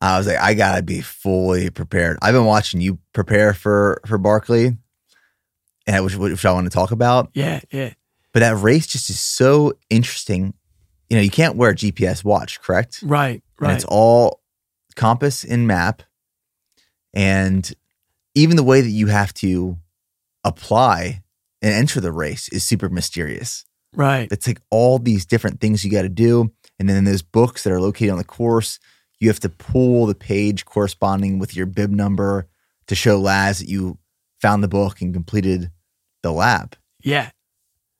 I 0.00 0.16
was 0.16 0.26
like, 0.26 0.38
"I 0.38 0.54
gotta 0.54 0.82
be 0.82 1.02
fully 1.02 1.68
prepared." 1.68 2.18
I've 2.22 2.32
been 2.32 2.46
watching 2.46 2.80
you 2.80 2.98
prepare 3.12 3.52
for 3.52 4.00
for 4.06 4.16
Barkley, 4.16 4.78
and 5.86 6.04
which 6.04 6.16
which 6.16 6.46
I 6.46 6.52
want 6.52 6.64
to 6.64 6.70
talk 6.70 6.92
about. 6.92 7.28
Yeah, 7.34 7.60
yeah. 7.70 7.92
But 8.32 8.40
that 8.40 8.56
race 8.56 8.86
just 8.86 9.10
is 9.10 9.20
so 9.20 9.74
interesting. 9.90 10.54
You 11.10 11.18
know, 11.18 11.22
you 11.22 11.30
can't 11.30 11.56
wear 11.56 11.70
a 11.70 11.74
GPS 11.74 12.24
watch, 12.24 12.62
correct? 12.62 13.00
Right, 13.02 13.42
right. 13.60 13.68
And 13.68 13.76
it's 13.76 13.84
all 13.86 14.40
compass 14.94 15.44
and 15.44 15.66
map, 15.66 16.02
and 17.12 17.70
even 18.34 18.56
the 18.56 18.62
way 18.62 18.80
that 18.80 18.88
you 18.88 19.08
have 19.08 19.34
to 19.34 19.76
apply 20.42 21.22
and 21.66 21.74
enter 21.74 22.00
the 22.00 22.12
race 22.12 22.48
is 22.50 22.62
super 22.62 22.88
mysterious. 22.88 23.64
Right. 23.92 24.28
It's 24.30 24.46
like 24.46 24.60
all 24.70 25.00
these 25.00 25.26
different 25.26 25.60
things 25.60 25.84
you 25.84 25.90
got 25.90 26.02
to 26.02 26.08
do. 26.08 26.52
And 26.78 26.88
then 26.88 27.02
those 27.02 27.22
books 27.22 27.64
that 27.64 27.72
are 27.72 27.80
located 27.80 28.10
on 28.10 28.18
the 28.18 28.24
course, 28.24 28.78
you 29.18 29.28
have 29.28 29.40
to 29.40 29.48
pull 29.48 30.06
the 30.06 30.14
page 30.14 30.64
corresponding 30.64 31.40
with 31.40 31.56
your 31.56 31.66
bib 31.66 31.90
number 31.90 32.46
to 32.86 32.94
show 32.94 33.18
Laz 33.18 33.58
that 33.58 33.68
you 33.68 33.98
found 34.40 34.62
the 34.62 34.68
book 34.68 35.00
and 35.00 35.12
completed 35.12 35.72
the 36.22 36.30
lap. 36.30 36.76
Yeah. 37.02 37.30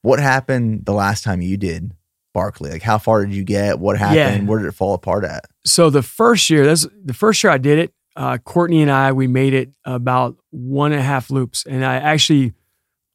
What 0.03 0.21
happened 0.21 0.85
the 0.85 0.93
last 0.93 1.25
time 1.25 1.41
you 1.41 1.57
did 1.57 1.91
Barkley? 2.35 2.71
Like 2.71 2.83
how 2.83 2.99
far 2.99 3.27
did 3.27 3.35
you 3.35 3.43
get? 3.43 3.81
What 3.81 3.99
happened? 3.99 4.43
Yeah. 4.45 4.49
Where 4.49 4.61
did 4.61 4.69
it 4.69 4.75
fall 4.75 4.95
apart 4.95 5.25
at? 5.25 5.45
So 5.65 5.91
the 5.91 6.03
first 6.03 6.51
year, 6.51 6.65
that's 6.67 6.87
the 7.05 7.15
first 7.15 7.43
year 7.43 7.53
I 7.53 7.59
did 7.59 7.81
it. 7.81 7.93
Uh, 8.15 8.39
Courtney 8.39 8.81
and 8.81 8.93
I, 8.93 9.11
we 9.11 9.27
made 9.27 9.55
it 9.55 9.71
about 9.85 10.37
one 10.51 10.93
and 10.93 11.01
a 11.01 11.05
half 11.05 11.31
loops, 11.31 11.67
and 11.67 11.85
I 11.85 11.97
actually 11.97 12.55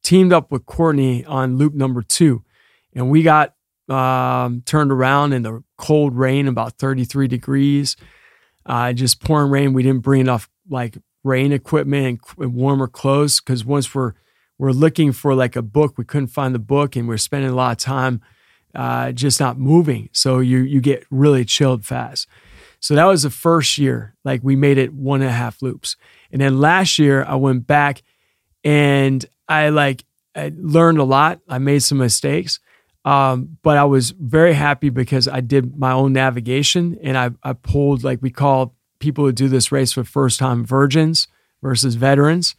teamed 0.02 0.32
up 0.32 0.50
with 0.50 0.66
Courtney 0.66 1.24
on 1.24 1.56
loop 1.56 1.74
number 1.74 2.02
two, 2.02 2.42
and 2.94 3.10
we 3.10 3.22
got 3.22 3.54
um, 3.88 4.62
turned 4.64 4.92
around 4.92 5.32
in 5.32 5.42
the 5.42 5.62
cold 5.76 6.16
rain, 6.16 6.48
about 6.48 6.78
33 6.78 7.28
degrees, 7.28 7.96
uh, 8.66 8.92
just 8.92 9.22
pouring 9.22 9.50
rain. 9.50 9.72
We 9.72 9.82
didn't 9.82 10.02
bring 10.02 10.20
enough 10.20 10.48
like 10.68 10.96
rain 11.24 11.52
equipment 11.52 12.06
and, 12.06 12.44
and 12.44 12.54
warmer 12.54 12.88
clothes 12.88 13.40
because 13.40 13.64
once 13.64 13.94
we're 13.94 14.12
we're 14.58 14.72
looking 14.72 15.12
for 15.12 15.34
like 15.34 15.56
a 15.56 15.62
book, 15.62 15.98
we 15.98 16.04
couldn't 16.04 16.28
find 16.28 16.54
the 16.54 16.60
book, 16.60 16.94
and 16.94 17.08
we're 17.08 17.16
spending 17.16 17.50
a 17.50 17.54
lot 17.54 17.72
of 17.72 17.78
time 17.78 18.20
uh, 18.74 19.12
just 19.12 19.40
not 19.40 19.58
moving. 19.58 20.08
So 20.12 20.38
you 20.38 20.58
you 20.58 20.80
get 20.80 21.04
really 21.10 21.44
chilled 21.44 21.84
fast. 21.84 22.28
So 22.80 22.94
that 22.94 23.04
was 23.04 23.22
the 23.22 23.30
first 23.30 23.78
year. 23.78 24.14
Like 24.24 24.40
we 24.42 24.56
made 24.56 24.78
it 24.78 24.92
one 24.92 25.20
and 25.20 25.30
a 25.30 25.34
half 25.34 25.62
loops, 25.62 25.96
and 26.30 26.40
then 26.40 26.60
last 26.60 26.98
year 26.98 27.24
I 27.24 27.34
went 27.34 27.66
back 27.66 28.02
and 28.64 29.24
I 29.52 29.68
like 29.68 30.04
I 30.34 30.52
learned 30.56 30.98
a 30.98 31.04
lot. 31.04 31.40
I 31.48 31.58
made 31.58 31.82
some 31.82 31.98
mistakes, 31.98 32.60
um, 33.04 33.58
but 33.62 33.76
I 33.76 33.84
was 33.84 34.10
very 34.12 34.54
happy 34.54 34.88
because 34.88 35.28
I 35.28 35.40
did 35.40 35.76
my 35.76 35.92
own 35.92 36.12
navigation 36.12 36.98
and 37.02 37.18
I 37.18 37.30
I 37.42 37.52
pulled 37.52 38.02
like 38.04 38.20
we 38.22 38.30
call 38.30 38.74
people 38.98 39.24
who 39.24 39.32
do 39.32 39.48
this 39.48 39.70
race 39.72 39.92
for 39.92 40.04
first 40.04 40.38
time 40.38 40.64
virgins 40.64 41.28
versus 41.62 41.96
veterans. 41.96 42.54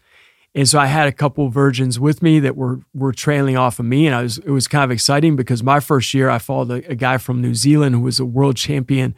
And 0.56 0.70
so 0.70 0.78
I 0.78 0.86
had 0.86 1.08
a 1.08 1.12
couple 1.12 1.50
virgins 1.50 2.00
with 2.00 2.22
me 2.22 2.40
that 2.42 2.56
were 2.56 2.82
were 2.94 3.12
trailing 3.12 3.58
off 3.58 3.80
of 3.80 3.86
me, 3.86 4.06
and 4.06 4.16
I 4.16 4.22
was 4.22 4.38
it 4.38 4.52
was 4.52 4.68
kind 4.68 4.84
of 4.84 4.92
exciting 4.92 5.36
because 5.36 5.64
my 5.64 5.80
first 5.80 6.14
year 6.14 6.30
I 6.30 6.38
followed 6.38 6.70
a, 6.70 6.92
a 6.92 6.96
guy 6.96 7.18
from 7.18 7.42
New 7.42 7.56
Zealand 7.56 7.96
who 7.96 8.02
was 8.02 8.20
a 8.20 8.26
world 8.26 8.56
champion 8.56 9.16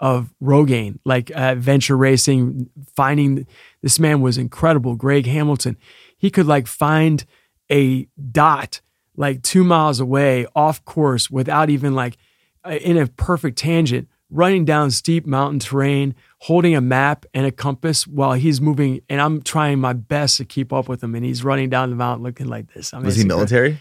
of 0.00 0.32
Rogaine, 0.42 0.98
like 1.04 1.30
uh, 1.34 1.56
venture 1.56 1.96
racing. 1.96 2.70
Finding 2.96 3.46
this 3.82 3.98
man 3.98 4.22
was 4.22 4.38
incredible. 4.38 4.94
Greg 4.94 5.26
Hamilton, 5.26 5.76
he 6.18 6.30
could 6.30 6.46
like 6.46 6.66
find 6.66 7.24
a 7.70 8.06
dot 8.30 8.80
like 9.16 9.42
two 9.42 9.64
miles 9.64 9.98
away 9.98 10.46
off 10.54 10.84
course 10.84 11.30
without 11.30 11.70
even 11.70 11.94
like 11.94 12.16
uh, 12.64 12.70
in 12.70 12.96
a 12.96 13.06
perfect 13.06 13.58
tangent, 13.58 14.08
running 14.30 14.64
down 14.64 14.90
steep 14.90 15.26
mountain 15.26 15.58
terrain, 15.58 16.14
holding 16.40 16.74
a 16.76 16.80
map 16.80 17.26
and 17.34 17.46
a 17.46 17.50
compass 17.50 18.06
while 18.06 18.34
he's 18.34 18.60
moving. 18.60 19.00
And 19.08 19.20
I'm 19.20 19.42
trying 19.42 19.80
my 19.80 19.92
best 19.92 20.36
to 20.36 20.44
keep 20.44 20.72
up 20.72 20.88
with 20.88 21.02
him. 21.02 21.14
And 21.14 21.24
he's 21.24 21.42
running 21.42 21.68
down 21.68 21.90
the 21.90 21.96
mountain 21.96 22.22
looking 22.22 22.46
like 22.46 22.72
this. 22.74 22.94
I 22.94 22.98
mean, 22.98 23.06
Was 23.06 23.16
he 23.16 23.24
military? 23.24 23.80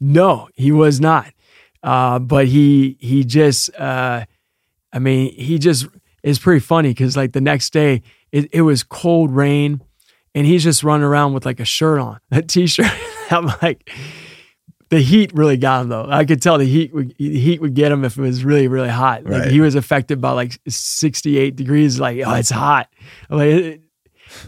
No, 0.00 0.48
he 0.54 0.70
was 0.72 1.00
not. 1.00 1.32
Uh, 1.82 2.18
but 2.18 2.46
he 2.46 2.96
he 3.00 3.24
just 3.24 3.74
uh, 3.76 4.24
I 4.92 4.98
mean 4.98 5.34
he 5.34 5.58
just 5.58 5.86
is 6.22 6.38
pretty 6.38 6.60
funny 6.60 6.88
because 6.88 7.16
like 7.16 7.32
the 7.32 7.40
next 7.40 7.72
day 7.72 8.02
it, 8.32 8.48
it 8.52 8.62
was 8.62 8.82
cold 8.82 9.30
rain 9.30 9.82
and 10.34 10.46
he's 10.46 10.62
just 10.64 10.82
running 10.82 11.04
around 11.04 11.32
with 11.34 11.44
like 11.46 11.60
a 11.60 11.64
shirt 11.64 12.00
on 12.00 12.20
a 12.30 12.42
t-shirt. 12.42 12.86
I'm 13.30 13.46
like 13.62 13.90
the 14.90 15.00
heat 15.00 15.32
really 15.34 15.56
got 15.56 15.82
him 15.82 15.88
though. 15.88 16.06
I 16.08 16.24
could 16.24 16.42
tell 16.42 16.58
the 16.58 16.64
heat 16.64 16.92
would 16.94 17.14
the 17.18 17.38
heat 17.38 17.60
would 17.60 17.74
get 17.74 17.90
him 17.90 18.04
if 18.04 18.16
it 18.18 18.20
was 18.22 18.44
really 18.44 18.68
really 18.68 18.88
hot. 18.88 19.24
Like 19.24 19.42
Right. 19.42 19.50
he 19.50 19.60
was 19.60 19.74
affected 19.74 20.20
by 20.20 20.32
like 20.32 20.58
68 20.68 21.56
degrees. 21.56 21.98
Like 21.98 22.20
oh 22.24 22.34
it's 22.34 22.50
hot. 22.50 22.88
I'm 23.30 23.38
like 23.38 23.80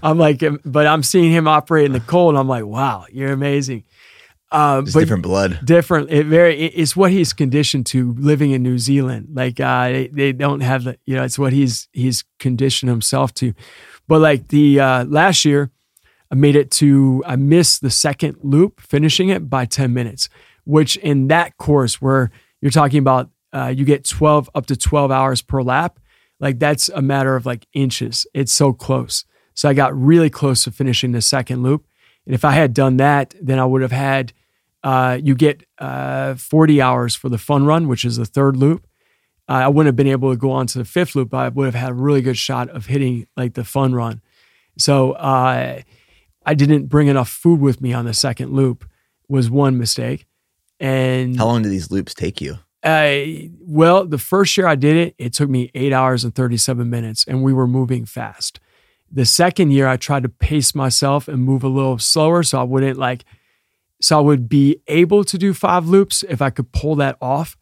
I'm 0.02 0.18
like 0.18 0.42
but 0.64 0.86
I'm 0.86 1.02
seeing 1.02 1.32
him 1.32 1.48
operate 1.48 1.86
in 1.86 1.92
the 1.92 2.00
cold. 2.00 2.36
I'm 2.36 2.48
like 2.48 2.64
wow 2.66 3.06
you're 3.10 3.32
amazing. 3.32 3.84
Uh, 4.52 4.80
but 4.82 4.92
different 5.00 5.24
blood. 5.24 5.58
different. 5.64 6.08
It 6.08 6.24
very. 6.26 6.56
it- 6.56 6.72
It's 6.76 6.94
what 6.96 7.10
he's 7.10 7.32
conditioned 7.32 7.84
to 7.86 8.12
living 8.16 8.52
in 8.52 8.62
New 8.62 8.78
Zealand. 8.78 9.30
Like 9.34 9.58
uh, 9.58 9.88
they, 9.88 10.06
they 10.06 10.32
don't 10.32 10.60
have 10.60 10.84
the. 10.84 10.96
You 11.04 11.16
know, 11.16 11.24
it's 11.24 11.36
what 11.36 11.52
he's 11.52 11.88
he's 11.92 12.22
conditioned 12.38 12.88
himself 12.88 13.34
to. 13.34 13.54
But 14.06 14.20
like 14.20 14.46
the 14.48 14.78
uh, 14.78 15.04
last 15.06 15.44
year, 15.44 15.72
I 16.30 16.34
made 16.34 16.56
it 16.56 16.70
to. 16.72 17.22
I 17.26 17.36
missed 17.36 17.82
the 17.82 17.90
second 17.90 18.38
loop, 18.42 18.80
finishing 18.80 19.28
it 19.28 19.48
by 19.48 19.64
ten 19.64 19.92
minutes. 19.92 20.28
Which 20.64 20.96
in 20.96 21.28
that 21.28 21.56
course 21.58 22.02
where 22.02 22.30
you're 22.60 22.72
talking 22.72 22.98
about, 22.98 23.30
uh, 23.52 23.72
you 23.76 23.84
get 23.84 24.04
twelve 24.04 24.50
up 24.54 24.66
to 24.66 24.76
twelve 24.76 25.10
hours 25.10 25.42
per 25.42 25.62
lap. 25.62 26.00
Like 26.40 26.58
that's 26.58 26.88
a 26.88 27.02
matter 27.02 27.36
of 27.36 27.46
like 27.46 27.66
inches. 27.72 28.26
It's 28.34 28.52
so 28.52 28.72
close. 28.72 29.24
So 29.54 29.68
I 29.68 29.74
got 29.74 29.96
really 29.96 30.28
close 30.28 30.64
to 30.64 30.70
finishing 30.70 31.12
the 31.12 31.22
second 31.22 31.62
loop. 31.62 31.86
And 32.26 32.34
if 32.34 32.44
I 32.44 32.52
had 32.52 32.74
done 32.74 32.98
that, 32.98 33.34
then 33.40 33.58
I 33.58 33.64
would 33.64 33.82
have 33.82 33.92
had 33.92 34.32
uh, 34.86 35.18
you 35.20 35.34
get 35.34 35.64
uh, 35.78 36.34
40 36.36 36.80
hours 36.80 37.16
for 37.16 37.28
the 37.28 37.38
fun 37.38 37.66
run, 37.66 37.88
which 37.88 38.04
is 38.04 38.18
the 38.18 38.24
third 38.24 38.56
loop. 38.56 38.86
Uh, 39.48 39.54
I 39.54 39.68
wouldn't 39.68 39.86
have 39.86 39.96
been 39.96 40.06
able 40.06 40.30
to 40.30 40.36
go 40.36 40.50
on 40.50 40.66
to 40.68 40.78
the 40.78 40.84
fifth 40.84 41.16
loop, 41.16 41.30
but 41.30 41.38
I 41.38 41.48
would 41.48 41.66
have 41.66 41.74
had 41.74 41.90
a 41.90 41.94
really 41.94 42.20
good 42.20 42.36
shot 42.36 42.68
of 42.70 42.86
hitting 42.86 43.26
like 43.36 43.54
the 43.54 43.64
fun 43.64 43.94
run. 43.94 44.20
So 44.78 45.12
uh, 45.12 45.80
I 46.46 46.54
didn't 46.54 46.86
bring 46.86 47.08
enough 47.08 47.28
food 47.28 47.60
with 47.60 47.80
me 47.80 47.92
on 47.92 48.04
the 48.06 48.14
second 48.14 48.52
loop 48.52 48.88
was 49.28 49.50
one 49.50 49.76
mistake. 49.76 50.26
And 50.78 51.36
How 51.36 51.46
long 51.46 51.62
do 51.62 51.68
these 51.68 51.90
loops 51.90 52.14
take 52.14 52.40
you? 52.40 52.58
uh, 52.84 53.18
well, 53.60 54.06
the 54.06 54.18
first 54.18 54.56
year 54.56 54.66
I 54.68 54.76
did 54.76 54.96
it, 54.96 55.14
it 55.18 55.32
took 55.32 55.50
me 55.50 55.70
eight 55.74 55.92
hours 55.92 56.22
and 56.22 56.32
37 56.32 56.88
minutes, 56.88 57.24
and 57.26 57.42
we 57.42 57.52
were 57.52 57.66
moving 57.66 58.04
fast. 58.06 58.60
The 59.10 59.24
second 59.24 59.72
year, 59.72 59.88
I 59.88 59.96
tried 59.96 60.22
to 60.22 60.28
pace 60.28 60.72
myself 60.74 61.26
and 61.26 61.42
move 61.42 61.64
a 61.64 61.68
little 61.68 61.98
slower 61.98 62.42
so 62.44 62.60
I 62.60 62.62
wouldn't 62.62 62.96
like, 62.98 63.24
so 64.00 64.18
I 64.18 64.20
would 64.20 64.48
be 64.48 64.80
able 64.86 65.24
to 65.24 65.36
do 65.38 65.52
five 65.52 65.88
loops 65.88 66.22
if 66.28 66.40
I 66.40 66.50
could 66.50 66.70
pull 66.70 66.94
that 66.96 67.16
off. 67.20 67.56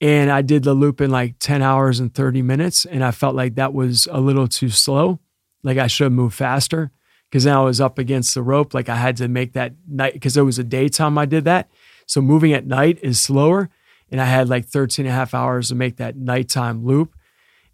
And 0.00 0.30
I 0.30 0.42
did 0.42 0.64
the 0.64 0.74
loop 0.74 1.00
in 1.00 1.10
like 1.10 1.36
10 1.38 1.62
hours 1.62 2.00
and 2.00 2.12
30 2.12 2.42
minutes, 2.42 2.84
and 2.86 3.04
I 3.04 3.12
felt 3.12 3.36
like 3.36 3.54
that 3.54 3.72
was 3.72 4.08
a 4.10 4.20
little 4.20 4.48
too 4.48 4.68
slow. 4.70 5.20
Like 5.62 5.78
I 5.78 5.86
should 5.86 6.04
have 6.04 6.12
moved 6.12 6.34
faster 6.34 6.90
because 7.30 7.44
then 7.44 7.56
I 7.56 7.62
was 7.62 7.80
up 7.80 7.98
against 7.98 8.34
the 8.34 8.42
rope. 8.42 8.74
Like 8.74 8.88
I 8.88 8.96
had 8.96 9.16
to 9.18 9.28
make 9.28 9.52
that 9.54 9.74
night 9.88 10.14
because 10.14 10.36
it 10.36 10.42
was 10.42 10.58
a 10.58 10.64
daytime 10.64 11.18
I 11.18 11.26
did 11.26 11.44
that. 11.44 11.68
So 12.06 12.20
moving 12.20 12.52
at 12.52 12.66
night 12.66 12.98
is 13.02 13.20
slower 13.20 13.68
and 14.10 14.20
I 14.20 14.24
had 14.24 14.48
like 14.48 14.66
13 14.66 15.06
and 15.06 15.12
a 15.12 15.16
half 15.16 15.34
hours 15.34 15.68
to 15.68 15.74
make 15.74 15.96
that 15.96 16.16
nighttime 16.16 16.84
loop. 16.84 17.14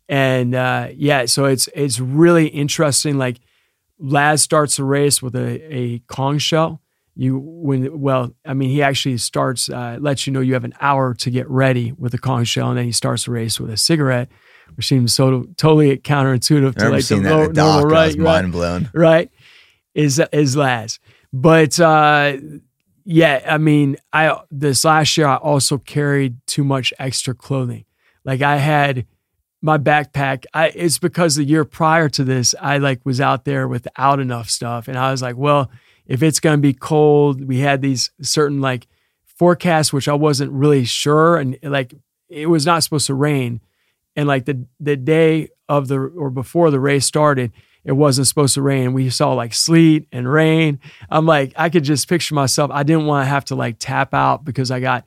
And 0.08 0.54
uh, 0.54 0.88
yeah, 0.94 1.26
so 1.26 1.44
it's 1.46 1.68
it's 1.74 2.00
really 2.00 2.48
interesting. 2.48 3.18
Like 3.18 3.40
Laz 3.98 4.42
starts 4.42 4.76
the 4.76 4.84
race 4.84 5.22
with 5.22 5.34
a, 5.34 5.74
a 5.74 5.98
conch 6.00 6.42
shell. 6.42 6.80
You 7.14 7.38
when 7.38 8.00
well, 8.00 8.34
I 8.44 8.54
mean, 8.54 8.70
he 8.70 8.82
actually 8.82 9.18
starts 9.18 9.68
uh, 9.70 9.98
lets 10.00 10.26
you 10.26 10.32
know 10.32 10.40
you 10.40 10.54
have 10.54 10.64
an 10.64 10.74
hour 10.80 11.14
to 11.14 11.30
get 11.30 11.48
ready 11.48 11.92
with 11.92 12.14
a 12.14 12.18
conch 12.18 12.48
shell, 12.48 12.70
and 12.70 12.78
then 12.78 12.86
he 12.86 12.92
starts 12.92 13.26
the 13.26 13.32
race 13.32 13.60
with 13.60 13.70
a 13.70 13.76
cigarette, 13.76 14.28
which 14.76 14.86
seems 14.86 15.12
so 15.12 15.44
totally 15.56 15.96
counterintuitive 15.98 16.74
to 16.76 16.88
like 16.88 17.06
the 17.06 17.16
that 17.16 17.22
nor- 17.22 17.44
in 17.44 17.48
the 17.50 17.54
doc. 17.54 17.82
normal 17.82 17.86
and 17.86 17.92
I 17.92 17.94
right, 17.94 18.06
was 18.06 18.16
right 18.16 18.24
mind 18.42 18.52
blown. 18.52 18.90
right 18.94 19.30
is 19.94 20.20
is 20.32 20.56
Laz. 20.56 20.98
But 21.32 21.78
uh 21.80 22.36
yeah, 23.04 23.42
I 23.46 23.58
mean, 23.58 23.96
I 24.12 24.38
this 24.50 24.84
last 24.84 25.16
year 25.16 25.26
I 25.26 25.36
also 25.36 25.78
carried 25.78 26.36
too 26.46 26.64
much 26.64 26.92
extra 26.98 27.34
clothing. 27.34 27.84
Like 28.24 28.42
I 28.42 28.56
had 28.56 29.06
my 29.60 29.78
backpack. 29.78 30.44
I 30.54 30.68
it's 30.68 30.98
because 30.98 31.36
the 31.36 31.44
year 31.44 31.64
prior 31.64 32.08
to 32.10 32.24
this, 32.24 32.54
I 32.60 32.78
like 32.78 33.04
was 33.04 33.20
out 33.20 33.44
there 33.44 33.66
without 33.66 34.20
enough 34.20 34.50
stuff. 34.50 34.88
And 34.88 34.98
I 34.98 35.10
was 35.10 35.22
like, 35.22 35.36
well, 35.36 35.70
if 36.06 36.22
it's 36.22 36.40
gonna 36.40 36.58
be 36.58 36.74
cold, 36.74 37.44
we 37.46 37.58
had 37.58 37.82
these 37.82 38.10
certain 38.20 38.60
like 38.60 38.86
forecasts, 39.24 39.92
which 39.92 40.08
I 40.08 40.14
wasn't 40.14 40.52
really 40.52 40.84
sure. 40.84 41.36
And 41.38 41.58
like 41.62 41.94
it 42.28 42.46
was 42.46 42.66
not 42.66 42.82
supposed 42.82 43.06
to 43.08 43.14
rain. 43.14 43.60
And 44.14 44.28
like 44.28 44.44
the 44.44 44.66
the 44.78 44.96
day 44.96 45.48
of 45.68 45.88
the 45.88 45.98
or 45.98 46.30
before 46.30 46.70
the 46.70 46.80
race 46.80 47.06
started, 47.06 47.52
it 47.84 47.92
wasn't 47.92 48.26
supposed 48.28 48.54
to 48.54 48.62
rain. 48.62 48.92
We 48.92 49.10
saw 49.10 49.32
like 49.32 49.54
sleet 49.54 50.06
and 50.12 50.30
rain. 50.30 50.78
I'm 51.10 51.26
like, 51.26 51.52
I 51.56 51.68
could 51.68 51.84
just 51.84 52.08
picture 52.08 52.34
myself. 52.34 52.70
I 52.72 52.82
didn't 52.84 53.06
want 53.06 53.24
to 53.24 53.28
have 53.28 53.44
to 53.46 53.54
like 53.56 53.76
tap 53.78 54.14
out 54.14 54.44
because 54.44 54.70
I 54.70 54.80
got 54.80 55.04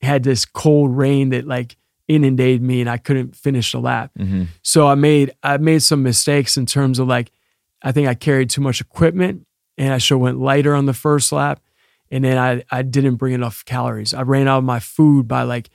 had 0.00 0.22
this 0.22 0.44
cold 0.44 0.96
rain 0.96 1.30
that 1.30 1.46
like 1.46 1.76
inundated 2.08 2.62
me 2.62 2.80
and 2.80 2.90
I 2.90 2.96
couldn't 2.98 3.34
finish 3.36 3.72
the 3.72 3.80
lap. 3.80 4.10
Mhm. 4.18 4.48
So 4.62 4.86
I 4.86 4.94
made 4.94 5.32
I 5.42 5.56
made 5.58 5.82
some 5.82 6.02
mistakes 6.02 6.56
in 6.56 6.66
terms 6.66 6.98
of 6.98 7.08
like 7.08 7.30
I 7.82 7.90
think 7.92 8.06
I 8.08 8.14
carried 8.14 8.50
too 8.50 8.60
much 8.60 8.80
equipment 8.80 9.46
and 9.78 9.92
I 9.92 9.98
should 9.98 10.14
have 10.14 10.20
went 10.20 10.38
lighter 10.38 10.74
on 10.74 10.86
the 10.86 10.92
first 10.94 11.32
lap. 11.32 11.60
And 12.10 12.24
then 12.24 12.38
I 12.38 12.62
I 12.70 12.82
didn't 12.82 13.16
bring 13.16 13.32
enough 13.32 13.64
calories. 13.64 14.12
I 14.14 14.22
ran 14.22 14.46
out 14.48 14.58
of 14.58 14.64
my 14.64 14.78
food 14.80 15.26
by 15.26 15.42
like 15.42 15.70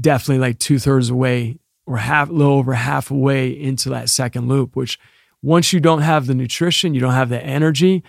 definitely 0.00 0.40
like 0.40 0.58
two 0.58 0.78
thirds 0.78 1.10
away 1.10 1.58
or 1.86 1.96
half 1.96 2.28
a 2.28 2.32
little 2.32 2.54
over 2.54 2.74
half 2.74 3.10
away 3.10 3.48
into 3.50 3.88
that 3.90 4.08
second 4.10 4.48
loop, 4.48 4.76
which 4.76 4.98
once 5.42 5.72
you 5.72 5.80
don't 5.80 6.02
have 6.02 6.26
the 6.26 6.34
nutrition, 6.34 6.94
you 6.94 7.00
don't 7.00 7.12
have 7.12 7.28
the 7.28 7.42
energy, 7.42 8.02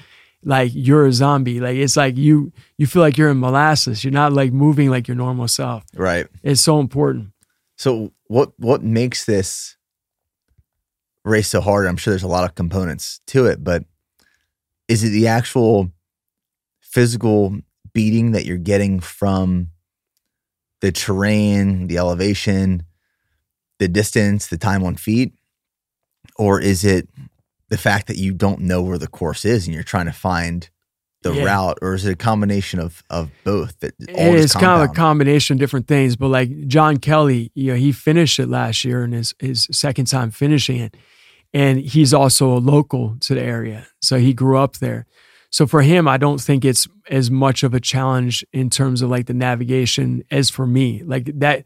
like 0.44 0.72
you're 0.74 1.06
a 1.06 1.14
zombie. 1.14 1.60
Like 1.60 1.78
it's 1.78 1.98
like 1.98 2.18
you 2.18 2.52
you 2.78 2.88
feel 2.88 3.02
like 3.02 3.18
you're 3.18 3.30
in 3.30 3.40
molasses. 3.40 4.04
You're 4.04 4.14
not 4.14 4.34
like 4.34 4.54
moving 4.54 4.90
like 4.90 5.08
your 5.08 5.16
normal 5.16 5.48
self. 5.48 5.84
Right. 5.94 6.28
It's 6.44 6.62
so 6.62 6.80
important. 6.80 7.32
So 7.78 8.14
what 8.28 8.52
what 8.58 8.84
makes 8.84 9.26
this 9.26 9.78
race 11.26 11.50
so 11.50 11.62
hard? 11.62 11.88
I'm 11.88 11.98
sure 11.98 12.12
there's 12.12 12.24
a 12.24 12.28
lot 12.28 12.46
of 12.46 12.56
components 12.56 13.22
to 13.28 13.46
it, 13.46 13.64
but 13.64 13.84
is 14.88 15.04
it 15.04 15.10
the 15.10 15.28
actual 15.28 15.92
physical 16.82 17.58
beating 17.94 18.32
that 18.32 18.46
you're 18.46 18.58
getting 18.58 19.00
from 19.00 19.70
the 20.82 20.92
terrain, 20.92 21.88
the 21.88 21.98
elevation, 21.98 22.84
the 23.78 23.88
distance, 23.88 24.48
the 24.48 24.58
time 24.58 24.84
on 24.84 24.96
feet? 24.96 25.34
Or 26.40 26.60
is 26.60 26.84
it 26.84 27.08
the 27.70 27.78
fact 27.78 28.08
that 28.08 28.18
you 28.18 28.34
don't 28.34 28.62
know 28.62 28.82
where 28.82 28.98
the 28.98 29.08
course 29.08 29.46
is 29.46 29.68
and 29.68 29.74
you're 29.76 29.84
trying 29.84 30.08
to 30.08 30.12
find 30.12 30.70
the 31.22 31.34
Yeah. 31.34 31.44
route, 31.44 31.78
or 31.82 31.96
is 31.96 32.06
it 32.06 32.14
a 32.14 32.16
combination 32.16 32.80
of 32.80 33.04
of 33.10 33.30
both? 33.44 33.78
That 33.82 33.94
all 34.16 34.34
It 34.36 34.52
kind 34.54 34.82
of 34.82 34.90
a 34.90 34.94
combination 34.94 35.56
of 35.56 35.60
different 35.60 35.86
things, 35.88 36.16
but 36.16 36.30
like 36.30 36.68
John 36.68 36.96
Kelly, 36.98 37.52
you 37.56 37.72
know, 37.74 37.78
he 37.78 37.92
finished 37.92 38.40
it 38.40 38.48
last 38.48 38.86
year 38.86 39.04
and 39.04 39.14
his 39.14 39.36
his 39.40 39.68
second 39.72 40.06
time 40.06 40.32
finishing 40.32 40.78
it. 40.78 40.96
And 41.54 41.80
he's 41.80 42.14
also 42.14 42.54
a 42.54 42.60
local 42.60 43.18
to 43.22 43.34
the 43.36 43.42
area. 43.42 43.88
So 44.02 44.18
he 44.18 44.34
grew 44.34 44.58
up 44.58 44.78
there. 44.78 45.06
So 45.52 45.66
for 45.68 45.82
him, 45.82 46.08
I 46.08 46.18
don't 46.18 46.40
think 46.40 46.64
it's 46.64 46.88
as 47.10 47.30
much 47.32 47.64
of 47.64 47.74
a 47.74 47.80
challenge 47.80 48.46
in 48.54 48.70
terms 48.70 49.02
of 49.02 49.10
like 49.10 49.26
the 49.26 49.34
navigation 49.34 50.24
as 50.32 50.50
for 50.50 50.66
me. 50.68 51.02
Like 51.04 51.32
that 51.40 51.66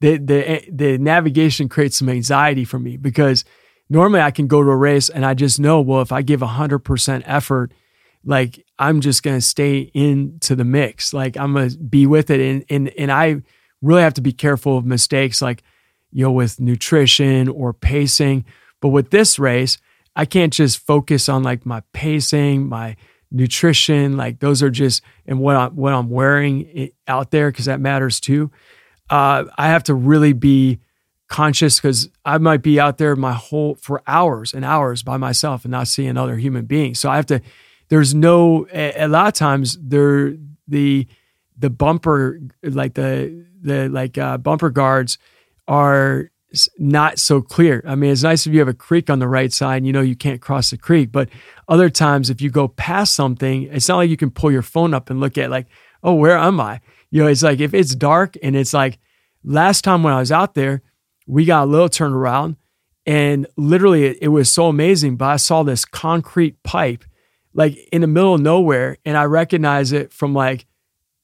the 0.00 0.18
the 0.18 0.48
eh, 0.50 0.60
the 0.70 0.98
navigation 0.98 1.68
creates 1.68 1.96
some 1.96 2.08
anxiety 2.10 2.64
for 2.64 2.78
me 2.78 2.96
because 2.98 3.44
normally 3.88 4.20
I 4.20 4.30
can 4.30 4.46
go 4.46 4.62
to 4.62 4.70
a 4.70 4.76
race 4.76 5.08
and 5.08 5.24
I 5.24 5.34
just 5.34 5.60
know, 5.60 5.80
well, 5.80 6.02
if 6.02 6.12
I 6.12 6.22
give 6.22 6.40
100% 6.40 7.22
effort, 7.26 7.72
like 8.24 8.64
I'm 8.78 9.00
just 9.00 9.22
going 9.22 9.36
to 9.36 9.46
stay 9.46 9.90
into 9.94 10.54
the 10.54 10.64
mix. 10.64 11.12
Like 11.12 11.36
I'm 11.36 11.52
going 11.52 11.70
to 11.70 11.78
be 11.78 12.06
with 12.06 12.30
it. 12.30 12.40
And, 12.40 12.64
and, 12.70 12.88
and 12.98 13.12
I 13.12 13.42
really 13.80 14.02
have 14.02 14.14
to 14.14 14.20
be 14.20 14.32
careful 14.32 14.78
of 14.78 14.86
mistakes 14.86 15.42
like, 15.42 15.62
you 16.12 16.24
know, 16.24 16.32
with 16.32 16.60
nutrition 16.60 17.48
or 17.48 17.72
pacing. 17.72 18.44
But 18.80 18.88
with 18.88 19.10
this 19.10 19.38
race, 19.38 19.78
I 20.14 20.24
can't 20.24 20.52
just 20.52 20.78
focus 20.78 21.28
on 21.28 21.42
like 21.42 21.64
my 21.64 21.82
pacing, 21.92 22.68
my 22.68 22.96
nutrition, 23.30 24.16
like 24.16 24.40
those 24.40 24.62
are 24.62 24.70
just, 24.70 25.02
and 25.26 25.40
what 25.40 25.56
I'm, 25.56 25.74
what 25.74 25.94
I'm 25.94 26.10
wearing 26.10 26.90
out 27.08 27.30
there, 27.30 27.50
because 27.50 27.64
that 27.64 27.80
matters 27.80 28.20
too. 28.20 28.50
Uh, 29.08 29.44
I 29.56 29.68
have 29.68 29.84
to 29.84 29.94
really 29.94 30.32
be 30.32 30.80
conscious 31.32 31.80
because 31.80 32.10
I 32.26 32.36
might 32.36 32.60
be 32.60 32.78
out 32.78 32.98
there 32.98 33.16
my 33.16 33.32
whole 33.32 33.74
for 33.76 34.02
hours 34.06 34.52
and 34.52 34.66
hours 34.66 35.02
by 35.02 35.16
myself 35.16 35.64
and 35.64 35.72
not 35.72 35.88
see 35.88 36.06
another 36.06 36.36
human 36.36 36.66
being. 36.66 36.94
So 36.94 37.10
I 37.10 37.16
have 37.16 37.26
to. 37.26 37.40
There's 37.88 38.14
no 38.14 38.66
a, 38.72 39.04
a 39.04 39.08
lot 39.08 39.28
of 39.28 39.32
times 39.32 39.78
there 39.80 40.34
the 40.68 41.06
the 41.56 41.70
bumper 41.70 42.38
like 42.62 42.94
the 42.94 43.46
the 43.62 43.88
like 43.88 44.18
uh, 44.18 44.36
bumper 44.36 44.68
guards 44.68 45.16
are 45.66 46.30
not 46.78 47.18
so 47.18 47.40
clear. 47.40 47.82
I 47.86 47.94
mean, 47.94 48.10
it's 48.12 48.22
nice 48.22 48.46
if 48.46 48.52
you 48.52 48.58
have 48.58 48.68
a 48.68 48.74
creek 48.74 49.08
on 49.08 49.18
the 49.18 49.28
right 49.28 49.50
side 49.50 49.78
and 49.78 49.86
you 49.86 49.92
know 49.92 50.02
you 50.02 50.16
can't 50.16 50.42
cross 50.42 50.70
the 50.70 50.76
creek, 50.76 51.10
but 51.10 51.30
other 51.66 51.88
times 51.88 52.28
if 52.28 52.42
you 52.42 52.50
go 52.50 52.68
past 52.68 53.14
something, 53.14 53.62
it's 53.64 53.88
not 53.88 53.96
like 53.96 54.10
you 54.10 54.18
can 54.18 54.30
pull 54.30 54.52
your 54.52 54.62
phone 54.62 54.92
up 54.92 55.08
and 55.08 55.18
look 55.18 55.38
at 55.38 55.50
like, 55.50 55.66
oh, 56.02 56.12
where 56.12 56.36
am 56.36 56.60
I? 56.60 56.80
You 57.10 57.22
know, 57.22 57.28
it's 57.28 57.42
like 57.42 57.60
if 57.60 57.72
it's 57.72 57.94
dark 57.94 58.36
and 58.42 58.54
it's 58.54 58.74
like 58.74 58.98
last 59.42 59.82
time 59.82 60.02
when 60.02 60.12
I 60.12 60.20
was 60.20 60.30
out 60.30 60.52
there, 60.52 60.82
we 61.32 61.46
got 61.46 61.64
a 61.64 61.70
little 61.70 61.88
turned 61.88 62.14
around 62.14 62.56
and 63.06 63.46
literally 63.56 64.04
it, 64.04 64.18
it 64.20 64.28
was 64.28 64.50
so 64.50 64.66
amazing. 64.66 65.16
But 65.16 65.30
I 65.30 65.36
saw 65.36 65.62
this 65.62 65.86
concrete 65.86 66.62
pipe 66.62 67.04
like 67.54 67.78
in 67.90 68.02
the 68.02 68.06
middle 68.06 68.34
of 68.34 68.42
nowhere 68.42 68.98
and 69.06 69.16
I 69.16 69.24
recognized 69.24 69.94
it 69.94 70.12
from 70.12 70.34
like, 70.34 70.66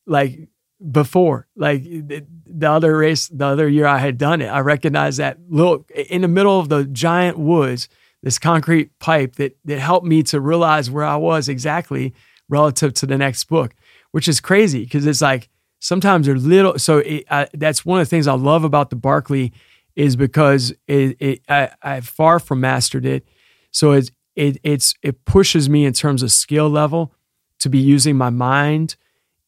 like 0.07 0.49
before, 0.91 1.47
like 1.57 1.83
the, 1.83 2.25
the 2.47 2.71
other 2.71 2.97
race, 2.97 3.29
the 3.29 3.45
other 3.45 3.69
year 3.69 3.87
I 3.87 3.99
had 3.99 4.17
done 4.17 4.41
it. 4.41 4.47
I 4.47 4.61
recognized 4.61 5.19
that 5.19 5.39
little 5.47 5.85
in 5.95 6.23
the 6.23 6.29
middle 6.29 6.59
of 6.59 6.71
the 6.71 6.85
giant 6.85 7.39
woods, 7.39 7.91
this 8.23 8.39
concrete 8.39 8.99
pipe 9.01 9.37
that, 9.37 9.59
that 9.67 9.79
helped 9.79 10.07
me 10.07 10.23
to 10.25 10.41
realize 10.41 10.91
where 10.91 11.05
I 11.05 11.17
was 11.17 11.51
exactly 11.51 12.15
relative 12.49 12.95
to 12.95 13.07
the 13.07 13.19
next 13.19 13.45
book, 13.45 13.75
which 14.13 14.27
is 14.27 14.41
crazy 14.41 14.85
because 14.85 15.07
it's 15.07 15.21
like 15.21 15.51
sometimes 15.81 16.25
they're 16.25 16.37
little. 16.37 16.79
So 16.79 16.99
it, 16.99 17.27
I, 17.31 17.47
that's 17.53 17.85
one 17.85 18.01
of 18.01 18.07
the 18.07 18.11
things 18.11 18.27
I 18.27 18.33
love 18.33 18.65
about 18.65 18.89
the 18.89 18.97
Barkley 18.97 19.53
is 19.99 20.15
because 20.15 20.73
it, 20.87 21.17
it 21.19 21.43
I, 21.49 21.71
I 21.83 22.01
far 22.01 22.39
from 22.39 22.61
mastered 22.61 23.05
it. 23.05 23.27
So 23.73 23.93
it's 23.93 24.13
it 24.37 24.59
it's 24.63 24.95
it 25.03 25.25
pushes 25.25 25.69
me 25.69 25.85
in 25.85 25.93
terms 25.93 26.23
of 26.23 26.31
skill 26.31 26.71
level 26.71 27.13
to 27.59 27.69
be 27.69 27.79
using 27.79 28.17
my 28.17 28.31
mind 28.31 28.95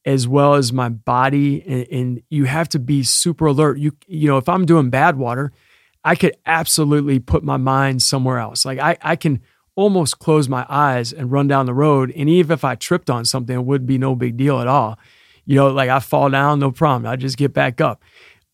as 0.04 0.26
well 0.26 0.54
as 0.54 0.72
my 0.72 0.88
body 0.88 1.62
and, 1.62 1.86
and 1.92 2.22
you 2.30 2.46
have 2.46 2.68
to 2.70 2.80
be 2.80 3.04
super 3.04 3.46
alert. 3.46 3.78
You 3.78 3.92
you 4.08 4.26
know 4.26 4.38
if 4.38 4.48
I'm 4.48 4.66
doing 4.66 4.90
Badwater, 4.90 5.50
I 6.04 6.16
could 6.16 6.36
absolutely 6.44 7.20
put 7.20 7.44
my 7.44 7.56
mind 7.56 8.02
somewhere 8.02 8.38
else. 8.38 8.64
Like 8.64 8.80
I 8.80 8.96
I 9.02 9.14
can 9.14 9.40
almost 9.76 10.18
close 10.18 10.48
my 10.48 10.66
eyes 10.68 11.12
and 11.12 11.30
run 11.30 11.46
down 11.46 11.66
the 11.66 11.74
road 11.74 12.12
and 12.16 12.28
even 12.28 12.52
if 12.52 12.64
I 12.64 12.74
tripped 12.74 13.08
on 13.08 13.24
something 13.24 13.54
it 13.54 13.64
would 13.64 13.86
be 13.86 13.98
no 13.98 14.16
big 14.16 14.36
deal 14.36 14.58
at 14.58 14.66
all. 14.66 14.98
You 15.44 15.54
know 15.54 15.68
like 15.68 15.90
I 15.90 16.00
fall 16.00 16.28
down 16.28 16.58
no 16.58 16.72
problem. 16.72 17.06
I 17.06 17.14
just 17.14 17.36
get 17.36 17.52
back 17.52 17.80
up. 17.80 18.02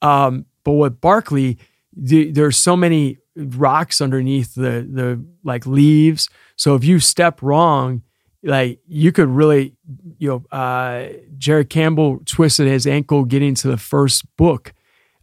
Um, 0.03 0.45
but 0.63 0.73
with 0.73 1.01
Barkley, 1.01 1.57
the, 1.97 2.31
there's 2.31 2.57
so 2.57 2.77
many 2.77 3.19
rocks 3.37 4.01
underneath 4.01 4.55
the 4.55 4.87
the 4.91 5.25
like 5.45 5.67
leaves. 5.67 6.29
So 6.57 6.75
if 6.75 6.85
you 6.85 7.01
step 7.01 7.43
wrong, 7.43 8.03
like 8.43 8.81
you 8.87 9.13
could 9.13 9.29
really, 9.29 9.75
you 10.19 10.29
know, 10.29 10.57
uh, 10.57 11.09
Jared 11.37 11.71
Campbell 11.71 12.21
twisted 12.25 12.67
his 12.67 12.87
ankle 12.87 13.25
getting 13.25 13.55
to 13.57 13.69
the 13.69 13.77
first 13.77 14.25
book 14.37 14.73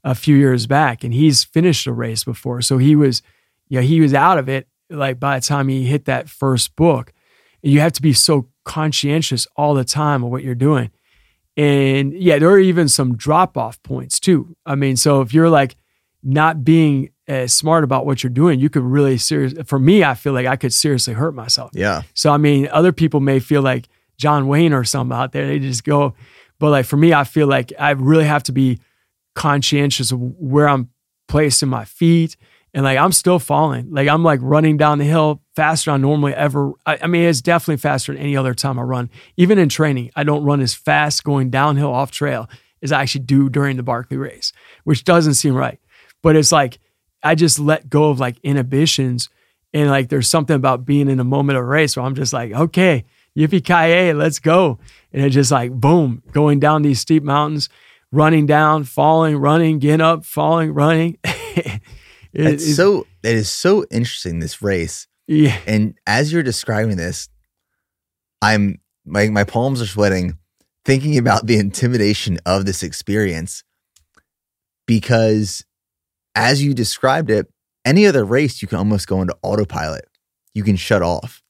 a 0.03 0.13
few 0.13 0.35
years 0.35 0.67
back, 0.67 1.03
and 1.03 1.13
he's 1.13 1.43
finished 1.43 1.87
a 1.87 1.93
race 1.93 2.23
before. 2.23 2.61
So 2.61 2.77
he 2.77 2.95
was, 2.95 3.21
yeah, 3.69 3.81
he 3.81 4.01
was 4.01 4.13
out 4.13 4.37
of 4.37 4.49
it 4.49 4.67
like 4.89 5.19
by 5.19 5.39
the 5.39 5.45
time 5.45 5.67
he 5.67 5.85
hit 5.85 6.05
that 6.05 6.29
first 6.29 6.75
book. 6.75 7.13
And 7.63 7.71
you 7.71 7.79
have 7.79 7.93
to 7.93 8.01
be 8.01 8.13
so 8.13 8.49
conscientious 8.65 9.47
all 9.55 9.73
the 9.73 9.85
time 9.85 10.23
of 10.23 10.29
what 10.29 10.43
you're 10.43 10.55
doing. 10.55 10.91
And 11.55 12.13
yeah, 12.13 12.39
there 12.39 12.49
are 12.49 12.59
even 12.59 12.89
some 12.89 13.15
drop 13.15 13.57
off 13.57 13.81
points 13.83 14.19
too. 14.19 14.55
I 14.65 14.75
mean, 14.75 14.97
so 14.97 15.21
if 15.21 15.33
you're 15.33 15.49
like 15.49 15.75
not 16.23 16.63
being 16.63 17.09
as 17.27 17.53
smart 17.53 17.83
about 17.83 18.05
what 18.05 18.23
you're 18.23 18.29
doing, 18.29 18.59
you 18.59 18.69
could 18.69 18.83
really 18.83 19.17
serious. 19.17 19.53
For 19.65 19.79
me, 19.79 20.03
I 20.03 20.13
feel 20.13 20.33
like 20.33 20.45
I 20.45 20.55
could 20.55 20.73
seriously 20.73 21.13
hurt 21.13 21.33
myself. 21.33 21.71
Yeah. 21.73 22.03
So 22.13 22.31
I 22.31 22.37
mean, 22.37 22.67
other 22.71 22.91
people 22.91 23.19
may 23.19 23.39
feel 23.39 23.61
like 23.61 23.87
John 24.17 24.47
Wayne 24.47 24.73
or 24.73 24.83
something 24.83 25.17
out 25.17 25.31
there. 25.31 25.47
They 25.47 25.59
just 25.59 25.83
go, 25.83 26.15
but 26.59 26.69
like 26.69 26.85
for 26.85 26.97
me, 26.97 27.13
I 27.13 27.23
feel 27.23 27.47
like 27.47 27.73
I 27.79 27.91
really 27.91 28.25
have 28.25 28.43
to 28.43 28.51
be 28.51 28.79
conscientious 29.35 30.11
of 30.11 30.19
where 30.19 30.67
I'm 30.67 30.89
placing 31.27 31.69
my 31.69 31.85
feet. 31.85 32.35
And 32.75 32.83
like 32.83 32.97
I'm 32.97 33.11
still 33.11 33.39
falling. 33.39 33.91
Like 33.91 34.07
I'm 34.07 34.23
like 34.23 34.39
running 34.41 34.77
down 34.77 34.97
the 34.97 35.05
hill 35.05 35.41
faster 35.55 35.91
than 35.91 36.01
I 36.01 36.01
normally 36.01 36.33
ever. 36.33 36.73
I, 36.85 36.99
I 37.03 37.07
mean, 37.07 37.23
it's 37.23 37.41
definitely 37.41 37.77
faster 37.77 38.13
than 38.13 38.21
any 38.21 38.35
other 38.35 38.53
time 38.53 38.79
I 38.79 38.81
run. 38.81 39.09
Even 39.37 39.59
in 39.59 39.69
training, 39.69 40.11
I 40.15 40.23
don't 40.23 40.43
run 40.43 40.59
as 40.59 40.73
fast 40.73 41.23
going 41.23 41.51
downhill 41.51 41.93
off 41.93 42.09
trail 42.09 42.49
as 42.81 42.91
I 42.91 43.01
actually 43.01 43.25
do 43.25 43.47
during 43.49 43.77
the 43.77 43.83
Barkley 43.83 44.17
race, 44.17 44.51
which 44.83 45.03
doesn't 45.03 45.35
seem 45.35 45.53
right. 45.53 45.79
But 46.23 46.35
it's 46.35 46.51
like 46.51 46.79
I 47.21 47.35
just 47.35 47.59
let 47.59 47.89
go 47.89 48.09
of 48.09 48.19
like 48.19 48.39
inhibitions. 48.41 49.29
And 49.75 49.89
like 49.89 50.09
there's 50.09 50.27
something 50.27 50.55
about 50.55 50.85
being 50.85 51.09
in 51.09 51.19
a 51.19 51.23
moment 51.23 51.57
of 51.59 51.65
race 51.65 51.95
where 51.95 52.05
I'm 52.05 52.15
just 52.15 52.33
like, 52.33 52.51
okay, 52.51 53.05
yippee 53.37 53.63
ki 53.63 54.13
let's 54.13 54.39
go. 54.39 54.79
And 55.11 55.23
it's 55.25 55.33
just 55.35 55.51
like 55.51 55.71
boom, 55.71 56.23
going 56.31 56.59
down 56.59 56.81
these 56.81 56.99
steep 56.99 57.21
mountains, 57.23 57.69
running 58.11 58.45
down, 58.45 58.83
falling, 58.83 59.37
running, 59.37 59.77
getting 59.79 60.01
up, 60.01 60.25
falling, 60.25 60.73
running. 60.73 61.17
It- 62.35 62.47
It's 62.47 62.63
it- 62.67 62.73
so 62.75 63.05
it 63.21 63.35
is 63.35 63.47
so 63.47 63.85
interesting 63.91 64.39
this 64.39 64.59
race. 64.61 65.07
yeah, 65.27 65.55
And 65.67 65.93
as 66.07 66.33
you're 66.33 66.41
describing 66.41 66.97
this, 66.97 67.29
I'm 68.41 68.79
my 69.05 69.29
my 69.29 69.43
palms 69.43 69.81
are 69.81 69.85
sweating 69.85 70.37
thinking 70.83 71.17
about 71.17 71.45
the 71.45 71.57
intimidation 71.57 72.39
of 72.45 72.65
this 72.65 72.81
experience 72.83 73.63
because 74.87 75.63
as 76.35 76.63
you 76.63 76.73
described 76.73 77.29
it, 77.29 77.47
any 77.85 78.05
other 78.05 78.23
race 78.23 78.61
you 78.61 78.67
can 78.67 78.77
almost 78.77 79.07
go 79.07 79.21
into 79.21 79.37
autopilot. 79.41 80.05
You 80.53 80.63
can 80.63 80.75
shut 80.75 81.01
off. 81.01 81.41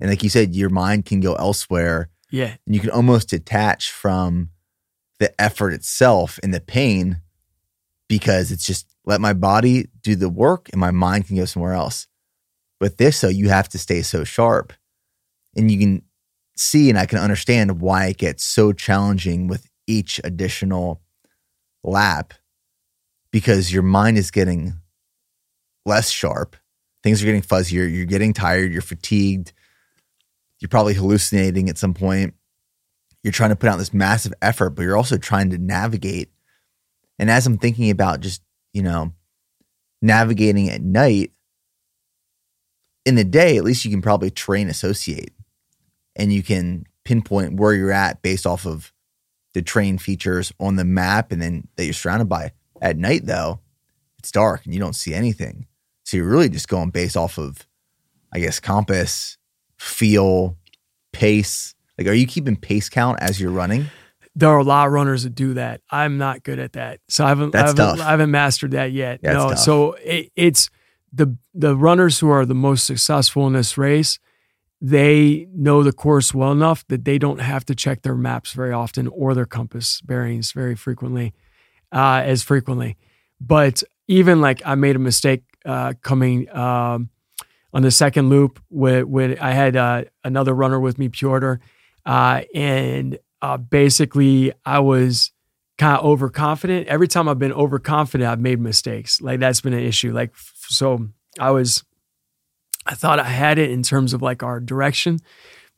And 0.00 0.10
like 0.10 0.22
you 0.22 0.28
said, 0.28 0.54
your 0.54 0.70
mind 0.70 1.06
can 1.06 1.20
go 1.20 1.34
elsewhere 1.34 2.10
yeah, 2.30 2.56
and 2.66 2.74
you 2.74 2.80
can 2.80 2.90
almost 2.90 3.28
detach 3.28 3.90
from 3.90 4.50
the 5.20 5.40
effort 5.40 5.72
itself 5.72 6.40
and 6.42 6.52
the 6.52 6.60
pain 6.60 7.20
because 8.08 8.50
it's 8.50 8.66
just 8.66 8.86
let 9.04 9.20
my 9.20 9.32
body 9.32 9.86
do 10.02 10.16
the 10.16 10.28
work 10.28 10.68
and 10.72 10.80
my 10.80 10.90
mind 10.90 11.26
can 11.26 11.36
go 11.36 11.44
somewhere 11.44 11.74
else. 11.74 12.06
With 12.80 12.96
this, 12.96 13.20
though, 13.20 13.28
you 13.28 13.48
have 13.50 13.68
to 13.70 13.78
stay 13.78 14.02
so 14.02 14.24
sharp. 14.24 14.72
And 15.56 15.70
you 15.70 15.78
can 15.78 16.02
see 16.56 16.90
and 16.90 16.98
I 16.98 17.06
can 17.06 17.18
understand 17.18 17.80
why 17.80 18.06
it 18.06 18.18
gets 18.18 18.44
so 18.44 18.72
challenging 18.72 19.46
with 19.46 19.68
each 19.86 20.20
additional 20.24 21.00
lap 21.82 22.34
because 23.34 23.72
your 23.72 23.82
mind 23.82 24.16
is 24.16 24.30
getting 24.30 24.74
less 25.84 26.08
sharp. 26.08 26.54
Things 27.02 27.20
are 27.20 27.26
getting 27.26 27.42
fuzzier. 27.42 27.92
You're 27.92 28.04
getting 28.04 28.32
tired. 28.32 28.72
You're 28.72 28.80
fatigued. 28.80 29.52
You're 30.60 30.68
probably 30.68 30.94
hallucinating 30.94 31.68
at 31.68 31.76
some 31.76 31.94
point. 31.94 32.34
You're 33.24 33.32
trying 33.32 33.50
to 33.50 33.56
put 33.56 33.68
out 33.68 33.78
this 33.78 33.92
massive 33.92 34.34
effort, 34.40 34.70
but 34.70 34.82
you're 34.82 34.96
also 34.96 35.18
trying 35.18 35.50
to 35.50 35.58
navigate. 35.58 36.30
And 37.18 37.28
as 37.28 37.44
I'm 37.44 37.58
thinking 37.58 37.90
about 37.90 38.20
just 38.20 38.40
you 38.72 38.82
know, 38.82 39.12
navigating 40.00 40.70
at 40.70 40.80
night, 40.80 41.32
in 43.04 43.16
the 43.16 43.24
day, 43.24 43.56
at 43.56 43.64
least 43.64 43.84
you 43.84 43.90
can 43.90 44.00
probably 44.00 44.30
terrain 44.30 44.68
associate 44.68 45.32
and 46.14 46.32
you 46.32 46.44
can 46.44 46.84
pinpoint 47.04 47.58
where 47.58 47.74
you're 47.74 47.90
at 47.90 48.22
based 48.22 48.46
off 48.46 48.64
of 48.64 48.92
the 49.54 49.62
terrain 49.62 49.98
features 49.98 50.52
on 50.60 50.76
the 50.76 50.84
map 50.84 51.32
and 51.32 51.42
then 51.42 51.66
that 51.74 51.84
you're 51.84 51.94
surrounded 51.94 52.28
by. 52.28 52.52
At 52.84 52.98
night, 52.98 53.24
though, 53.24 53.60
it's 54.18 54.30
dark 54.30 54.66
and 54.66 54.74
you 54.74 54.78
don't 54.78 54.94
see 54.94 55.14
anything. 55.14 55.66
So 56.04 56.18
you're 56.18 56.28
really 56.28 56.50
just 56.50 56.68
going 56.68 56.90
based 56.90 57.16
off 57.16 57.38
of, 57.38 57.66
I 58.30 58.40
guess, 58.40 58.60
compass, 58.60 59.38
feel, 59.78 60.58
pace. 61.12 61.74
Like, 61.96 62.06
are 62.08 62.12
you 62.12 62.26
keeping 62.26 62.56
pace 62.56 62.90
count 62.90 63.18
as 63.22 63.40
you're 63.40 63.50
running? 63.50 63.86
There 64.36 64.50
are 64.50 64.58
a 64.58 64.64
lot 64.64 64.86
of 64.86 64.92
runners 64.92 65.22
that 65.22 65.34
do 65.34 65.54
that. 65.54 65.80
I'm 65.90 66.18
not 66.18 66.42
good 66.42 66.58
at 66.58 66.74
that, 66.74 67.00
so 67.08 67.24
I 67.24 67.28
haven't. 67.28 67.52
That's 67.52 67.72
I 67.78 67.82
haven't, 67.82 67.98
tough. 67.98 68.06
I 68.06 68.10
haven't 68.10 68.30
mastered 68.32 68.72
that 68.72 68.92
yet. 68.92 69.22
No, 69.22 69.50
tough. 69.50 69.58
so 69.60 69.92
it, 69.94 70.30
it's 70.36 70.68
the 71.12 71.38
the 71.54 71.76
runners 71.76 72.18
who 72.18 72.28
are 72.28 72.44
the 72.44 72.54
most 72.54 72.84
successful 72.84 73.46
in 73.46 73.52
this 73.54 73.78
race. 73.78 74.18
They 74.80 75.46
know 75.54 75.82
the 75.82 75.92
course 75.92 76.34
well 76.34 76.52
enough 76.52 76.84
that 76.88 77.04
they 77.04 77.16
don't 77.16 77.40
have 77.40 77.64
to 77.66 77.74
check 77.74 78.02
their 78.02 78.16
maps 78.16 78.52
very 78.52 78.72
often 78.72 79.06
or 79.06 79.32
their 79.34 79.46
compass 79.46 80.02
bearings 80.02 80.52
very 80.52 80.74
frequently, 80.74 81.32
uh, 81.94 82.22
as 82.24 82.42
frequently. 82.42 82.96
But 83.40 83.82
even 84.08 84.40
like 84.40 84.60
I 84.66 84.74
made 84.74 84.96
a 84.96 84.98
mistake 84.98 85.44
uh, 85.64 85.94
coming 86.02 86.54
um, 86.54 87.08
on 87.72 87.82
the 87.82 87.90
second 87.90 88.28
loop 88.28 88.60
when, 88.68 89.08
when 89.10 89.38
I 89.38 89.52
had 89.52 89.76
uh, 89.76 90.04
another 90.22 90.52
runner 90.52 90.78
with 90.78 90.98
me, 90.98 91.08
Piotr, 91.08 91.54
uh, 92.04 92.42
and 92.54 93.18
uh, 93.40 93.56
basically 93.56 94.52
I 94.66 94.80
was 94.80 95.30
kind 95.78 95.98
of 95.98 96.04
overconfident. 96.04 96.88
Every 96.88 97.08
time 97.08 97.28
I've 97.28 97.38
been 97.38 97.52
overconfident, 97.52 98.28
I've 98.28 98.40
made 98.40 98.60
mistakes. 98.60 99.20
Like 99.20 99.40
that's 99.40 99.60
been 99.60 99.72
an 99.72 99.82
issue. 99.82 100.12
Like 100.12 100.34
so, 100.68 101.08
I 101.38 101.50
was, 101.50 101.84
I 102.86 102.94
thought 102.94 103.18
I 103.18 103.24
had 103.24 103.58
it 103.58 103.70
in 103.70 103.82
terms 103.82 104.12
of 104.12 104.22
like 104.22 104.42
our 104.42 104.60
direction, 104.60 105.18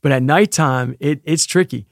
but 0.01 0.11
at 0.11 0.21
nighttime 0.21 0.95
it 0.99 1.21
it's 1.23 1.45
tricky 1.45 1.87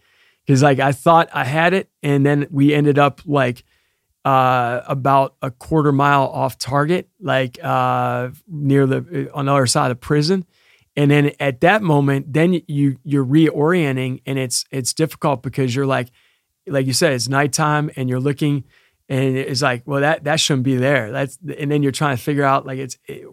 because 0.46 0.62
like 0.62 0.80
I 0.80 0.92
thought 0.92 1.30
I 1.34 1.46
had 1.46 1.74
it, 1.74 1.90
and 2.04 2.26
then 2.26 2.48
we 2.52 2.74
ended 2.74 3.00
up 3.00 3.22
like 3.26 3.64
uh, 4.26 4.82
about 4.88 5.36
a 5.44 5.52
quarter 5.52 5.92
mile 5.92 6.24
off 6.24 6.58
target, 6.58 7.08
like 7.22 7.64
uh, 7.64 8.30
near 8.48 8.88
the 8.88 9.30
on 9.34 9.46
the 9.46 9.54
other 9.54 9.68
side 9.68 9.92
of 9.92 10.02
prison. 10.02 10.46
And 10.98 11.12
then 11.12 11.32
at 11.40 11.62
that 11.62 11.84
moment, 11.84 12.34
then 12.34 12.62
you 12.68 12.98
you're 13.04 13.26
reorienting, 13.26 14.22
and 14.26 14.40
it's 14.40 14.66
it's 14.72 14.94
difficult 14.94 15.44
because 15.44 15.76
you're 15.76 15.86
like, 15.86 16.10
like 16.66 16.88
you 16.88 16.94
said, 16.94 17.14
it's 17.14 17.30
nighttime, 17.30 17.92
and 17.96 18.10
you're 18.10 18.20
looking, 18.20 18.64
and 19.08 19.38
it's 19.38 19.62
like, 19.62 19.84
well, 19.86 20.02
that 20.02 20.24
that 20.24 20.40
shouldn't 20.40 20.64
be 20.64 20.78
there. 20.78 21.12
That's 21.12 21.38
and 21.58 21.70
then 21.70 21.84
you're 21.84 21.92
trying 21.92 22.18
to 22.18 22.22
figure 22.22 22.46
out 22.46 22.66
like 22.66 22.80
it's 22.80 22.98
it, 23.06 23.28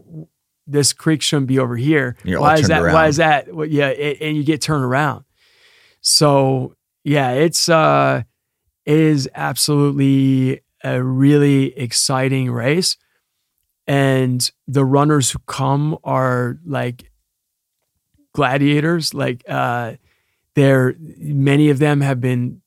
this 0.66 0.92
creek 0.92 1.22
shouldn't 1.22 1.46
be 1.46 1.58
over 1.58 1.76
here. 1.76 2.16
You're 2.24 2.38
all 2.38 2.44
why 2.44 2.58
is 2.58 2.68
that? 2.68 2.82
Why 2.82 3.06
is 3.06 3.16
that? 3.16 3.48
Yeah, 3.70 3.88
it, 3.88 4.18
and 4.20 4.36
you 4.36 4.44
get 4.44 4.60
turned 4.60 4.84
around. 4.84 5.24
So 6.02 6.76
yeah, 7.04 7.30
it's 7.30 7.68
uh, 7.68 8.24
it 8.84 8.98
is 8.98 9.30
absolutely 9.34 10.60
a 10.84 11.02
really 11.02 11.76
exciting 11.78 12.50
race, 12.50 12.96
and 13.86 14.50
the 14.66 14.84
runners 14.84 15.30
who 15.30 15.38
come 15.46 15.98
are 16.04 16.58
like 16.64 17.10
gladiators. 18.32 19.14
Like 19.14 19.42
uh, 19.48 19.94
they're 20.54 20.94
many 20.98 21.70
of 21.70 21.78
them 21.78 22.00
have 22.00 22.20
been 22.20 22.60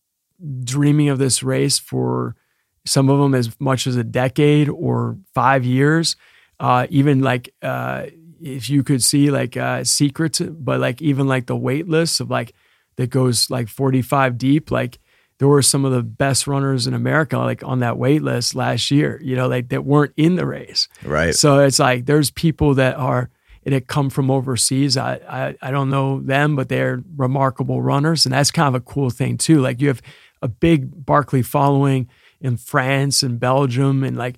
dreaming 0.64 1.10
of 1.10 1.18
this 1.18 1.44
race 1.44 1.80
for 1.80 2.36
some 2.86 3.10
of 3.10 3.20
them 3.20 3.34
as 3.34 3.60
much 3.60 3.88
as 3.88 3.96
a 3.96 4.04
decade 4.04 4.70
or 4.70 5.18
five 5.34 5.66
years. 5.66 6.16
Uh, 6.60 6.88
even 6.90 7.22
like 7.22 7.54
uh, 7.62 8.06
if 8.42 8.70
you 8.70 8.84
could 8.84 9.04
see 9.04 9.32
like 9.32 9.58
uh, 9.58 9.84
secrets, 9.84 10.40
but 10.40 10.80
like 10.80 11.02
even 11.02 11.28
like 11.28 11.48
the 11.48 11.56
wait 11.56 11.88
list 11.88 12.20
of 12.22 12.30
like 12.30 12.54
that 12.98 13.10
goes 13.10 13.50
like 13.50 13.68
45 13.68 14.38
deep, 14.38 14.72
like 14.72 15.00
there 15.40 15.48
were 15.48 15.62
some 15.62 15.84
of 15.84 15.92
the 15.92 16.02
best 16.04 16.48
runners 16.48 16.88
in 16.88 16.94
America 16.94 17.38
like 17.38 17.64
on 17.64 17.80
that 17.80 17.98
wait 17.98 18.22
list 18.22 18.56
last 18.56 18.90
year, 18.90 19.20
you 19.22 19.36
know, 19.36 19.48
like 19.48 19.70
that 19.70 19.84
weren't 19.84 20.14
in 20.16 20.36
the 20.36 20.46
race. 20.46 20.88
Right. 21.04 21.36
So 21.36 21.60
it's 21.60 21.80
like 21.80 22.06
there's 22.06 22.32
people 22.32 22.74
that 22.76 22.96
are 22.96 23.30
that 23.66 23.88
come 23.88 24.10
from 24.10 24.30
overseas. 24.30 24.96
I, 24.96 25.16
I 25.28 25.56
I 25.62 25.72
don't 25.72 25.90
know 25.90 26.22
them, 26.22 26.56
but 26.56 26.70
they're 26.70 27.04
remarkable 27.16 27.82
runners, 27.82 28.26
and 28.26 28.34
that's 28.34 28.52
kind 28.52 28.68
of 28.68 28.76
a 28.76 28.86
cool 28.86 29.10
thing 29.10 29.38
too. 29.38 29.60
Like 29.60 29.82
you 29.82 29.88
have 29.88 30.02
a 30.42 30.48
big 30.48 31.06
Barkley 31.06 31.42
following 31.42 32.08
in 32.40 32.58
France 32.58 33.24
and 33.24 33.40
Belgium 33.40 34.04
and 34.04 34.16
like 34.16 34.36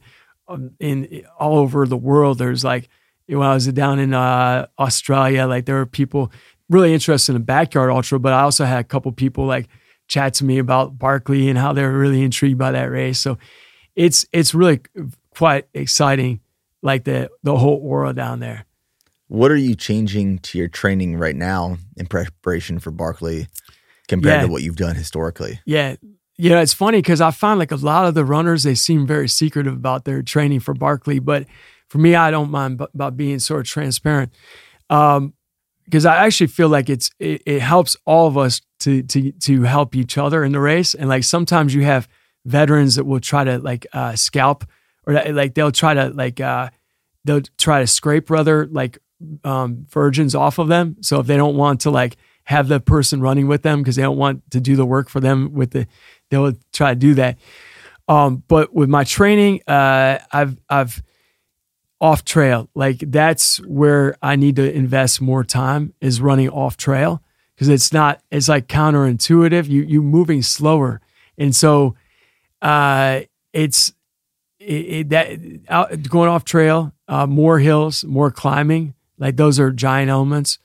um, 0.48 0.72
in 0.80 1.26
all 1.38 1.58
over 1.58 1.86
the 1.86 1.98
world. 1.98 2.38
There's 2.38 2.64
like 2.64 2.90
when 3.28 3.46
I 3.46 3.54
was 3.54 3.68
down 3.68 4.00
in 4.00 4.14
uh, 4.14 4.68
Australia, 4.80 5.46
like 5.46 5.66
there 5.66 5.76
were 5.76 5.86
people 5.86 6.32
really 6.70 6.94
interested 6.94 7.36
in 7.36 7.44
backyard 7.44 7.92
ultra, 7.92 8.20
but 8.20 8.34
I 8.34 8.42
also 8.42 8.66
had 8.66 8.80
a 8.80 8.84
couple 8.84 9.12
people 9.12 9.46
like 9.46 9.68
chat 10.08 10.34
to 10.36 10.46
me 10.46 10.58
about 10.58 10.98
Barkley 10.98 11.50
and 11.50 11.58
how 11.58 11.74
they're 11.74 11.92
really 11.92 12.24
intrigued 12.24 12.58
by 12.58 12.72
that 12.72 12.86
race. 12.92 13.20
So 13.20 13.38
it's 13.96 14.26
it's 14.32 14.54
really 14.54 14.82
quite 15.36 15.68
exciting, 15.74 16.40
like 16.82 17.04
the 17.04 17.30
the 17.44 17.58
whole 17.58 17.80
aura 17.84 18.14
down 18.14 18.40
there. 18.40 18.66
What 19.28 19.52
are 19.52 19.58
you 19.58 19.76
changing 19.76 20.40
to 20.40 20.58
your 20.58 20.70
training 20.70 21.18
right 21.18 21.36
now 21.36 21.78
in 21.98 22.06
preparation 22.08 22.80
for 22.80 22.92
Barkley 22.92 23.48
compared 24.08 24.36
Yeah. 24.42 24.46
to 24.46 24.52
what 24.52 24.64
you've 24.64 24.78
done 24.78 24.96
historically? 24.96 25.60
Yeah. 25.66 25.96
Yeah, 26.40 26.62
it's 26.62 26.74
funny 26.74 27.00
because 27.00 27.20
I 27.20 27.32
find 27.32 27.58
like 27.60 27.72
a 27.72 27.76
lot 27.78 28.06
of 28.06 28.14
the 28.14 28.24
runners, 28.24 28.62
they 28.64 28.76
seem 28.76 29.08
very 29.08 29.28
secretive 29.28 29.74
about 29.74 30.06
their 30.06 30.22
training 30.22 30.60
for 30.60 30.76
Barkley. 30.76 31.18
But 31.20 31.48
for 31.90 31.98
me, 31.98 32.14
I 32.14 32.30
don't 32.30 32.52
mind 32.52 32.78
b- 32.78 32.86
about 32.94 33.18
being 33.18 33.40
sort 33.40 33.62
of 33.62 33.66
transparent. 33.68 34.32
Um, 34.90 35.34
because 35.88 36.06
I 36.06 36.26
actually 36.26 36.48
feel 36.48 36.68
like 36.68 36.90
it's 36.90 37.10
it, 37.18 37.42
it 37.46 37.62
helps 37.62 37.96
all 38.06 38.28
of 38.28 38.38
us 38.38 38.62
to 38.82 39.04
to 39.04 39.32
to 39.32 39.64
help 39.64 39.96
each 39.96 40.18
other 40.18 40.44
in 40.44 40.52
the 40.52 40.60
race. 40.60 40.94
And 40.94 41.08
like 41.08 41.24
sometimes 41.24 41.74
you 41.74 41.84
have 41.84 42.08
veterans 42.46 42.96
that 42.96 43.06
will 43.06 43.22
try 43.22 43.44
to 43.46 43.58
like 43.60 43.88
uh, 43.94 44.16
scalp 44.16 44.66
or 45.06 45.14
like 45.14 45.54
they'll 45.54 45.72
try 45.72 45.94
to 45.94 46.10
like 46.10 46.42
uh, 46.42 46.70
they'll 47.24 47.42
try 47.58 47.80
to 47.80 47.88
scrape 47.88 48.30
rather 48.30 48.68
like 48.68 48.98
um, 49.46 49.86
virgins 49.90 50.36
off 50.36 50.60
of 50.60 50.68
them. 50.68 50.98
So 51.02 51.22
if 51.22 51.28
they 51.28 51.38
don't 51.38 51.56
want 51.56 51.82
to 51.82 51.90
like 51.90 52.18
have 52.44 52.68
the 52.68 52.80
person 52.80 53.22
running 53.22 53.48
with 53.48 53.62
them 53.62 53.80
because 53.80 53.96
they 53.96 54.02
don't 54.02 54.18
want 54.18 54.50
to 54.52 54.60
do 54.60 54.76
the 54.76 54.86
work 54.86 55.10
for 55.10 55.20
them 55.20 55.54
with 55.54 55.72
the, 55.72 55.88
they'll 56.30 56.54
try 56.72 56.94
to 56.94 57.00
do 57.00 57.14
that. 57.16 57.38
Um, 58.08 58.44
but 58.48 58.74
with 58.74 58.90
my 58.90 59.04
training, 59.04 59.62
uh, 59.68 60.20
I've 60.32 60.58
I've 60.70 61.02
off 62.00 62.24
trail 62.24 62.70
like 62.76 63.00
that's 63.00 63.58
where 63.66 64.16
I 64.22 64.36
need 64.36 64.56
to 64.58 64.72
invest 64.72 65.20
more 65.20 65.44
time 65.44 65.94
is 66.00 66.22
running 66.22 66.50
off 66.50 66.78
trail 66.78 67.24
because 67.58 67.70
it's 67.70 67.92
not 67.92 68.22
it's 68.30 68.48
like 68.48 68.68
counterintuitive. 68.68 69.68
You 69.68 69.82
you 69.82 70.04
moving 70.04 70.44
slower, 70.44 71.02
and 71.38 71.56
so 71.56 71.96
uh, 72.62 73.22
it's 73.52 73.94
it, 74.60 74.74
it, 74.74 75.10
that 75.10 75.40
out, 75.68 76.04
going 76.04 76.30
off 76.30 76.46
trail, 76.46 76.94
uh, 77.08 77.26
more 77.26 77.60
hills, 77.60 78.04
more 78.04 78.30
climbing. 78.30 78.94
Like 79.18 79.38
those 79.38 79.60
are 79.60 79.72
giant 79.72 80.12
elements. 80.12 80.60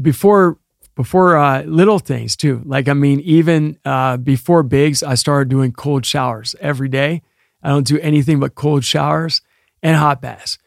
Before 0.00 0.58
before 0.94 1.36
uh, 1.36 1.62
little 1.62 1.98
things 1.98 2.36
too. 2.36 2.62
Like 2.64 2.88
I 2.88 2.92
mean, 2.92 3.20
even 3.20 3.78
uh, 3.84 4.16
before 4.16 4.62
Big's, 4.62 5.02
I 5.02 5.14
started 5.14 5.48
doing 5.48 5.72
cold 5.72 6.06
showers 6.06 6.54
every 6.60 6.88
day. 6.88 7.22
I 7.62 7.70
don't 7.70 7.86
do 7.86 7.98
anything 7.98 8.38
but 8.38 8.54
cold 8.54 8.84
showers 8.84 9.40
and 9.82 9.96
hot 9.96 10.20
baths. 10.20 10.58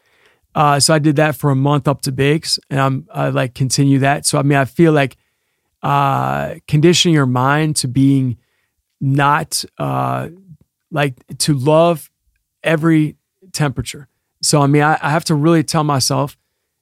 Uh, 0.54 0.80
so 0.80 0.94
I 0.94 0.98
did 0.98 1.16
that 1.16 1.36
for 1.36 1.50
a 1.50 1.56
month 1.56 1.86
up 1.86 2.02
to 2.02 2.12
Big's, 2.12 2.58
and 2.68 2.80
I'm 2.80 3.08
I 3.12 3.28
like 3.28 3.54
continue 3.54 4.00
that. 4.00 4.26
So 4.26 4.38
I 4.38 4.42
mean, 4.42 4.58
I 4.58 4.64
feel 4.64 4.92
like 4.92 5.16
uh, 5.82 6.56
conditioning 6.66 7.14
your 7.14 7.26
mind 7.26 7.76
to 7.76 7.88
being 7.88 8.38
not 9.00 9.64
uh, 9.78 10.28
like 10.90 11.14
to 11.38 11.54
love 11.54 12.10
every 12.62 13.16
temperature. 13.52 14.08
So 14.42 14.60
I 14.60 14.66
mean, 14.66 14.82
I, 14.82 14.98
I 15.00 15.10
have 15.10 15.24
to 15.26 15.34
really 15.34 15.62
tell 15.62 15.84
myself 15.84 16.36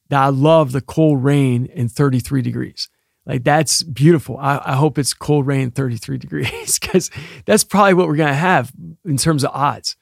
that 0.09 0.23
I 0.23 0.29
love 0.29 0.73
the 0.73 0.81
cold 0.81 1.23
rain 1.23 1.67
in 1.67 1.89
33 1.89 2.41
degrees. 2.43 2.89
Like 3.27 3.45
that's 3.45 3.83
beautiful. 3.83 4.39
I, 4.39 4.61
I 4.65 4.77
hope 4.77 4.99
it's 4.99 5.13
cold 5.13 5.47
rain 5.47 5.71
33 5.71 6.19
degrees 6.19 6.79
because 6.79 7.11
that's 7.45 7.65
probably 7.65 7.95
what 7.95 8.09
we're 8.09 8.17
gonna 8.17 8.33
have 8.33 8.73
in 9.05 9.19
terms 9.19 9.45
of 9.45 9.51
odds. 9.53 9.97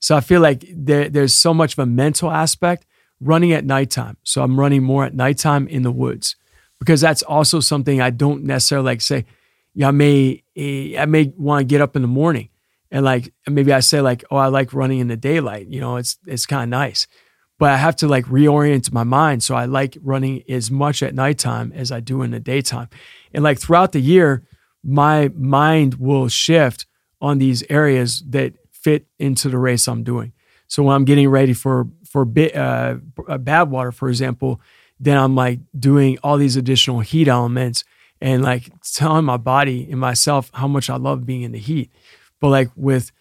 So 0.00 0.16
I 0.16 0.20
feel 0.20 0.40
like 0.40 0.64
there, 0.72 1.08
there's 1.08 1.34
so 1.34 1.52
much 1.52 1.72
of 1.72 1.80
a 1.80 1.86
mental 1.86 2.30
aspect 2.30 2.86
running 3.20 3.52
at 3.52 3.64
nighttime. 3.64 4.16
So 4.22 4.42
I'm 4.42 4.58
running 4.58 4.82
more 4.82 5.04
at 5.04 5.14
nighttime 5.14 5.66
in 5.68 5.82
the 5.82 5.90
woods 5.90 6.36
because 6.78 7.00
that's 7.00 7.22
also 7.22 7.60
something 7.60 8.00
I 8.00 8.10
don't 8.10 8.44
necessarily 8.44 8.86
like 8.86 9.00
say. 9.00 9.26
Yeah, 9.74 9.88
I 9.88 9.90
may 9.92 10.42
eh, 10.56 11.00
I 11.00 11.06
may 11.06 11.32
want 11.36 11.60
to 11.60 11.64
get 11.64 11.80
up 11.80 11.94
in 11.94 12.02
the 12.02 12.08
morning 12.08 12.48
and 12.90 13.04
like 13.04 13.32
maybe 13.46 13.72
I 13.72 13.80
say 13.80 14.00
like, 14.00 14.24
oh, 14.30 14.36
I 14.36 14.46
like 14.46 14.72
running 14.72 14.98
in 14.98 15.08
the 15.08 15.16
daylight. 15.16 15.68
You 15.68 15.80
know, 15.80 15.96
it's 15.96 16.18
it's 16.26 16.46
kind 16.46 16.62
of 16.62 16.68
nice, 16.68 17.06
but 17.58 17.70
I 17.70 17.76
have 17.76 17.96
to 17.96 18.08
like 18.08 18.26
reorient 18.26 18.92
my 18.92 19.04
mind. 19.04 19.42
So 19.42 19.54
I 19.54 19.66
like 19.66 19.96
running 20.02 20.42
as 20.48 20.70
much 20.70 21.02
at 21.02 21.14
nighttime 21.14 21.72
as 21.74 21.92
I 21.92 22.00
do 22.00 22.22
in 22.22 22.30
the 22.30 22.40
daytime, 22.40 22.88
and 23.32 23.44
like 23.44 23.58
throughout 23.58 23.92
the 23.92 24.00
year, 24.00 24.44
my 24.82 25.30
mind 25.36 25.94
will 25.94 26.28
shift 26.28 26.86
on 27.20 27.38
these 27.38 27.62
areas 27.68 28.22
that 28.28 28.54
fit 28.82 29.06
into 29.18 29.48
the 29.48 29.58
race 29.58 29.88
I'm 29.88 30.02
doing. 30.04 30.32
So 30.66 30.82
when 30.82 30.94
I'm 30.94 31.04
getting 31.04 31.28
ready 31.28 31.54
for 31.54 31.88
for 32.04 32.24
bit, 32.24 32.56
uh, 32.56 32.96
Badwater, 33.16 33.92
for 33.92 34.08
example, 34.08 34.60
then 35.00 35.16
I'm 35.16 35.34
like 35.34 35.60
doing 35.78 36.18
all 36.22 36.36
these 36.36 36.56
additional 36.56 37.00
heat 37.00 37.28
elements 37.28 37.84
and 38.20 38.42
like 38.42 38.70
telling 38.82 39.24
my 39.24 39.36
body 39.36 39.86
and 39.90 40.00
myself 40.00 40.50
how 40.54 40.68
much 40.68 40.90
I 40.90 40.96
love 40.96 41.26
being 41.26 41.42
in 41.42 41.52
the 41.52 41.58
heat. 41.58 41.90
But 42.40 42.48
like 42.48 42.70
with 42.76 43.12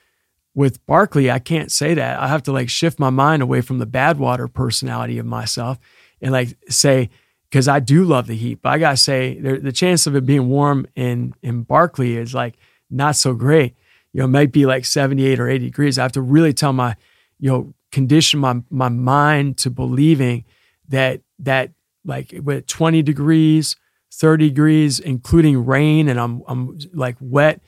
with 0.54 0.84
Barkley, 0.88 1.30
I 1.30 1.40
can't 1.40 1.72
say 1.72 1.94
that. 1.94 2.20
I 2.20 2.28
have 2.28 2.44
to 2.44 2.52
like 2.52 2.70
shift 2.70 3.00
my 3.00 3.12
mind 3.12 3.44
away 3.44 3.62
from 3.62 3.78
the 3.78 3.86
Badwater 3.86 4.52
personality 4.52 5.20
of 5.20 5.26
myself 5.26 5.78
and 6.22 6.32
like 6.32 6.58
say 6.70 7.10
because 7.50 7.68
I 7.68 7.80
do 7.80 8.04
love 8.04 8.28
the 8.28 8.36
heat, 8.36 8.62
but 8.62 8.70
I 8.70 8.78
gotta 8.78 8.98
say 8.98 9.40
the 9.40 9.72
chance 9.72 10.08
of 10.08 10.16
it 10.16 10.26
being 10.26 10.50
warm 10.50 10.88
in 10.96 11.34
in 11.42 11.64
Barkley 11.64 12.18
is 12.18 12.34
like 12.34 12.56
not 12.90 13.16
so 13.16 13.34
great. 13.34 13.76
You 14.18 14.24
know, 14.24 14.26
it 14.26 14.30
might 14.30 14.52
be 14.52 14.66
like 14.66 14.84
78 14.84 15.40
or 15.40 15.48
80 15.48 15.66
degrees. 15.66 16.00
I 16.00 16.02
have 16.02 16.14
to 16.14 16.24
really 16.24 16.52
tell 16.52 16.74
my, 16.74 16.96
you 17.40 17.52
know, 17.52 17.76
condition 17.92 18.40
my 18.40 18.64
my 18.72 18.90
mind 18.90 19.60
to 19.60 19.70
believing 19.70 20.44
that 20.88 21.22
that 21.38 21.74
like 22.04 22.34
with 22.42 22.66
20 22.66 23.04
degrees, 23.04 23.76
30 24.12 24.50
degrees, 24.50 25.00
including 25.00 25.64
rain, 25.68 26.10
and 26.10 26.20
I'm 26.20 26.42
I'm 26.48 26.80
like 26.94 27.16
wet. 27.20 27.62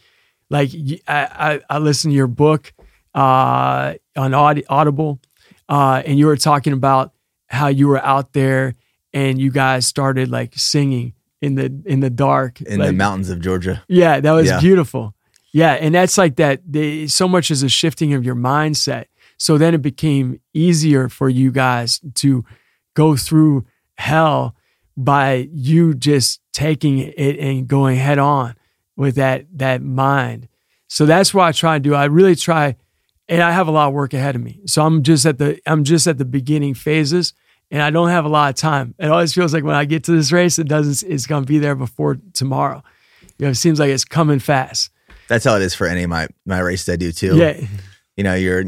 Like 0.49 0.71
I 1.07 1.59
I, 1.69 1.75
I 1.75 1.77
listened 1.77 2.13
to 2.13 2.15
your 2.15 2.25
book 2.25 2.73
uh, 3.13 3.93
on 4.15 4.33
Audible, 4.33 5.19
uh, 5.69 6.01
and 6.03 6.17
you 6.17 6.25
were 6.25 6.35
talking 6.35 6.73
about 6.73 7.13
how 7.45 7.67
you 7.67 7.87
were 7.87 8.03
out 8.03 8.33
there 8.33 8.73
and 9.13 9.39
you 9.39 9.51
guys 9.51 9.85
started 9.85 10.31
like 10.31 10.53
singing 10.55 11.13
in 11.43 11.53
the 11.53 11.79
in 11.85 11.99
the 11.99 12.09
dark 12.09 12.59
in 12.61 12.79
like, 12.79 12.87
the 12.87 12.93
mountains 12.93 13.29
of 13.29 13.39
Georgia. 13.39 13.83
Yeah, 13.87 14.19
that 14.19 14.31
was 14.31 14.47
yeah. 14.47 14.59
beautiful. 14.59 15.13
Yeah, 15.51 15.73
and 15.73 15.95
that's 15.95 16.17
like 16.17 16.35
that. 16.35 16.61
They, 16.65 17.07
so 17.07 17.27
much 17.27 17.49
as 17.49 17.63
a 17.63 17.69
shifting 17.69 18.13
of 18.13 18.23
your 18.23 18.35
mindset. 18.35 19.05
So 19.37 19.57
then 19.57 19.73
it 19.73 19.81
became 19.81 20.39
easier 20.53 21.09
for 21.09 21.29
you 21.29 21.51
guys 21.51 22.01
to 22.15 22.45
go 22.93 23.15
through 23.15 23.65
hell 23.97 24.55
by 24.95 25.47
you 25.53 25.93
just 25.93 26.41
taking 26.51 26.99
it 26.99 27.39
and 27.39 27.67
going 27.67 27.95
head 27.97 28.19
on 28.19 28.55
with 28.97 29.15
that 29.15 29.45
that 29.57 29.81
mind. 29.81 30.47
So 30.87 31.05
that's 31.05 31.33
what 31.33 31.45
I 31.45 31.51
try 31.53 31.77
to 31.77 31.79
do. 31.79 31.95
I 31.95 32.05
really 32.05 32.35
try, 32.35 32.75
and 33.29 33.41
I 33.41 33.51
have 33.51 33.67
a 33.67 33.71
lot 33.71 33.87
of 33.87 33.93
work 33.93 34.13
ahead 34.13 34.35
of 34.35 34.41
me. 34.41 34.59
So 34.65 34.85
I'm 34.85 35.03
just 35.03 35.25
at 35.25 35.37
the 35.37 35.59
I'm 35.65 35.83
just 35.83 36.05
at 36.05 36.17
the 36.17 36.25
beginning 36.25 36.73
phases, 36.73 37.33
and 37.71 37.81
I 37.81 37.91
don't 37.91 38.09
have 38.09 38.25
a 38.25 38.29
lot 38.29 38.49
of 38.49 38.55
time. 38.55 38.93
It 38.99 39.09
always 39.09 39.33
feels 39.33 39.53
like 39.53 39.63
when 39.63 39.75
I 39.75 39.85
get 39.85 40.03
to 40.05 40.11
this 40.11 40.31
race, 40.33 40.59
it 40.59 40.67
doesn't. 40.67 41.09
It's 41.09 41.27
gonna 41.27 41.45
be 41.45 41.59
there 41.59 41.75
before 41.75 42.17
tomorrow. 42.33 42.83
You 43.37 43.45
know, 43.45 43.51
it 43.51 43.55
seems 43.55 43.79
like 43.79 43.89
it's 43.89 44.05
coming 44.05 44.39
fast. 44.39 44.91
That's 45.29 45.45
how 45.45 45.55
it 45.55 45.61
is 45.61 45.75
for 45.75 45.87
any 45.87 46.03
of 46.03 46.09
my 46.09 46.27
my 46.45 46.59
races 46.59 46.89
I 46.89 46.97
do 46.97 47.11
too. 47.11 47.37
Yeah. 47.37 47.61
You 48.17 48.23
know, 48.23 48.35
you're 48.35 48.65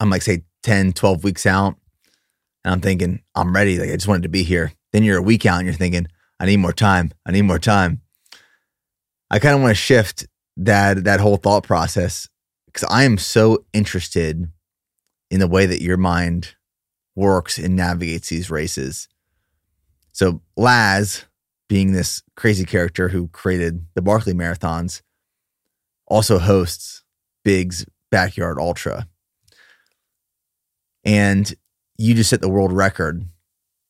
I'm 0.00 0.10
like 0.10 0.22
say 0.22 0.42
10, 0.64 0.92
12 0.92 1.24
weeks 1.24 1.46
out, 1.46 1.76
and 2.64 2.74
I'm 2.74 2.80
thinking 2.80 3.22
I'm 3.34 3.54
ready. 3.54 3.78
Like 3.78 3.90
I 3.90 3.94
just 3.94 4.08
wanted 4.08 4.24
to 4.24 4.28
be 4.28 4.42
here. 4.42 4.72
Then 4.92 5.04
you're 5.04 5.18
a 5.18 5.22
week 5.22 5.46
out, 5.46 5.58
and 5.58 5.66
you're 5.66 5.74
thinking 5.74 6.08
I 6.38 6.46
need 6.46 6.58
more 6.58 6.72
time. 6.72 7.12
I 7.24 7.32
need 7.32 7.42
more 7.42 7.58
time. 7.58 8.02
I 9.30 9.38
kind 9.38 9.54
of 9.54 9.62
want 9.62 9.70
to 9.70 9.82
shift 9.82 10.26
that 10.56 11.04
that 11.04 11.20
whole 11.20 11.36
thought 11.36 11.62
process 11.62 12.28
because 12.66 12.86
I 12.90 13.04
am 13.04 13.16
so 13.16 13.64
interested 13.72 14.50
in 15.30 15.40
the 15.40 15.48
way 15.48 15.66
that 15.66 15.80
your 15.80 15.96
mind 15.96 16.56
works 17.14 17.56
and 17.56 17.76
navigates 17.76 18.28
these 18.28 18.50
races. 18.50 19.08
So 20.12 20.42
Laz, 20.56 21.24
being 21.68 21.92
this 21.92 22.22
crazy 22.36 22.64
character 22.64 23.08
who 23.08 23.28
created 23.28 23.86
the 23.94 24.02
Barkley 24.02 24.34
marathons, 24.34 25.02
also 26.10 26.38
hosts 26.38 27.02
Big's 27.44 27.86
Backyard 28.10 28.58
Ultra. 28.58 29.06
And 31.04 31.54
you 31.96 32.14
just 32.14 32.28
set 32.28 32.42
the 32.42 32.48
world 32.48 32.72
record 32.72 33.24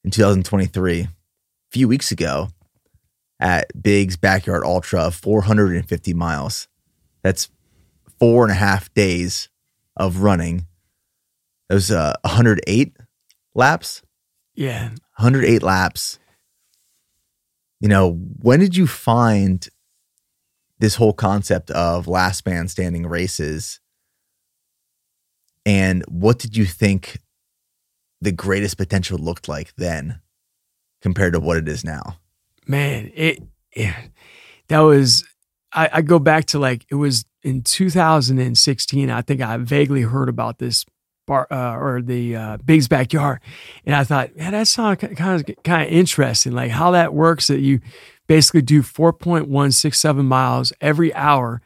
in 0.05 0.11
2023, 0.11 1.01
a 1.01 1.09
few 1.73 1.89
weeks 1.89 2.13
ago, 2.13 2.49
at 3.41 3.71
Big's 3.83 4.17
Backyard 4.17 4.63
Ultra 4.65 5.01
of 5.01 5.15
450 5.15 6.15
miles. 6.15 6.69
That's 7.23 7.49
four 8.19 8.45
and 8.45 8.53
a 8.53 8.57
half 8.57 8.93
days 8.95 9.49
of 9.97 10.19
running. 10.19 10.67
That 11.69 11.75
was 11.75 11.91
uh, 11.91 12.15
108 12.23 12.97
laps. 13.55 14.03
Yeah. 14.55 14.91
108 15.17 15.63
laps. 15.63 16.19
You 17.81 17.89
know, 17.89 18.13
when 18.13 18.61
did 18.61 18.77
you 18.77 18.87
find 18.87 19.67
this 20.81 20.97
whole 20.97 21.12
concept 21.12 21.70
of 21.70 22.09
last 22.09 22.44
man 22.44 22.66
standing 22.69 23.07
races? 23.07 23.81
And 25.65 26.05
what 26.09 26.39
did 26.39 26.57
you 26.57 26.65
think 26.65 27.20
the 28.20 28.32
greatest 28.32 28.77
potential 28.77 29.19
looked 29.19 29.47
like 29.47 29.74
then 29.77 30.20
compared 31.01 31.35
to 31.35 31.40
what 31.40 31.59
it 31.59 31.69
is 31.69 31.85
now? 31.85 32.19
Man, 32.66 33.12
it, 33.15 33.43
it 33.73 33.94
that 34.69 34.81
was 34.81 35.24
I, 35.73 35.89
I 35.94 36.02
go 36.02 36.19
back 36.19 36.47
to 36.47 36.59
like 36.59 36.86
it 36.90 36.97
was 36.97 37.24
in 37.43 37.62
2016. 37.62 39.11
I 39.11 39.23
think 39.23 39.40
I 39.40 39.57
vaguely 39.59 40.02
heard 40.02 40.28
about 40.28 40.59
this 40.59 40.85
bar 41.27 41.47
uh, 41.51 41.77
or 41.77 42.02
the 42.02 42.36
uh, 42.36 42.57
Big's 42.59 42.89
backyard, 42.89 43.40
and 43.85 43.94
I 43.94 44.05
thought, 44.05 44.36
man, 44.36 44.52
that 44.52 44.66
sounded 44.66 45.16
kind 45.16 45.40
of 45.48 45.62
kind 45.65 45.86
of 45.86 45.93
interesting, 45.93 46.52
like 46.52 46.70
how 46.70 46.93
that 46.93 47.15
works. 47.15 47.48
That 47.48 47.61
you 47.61 47.81
basically 48.31 48.62
do 48.62 48.81
4.167 48.81 50.24
miles 50.24 50.73
every 50.81 51.12
hour, 51.15 51.61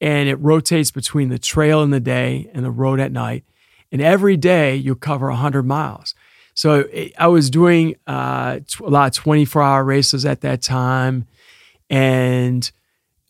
and 0.00 0.28
it 0.28 0.36
rotates 0.36 0.92
between 0.92 1.30
the 1.30 1.38
trail 1.38 1.82
in 1.82 1.90
the 1.90 1.98
day 1.98 2.48
and 2.54 2.64
the 2.64 2.70
road 2.70 3.00
at 3.00 3.10
night, 3.10 3.42
and 3.90 4.00
every 4.00 4.36
day 4.36 4.76
you'll 4.76 4.94
cover 4.94 5.26
100 5.30 5.64
miles. 5.64 6.14
So 6.54 6.86
it, 6.92 7.12
I 7.18 7.26
was 7.26 7.50
doing 7.50 7.96
uh, 8.06 8.60
a 8.78 8.88
lot 8.88 9.08
of 9.08 9.14
24 9.20 9.60
hour 9.60 9.82
races 9.82 10.24
at 10.24 10.42
that 10.42 10.62
time, 10.62 11.26
and 11.90 12.70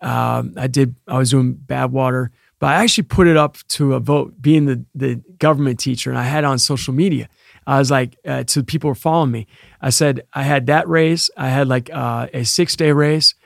um, 0.02 0.52
I 0.58 0.66
did. 0.66 0.96
I 1.08 1.16
was 1.16 1.30
doing 1.30 1.54
Badwater 1.54 2.28
but 2.58 2.68
I 2.68 2.82
actually 2.82 3.04
put 3.04 3.26
it 3.26 3.36
up 3.36 3.58
to 3.68 3.94
a 3.94 4.00
vote, 4.00 4.40
being 4.40 4.64
the, 4.64 4.84
the 4.94 5.16
government 5.38 5.78
teacher, 5.78 6.10
and 6.10 6.18
I 6.18 6.22
had 6.22 6.44
on 6.44 6.58
social 6.58 6.94
media. 6.94 7.28
I 7.66 7.78
was 7.78 7.90
like, 7.90 8.16
uh, 8.24 8.44
to 8.44 8.62
people 8.62 8.88
who 8.88 8.92
are 8.92 8.94
following 8.94 9.32
me, 9.32 9.46
I 9.86 9.90
said, 9.90 10.26
I 10.34 10.42
had 10.42 10.66
that 10.66 10.88
race. 10.88 11.30
I 11.36 11.48
had 11.48 11.68
like 11.68 11.88
uh, 11.94 12.26
a 12.34 12.42
six 12.42 12.74
day 12.74 12.90
race 12.90 13.36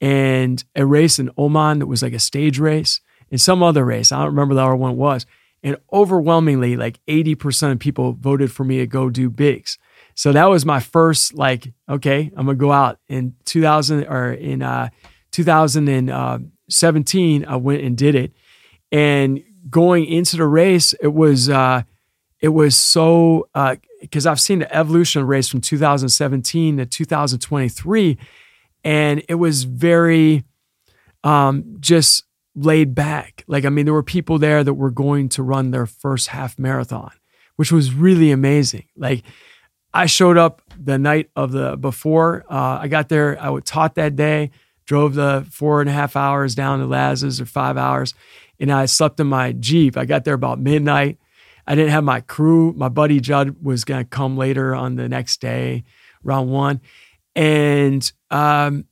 and 0.00 0.64
a 0.74 0.86
race 0.86 1.18
in 1.18 1.28
Oman 1.36 1.80
that 1.80 1.88
was 1.88 2.00
like 2.00 2.14
a 2.14 2.18
stage 2.18 2.58
race 2.58 3.02
and 3.30 3.38
some 3.38 3.62
other 3.62 3.84
race. 3.84 4.10
I 4.10 4.20
don't 4.20 4.28
remember 4.28 4.54
the 4.54 4.62
other 4.62 4.76
one 4.76 4.96
was. 4.96 5.26
And 5.62 5.76
overwhelmingly, 5.92 6.78
like 6.78 7.00
80% 7.06 7.72
of 7.72 7.78
people 7.80 8.14
voted 8.14 8.50
for 8.50 8.64
me 8.64 8.78
to 8.78 8.86
go 8.86 9.10
do 9.10 9.28
Big's. 9.28 9.76
So 10.14 10.32
that 10.32 10.46
was 10.46 10.64
my 10.64 10.80
first, 10.80 11.34
like, 11.34 11.70
okay, 11.86 12.30
I'm 12.34 12.46
gonna 12.46 12.56
go 12.56 12.72
out 12.72 12.98
in 13.10 13.34
2000 13.44 14.04
or 14.04 14.32
in 14.32 14.62
uh, 14.62 14.88
2017. 15.32 17.44
I 17.44 17.56
went 17.56 17.82
and 17.82 17.94
did 17.94 18.14
it. 18.14 18.32
And 18.90 19.44
going 19.68 20.06
into 20.06 20.38
the 20.38 20.46
race, 20.46 20.94
it 20.94 21.12
was 21.12 21.50
uh, 21.50 21.82
it 22.40 22.48
was 22.48 22.74
so 22.74 23.50
because 24.00 24.26
I've 24.26 24.40
seen 24.40 24.60
the 24.60 24.74
evolution 24.74 25.22
of 25.22 25.28
race 25.28 25.48
from 25.48 25.60
2017 25.60 26.78
to 26.78 26.86
2023, 26.86 28.18
and 28.84 29.22
it 29.28 29.34
was 29.34 29.64
very 29.64 30.44
um, 31.24 31.76
just 31.80 32.24
laid 32.54 32.94
back. 32.94 33.44
Like 33.46 33.64
I 33.64 33.68
mean, 33.68 33.84
there 33.84 33.94
were 33.94 34.02
people 34.02 34.38
there 34.38 34.64
that 34.64 34.74
were 34.74 34.90
going 34.90 35.28
to 35.30 35.42
run 35.42 35.70
their 35.70 35.86
first 35.86 36.28
half 36.28 36.58
marathon, 36.58 37.12
which 37.56 37.72
was 37.72 37.92
really 37.92 38.30
amazing. 38.30 38.84
Like 38.96 39.22
I 39.92 40.06
showed 40.06 40.38
up 40.38 40.62
the 40.78 40.98
night 40.98 41.30
of 41.36 41.52
the 41.52 41.76
before. 41.76 42.44
Uh, 42.48 42.78
I 42.80 42.88
got 42.88 43.08
there. 43.08 43.40
I 43.40 43.50
was 43.50 43.64
taught 43.64 43.94
that 43.96 44.16
day. 44.16 44.50
Drove 44.86 45.14
the 45.14 45.46
four 45.50 45.80
and 45.80 45.88
a 45.88 45.92
half 45.92 46.16
hours 46.16 46.54
down 46.54 46.80
to 46.80 46.86
Laz's 46.86 47.40
or 47.40 47.46
five 47.46 47.76
hours, 47.76 48.14
and 48.58 48.72
I 48.72 48.86
slept 48.86 49.20
in 49.20 49.28
my 49.28 49.52
Jeep. 49.52 49.96
I 49.96 50.04
got 50.04 50.24
there 50.24 50.34
about 50.34 50.58
midnight. 50.58 51.18
I 51.70 51.76
didn't 51.76 51.92
have 51.92 52.02
my 52.02 52.20
crew. 52.20 52.72
My 52.72 52.88
buddy 52.88 53.20
Judd 53.20 53.62
was 53.62 53.84
going 53.84 54.02
to 54.02 54.08
come 54.08 54.36
later 54.36 54.74
on 54.74 54.96
the 54.96 55.08
next 55.08 55.40
day, 55.40 55.84
round 56.24 56.50
one. 56.50 56.80
And 57.36 58.10
um, 58.28 58.86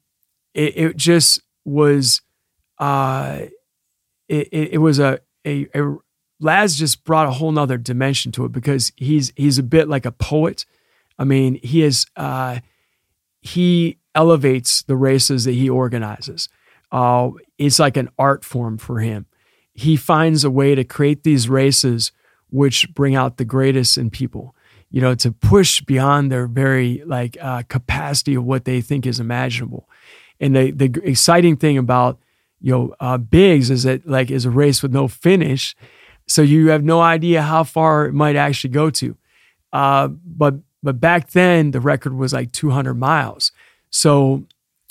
it, 0.55 0.77
it, 0.77 0.97
just 0.97 1.41
was, 1.65 2.23
uh, 2.79 3.41
it, 4.29 4.49
it, 4.53 4.79
was 4.79 5.01
a, 5.01 5.19
a, 5.45 5.67
a, 5.75 5.97
Laz 6.39 6.77
just 6.77 7.03
brought 7.03 7.27
a 7.27 7.33
whole 7.33 7.51
nother 7.51 7.79
dimension 7.79 8.31
to 8.31 8.45
it 8.45 8.53
because 8.53 8.93
he's, 8.95 9.33
he's 9.35 9.59
a 9.59 9.65
bit 9.65 9.89
like 9.89 10.07
a 10.07 10.13
poet. 10.13 10.65
I 11.19 11.25
mean, 11.25 11.59
he 11.61 11.83
is, 11.83 12.07
uh, 12.15 12.61
he 13.41 13.99
elevates 14.15 14.83
the 14.83 14.95
races 14.95 15.47
that 15.47 15.55
he 15.55 15.69
organizes. 15.69 16.49
Uh, 16.93 17.31
it's 17.59 17.81
like 17.81 17.97
an 17.97 18.09
art 18.17 18.45
form 18.45 18.79
for 18.79 19.01
him 19.01 19.27
he 19.79 19.95
finds 19.95 20.43
a 20.43 20.51
way 20.51 20.75
to 20.75 20.83
create 20.83 21.23
these 21.23 21.49
races 21.49 22.11
which 22.51 22.93
bring 22.95 23.15
out 23.15 23.37
the 23.37 23.45
greatest 23.45 23.99
in 23.99 24.11
people 24.11 24.55
you 24.91 25.01
know 25.01 25.15
to 25.15 25.33
push 25.33 25.81
beyond 25.83 26.31
their 26.31 26.47
very 26.47 27.03
like 27.07 27.37
uh, 27.41 27.63
capacity 27.69 28.35
of 28.35 28.45
what 28.45 28.65
they 28.65 28.81
think 28.81 29.07
is 29.07 29.21
imaginable 29.21 29.89
and 30.41 30.55
the 30.57 30.71
the 30.71 31.01
exciting 31.05 31.57
thing 31.57 31.79
about 31.79 32.19
you 32.61 32.73
know 32.73 32.95
uh, 33.01 33.19
Big's 33.19 33.71
is 33.71 33.83
that 33.85 34.07
like 34.07 34.31
is 34.31 34.45
a 34.45 34.51
race 34.51 34.83
with 34.83 34.93
no 34.93 35.09
finish 35.09 35.75
So 36.29 36.43
you 36.43 36.69
have 36.69 36.85
no 36.85 37.01
idea 37.01 37.43
how 37.43 37.65
far 37.65 38.07
it 38.07 38.13
might 38.13 38.37
actually 38.37 38.71
go 38.71 38.91
to. 38.91 39.17
Uh, 39.73 40.09
but 40.09 40.55
but 40.83 41.01
back 41.01 41.31
then 41.31 41.73
the 41.73 41.81
record 41.81 42.15
was 42.15 42.33
like 42.33 42.53
200 42.53 42.95
miles. 42.95 43.53
So 43.91 44.45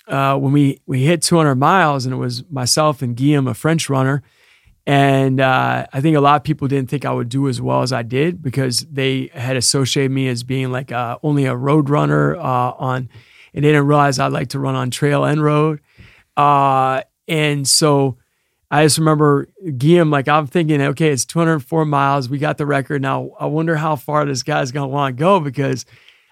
uh, 0.07 0.37
when 0.37 0.51
we 0.51 0.81
we 0.87 1.03
hit 1.05 1.21
200 1.21 1.55
miles, 1.55 2.05
and 2.05 2.13
it 2.13 2.17
was 2.17 2.43
myself 2.49 3.01
and 3.01 3.15
Guillaume, 3.15 3.47
a 3.47 3.53
French 3.53 3.89
runner, 3.89 4.23
and 4.87 5.41
uh, 5.41 5.85
I 5.91 5.99
think 5.99 6.15
a 6.15 6.21
lot 6.21 6.37
of 6.37 6.45
people 6.45 6.69
didn't 6.69 6.89
think 6.89 7.03
I 7.03 7.11
would 7.11 7.27
do 7.27 7.49
as 7.49 7.61
well 7.61 7.81
as 7.81 7.91
I 7.91 8.03
did 8.03 8.41
because 8.41 8.87
they 8.89 9.29
had 9.33 9.57
associated 9.57 10.11
me 10.11 10.29
as 10.29 10.43
being 10.43 10.71
like 10.71 10.93
uh, 10.93 11.17
only 11.23 11.43
a 11.43 11.53
road 11.53 11.89
runner 11.89 12.37
uh, 12.37 12.71
on, 12.71 13.09
and 13.53 13.65
they 13.65 13.67
didn't 13.67 13.85
realize 13.85 14.17
I 14.17 14.27
like 14.27 14.47
to 14.49 14.59
run 14.59 14.75
on 14.75 14.89
trail 14.89 15.25
and 15.25 15.43
road. 15.43 15.81
Uh, 16.37 17.01
and 17.27 17.67
so 17.67 18.17
I 18.71 18.85
just 18.85 18.97
remember 18.97 19.49
Guillaume, 19.77 20.09
like 20.09 20.29
I'm 20.29 20.47
thinking, 20.47 20.81
okay, 20.81 21.09
it's 21.09 21.25
204 21.25 21.83
miles. 21.83 22.29
We 22.29 22.37
got 22.37 22.57
the 22.57 22.65
record. 22.65 23.01
Now 23.01 23.31
I 23.41 23.47
wonder 23.47 23.75
how 23.75 23.97
far 23.97 24.23
this 24.23 24.41
guy's 24.41 24.71
gonna 24.71 24.87
want 24.87 25.17
to 25.17 25.19
go 25.19 25.41
because 25.41 25.85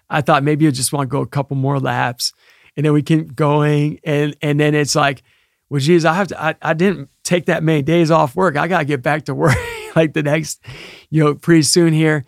I 0.10 0.22
thought 0.22 0.44
maybe 0.44 0.64
you 0.64 0.72
just 0.72 0.94
want 0.94 1.10
to 1.10 1.12
go 1.12 1.20
a 1.20 1.28
couple 1.28 1.58
more 1.58 1.78
laps 1.78 2.32
and 2.78 2.86
then 2.86 2.94
we 2.94 3.02
keep 3.02 3.36
going. 3.36 4.00
And 4.06 4.34
and 4.42 4.58
then 4.62 4.76
it's 4.76 4.96
like, 4.96 5.24
well, 5.70 5.80
geez, 5.80 6.06
I 6.06 6.14
have 6.14 6.28
to 6.28 6.42
I, 6.42 6.56
I 6.62 6.74
didn't 6.74 7.10
take 7.24 7.46
that 7.46 7.64
many 7.64 7.82
days 7.82 8.12
off 8.12 8.36
work. 8.36 8.58
I 8.58 8.68
gotta 8.68 8.86
get 8.86 9.02
back 9.02 9.26
to 9.26 9.34
work 9.36 9.58
like 9.96 10.14
the 10.14 10.24
next, 10.24 10.62
you 11.10 11.24
know, 11.24 11.36
pretty 11.36 11.64
soon 11.64 11.94
here. 11.94 12.26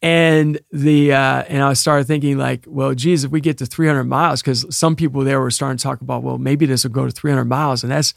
And 0.00 0.58
the 0.72 1.12
uh, 1.12 1.44
and 1.46 1.62
I 1.62 1.74
started 1.74 2.08
thinking 2.08 2.36
like, 2.36 2.64
well, 2.66 2.92
geez, 2.92 3.22
if 3.22 3.30
we 3.30 3.40
get 3.40 3.58
to 3.58 3.66
300 3.66 4.02
miles, 4.02 4.42
because 4.42 4.66
some 4.74 4.96
people 4.96 5.22
there 5.22 5.40
were 5.40 5.50
starting 5.50 5.76
to 5.76 5.82
talk 5.82 6.00
about, 6.00 6.24
well, 6.24 6.38
maybe 6.38 6.66
this 6.66 6.82
will 6.82 6.90
go 6.90 7.06
to 7.06 7.12
300 7.12 7.44
miles, 7.44 7.84
and 7.84 7.92
that's 7.92 8.12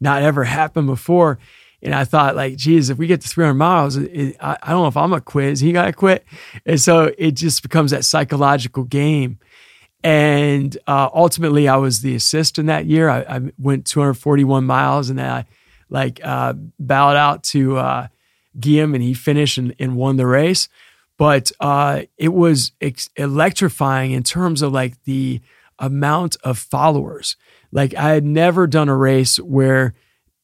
not 0.00 0.22
ever 0.22 0.44
happened 0.44 0.86
before. 0.86 1.38
And 1.82 1.94
I 1.94 2.04
thought, 2.04 2.36
like, 2.36 2.56
geez, 2.56 2.90
if 2.90 2.98
we 2.98 3.06
get 3.06 3.22
to 3.22 3.28
300 3.28 3.54
miles, 3.54 3.96
it, 3.96 4.36
I, 4.38 4.58
I, 4.62 4.70
don't 4.70 4.82
know 4.82 4.88
if 4.88 4.98
I'm 4.98 5.08
gonna 5.08 5.22
quit. 5.22 5.60
He 5.60 5.72
got 5.72 5.86
to 5.86 5.94
quit? 5.94 6.26
And 6.66 6.78
so 6.78 7.14
it 7.16 7.32
just 7.32 7.62
becomes 7.62 7.90
that 7.92 8.04
psychological 8.04 8.84
game. 8.84 9.38
And 10.02 10.76
uh, 10.86 11.10
ultimately, 11.12 11.68
I 11.68 11.76
was 11.76 12.00
the 12.00 12.14
assist 12.14 12.58
in 12.58 12.66
that 12.66 12.86
year. 12.86 13.08
I, 13.08 13.20
I 13.20 13.40
went 13.58 13.86
241 13.86 14.64
miles, 14.64 15.10
and 15.10 15.18
then 15.18 15.30
I 15.30 15.46
like 15.90 16.20
uh, 16.24 16.54
bowed 16.78 17.16
out 17.16 17.42
to 17.44 17.76
uh, 17.76 18.08
Guillaume, 18.58 18.94
and 18.94 19.02
he 19.02 19.14
finished 19.14 19.58
and, 19.58 19.74
and 19.78 19.96
won 19.96 20.16
the 20.16 20.26
race. 20.26 20.68
But 21.18 21.52
uh, 21.60 22.02
it 22.16 22.32
was 22.32 22.72
ex- 22.80 23.10
electrifying 23.16 24.12
in 24.12 24.22
terms 24.22 24.62
of 24.62 24.72
like 24.72 25.02
the 25.04 25.40
amount 25.78 26.36
of 26.42 26.58
followers. 26.58 27.36
Like 27.72 27.94
I 27.94 28.10
had 28.10 28.24
never 28.24 28.66
done 28.66 28.88
a 28.88 28.96
race 28.96 29.38
where 29.38 29.94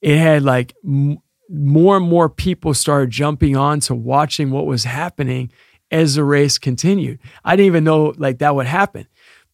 it 0.02 0.18
had 0.18 0.42
like 0.42 0.74
m- 0.84 1.18
more 1.48 1.96
and 1.96 2.06
more 2.06 2.28
people 2.28 2.74
started 2.74 3.10
jumping 3.10 3.56
on 3.56 3.80
to 3.80 3.94
watching 3.94 4.50
what 4.50 4.66
was 4.66 4.84
happening 4.84 5.50
as 5.90 6.16
the 6.16 6.24
race 6.24 6.58
continued. 6.58 7.18
I 7.44 7.56
didn't 7.56 7.66
even 7.66 7.84
know 7.84 8.14
like 8.16 8.38
that 8.38 8.54
would 8.54 8.66
happen, 8.66 9.06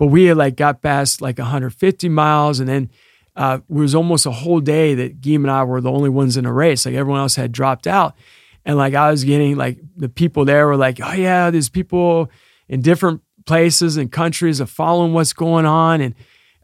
but 0.03 0.09
we 0.09 0.25
had 0.25 0.37
like 0.37 0.57
got 0.57 0.83
past 0.83 1.21
like 1.23 1.39
150 1.39 2.09
miles, 2.09 2.59
and 2.59 2.69
then 2.69 2.91
uh, 3.37 3.61
it 3.61 3.73
was 3.73 3.95
almost 3.95 4.27
a 4.27 4.33
whole 4.33 4.59
day 4.59 4.97
that 4.97 5.21
Guillaume 5.21 5.45
and 5.45 5.51
I 5.53 5.63
were 5.63 5.81
the 5.81 5.93
only 5.93 6.11
ones 6.11 6.37
in 6.37 6.43
the 6.43 6.53
race. 6.53 6.85
Like 6.85 6.97
everyone 6.97 7.21
else 7.21 7.37
had 7.37 7.53
dropped 7.53 7.87
out, 7.87 8.17
and 8.65 8.77
like 8.77 8.95
I 8.95 9.13
was 9.13 9.23
getting 9.23 9.55
like 9.55 9.79
the 9.97 10.09
people 10.09 10.45
there 10.45 10.67
were 10.67 10.77
like, 10.77 10.99
oh 11.01 11.13
yeah, 11.13 11.51
there's 11.51 11.69
people 11.69 12.33
in 12.69 12.81
different 12.81 13.23
places 13.47 13.97
and 13.97 14.11
countries 14.11 14.61
are 14.61 14.67
following 14.67 15.13
what's 15.13 15.33
going 15.33 15.67
on, 15.67 16.01
and 16.01 16.17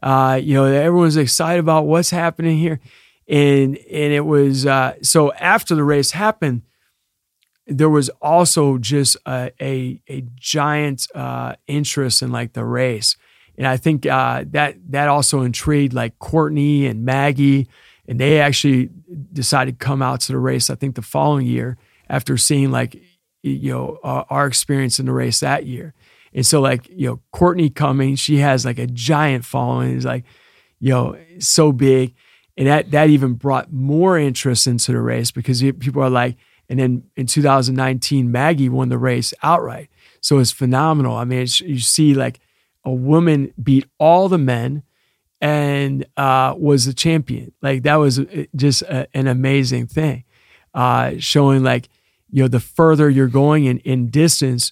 uh, 0.03 0.37
you 0.43 0.53
know, 0.53 0.65
everyone's 0.65 1.15
excited 1.15 1.61
about 1.61 1.85
what's 1.85 2.09
happening 2.09 2.57
here. 2.57 2.81
And 3.25 3.77
and 3.77 4.11
it 4.11 4.25
was 4.25 4.65
uh, 4.65 4.95
so 5.01 5.31
after 5.35 5.75
the 5.75 5.85
race 5.85 6.11
happened, 6.11 6.63
there 7.69 7.89
was 7.89 8.09
also 8.21 8.77
just 8.77 9.15
a 9.25 9.51
a, 9.61 10.01
a 10.09 10.25
giant 10.35 11.07
uh, 11.15 11.55
interest 11.67 12.21
in 12.21 12.33
like 12.33 12.51
the 12.51 12.65
race, 12.65 13.15
and 13.59 13.67
I 13.67 13.77
think 13.77 14.07
uh, 14.07 14.45
that 14.51 14.77
that 14.89 15.09
also 15.09 15.41
intrigued 15.41 15.93
like 15.93 16.17
Courtney 16.17 16.87
and 16.87 17.05
Maggie, 17.05 17.67
and 18.07 18.19
they 18.19 18.39
actually 18.39 18.89
decided 19.31 19.79
to 19.79 19.85
come 19.85 20.01
out 20.01 20.21
to 20.21 20.31
the 20.31 20.39
race. 20.39 20.71
I 20.71 20.75
think 20.75 20.95
the 20.95 21.01
following 21.03 21.45
year 21.45 21.77
after 22.09 22.37
seeing 22.37 22.71
like 22.71 22.95
you 23.43 23.71
know 23.71 23.99
our 24.03 24.47
experience 24.47 24.97
in 24.97 25.05
the 25.05 25.11
race 25.11 25.41
that 25.41 25.65
year, 25.65 25.93
and 26.33 26.45
so 26.45 26.61
like, 26.61 26.87
you 26.89 27.07
know, 27.07 27.19
Courtney 27.31 27.69
coming, 27.69 28.15
she 28.15 28.37
has 28.37 28.65
like 28.65 28.79
a 28.79 28.87
giant 28.87 29.45
following. 29.45 29.97
It's 29.97 30.05
like, 30.05 30.23
you 30.79 30.91
know, 30.91 31.17
so 31.39 31.71
big. 31.71 32.15
And 32.57 32.67
that 32.67 32.91
that 32.91 33.09
even 33.09 33.33
brought 33.33 33.71
more 33.71 34.17
interest 34.17 34.67
into 34.67 34.91
the 34.91 35.01
race 35.01 35.31
because 35.31 35.61
people 35.61 36.01
are 36.01 36.09
like, 36.09 36.37
and 36.69 36.79
then 36.79 37.03
in 37.15 37.25
2019, 37.25 38.31
Maggie 38.31 38.69
won 38.69 38.89
the 38.89 38.97
race 38.97 39.33
outright. 39.43 39.89
So 40.21 40.39
it's 40.39 40.51
phenomenal. 40.51 41.15
I 41.15 41.23
mean, 41.23 41.47
you 41.59 41.79
see 41.79 42.13
like 42.13 42.39
a 42.89 42.93
woman 42.93 43.53
beat 43.61 43.85
all 43.97 44.29
the 44.29 44.37
men 44.37 44.83
and 45.41 46.05
uh, 46.17 46.53
was 46.57 46.87
a 46.87 46.93
champion. 46.93 47.53
Like 47.61 47.83
that 47.83 47.95
was 47.95 48.19
uh, 48.19 48.45
just 48.55 48.81
a, 48.83 49.07
an 49.13 49.27
amazing 49.27 49.87
thing, 49.87 50.23
uh, 50.73 51.13
showing 51.19 51.63
like 51.63 51.89
you 52.31 52.43
know 52.43 52.47
the 52.47 52.59
further 52.59 53.09
you're 53.09 53.27
going 53.27 53.65
in 53.65 53.79
in 53.79 54.09
distance, 54.09 54.71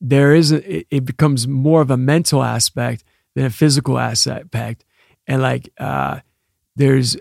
there 0.00 0.34
is 0.34 0.52
a, 0.52 0.94
it 0.94 1.04
becomes 1.04 1.48
more 1.48 1.80
of 1.80 1.90
a 1.90 1.96
mental 1.96 2.42
aspect 2.42 3.04
than 3.34 3.44
a 3.44 3.50
physical 3.50 3.98
aspect 3.98 4.84
and 5.26 5.42
like 5.42 5.70
uh 5.78 6.20
there's 6.74 7.16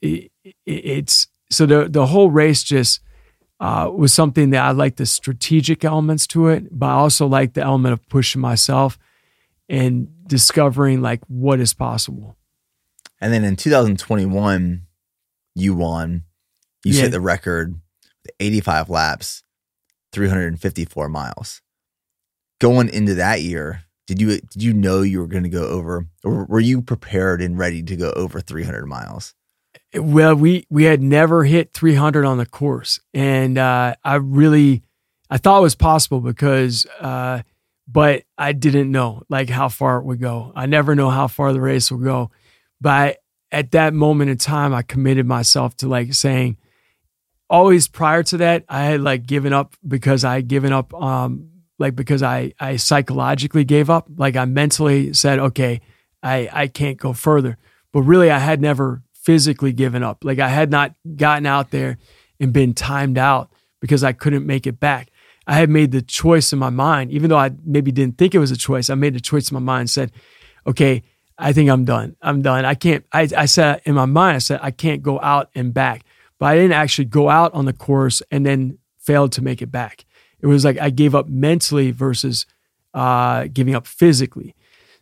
it, 0.00 0.30
it's 0.66 1.28
so 1.50 1.66
the 1.66 1.88
the 1.88 2.06
whole 2.06 2.30
race 2.30 2.62
just 2.62 3.00
uh, 3.60 3.90
was 3.92 4.12
something 4.12 4.50
that 4.50 4.62
I 4.62 4.70
like 4.70 4.96
the 4.96 5.04
strategic 5.04 5.84
elements 5.84 6.26
to 6.28 6.48
it, 6.48 6.66
but 6.70 6.86
I 6.86 6.92
also 6.92 7.26
like 7.26 7.52
the 7.52 7.62
element 7.62 7.92
of 7.92 8.08
pushing 8.08 8.40
myself 8.40 8.98
and 9.70 10.08
discovering 10.26 11.00
like 11.00 11.20
what 11.28 11.60
is 11.60 11.72
possible. 11.72 12.36
And 13.22 13.32
then 13.32 13.44
in 13.44 13.56
2021, 13.56 14.82
you 15.54 15.74
won. 15.74 16.24
You 16.84 16.92
yeah. 16.92 17.02
set 17.02 17.12
the 17.12 17.20
record, 17.20 17.80
85 18.38 18.90
laps, 18.90 19.42
354 20.12 21.08
miles 21.08 21.62
going 22.60 22.88
into 22.90 23.14
that 23.14 23.40
year, 23.40 23.82
did 24.06 24.20
you 24.20 24.40
did 24.40 24.62
you 24.62 24.72
know 24.72 25.02
you 25.02 25.18
were 25.18 25.26
going 25.26 25.42
to 25.42 25.48
go 25.48 25.66
over, 25.66 26.06
or 26.22 26.44
were 26.44 26.60
you 26.60 26.82
prepared 26.82 27.42
and 27.42 27.58
ready 27.58 27.82
to 27.82 27.96
go 27.96 28.12
over 28.12 28.40
300 28.40 28.86
miles? 28.86 29.34
Well, 29.94 30.36
we 30.36 30.66
we 30.70 30.84
had 30.84 31.02
never 31.02 31.44
hit 31.44 31.72
300 31.72 32.24
on 32.24 32.38
the 32.38 32.46
course, 32.46 33.00
and 33.12 33.58
uh, 33.58 33.96
I 34.04 34.14
really 34.16 34.82
I 35.28 35.38
thought 35.38 35.58
it 35.58 35.62
was 35.62 35.74
possible 35.74 36.20
because, 36.20 36.86
uh, 37.00 37.42
but 37.90 38.22
I 38.38 38.52
didn't 38.52 38.90
know 38.90 39.22
like 39.28 39.48
how 39.48 39.68
far 39.68 39.98
it 39.98 40.04
would 40.04 40.20
go. 40.20 40.52
I 40.54 40.66
never 40.66 40.94
know 40.94 41.10
how 41.10 41.26
far 41.26 41.52
the 41.52 41.60
race 41.60 41.90
will 41.90 41.98
go, 41.98 42.30
but 42.80 43.18
at 43.52 43.72
that 43.72 43.94
moment 43.94 44.30
in 44.30 44.38
time, 44.38 44.72
I 44.72 44.82
committed 44.82 45.26
myself 45.26 45.76
to 45.78 45.88
like 45.88 46.14
saying. 46.14 46.56
Always 47.48 47.88
prior 47.88 48.22
to 48.22 48.36
that, 48.36 48.64
I 48.68 48.84
had 48.84 49.00
like 49.00 49.26
given 49.26 49.52
up 49.52 49.74
because 49.86 50.22
I 50.22 50.34
had 50.34 50.46
given 50.46 50.72
up 50.72 50.94
um, 50.94 51.50
like 51.80 51.96
because 51.96 52.22
I 52.22 52.52
I 52.60 52.76
psychologically 52.76 53.64
gave 53.64 53.90
up. 53.90 54.08
Like 54.16 54.36
I 54.36 54.44
mentally 54.44 55.12
said, 55.14 55.40
okay, 55.40 55.80
I 56.22 56.48
I 56.52 56.66
can't 56.68 56.96
go 56.96 57.12
further. 57.12 57.58
But 57.92 58.02
really, 58.02 58.30
I 58.30 58.38
had 58.38 58.60
never 58.60 59.02
physically 59.14 59.72
given 59.72 60.04
up. 60.04 60.22
Like 60.22 60.38
I 60.38 60.48
had 60.48 60.70
not 60.70 60.94
gotten 61.16 61.44
out 61.44 61.72
there 61.72 61.98
and 62.38 62.52
been 62.52 62.72
timed 62.72 63.18
out 63.18 63.50
because 63.80 64.04
I 64.04 64.12
couldn't 64.12 64.46
make 64.46 64.66
it 64.66 64.78
back. 64.78 65.09
I 65.50 65.54
had 65.54 65.68
made 65.68 65.90
the 65.90 66.00
choice 66.00 66.52
in 66.52 66.60
my 66.60 66.70
mind, 66.70 67.10
even 67.10 67.28
though 67.28 67.36
I 67.36 67.50
maybe 67.64 67.90
didn't 67.90 68.18
think 68.18 68.36
it 68.36 68.38
was 68.38 68.52
a 68.52 68.56
choice. 68.56 68.88
I 68.88 68.94
made 68.94 69.14
the 69.14 69.20
choice 69.20 69.50
in 69.50 69.56
my 69.56 69.60
mind, 69.60 69.90
said, 69.90 70.12
okay, 70.64 71.02
I 71.36 71.52
think 71.52 71.68
I'm 71.68 71.84
done. 71.84 72.14
I'm 72.22 72.40
done. 72.40 72.64
I 72.64 72.74
can't, 72.74 73.04
I, 73.12 73.28
I 73.36 73.46
said 73.46 73.82
in 73.84 73.96
my 73.96 74.04
mind, 74.04 74.36
I 74.36 74.38
said, 74.38 74.60
I 74.62 74.70
can't 74.70 75.02
go 75.02 75.20
out 75.20 75.50
and 75.56 75.74
back. 75.74 76.04
But 76.38 76.46
I 76.46 76.54
didn't 76.54 76.74
actually 76.74 77.06
go 77.06 77.28
out 77.28 77.52
on 77.52 77.64
the 77.64 77.72
course 77.72 78.22
and 78.30 78.46
then 78.46 78.78
failed 79.00 79.32
to 79.32 79.42
make 79.42 79.60
it 79.60 79.72
back. 79.72 80.04
It 80.40 80.46
was 80.46 80.64
like 80.64 80.78
I 80.78 80.90
gave 80.90 81.16
up 81.16 81.28
mentally 81.28 81.90
versus 81.90 82.46
uh, 82.94 83.48
giving 83.52 83.74
up 83.74 83.88
physically. 83.88 84.54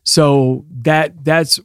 So 0.02 0.64
that 0.80 1.24
that's 1.26 1.56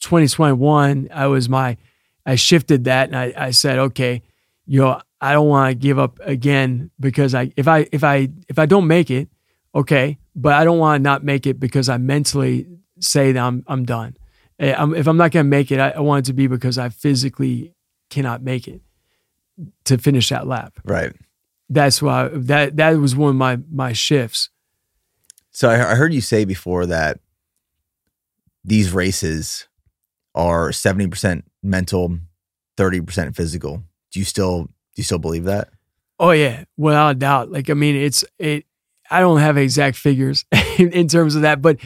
2021. 0.00 1.10
I 1.12 1.26
was 1.26 1.46
my 1.50 1.76
I 2.24 2.36
shifted 2.36 2.84
that 2.84 3.08
and 3.08 3.16
I, 3.18 3.34
I 3.36 3.50
said, 3.50 3.78
okay, 3.78 4.22
you 4.64 4.80
know, 4.80 5.02
I 5.20 5.32
don't 5.32 5.48
want 5.48 5.70
to 5.70 5.74
give 5.74 5.98
up 5.98 6.18
again 6.22 6.90
because 6.98 7.34
I 7.34 7.52
if 7.56 7.68
I 7.68 7.88
if 7.92 8.04
I 8.04 8.28
if 8.48 8.58
I 8.58 8.66
don't 8.66 8.86
make 8.86 9.10
it, 9.10 9.28
okay, 9.74 10.18
but 10.34 10.54
I 10.54 10.64
don't 10.64 10.78
want 10.78 11.00
to 11.00 11.02
not 11.02 11.24
make 11.24 11.46
it 11.46 11.60
because 11.60 11.88
I 11.88 11.98
mentally 11.98 12.66
say 13.00 13.32
that 13.32 13.40
I'm 13.40 13.64
I'm 13.66 13.84
done. 13.84 14.16
Eh, 14.58 14.74
I'm, 14.76 14.94
if 14.94 15.06
I'm 15.06 15.16
not 15.16 15.30
going 15.30 15.44
to 15.44 15.48
make 15.48 15.70
it, 15.70 15.80
I, 15.80 15.90
I 15.90 16.00
want 16.00 16.26
it 16.26 16.30
to 16.30 16.34
be 16.34 16.46
because 16.46 16.78
I 16.78 16.90
physically 16.90 17.74
cannot 18.10 18.42
make 18.42 18.68
it 18.68 18.82
to 19.84 19.98
finish 19.98 20.28
that 20.28 20.46
lap. 20.46 20.78
Right 20.84 21.14
that's 21.70 22.02
why 22.02 22.28
that 22.32 22.76
that 22.76 22.90
was 22.98 23.16
one 23.16 23.30
of 23.30 23.36
my 23.36 23.58
my 23.70 23.92
shifts. 23.92 24.50
So 25.52 25.70
I, 25.70 25.92
I 25.92 25.94
heard 25.94 26.12
you 26.12 26.20
say 26.20 26.44
before 26.44 26.84
that 26.86 27.20
these 28.64 28.92
races 28.92 29.68
are 30.34 30.72
seventy 30.72 31.06
percent 31.06 31.44
mental, 31.62 32.18
thirty 32.76 33.00
percent 33.00 33.36
physical. 33.36 33.84
Do 34.10 34.18
you 34.18 34.24
still 34.24 34.68
you 35.00 35.04
still 35.04 35.18
believe 35.18 35.44
that? 35.44 35.68
Oh 36.18 36.30
yeah, 36.32 36.64
without 36.76 37.10
a 37.10 37.14
doubt. 37.14 37.50
Like 37.50 37.70
I 37.70 37.74
mean, 37.74 37.96
it's 37.96 38.24
it. 38.38 38.66
I 39.10 39.20
don't 39.20 39.40
have 39.40 39.56
exact 39.56 39.96
figures 39.96 40.44
in, 40.78 40.92
in 40.92 41.08
terms 41.08 41.34
of 41.34 41.42
that, 41.42 41.60
but 41.62 41.78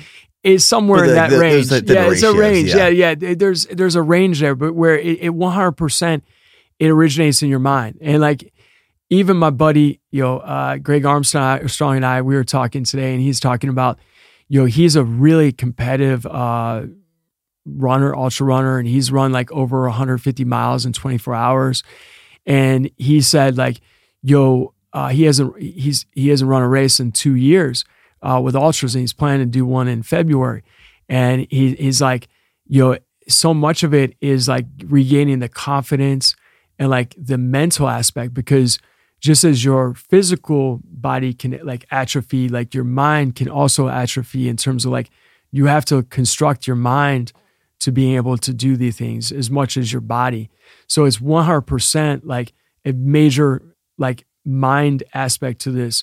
it's 0.43 0.65
somewhere 0.65 1.03
the- 1.03 1.09
in 1.11 1.15
that 1.15 1.31
the- 1.31 1.39
range. 1.39 1.69
the 1.69 1.83
yeah, 1.87 2.11
it's 2.11 2.23
a 2.23 2.35
range. 2.35 2.69
yeah. 2.69 2.89
Yeah. 2.89 3.15
yeah, 3.19 3.35
There's 3.35 3.67
there's 3.67 3.95
a 3.97 4.03
range 4.03 4.41
there, 4.41 4.55
but 4.55 4.75
where 4.75 4.99
it, 4.99 5.19
it 5.23 5.31
100% 5.33 6.23
it 6.81 6.89
originates 6.91 7.43
in 7.43 7.49
your 7.49 7.61
mind, 7.61 7.99
and 8.01 8.21
like 8.21 8.53
even 9.11 9.37
my 9.37 9.51
buddy, 9.51 10.01
you 10.11 10.23
know, 10.23 10.39
uh, 10.39 10.77
Greg 10.79 11.05
Armstrong, 11.07 11.69
Strong 11.69 11.97
and 11.97 12.05
I, 12.07 12.21
we 12.23 12.35
were 12.35 12.43
talking 12.45 12.83
today, 12.85 13.13
and 13.13 13.23
he's 13.23 13.39
talking 13.39 13.71
about, 13.71 13.99
you 14.49 14.59
know, 14.61 14.67
he's 14.67 14.97
a 14.97 15.05
really 15.05 15.53
competitive 15.53 16.27
uh, 16.27 16.85
runner, 17.67 18.15
ultra 18.15 18.47
runner, 18.47 18.79
and 18.79 18.89
he's 18.89 19.13
run 19.13 19.31
like 19.33 19.53
over 19.53 19.83
150 19.83 20.45
miles 20.45 20.85
in 20.85 20.93
24 20.93 21.35
hours. 21.35 21.83
And 22.47 22.91
he 22.97 23.21
said, 23.21 23.57
like, 23.57 23.81
yo, 24.23 24.75
uh, 24.93 25.09
he 25.09 25.25
hasn't 25.25 25.61
he's 25.61 26.07
he 26.13 26.29
hasn't 26.29 26.49
run 26.49 26.63
a 26.63 26.69
race 26.69 27.01
in 27.01 27.13
two 27.13 27.35
years 27.35 27.85
uh, 28.23 28.41
with 28.43 28.55
ultras, 28.55 28.95
and 28.95 29.01
he's 29.03 29.13
planning 29.13 29.47
to 29.47 29.51
do 29.51 29.67
one 29.67 29.89
in 29.89 30.03
February. 30.03 30.63
And 31.09 31.47
he, 31.51 31.75
he's 31.75 32.01
like, 32.01 32.29
yo, 32.67 32.97
so 33.29 33.53
much 33.53 33.83
of 33.83 33.93
it 33.93 34.17
is 34.21 34.49
like 34.49 34.67
regaining 34.85 35.41
the 35.41 35.49
confidence 35.49 36.35
and 36.79 36.91
like 36.91 37.15
the 37.19 37.39
mental 37.39 37.89
aspect 37.89 38.35
because 38.35 38.79
just 39.21 39.45
as 39.45 39.65
your 39.65 39.95
physical 39.95 40.81
body 40.85 41.33
can 41.33 41.59
like 41.63 41.87
atrophy, 41.91 42.49
like 42.49 42.75
your 42.75 42.85
mind 42.85 43.35
can 43.37 43.49
also 43.49 43.89
atrophy 43.89 44.49
in 44.49 44.57
terms 44.57 44.85
of 44.85 44.93
like 44.93 45.11
you 45.51 45.67
have 45.67 45.85
to 45.87 46.03
construct 46.05 46.67
your 46.67 46.77
mind 46.77 47.33
to 47.85 47.93
being 47.93 48.17
able 48.17 48.39
to 48.39 48.55
do 48.55 48.79
these 48.79 48.97
things 48.97 49.31
as 49.31 49.51
much 49.51 49.77
as 49.77 49.93
your 49.93 50.01
body. 50.01 50.49
So 50.87 51.05
it's 51.05 51.19
100% 51.19 52.23
like 52.25 52.55
a 52.87 52.93
major 52.93 53.61
like 53.99 54.25
mind 54.43 55.03
aspect 55.13 55.61
to 55.63 55.71
this 55.71 56.03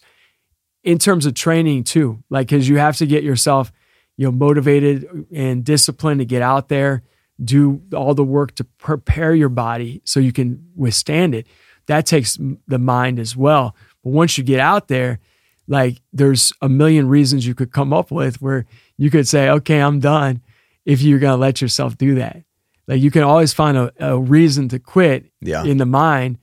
in 0.84 1.00
terms 1.00 1.26
of 1.26 1.34
training 1.34 1.84
too. 1.84 2.24
Like, 2.30 2.48
cause 2.48 2.68
you 2.68 2.78
have 2.78 2.98
to 2.98 3.08
get 3.08 3.24
yourself, 3.24 3.72
you 4.16 4.28
know, 4.28 4.32
motivated 4.32 5.26
and 5.34 5.64
disciplined 5.64 6.20
to 6.20 6.26
get 6.26 6.44
out 6.44 6.70
there, 6.70 7.02
do 7.44 7.82
all 7.96 8.14
the 8.14 8.24
work 8.24 8.54
to 8.56 8.64
prepare 8.64 9.34
your 9.34 9.50
body 9.50 10.04
so 10.06 10.20
you 10.20 10.32
can 10.32 10.64
withstand 10.76 11.34
it. 11.34 11.48
That 11.88 12.06
takes 12.06 12.38
the 12.68 12.80
mind 12.80 13.18
as 13.18 13.36
well. 13.36 13.76
But 14.04 14.12
once 14.12 14.38
you 14.38 14.44
get 14.44 14.60
out 14.60 14.88
there, 14.88 15.20
like 15.68 16.00
there's 16.14 16.54
a 16.62 16.70
million 16.70 17.08
reasons 17.08 17.48
you 17.48 17.56
could 17.56 17.72
come 17.72 17.92
up 17.92 18.12
with 18.12 18.40
where 18.40 18.68
you 18.98 19.10
could 19.10 19.28
say, 19.28 19.50
okay, 19.50 19.80
I'm 19.80 20.00
done 20.00 20.42
if 20.86 21.02
you're 21.02 21.20
going 21.20 21.34
to 21.34 21.38
let 21.38 21.62
yourself 21.62 21.98
do 21.98 22.16
that. 22.16 22.44
Like 22.88 23.02
you 23.02 23.12
can 23.12 23.24
always 23.24 23.54
find 23.54 23.78
a, 23.78 23.92
a 24.00 24.20
reason 24.20 24.68
to 24.70 24.80
quit 24.80 25.32
Yeah. 25.42 25.64
in 25.64 25.78
the 25.78 25.86
mind 25.86 26.38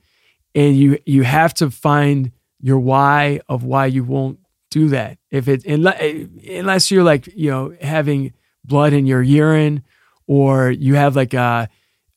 and 0.55 0.75
you 0.77 0.97
you 1.05 1.23
have 1.23 1.53
to 1.55 1.69
find 1.69 2.31
your 2.61 2.79
why 2.79 3.39
of 3.47 3.63
why 3.63 3.85
you 3.87 4.03
won't 4.03 4.39
do 4.71 4.89
that. 4.89 5.17
If 5.31 5.47
it 5.47 5.65
unless, 5.65 5.97
eh, 5.99 6.25
unless 6.59 6.89
you're 6.91 7.03
like, 7.03 7.27
you 7.35 7.51
know, 7.51 7.75
having 7.81 8.33
blood 8.65 8.93
in 8.93 9.05
your 9.05 9.21
urine 9.21 9.83
or 10.27 10.71
you 10.71 10.95
have 10.95 11.15
like 11.15 11.33
a 11.33 11.69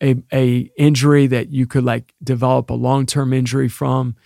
a, 0.03 0.17
a 0.33 0.71
injury 0.77 1.27
that 1.29 1.51
you 1.51 1.67
could 1.67 1.85
like 1.85 2.13
develop 2.23 2.71
a 2.71 2.75
long-term 2.75 3.33
injury 3.33 3.69
from, 3.69 4.17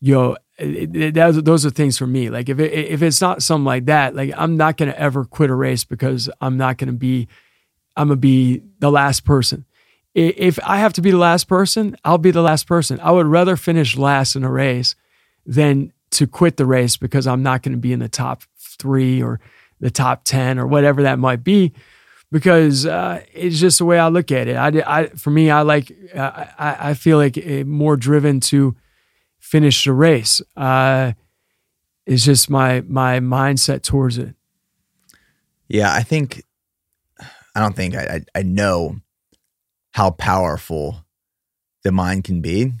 you 0.00 0.14
know, 0.14 0.36
it, 0.58 0.94
it- 0.94 1.14
those, 1.14 1.42
those 1.42 1.66
are 1.66 1.70
things 1.70 1.98
for 1.98 2.06
me. 2.06 2.30
Like 2.30 2.48
if 2.48 2.60
it, 2.60 2.72
if 2.72 3.02
it's 3.02 3.20
not 3.20 3.42
something 3.42 3.64
like 3.64 3.86
that, 3.86 4.14
like 4.14 4.32
I'm 4.36 4.56
not 4.56 4.76
going 4.76 4.90
to 4.92 4.98
ever 5.00 5.24
quit 5.24 5.50
a 5.50 5.54
race 5.54 5.84
because 5.84 6.30
I'm 6.40 6.56
not 6.56 6.78
going 6.78 6.86
to 6.88 6.92
be, 6.98 7.26
I'm 7.96 8.08
to 8.08 8.16
be 8.16 8.62
the 8.78 8.90
last 8.90 9.24
person. 9.24 9.64
If 10.14 10.58
I 10.64 10.78
have 10.78 10.92
to 10.94 11.02
be 11.02 11.10
the 11.10 11.18
last 11.18 11.48
person, 11.48 11.96
I'll 12.04 12.18
be 12.18 12.30
the 12.30 12.42
last 12.42 12.66
person. 12.68 13.00
I 13.00 13.10
would 13.10 13.26
rather 13.26 13.56
finish 13.56 13.96
last 13.96 14.36
in 14.36 14.44
a 14.44 14.50
race 14.50 14.94
than 15.44 15.92
to 16.10 16.26
quit 16.26 16.56
the 16.56 16.66
race 16.66 16.96
because 16.96 17.26
I'm 17.26 17.42
not 17.42 17.62
going 17.62 17.72
to 17.72 17.80
be 17.80 17.92
in 17.92 17.98
the 17.98 18.08
top 18.08 18.42
three 18.56 19.20
or 19.22 19.40
the 19.80 19.90
top 19.90 20.24
10 20.24 20.58
or 20.58 20.66
whatever 20.66 21.02
that 21.02 21.18
might 21.18 21.42
be 21.42 21.72
because 22.30 22.86
uh, 22.86 23.22
it's 23.32 23.58
just 23.58 23.78
the 23.78 23.84
way 23.84 23.98
I 23.98 24.08
look 24.08 24.30
at 24.32 24.48
it. 24.48 24.56
I, 24.56 24.68
I 24.86 25.06
for 25.08 25.30
me, 25.30 25.50
I 25.50 25.62
like, 25.62 25.92
I, 26.14 26.48
I 26.58 26.90
I 26.90 26.94
feel 26.94 27.18
like 27.18 27.36
eh, 27.36 27.64
more 27.64 27.96
driven 27.96 28.40
to 28.40 28.76
finish 29.38 29.84
the 29.84 29.92
race. 29.92 30.40
Uh, 30.56 31.12
it's 32.06 32.24
just 32.24 32.50
my, 32.50 32.82
my 32.82 33.20
mindset 33.20 33.82
towards 33.82 34.18
it. 34.18 34.34
Yeah, 35.68 35.92
I 35.92 36.02
think 36.02 36.44
I 37.54 37.60
don't 37.60 37.76
think 37.76 37.94
I, 37.94 38.02
I 38.34 38.40
I 38.40 38.42
know 38.42 39.00
how 39.92 40.10
powerful 40.10 41.04
the 41.82 41.92
mind 41.92 42.24
can 42.24 42.40
be, 42.40 42.72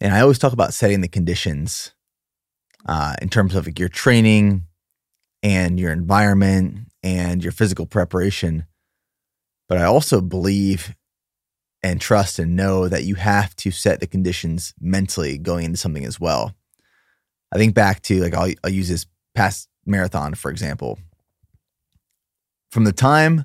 and 0.00 0.14
I 0.14 0.20
always 0.20 0.38
talk 0.38 0.52
about 0.52 0.74
setting 0.74 1.00
the 1.00 1.08
conditions 1.08 1.92
uh, 2.86 3.14
in 3.22 3.28
terms 3.28 3.54
of 3.54 3.66
like 3.66 3.78
your 3.78 3.88
training 3.88 4.64
and 5.42 5.78
your 5.78 5.92
environment 5.92 6.88
and 7.02 7.42
your 7.42 7.52
physical 7.52 7.86
preparation. 7.86 8.66
But 9.68 9.78
I 9.78 9.84
also 9.84 10.20
believe 10.20 10.94
and 11.82 12.00
trust 12.00 12.38
and 12.38 12.56
know 12.56 12.88
that 12.88 13.04
you 13.04 13.14
have 13.14 13.54
to 13.56 13.70
set 13.70 14.00
the 14.00 14.06
conditions 14.06 14.72
mentally 14.80 15.36
going 15.36 15.66
into 15.66 15.76
something 15.76 16.04
as 16.04 16.18
well. 16.18 16.54
I 17.52 17.58
think 17.58 17.74
back 17.74 18.00
to 18.02 18.20
like 18.20 18.34
I'll, 18.34 18.52
I'll 18.64 18.70
use 18.70 18.88
this 18.88 19.06
past 19.34 19.68
marathon 19.86 20.34
for 20.34 20.50
example 20.50 20.98
from 22.74 22.82
the 22.82 22.92
time 22.92 23.44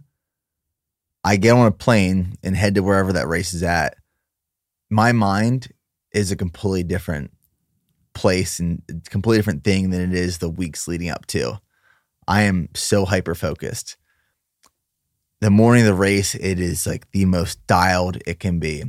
I 1.23 1.35
get 1.35 1.51
on 1.51 1.67
a 1.67 1.71
plane 1.71 2.33
and 2.41 2.55
head 2.55 2.73
to 2.73 2.81
wherever 2.81 3.13
that 3.13 3.27
race 3.27 3.53
is 3.53 3.61
at, 3.61 3.95
my 4.89 5.11
mind 5.11 5.71
is 6.11 6.31
a 6.31 6.35
completely 6.35 6.81
different 6.81 7.29
place 8.15 8.57
and 8.57 8.81
completely 9.11 9.37
different 9.37 9.63
thing 9.63 9.91
than 9.91 10.01
it 10.01 10.17
is 10.17 10.39
the 10.39 10.49
weeks 10.49 10.87
leading 10.87 11.11
up 11.11 11.27
to. 11.27 11.59
I 12.27 12.41
am 12.41 12.69
so 12.73 13.05
hyper 13.05 13.35
focused. 13.35 13.97
The 15.41 15.51
morning 15.51 15.83
of 15.83 15.89
the 15.89 15.93
race, 15.93 16.33
it 16.33 16.59
is 16.59 16.87
like 16.87 17.11
the 17.11 17.25
most 17.25 17.65
dialed 17.67 18.17
it 18.25 18.39
can 18.39 18.57
be. 18.57 18.83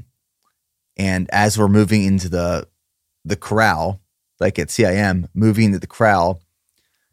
And 0.97 1.29
as 1.33 1.59
we're 1.59 1.69
moving 1.69 2.05
into 2.05 2.31
the 2.31 2.67
the 3.27 3.37
corral, 3.37 4.01
like 4.41 4.59
at 4.59 4.69
CIM, 4.69 5.29
moving 5.35 5.67
into 5.67 5.81
the 5.81 5.87
corral, 5.87 6.41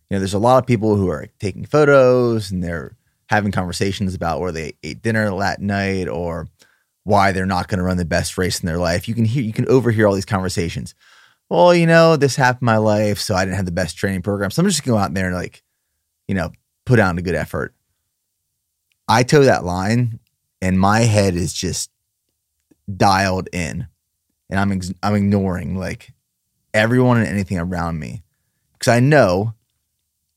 you 0.10 0.16
know, 0.16 0.20
there's 0.20 0.34
a 0.34 0.40
lot 0.40 0.60
of 0.60 0.66
people 0.66 0.96
who 0.96 1.10
are 1.10 1.28
taking 1.40 1.66
photos 1.66 2.52
and 2.52 2.64
they're 2.64 2.97
having 3.30 3.52
conversations 3.52 4.16
about 4.16 4.40
where 4.40 4.52
they 4.52 4.74
ate 4.84 5.02
dinner 5.02 5.30
that 5.40 5.62
night 5.62 6.08
or 6.08 6.48
why 7.04 7.32
they're 7.32 7.46
not 7.46 7.68
going 7.68 7.78
to 7.78 7.84
run 7.84 7.98
the 7.98 8.06
best 8.06 8.38
race 8.38 8.60
in 8.60 8.68
their 8.68 8.78
life. 8.78 9.08
You 9.08 9.16
can 9.16 9.26
hear, 9.26 9.44
you 9.44 9.54
can 9.54 9.68
overhear 9.70 10.08
all 10.08 10.14
these 10.14 10.26
conversations. 10.26 10.96
Well, 11.50 11.74
you 11.74 11.86
know, 11.86 12.18
this 12.18 12.36
happened 12.36 12.64
in 12.64 12.74
my 12.74 12.78
life, 12.78 13.20
so 13.20 13.34
I 13.36 13.46
didn't 13.46 13.56
have 13.56 13.66
the 13.66 13.72
best 13.72 13.98
training 13.98 14.22
program. 14.22 14.52
So 14.52 14.62
I'm 14.62 14.68
just 14.68 14.84
going 14.84 14.96
to 14.96 15.00
go 15.00 15.04
out 15.04 15.14
there 15.14 15.28
and 15.28 15.36
like, 15.36 15.64
you 16.28 16.36
know, 16.36 16.52
put 16.86 17.00
out 17.00 17.18
a 17.18 17.22
good 17.22 17.36
effort. 17.36 17.74
I 19.08 19.24
toe 19.24 19.44
that 19.46 19.64
line, 19.64 20.20
and 20.62 20.80
my 20.80 21.02
head 21.02 21.36
is 21.36 21.54
just 21.54 21.90
dialed 22.94 23.48
in, 23.54 23.88
and 24.50 24.60
I'm 24.60 24.72
ex- 24.74 24.94
I'm 25.02 25.16
ignoring 25.16 25.78
like 25.78 26.14
everyone 26.74 27.18
and 27.18 27.28
anything 27.28 27.58
around 27.58 28.00
me 28.00 28.24
because 28.74 28.90
I 28.90 29.00
know 29.00 29.54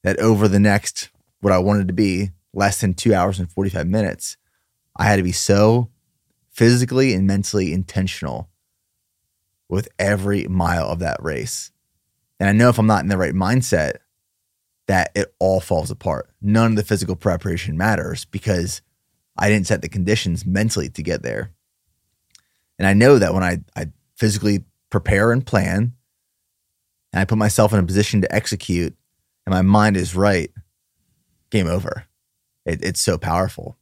that 0.04 0.18
over 0.20 0.46
the 0.46 0.60
next 0.60 1.08
what 1.40 1.52
I 1.52 1.58
wanted 1.58 1.88
to 1.88 1.94
be 1.94 2.30
less 2.52 2.80
than 2.80 2.94
two 2.94 3.14
hours 3.14 3.38
and 3.38 3.50
45 3.50 3.86
minutes, 3.86 4.36
I 4.96 5.04
had 5.04 5.16
to 5.16 5.22
be 5.22 5.32
so 5.32 5.90
physically 6.50 7.14
and 7.14 7.26
mentally 7.26 7.72
intentional 7.72 8.48
with 9.68 9.88
every 9.98 10.46
mile 10.48 10.88
of 10.88 10.98
that 10.98 11.22
race. 11.22 11.70
And 12.38 12.48
I 12.48 12.52
know 12.52 12.68
if 12.68 12.78
I'm 12.78 12.86
not 12.86 13.02
in 13.02 13.08
the 13.08 13.16
right 13.16 13.34
mindset, 13.34 13.98
that 14.88 15.12
it 15.14 15.32
all 15.38 15.60
falls 15.60 15.90
apart. 15.90 16.28
None 16.42 16.72
of 16.72 16.76
the 16.76 16.82
physical 16.82 17.14
preparation 17.14 17.76
matters 17.76 18.24
because 18.24 18.82
I 19.36 19.48
didn't 19.48 19.68
set 19.68 19.82
the 19.82 19.88
conditions 19.88 20.44
mentally 20.44 20.88
to 20.90 21.02
get 21.02 21.22
there. 21.22 21.52
And 22.78 22.88
I 22.88 22.94
know 22.94 23.18
that 23.18 23.32
when 23.32 23.44
I, 23.44 23.58
I 23.76 23.86
physically 24.16 24.64
prepare 24.90 25.30
and 25.30 25.46
plan 25.46 25.92
and 27.12 27.20
I 27.20 27.24
put 27.24 27.38
myself 27.38 27.72
in 27.72 27.78
a 27.78 27.86
position 27.86 28.22
to 28.22 28.34
execute 28.34 28.96
and 29.46 29.54
my 29.54 29.62
mind 29.62 29.96
is 29.96 30.16
right, 30.16 30.50
game 31.50 31.68
over. 31.68 32.04
It, 32.70 32.84
it's 32.84 33.00
so 33.00 33.18
powerful. 33.18 33.76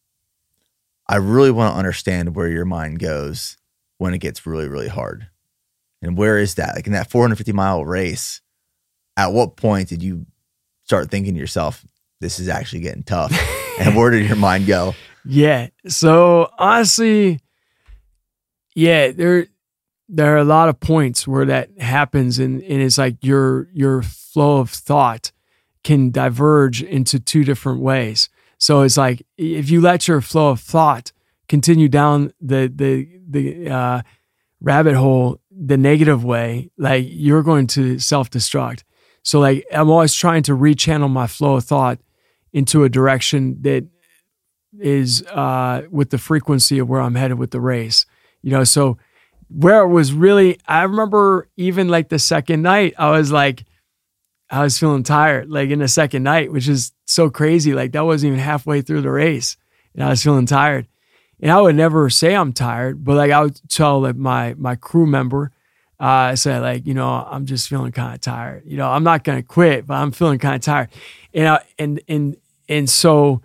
I 1.06 1.16
really 1.16 1.50
want 1.50 1.74
to 1.74 1.78
understand 1.78 2.34
where 2.34 2.48
your 2.48 2.64
mind 2.64 2.98
goes 2.98 3.56
when 3.98 4.14
it 4.14 4.18
gets 4.18 4.46
really, 4.46 4.68
really 4.68 4.88
hard. 4.88 5.28
And 6.02 6.16
where 6.16 6.38
is 6.38 6.54
that? 6.56 6.74
Like 6.74 6.86
in 6.86 6.92
that 6.92 7.10
450 7.10 7.52
mile 7.52 7.84
race, 7.84 8.40
at 9.16 9.32
what 9.32 9.56
point 9.56 9.88
did 9.88 10.02
you 10.02 10.26
start 10.84 11.10
thinking 11.10 11.34
to 11.34 11.40
yourself, 11.40 11.84
this 12.20 12.38
is 12.38 12.48
actually 12.48 12.80
getting 12.80 13.02
tough? 13.02 13.32
and 13.78 13.96
where 13.96 14.10
did 14.10 14.26
your 14.26 14.36
mind 14.36 14.66
go? 14.66 14.94
Yeah. 15.24 15.68
So 15.86 16.50
honestly, 16.58 17.40
yeah, 18.74 19.10
there 19.10 19.48
there 20.08 20.34
are 20.34 20.38
a 20.38 20.44
lot 20.44 20.70
of 20.70 20.80
points 20.80 21.28
where 21.28 21.44
that 21.44 21.68
happens 21.78 22.38
and, 22.38 22.62
and 22.62 22.80
it's 22.80 22.96
like 22.96 23.16
your 23.22 23.68
your 23.72 24.02
flow 24.02 24.58
of 24.58 24.70
thought 24.70 25.32
can 25.84 26.10
diverge 26.10 26.82
into 26.82 27.18
two 27.18 27.44
different 27.44 27.80
ways. 27.80 28.28
So 28.58 28.82
it's 28.82 28.96
like 28.96 29.24
if 29.36 29.70
you 29.70 29.80
let 29.80 30.08
your 30.08 30.20
flow 30.20 30.50
of 30.50 30.60
thought 30.60 31.12
continue 31.48 31.88
down 31.88 32.32
the 32.40 32.70
the 32.74 33.08
the 33.28 33.70
uh, 33.70 34.02
rabbit 34.60 34.94
hole 34.94 35.40
the 35.50 35.76
negative 35.76 36.24
way, 36.24 36.70
like 36.76 37.06
you're 37.08 37.42
going 37.42 37.66
to 37.68 37.98
self 37.98 38.30
destruct. 38.30 38.82
So 39.22 39.40
like 39.40 39.64
I'm 39.72 39.90
always 39.90 40.14
trying 40.14 40.42
to 40.44 40.52
rechannel 40.52 41.10
my 41.10 41.26
flow 41.26 41.56
of 41.56 41.64
thought 41.64 41.98
into 42.52 42.84
a 42.84 42.88
direction 42.88 43.62
that 43.62 43.86
is 44.80 45.22
uh, 45.24 45.82
with 45.90 46.10
the 46.10 46.18
frequency 46.18 46.78
of 46.78 46.88
where 46.88 47.00
I'm 47.00 47.14
headed 47.14 47.38
with 47.38 47.50
the 47.50 47.60
race. 47.60 48.06
You 48.42 48.50
know, 48.50 48.64
so 48.64 48.98
where 49.48 49.82
it 49.82 49.88
was 49.88 50.12
really, 50.12 50.58
I 50.66 50.82
remember 50.82 51.48
even 51.56 51.88
like 51.88 52.08
the 52.08 52.18
second 52.18 52.62
night, 52.62 52.94
I 52.98 53.10
was 53.10 53.32
like, 53.32 53.64
I 54.50 54.62
was 54.62 54.78
feeling 54.78 55.02
tired, 55.02 55.50
like 55.50 55.70
in 55.70 55.80
the 55.80 55.88
second 55.88 56.22
night, 56.22 56.50
which 56.50 56.68
is 56.68 56.92
so 57.04 57.28
crazy. 57.28 57.74
Like 57.74 57.92
that 57.92 58.04
wasn't 58.04 58.32
even 58.32 58.40
halfway 58.40 58.80
through 58.82 59.02
the 59.02 59.10
race, 59.10 59.56
and 59.94 60.02
I 60.02 60.10
was 60.10 60.22
feeling 60.22 60.46
tired. 60.46 60.86
And 61.40 61.52
I 61.52 61.60
would 61.60 61.76
never 61.76 62.10
say 62.10 62.34
I'm 62.34 62.52
tired, 62.52 63.04
but 63.04 63.16
like 63.16 63.30
I 63.30 63.42
would 63.42 63.60
tell 63.68 64.00
like 64.00 64.16
my 64.16 64.54
my 64.54 64.74
crew 64.74 65.06
member, 65.06 65.52
uh, 66.00 66.04
I 66.04 66.34
said 66.34 66.62
like 66.62 66.86
you 66.86 66.94
know 66.94 67.08
I'm 67.08 67.46
just 67.46 67.68
feeling 67.68 67.92
kind 67.92 68.14
of 68.14 68.20
tired. 68.20 68.62
You 68.66 68.76
know 68.76 68.88
I'm 68.88 69.04
not 69.04 69.24
gonna 69.24 69.42
quit, 69.42 69.86
but 69.86 69.94
I'm 69.94 70.12
feeling 70.12 70.38
kind 70.38 70.56
of 70.56 70.62
tired. 70.62 70.88
And 71.34 71.48
I, 71.48 71.62
and 71.78 72.00
and 72.08 72.36
and 72.68 72.88
so 72.90 73.42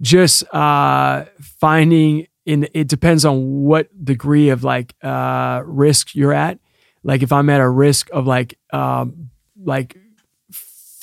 just 0.00 0.42
uh, 0.54 1.24
finding 1.40 2.28
in 2.44 2.68
it 2.72 2.88
depends 2.88 3.24
on 3.24 3.62
what 3.62 3.88
degree 4.04 4.50
of 4.50 4.64
like 4.64 4.94
uh, 5.02 5.62
risk 5.64 6.14
you're 6.14 6.32
at. 6.32 6.58
Like 7.02 7.22
if 7.22 7.32
I'm 7.32 7.50
at 7.50 7.60
a 7.60 7.68
risk 7.68 8.08
of 8.12 8.26
like 8.26 8.58
um, 8.72 9.30
like 9.62 9.96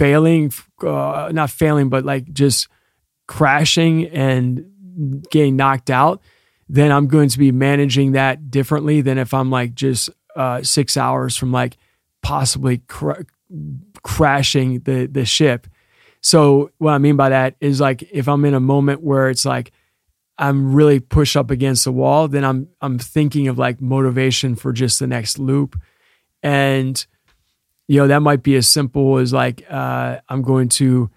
failing, 0.04 0.52
uh, 0.86 1.30
not 1.32 1.50
failing, 1.50 1.88
but 1.88 2.04
like 2.04 2.34
just 2.34 2.68
crashing 3.26 4.08
and 4.08 5.24
getting 5.32 5.56
knocked 5.56 5.90
out, 5.90 6.22
then 6.68 6.92
I'm 6.92 7.08
going 7.08 7.30
to 7.30 7.40
be 7.40 7.54
managing 7.54 8.12
that 8.12 8.52
differently 8.52 9.00
than 9.00 9.18
if 9.18 9.34
I'm 9.34 9.50
like 9.50 9.74
just 9.76 10.10
uh, 10.36 10.62
six 10.62 10.98
hours 10.98 11.38
from 11.38 11.54
like 11.54 11.78
possibly 12.22 12.80
cr- 12.80 13.22
crashing 14.04 14.82
the 14.82 15.06
the 15.06 15.24
ship. 15.24 15.68
So 16.20 16.72
what 16.80 16.92
I 16.92 16.98
mean 16.98 17.16
by 17.16 17.30
that 17.30 17.56
is 17.62 17.80
like 17.80 18.04
if 18.12 18.28
I'm 18.28 18.44
in 18.44 18.54
a 18.54 18.60
moment 18.60 19.02
where 19.02 19.30
it's 19.30 19.46
like 19.46 19.72
I'm 20.38 20.74
really 20.74 21.00
pushed 21.00 21.38
up 21.38 21.50
against 21.50 21.86
the 21.86 21.94
wall, 21.94 22.28
then 22.28 22.44
I'm 22.44 22.68
I'm 22.82 23.00
thinking 23.00 23.48
of 23.48 23.58
like 23.58 23.80
motivation 23.80 24.56
for 24.56 24.74
just 24.74 25.00
the 25.00 25.08
next 25.08 25.40
loop, 25.40 25.80
and 26.42 27.06
you 27.88 28.00
know 28.00 28.08
that 28.08 28.22
might 28.22 28.44
be 28.44 28.56
as 28.56 28.68
simple 28.68 29.18
as 29.18 29.34
like 29.34 29.66
uh, 29.70 30.18
I'm 30.30 30.42
going 30.42 30.70
to 30.70 31.10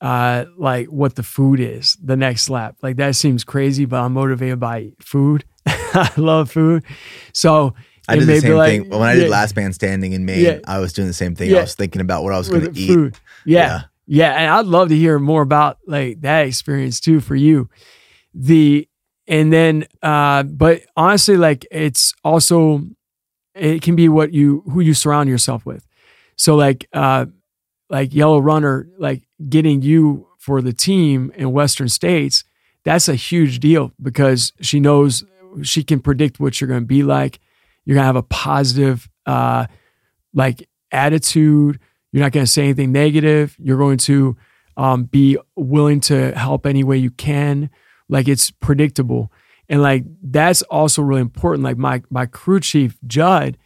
uh, 0.00 0.46
like 0.56 0.88
what 0.88 1.16
the 1.16 1.22
food 1.22 1.60
is 1.60 1.96
the 2.02 2.16
next 2.16 2.50
lap. 2.50 2.76
Like 2.82 2.96
that 2.96 3.16
seems 3.16 3.44
crazy, 3.44 3.84
but 3.84 4.00
I'm 4.00 4.12
motivated 4.12 4.60
by 4.60 4.92
food. 5.00 5.44
I 5.66 6.10
love 6.16 6.50
food, 6.50 6.84
so 7.32 7.74
I 8.08 8.16
did 8.16 8.28
the 8.28 8.40
same 8.40 8.54
like, 8.54 8.70
thing 8.70 8.90
when 8.90 9.02
I 9.02 9.14
did 9.14 9.30
Last 9.30 9.56
Man 9.56 9.72
Standing 9.72 10.12
in 10.12 10.24
Maine. 10.24 10.44
Yeah, 10.44 10.58
I 10.66 10.78
was 10.78 10.92
doing 10.92 11.08
the 11.08 11.14
same 11.14 11.34
thing. 11.34 11.50
Yeah, 11.50 11.58
I 11.58 11.62
was 11.62 11.74
thinking 11.74 12.00
about 12.00 12.24
what 12.24 12.32
I 12.32 12.38
was 12.38 12.48
going 12.48 12.72
to 12.72 12.80
eat. 12.80 12.88
Food. 12.88 13.18
Yeah, 13.44 13.66
yeah, 13.66 13.82
yeah, 14.06 14.32
and 14.40 14.50
I'd 14.50 14.66
love 14.66 14.88
to 14.88 14.96
hear 14.96 15.18
more 15.18 15.42
about 15.42 15.78
like 15.86 16.20
that 16.22 16.46
experience 16.46 17.00
too 17.00 17.20
for 17.20 17.36
you 17.36 17.68
the 18.34 18.88
and 19.26 19.52
then 19.52 19.86
uh 20.02 20.42
but 20.42 20.82
honestly 20.96 21.36
like 21.36 21.66
it's 21.70 22.14
also 22.24 22.82
it 23.54 23.82
can 23.82 23.96
be 23.96 24.08
what 24.08 24.32
you 24.32 24.62
who 24.70 24.80
you 24.80 24.94
surround 24.94 25.28
yourself 25.28 25.66
with 25.66 25.86
so 26.40 26.54
like 26.54 26.86
uh 26.92 27.26
like 27.88 28.14
yellow 28.14 28.38
runner 28.38 28.88
like 28.98 29.22
getting 29.48 29.82
you 29.82 30.26
for 30.38 30.62
the 30.62 30.72
team 30.72 31.32
in 31.34 31.52
western 31.52 31.88
states 31.88 32.44
that's 32.84 33.08
a 33.08 33.14
huge 33.14 33.60
deal 33.60 33.92
because 34.00 34.52
she 34.60 34.80
knows 34.80 35.24
she 35.62 35.82
can 35.82 36.00
predict 36.00 36.40
what 36.40 36.60
you're 36.60 36.68
to 36.82 36.86
be 36.86 37.02
like 37.02 37.40
you're 37.84 37.96
to 38.02 38.06
have 38.06 38.16
a 38.16 38.22
positive 38.22 39.08
uh 39.26 39.66
like 40.32 40.68
attitude 40.92 41.78
you're 42.12 42.22
not 42.22 42.32
to 42.46 42.50
say 42.50 42.64
anything 42.64 42.92
negative 42.92 43.56
you're 43.58 43.78
going 43.78 43.98
to 43.98 44.36
um, 44.76 45.04
be 45.04 45.36
willing 45.56 46.00
to 46.00 46.32
help 46.32 46.64
any 46.64 46.82
way 46.82 46.96
you 46.96 47.10
can 47.10 47.68
like 48.10 48.28
it's 48.28 48.50
predictable. 48.50 49.32
And 49.68 49.80
like 49.80 50.04
that's 50.22 50.62
also 50.62 51.00
really 51.00 51.20
important. 51.20 51.62
Like 51.62 51.78
my 51.78 52.02
my 52.10 52.26
crew 52.26 52.60
chief, 52.60 52.98
Judd, 53.06 53.56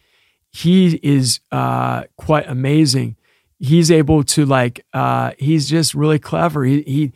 he 0.55 0.99
is 1.03 1.39
uh 1.51 2.03
quite 2.17 2.47
amazing. 2.47 3.17
He's 3.59 3.91
able 3.91 4.23
to 4.23 4.45
like 4.45 4.85
uh 4.93 5.31
he's 5.37 5.69
just 5.69 5.93
really 5.93 6.19
clever. 6.19 6.63
He 6.63 6.81
he 6.83 7.13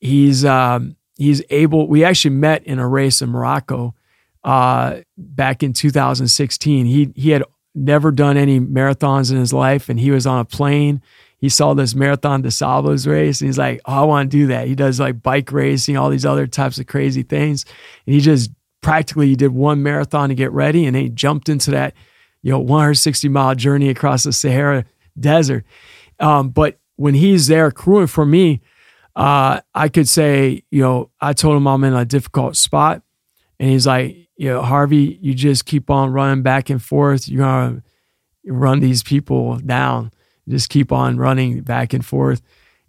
he's 0.00 0.44
um 0.44 0.96
he's 1.16 1.42
able 1.50 1.86
we 1.88 2.04
actually 2.04 2.34
met 2.34 2.64
in 2.64 2.78
a 2.78 2.88
race 2.88 3.22
in 3.22 3.30
Morocco 3.30 3.94
uh 4.42 5.00
back 5.16 5.62
in 5.62 5.72
2016. 5.72 6.86
He 6.86 7.12
he 7.14 7.30
had 7.30 7.44
never 7.74 8.10
done 8.10 8.36
any 8.36 8.60
marathons 8.60 9.30
in 9.30 9.38
his 9.38 9.52
life 9.52 9.88
and 9.88 9.98
he 9.98 10.10
was 10.10 10.26
on 10.26 10.40
a 10.40 10.44
plane 10.44 11.00
he 11.44 11.50
saw 11.50 11.74
this 11.74 11.94
Marathon 11.94 12.40
des 12.40 12.52
Sables 12.52 13.06
race 13.06 13.42
and 13.42 13.48
he's 13.48 13.58
like, 13.58 13.78
oh, 13.84 13.92
I 13.92 14.02
want 14.04 14.30
to 14.30 14.34
do 14.34 14.46
that. 14.46 14.66
He 14.66 14.74
does 14.74 14.98
like 14.98 15.22
bike 15.22 15.52
racing, 15.52 15.94
all 15.94 16.08
these 16.08 16.24
other 16.24 16.46
types 16.46 16.78
of 16.78 16.86
crazy 16.86 17.22
things. 17.22 17.66
And 18.06 18.14
he 18.14 18.22
just 18.22 18.50
practically 18.80 19.26
he 19.26 19.36
did 19.36 19.50
one 19.50 19.82
marathon 19.82 20.30
to 20.30 20.34
get 20.34 20.52
ready 20.52 20.86
and 20.86 20.96
he 20.96 21.10
jumped 21.10 21.50
into 21.50 21.70
that, 21.72 21.92
you 22.44 22.52
know, 22.52 22.60
160 22.60 23.28
mile 23.28 23.56
journey 23.56 23.88
across 23.88 24.22
the 24.22 24.32
Sahara 24.32 24.84
Desert. 25.18 25.64
Um, 26.20 26.50
but 26.50 26.78
when 26.94 27.14
he's 27.14 27.48
there 27.48 27.72
crewing 27.72 28.06
for 28.06 28.24
me, 28.24 28.60
uh, 29.16 29.60
I 29.74 29.88
could 29.88 30.08
say, 30.08 30.62
you 30.70 30.80
know, 30.80 31.10
I 31.20 31.32
told 31.32 31.56
him 31.56 31.66
I'm 31.66 31.82
in 31.82 31.94
a 31.94 32.04
difficult 32.04 32.56
spot. 32.56 33.02
And 33.58 33.70
he's 33.70 33.86
like, 33.86 34.16
you 34.36 34.50
know, 34.50 34.62
Harvey, 34.62 35.18
you 35.20 35.34
just 35.34 35.64
keep 35.64 35.90
on 35.90 36.12
running 36.12 36.42
back 36.42 36.70
and 36.70 36.82
forth. 36.82 37.28
You're 37.28 37.44
to 37.44 37.82
run 38.44 38.78
these 38.78 39.02
people 39.02 39.58
down 39.58 40.12
just 40.48 40.70
keep 40.70 40.92
on 40.92 41.16
running 41.16 41.62
back 41.62 41.92
and 41.92 42.04
forth. 42.04 42.42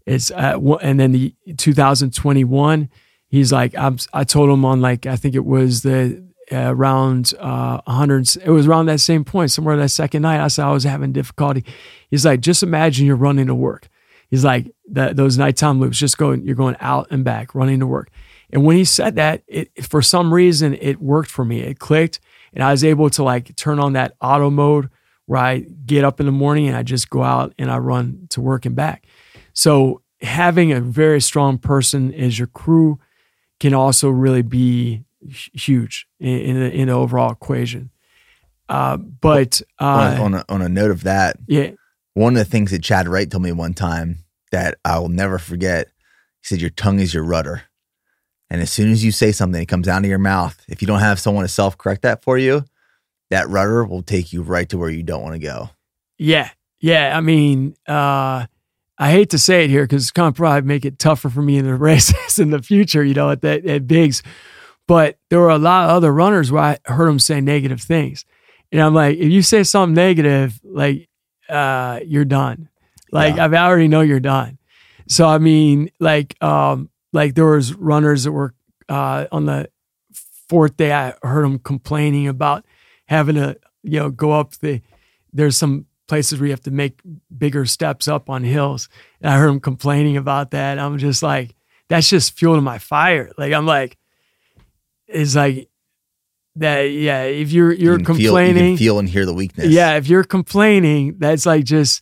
It's 0.06 0.32
uh, 0.32 0.60
and 0.82 0.99
then 0.99 1.11
the 1.11 1.34
2021, 1.57 2.90
he's 3.27 3.52
like, 3.52 3.76
I'm, 3.76 3.98
I 4.14 4.23
told 4.23 4.49
him 4.49 4.65
on 4.65 4.82
like 4.82 5.06
I 5.06 5.15
think 5.15 5.36
it 5.36 5.45
was 5.45 5.82
the 5.82 6.23
around 6.51 7.34
uh, 7.39 7.81
100. 7.85 8.38
It 8.43 8.49
was 8.49 8.67
around 8.67 8.88
that 8.88 8.99
same 8.99 9.23
point, 9.23 9.51
somewhere 9.51 9.77
that 9.77 9.89
second 9.89 10.22
night. 10.22 10.43
I 10.43 10.47
said 10.47 10.65
I 10.65 10.72
was 10.72 10.84
having 10.84 11.11
difficulty. 11.11 11.63
He's 12.09 12.26
like, 12.26 12.41
just 12.41 12.63
imagine 12.63 13.05
you're 13.05 13.15
running 13.15 13.47
to 13.47 13.55
work. 13.55 13.88
He's 14.30 14.43
like 14.43 14.72
that 14.91 15.15
those 15.15 15.38
nighttime 15.38 15.80
loops, 15.80 15.97
just 15.97 16.17
going, 16.17 16.43
you're 16.43 16.55
going 16.55 16.76
out 16.80 17.07
and 17.11 17.23
back, 17.23 17.55
running 17.55 17.80
to 17.80 17.88
work. 17.88 18.09
And 18.51 18.63
when 18.63 18.77
he 18.77 18.85
said 18.85 19.15
that, 19.15 19.43
it 19.47 19.84
for 19.84 20.01
some 20.01 20.34
reason 20.34 20.76
it 20.76 21.01
worked 21.01 21.30
for 21.30 21.45
me. 21.45 21.61
It 21.61 21.80
clicked, 21.80 22.19
and 22.53 22.63
I 22.63 22.72
was 22.72 22.84
able 22.84 23.09
to 23.11 23.23
like 23.23 23.55
turn 23.55 23.80
on 23.80 23.93
that 23.93 24.15
auto 24.22 24.49
mode 24.49 24.89
where 25.26 25.39
I 25.39 25.59
get 25.85 26.03
up 26.03 26.19
in 26.19 26.26
the 26.26 26.31
morning 26.31 26.67
and 26.67 26.77
I 26.77 26.84
just 26.84 27.09
go 27.09 27.23
out 27.23 27.53
and 27.57 27.72
I 27.72 27.77
run 27.77 28.27
to 28.30 28.41
work 28.41 28.65
and 28.65 28.76
back. 28.76 29.05
So 29.53 30.01
having 30.22 30.72
a 30.72 30.81
very 30.81 31.22
strong 31.22 31.57
person 31.57 32.13
as 32.13 32.38
your 32.38 32.47
crew 32.47 32.99
can 33.59 33.73
also 33.73 34.09
really 34.09 34.41
be 34.41 35.03
huge 35.30 36.07
in, 36.19 36.39
in, 36.39 36.60
the, 36.60 36.72
in 36.72 36.88
the 36.88 36.93
overall 36.93 37.31
equation. 37.31 37.89
Uh, 38.68 38.97
but 38.97 39.61
uh, 39.80 40.18
on, 40.19 40.34
a, 40.34 40.45
on 40.49 40.61
a 40.61 40.69
note 40.69 40.91
of 40.91 41.03
that, 41.03 41.38
yeah, 41.47 41.72
one 42.14 42.34
of 42.34 42.39
the 42.39 42.49
things 42.49 42.72
that 42.72 42.81
Chad 42.81 43.07
Wright 43.07 43.30
told 43.30 43.43
me 43.43 43.52
one 43.52 43.73
time 43.73 44.19
that 44.52 44.80
I 44.84 44.97
will 44.97 45.10
never 45.10 45.38
forget, 45.38 45.88
he 46.41 46.47
said, 46.47 46.61
"Your 46.61 46.72
tongue 46.72 46.99
is 46.99 47.14
your 47.14 47.23
rudder." 47.23 47.64
And 48.49 48.61
as 48.61 48.72
soon 48.72 48.91
as 48.91 49.03
you 49.03 49.11
say 49.11 49.31
something, 49.31 49.61
it 49.61 49.68
comes 49.68 49.88
out 49.88 50.03
of 50.03 50.10
your 50.10 50.19
mouth. 50.19 50.60
If 50.68 50.81
you 50.81 50.88
don't 50.88 50.99
have 50.99 51.19
someone 51.19 51.43
to 51.43 51.47
self 51.47 51.77
correct 51.77 52.03
that 52.03 52.23
for 52.23 52.38
you, 52.38 52.64
that 53.30 53.49
rudder 53.49 53.85
will 53.85 54.03
take 54.03 54.31
you 54.31 54.41
right 54.41 54.68
to 54.69 54.77
where 54.77 54.89
you 54.89 55.03
don't 55.03 55.23
want 55.23 55.34
to 55.34 55.39
go. 55.39 55.69
Yeah. 56.18 56.49
Yeah. 56.80 57.18
I 57.18 57.22
mean, 57.22 57.76
uh, 57.88 58.45
I 58.97 59.11
hate 59.11 59.31
to 59.31 59.38
say 59.38 59.65
it 59.65 59.69
here 59.69 59.84
because 59.84 60.03
it's 60.03 60.11
going 60.11 60.31
to 60.31 60.38
probably 60.38 60.68
make 60.68 60.85
it 60.85 60.99
tougher 60.99 61.30
for 61.30 61.41
me 61.41 61.57
in 61.57 61.65
the 61.65 61.76
races 61.76 62.39
in 62.39 62.52
the 62.52 62.61
future, 62.61 63.03
you 63.03 63.14
know, 63.14 63.31
at 63.31 63.41
that 63.41 63.65
at 63.65 63.88
Big's. 63.88 64.22
But 64.88 65.18
there 65.30 65.40
were 65.40 65.49
a 65.49 65.57
lot 65.57 65.86
of 65.86 65.91
other 65.91 66.14
runners 66.14 66.52
where 66.52 66.64
I 66.64 66.78
heard 66.86 67.07
them 67.07 67.20
say 67.20 67.41
negative 67.41 67.82
things. 67.82 68.26
And 68.72 68.82
I'm 68.82 68.94
like, 68.94 69.18
if 69.18 69.32
you 69.32 69.41
say 69.41 69.64
something 69.64 69.95
negative, 69.95 70.60
like 70.64 71.10
uh, 71.49 72.02
you're 72.06 72.26
done. 72.26 72.70
Like 73.12 73.38
yeah. 73.38 73.45
I 73.45 73.68
already 73.68 73.88
know 73.88 74.02
you're 74.02 74.20
done. 74.20 74.60
So 75.07 75.28
I 75.28 75.38
mean, 75.38 75.90
like, 75.99 76.41
um, 76.44 76.90
like 77.14 77.36
there 77.36 77.45
was 77.45 77.74
runners 77.74 78.26
that 78.26 78.32
were 78.32 78.53
uh, 78.90 79.26
on 79.32 79.45
the 79.45 79.70
fourth 80.49 80.78
day. 80.78 80.91
I 80.91 81.14
heard 81.24 81.45
them 81.45 81.60
complaining 81.60 82.28
about 82.28 82.66
having 83.07 83.36
to 83.36 83.57
you 83.84 83.99
know 83.99 84.10
go 84.10 84.32
up 84.32 84.53
the 84.57 84.82
there's 85.32 85.56
some 85.57 85.86
places 86.07 86.40
where 86.40 86.48
you 86.48 86.53
have 86.53 86.62
to 86.62 86.72
make 86.72 86.99
bigger 87.36 87.66
steps 87.66 88.07
up 88.07 88.30
on 88.30 88.44
hills 88.44 88.90
and 89.22 89.32
i 89.32 89.38
heard 89.38 89.49
them 89.49 89.60
complaining 89.60 90.18
about 90.18 90.52
that 90.52 90.80
i'm 90.80 90.98
just 90.98 91.24
like 91.24 91.56
that's 91.88 92.10
just 92.10 92.38
fuel 92.38 92.56
to 92.56 92.62
my 92.62 92.78
fire 92.78 93.32
like 93.38 93.53
i'm 93.53 93.66
like 93.66 93.98
it's 95.07 95.36
like 95.36 95.69
that 96.56 96.84
yeah 96.84 97.23
if 97.23 97.52
you're 97.52 97.73
you're 97.73 97.99
you 97.99 98.06
complaining 98.06 98.56
feel, 98.56 98.72
you 98.72 98.77
feel 98.77 98.99
and 98.99 99.10
hear 99.10 99.26
the 99.26 99.34
weakness 99.34 99.68
yeah 99.68 99.95
if 99.95 100.07
you're 100.07 100.23
complaining 100.23 101.15
that's 101.18 101.45
like 101.45 101.65
just 101.65 102.02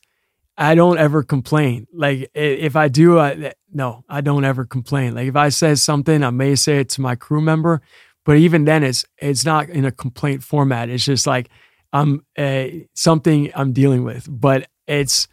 i 0.57 0.75
don't 0.75 0.99
ever 0.99 1.23
complain 1.23 1.87
like 1.91 2.29
if 2.35 2.75
i 2.75 2.87
do 2.87 3.17
I, 3.17 3.53
no 3.73 4.03
i 4.07 4.21
don't 4.21 4.45
ever 4.45 4.63
complain 4.63 5.15
like 5.15 5.27
if 5.27 5.35
i 5.35 5.49
say 5.49 5.73
something 5.73 6.23
i 6.23 6.29
may 6.29 6.53
say 6.53 6.79
it 6.79 6.89
to 6.89 7.01
my 7.01 7.15
crew 7.15 7.41
member 7.41 7.81
but 8.25 8.37
even 8.37 8.65
then, 8.65 8.83
it's 8.83 9.05
it's 9.17 9.45
not 9.45 9.69
in 9.69 9.85
a 9.85 9.91
complaint 9.91 10.43
format. 10.43 10.89
It's 10.89 11.05
just 11.05 11.27
like 11.27 11.49
I'm 11.91 12.25
uh, 12.37 12.67
something 12.93 13.51
I'm 13.55 13.73
dealing 13.73 14.03
with, 14.03 14.27
but 14.29 14.69
it's 14.87 15.27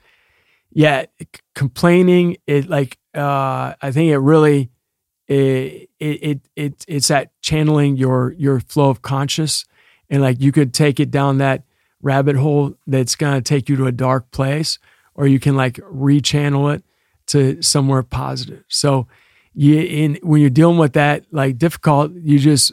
yeah, 0.73 1.07
complaining. 1.55 2.37
It 2.47 2.69
like 2.69 2.99
uh, 3.15 3.75
I 3.81 3.93
think 3.93 4.11
it 4.11 4.19
really 4.19 4.71
it, 5.29 5.89
it 6.01 6.41
it 6.57 6.85
it's 6.89 7.09
that 7.09 7.31
channeling 7.51 7.97
your 7.97 8.33
your 8.39 8.61
flow 8.61 8.91
of 8.91 9.03
conscious, 9.03 9.65
and 10.09 10.23
like 10.23 10.41
you 10.41 10.53
could 10.53 10.73
take 10.73 11.01
it 11.01 11.11
down 11.11 11.39
that 11.39 11.65
rabbit 12.01 12.37
hole 12.37 12.75
that's 12.87 13.17
gonna 13.17 13.43
take 13.43 13.69
you 13.69 13.77
to 13.77 13.87
a 13.87 13.93
dark 13.93 14.31
place, 14.31 14.79
or 15.15 15.27
you 15.27 15.41
can 15.41 15.57
like 15.57 15.75
rechannel 15.93 16.73
it 16.75 16.85
to 17.27 17.61
somewhere 17.61 18.05
positive. 18.05 18.63
So 18.69 19.09
you 19.53 19.81
in 19.81 20.19
when 20.23 20.41
you're 20.41 20.51
dealing 20.51 20.79
with 20.79 20.93
that 20.93 21.25
like 21.33 21.59
difficult, 21.59 22.13
you 22.13 22.39
just 22.39 22.73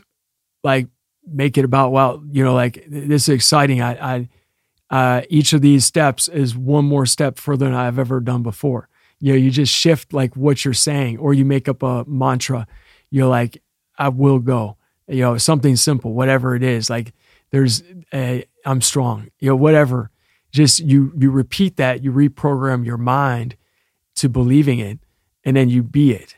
like 0.64 0.88
make 1.26 1.58
it 1.58 1.66
about 1.66 1.92
well, 1.92 2.24
you 2.30 2.44
know, 2.44 2.54
like 2.54 2.86
this 2.88 3.28
is 3.28 3.34
exciting. 3.34 3.82
I, 3.82 4.16
I 4.16 4.30
uh, 4.90 5.22
each 5.30 5.54
of 5.54 5.62
these 5.62 5.86
steps 5.86 6.28
is 6.28 6.56
one 6.56 6.86
more 6.86 7.06
step 7.06 7.40
further 7.40 7.66
than 7.66 7.74
I've 7.74 8.00
ever 8.00 8.20
done 8.20 8.44
before. 8.44 8.90
You 9.20 9.34
know, 9.34 9.40
you 9.40 9.50
just 9.50 9.74
shift 9.74 10.14
like 10.14 10.36
what 10.36 10.64
you're 10.64 10.74
saying, 10.76 11.18
or 11.18 11.34
you 11.34 11.46
make 11.46 11.68
up 11.68 11.82
a 11.82 12.06
mantra. 12.08 12.68
You're 13.10 13.28
like, 13.28 13.62
I 13.98 14.10
will 14.10 14.40
go. 14.40 14.78
You 15.08 15.22
know, 15.22 15.38
something 15.38 15.76
simple, 15.76 16.14
whatever 16.14 16.56
it 16.56 16.64
is. 16.64 16.90
Like 16.90 17.14
there's 17.52 17.84
a, 18.14 18.44
I'm 18.66 18.82
strong. 18.82 19.30
You 19.40 19.50
know, 19.50 19.56
whatever. 19.56 20.12
Just 20.52 20.80
you 20.80 21.14
you 21.18 21.32
repeat 21.32 21.78
that. 21.78 22.04
You 22.04 22.12
reprogram 22.12 22.86
your 22.86 22.98
mind 22.98 23.56
to 24.16 24.30
believing 24.30 24.80
it, 24.80 25.00
and 25.44 25.56
then 25.56 25.70
you 25.70 25.84
be 25.84 26.12
it. 26.12 26.38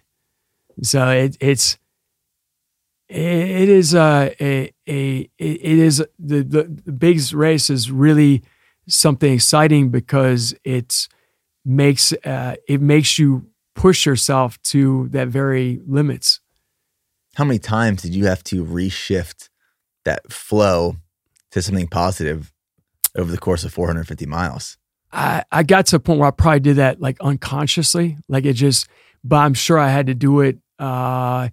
So 0.82 1.10
it, 1.10 1.38
it's 1.40 1.78
it 3.10 3.70
is 3.70 3.96
a, 3.96 4.36
a, 4.40 4.72
a 4.88 5.30
it 5.38 5.80
is 5.80 5.98
the, 6.20 6.44
the 6.44 6.82
the 6.86 7.32
race 7.34 7.70
is 7.70 7.92
really 7.92 8.44
something 8.88 9.34
exciting 9.34 9.90
because 9.90 10.54
it's 10.64 11.10
makes 11.66 12.14
uh, 12.24 12.56
it 12.68 12.82
makes 12.82 13.18
you 13.18 13.48
push 13.74 14.06
yourself 14.06 14.62
to 14.64 15.08
that 15.10 15.28
very 15.28 15.80
limits. 15.88 16.40
How 17.40 17.46
many 17.46 17.58
times 17.58 18.02
did 18.02 18.14
you 18.14 18.26
have 18.26 18.44
to 18.44 18.66
reshift 18.66 19.48
that 20.04 20.30
flow 20.30 20.98
to 21.52 21.62
something 21.62 21.88
positive 21.88 22.52
over 23.16 23.32
the 23.32 23.38
course 23.38 23.64
of 23.64 23.72
450 23.72 24.26
miles? 24.26 24.78
I, 25.14 25.46
I 25.50 25.64
got 25.64 25.86
to 25.86 25.96
a 25.96 26.00
point 26.02 26.20
where 26.20 26.28
I 26.28 26.32
probably 26.32 26.60
did 26.60 26.76
that 26.76 27.00
like 27.00 27.16
unconsciously, 27.22 28.18
like 28.28 28.44
it 28.44 28.56
just, 28.56 28.90
but 29.24 29.38
I'm 29.38 29.54
sure 29.54 29.80
I 29.80 29.88
had 29.88 30.08
to 30.08 30.14
do 30.14 30.42
it. 30.42 30.58
Uh, 30.80 31.48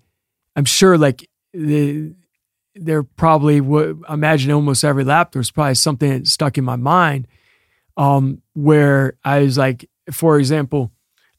I'm 0.56 0.64
sure 0.64 0.98
like 0.98 1.30
the, 1.52 2.16
there 2.74 3.04
probably 3.04 3.60
would 3.60 4.02
imagine 4.08 4.50
almost 4.50 4.82
every 4.82 5.04
lap 5.04 5.30
there 5.30 5.38
was 5.38 5.52
probably 5.52 5.76
something 5.76 6.10
that 6.10 6.26
stuck 6.26 6.58
in 6.58 6.64
my 6.64 6.74
mind 6.74 7.28
um, 7.96 8.42
where 8.54 9.14
I 9.24 9.38
was 9.38 9.56
like, 9.56 9.88
for 10.10 10.36
example, 10.36 10.90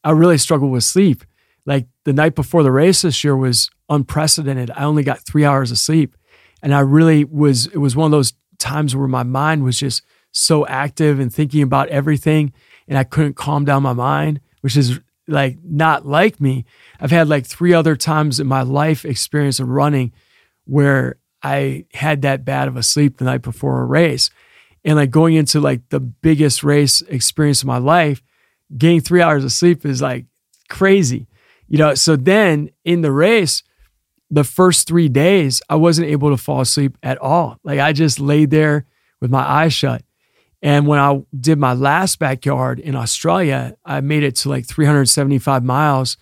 I 0.02 0.12
really 0.12 0.38
struggled 0.38 0.72
with 0.72 0.84
sleep. 0.84 1.22
Like 1.66 1.86
the 2.04 2.14
night 2.14 2.34
before 2.34 2.62
the 2.62 2.72
race 2.72 3.02
this 3.02 3.22
year 3.22 3.36
was 3.36 3.68
unprecedented. 3.88 4.70
I 4.70 4.84
only 4.84 5.02
got 5.02 5.20
three 5.20 5.44
hours 5.44 5.70
of 5.70 5.78
sleep. 5.78 6.16
And 6.62 6.74
I 6.74 6.80
really 6.80 7.24
was, 7.24 7.66
it 7.66 7.78
was 7.78 7.96
one 7.96 8.06
of 8.06 8.10
those 8.10 8.32
times 8.58 8.94
where 8.94 9.08
my 9.08 9.22
mind 9.22 9.64
was 9.64 9.78
just 9.78 10.02
so 10.32 10.66
active 10.66 11.20
and 11.20 11.32
thinking 11.32 11.62
about 11.62 11.88
everything. 11.88 12.52
And 12.86 12.98
I 12.98 13.04
couldn't 13.04 13.34
calm 13.34 13.64
down 13.64 13.82
my 13.82 13.92
mind, 13.92 14.40
which 14.60 14.76
is 14.76 15.00
like 15.26 15.58
not 15.62 16.06
like 16.06 16.40
me. 16.40 16.64
I've 17.00 17.10
had 17.10 17.28
like 17.28 17.46
three 17.46 17.74
other 17.74 17.96
times 17.96 18.40
in 18.40 18.46
my 18.46 18.62
life 18.62 19.04
experience 19.04 19.60
of 19.60 19.68
running 19.68 20.12
where 20.64 21.16
I 21.42 21.84
had 21.94 22.22
that 22.22 22.44
bad 22.44 22.68
of 22.68 22.76
a 22.76 22.82
sleep 22.82 23.18
the 23.18 23.24
night 23.24 23.42
before 23.42 23.80
a 23.80 23.84
race. 23.84 24.30
And 24.84 24.96
like 24.96 25.10
going 25.10 25.34
into 25.34 25.60
like 25.60 25.88
the 25.90 26.00
biggest 26.00 26.64
race 26.64 27.02
experience 27.02 27.62
of 27.62 27.66
my 27.66 27.78
life, 27.78 28.22
getting 28.76 29.00
three 29.00 29.22
hours 29.22 29.44
of 29.44 29.52
sleep 29.52 29.84
is 29.84 30.02
like 30.02 30.26
crazy. 30.68 31.26
You 31.68 31.78
know, 31.78 31.94
so 31.94 32.16
then 32.16 32.70
in 32.84 33.02
the 33.02 33.12
race, 33.12 33.62
the 34.30 34.44
first 34.44 34.86
three 34.86 35.08
days, 35.08 35.62
I 35.68 35.76
wasn't 35.76 36.08
able 36.08 36.30
to 36.30 36.36
fall 36.36 36.60
asleep 36.60 36.98
at 37.02 37.18
all. 37.18 37.58
Like 37.64 37.80
I 37.80 37.92
just 37.92 38.20
laid 38.20 38.50
there 38.50 38.84
with 39.20 39.30
my 39.30 39.42
eyes 39.42 39.72
shut. 39.72 40.02
And 40.60 40.86
when 40.86 40.98
I 40.98 41.22
did 41.38 41.58
my 41.58 41.72
last 41.72 42.18
backyard 42.18 42.80
in 42.80 42.96
Australia, 42.96 43.76
I 43.84 44.00
made 44.00 44.24
it 44.24 44.36
to 44.36 44.48
like 44.48 44.66
375 44.66 45.64
miles. 45.64 46.16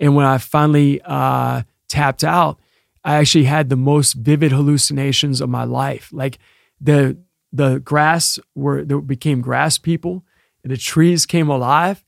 And 0.00 0.14
when 0.14 0.26
I 0.26 0.38
finally 0.38 1.00
uh, 1.04 1.62
tapped 1.88 2.24
out, 2.24 2.58
I 3.04 3.16
actually 3.16 3.44
had 3.44 3.68
the 3.68 3.76
most 3.76 4.14
vivid 4.14 4.52
hallucinations 4.52 5.40
of 5.40 5.48
my 5.48 5.64
life. 5.64 6.10
Like 6.12 6.38
the 6.80 7.18
the 7.50 7.78
grass 7.78 8.38
were 8.54 8.84
became 8.84 9.40
grass 9.40 9.78
people, 9.78 10.24
the 10.62 10.76
trees 10.76 11.24
came 11.24 11.48
alive. 11.48 12.04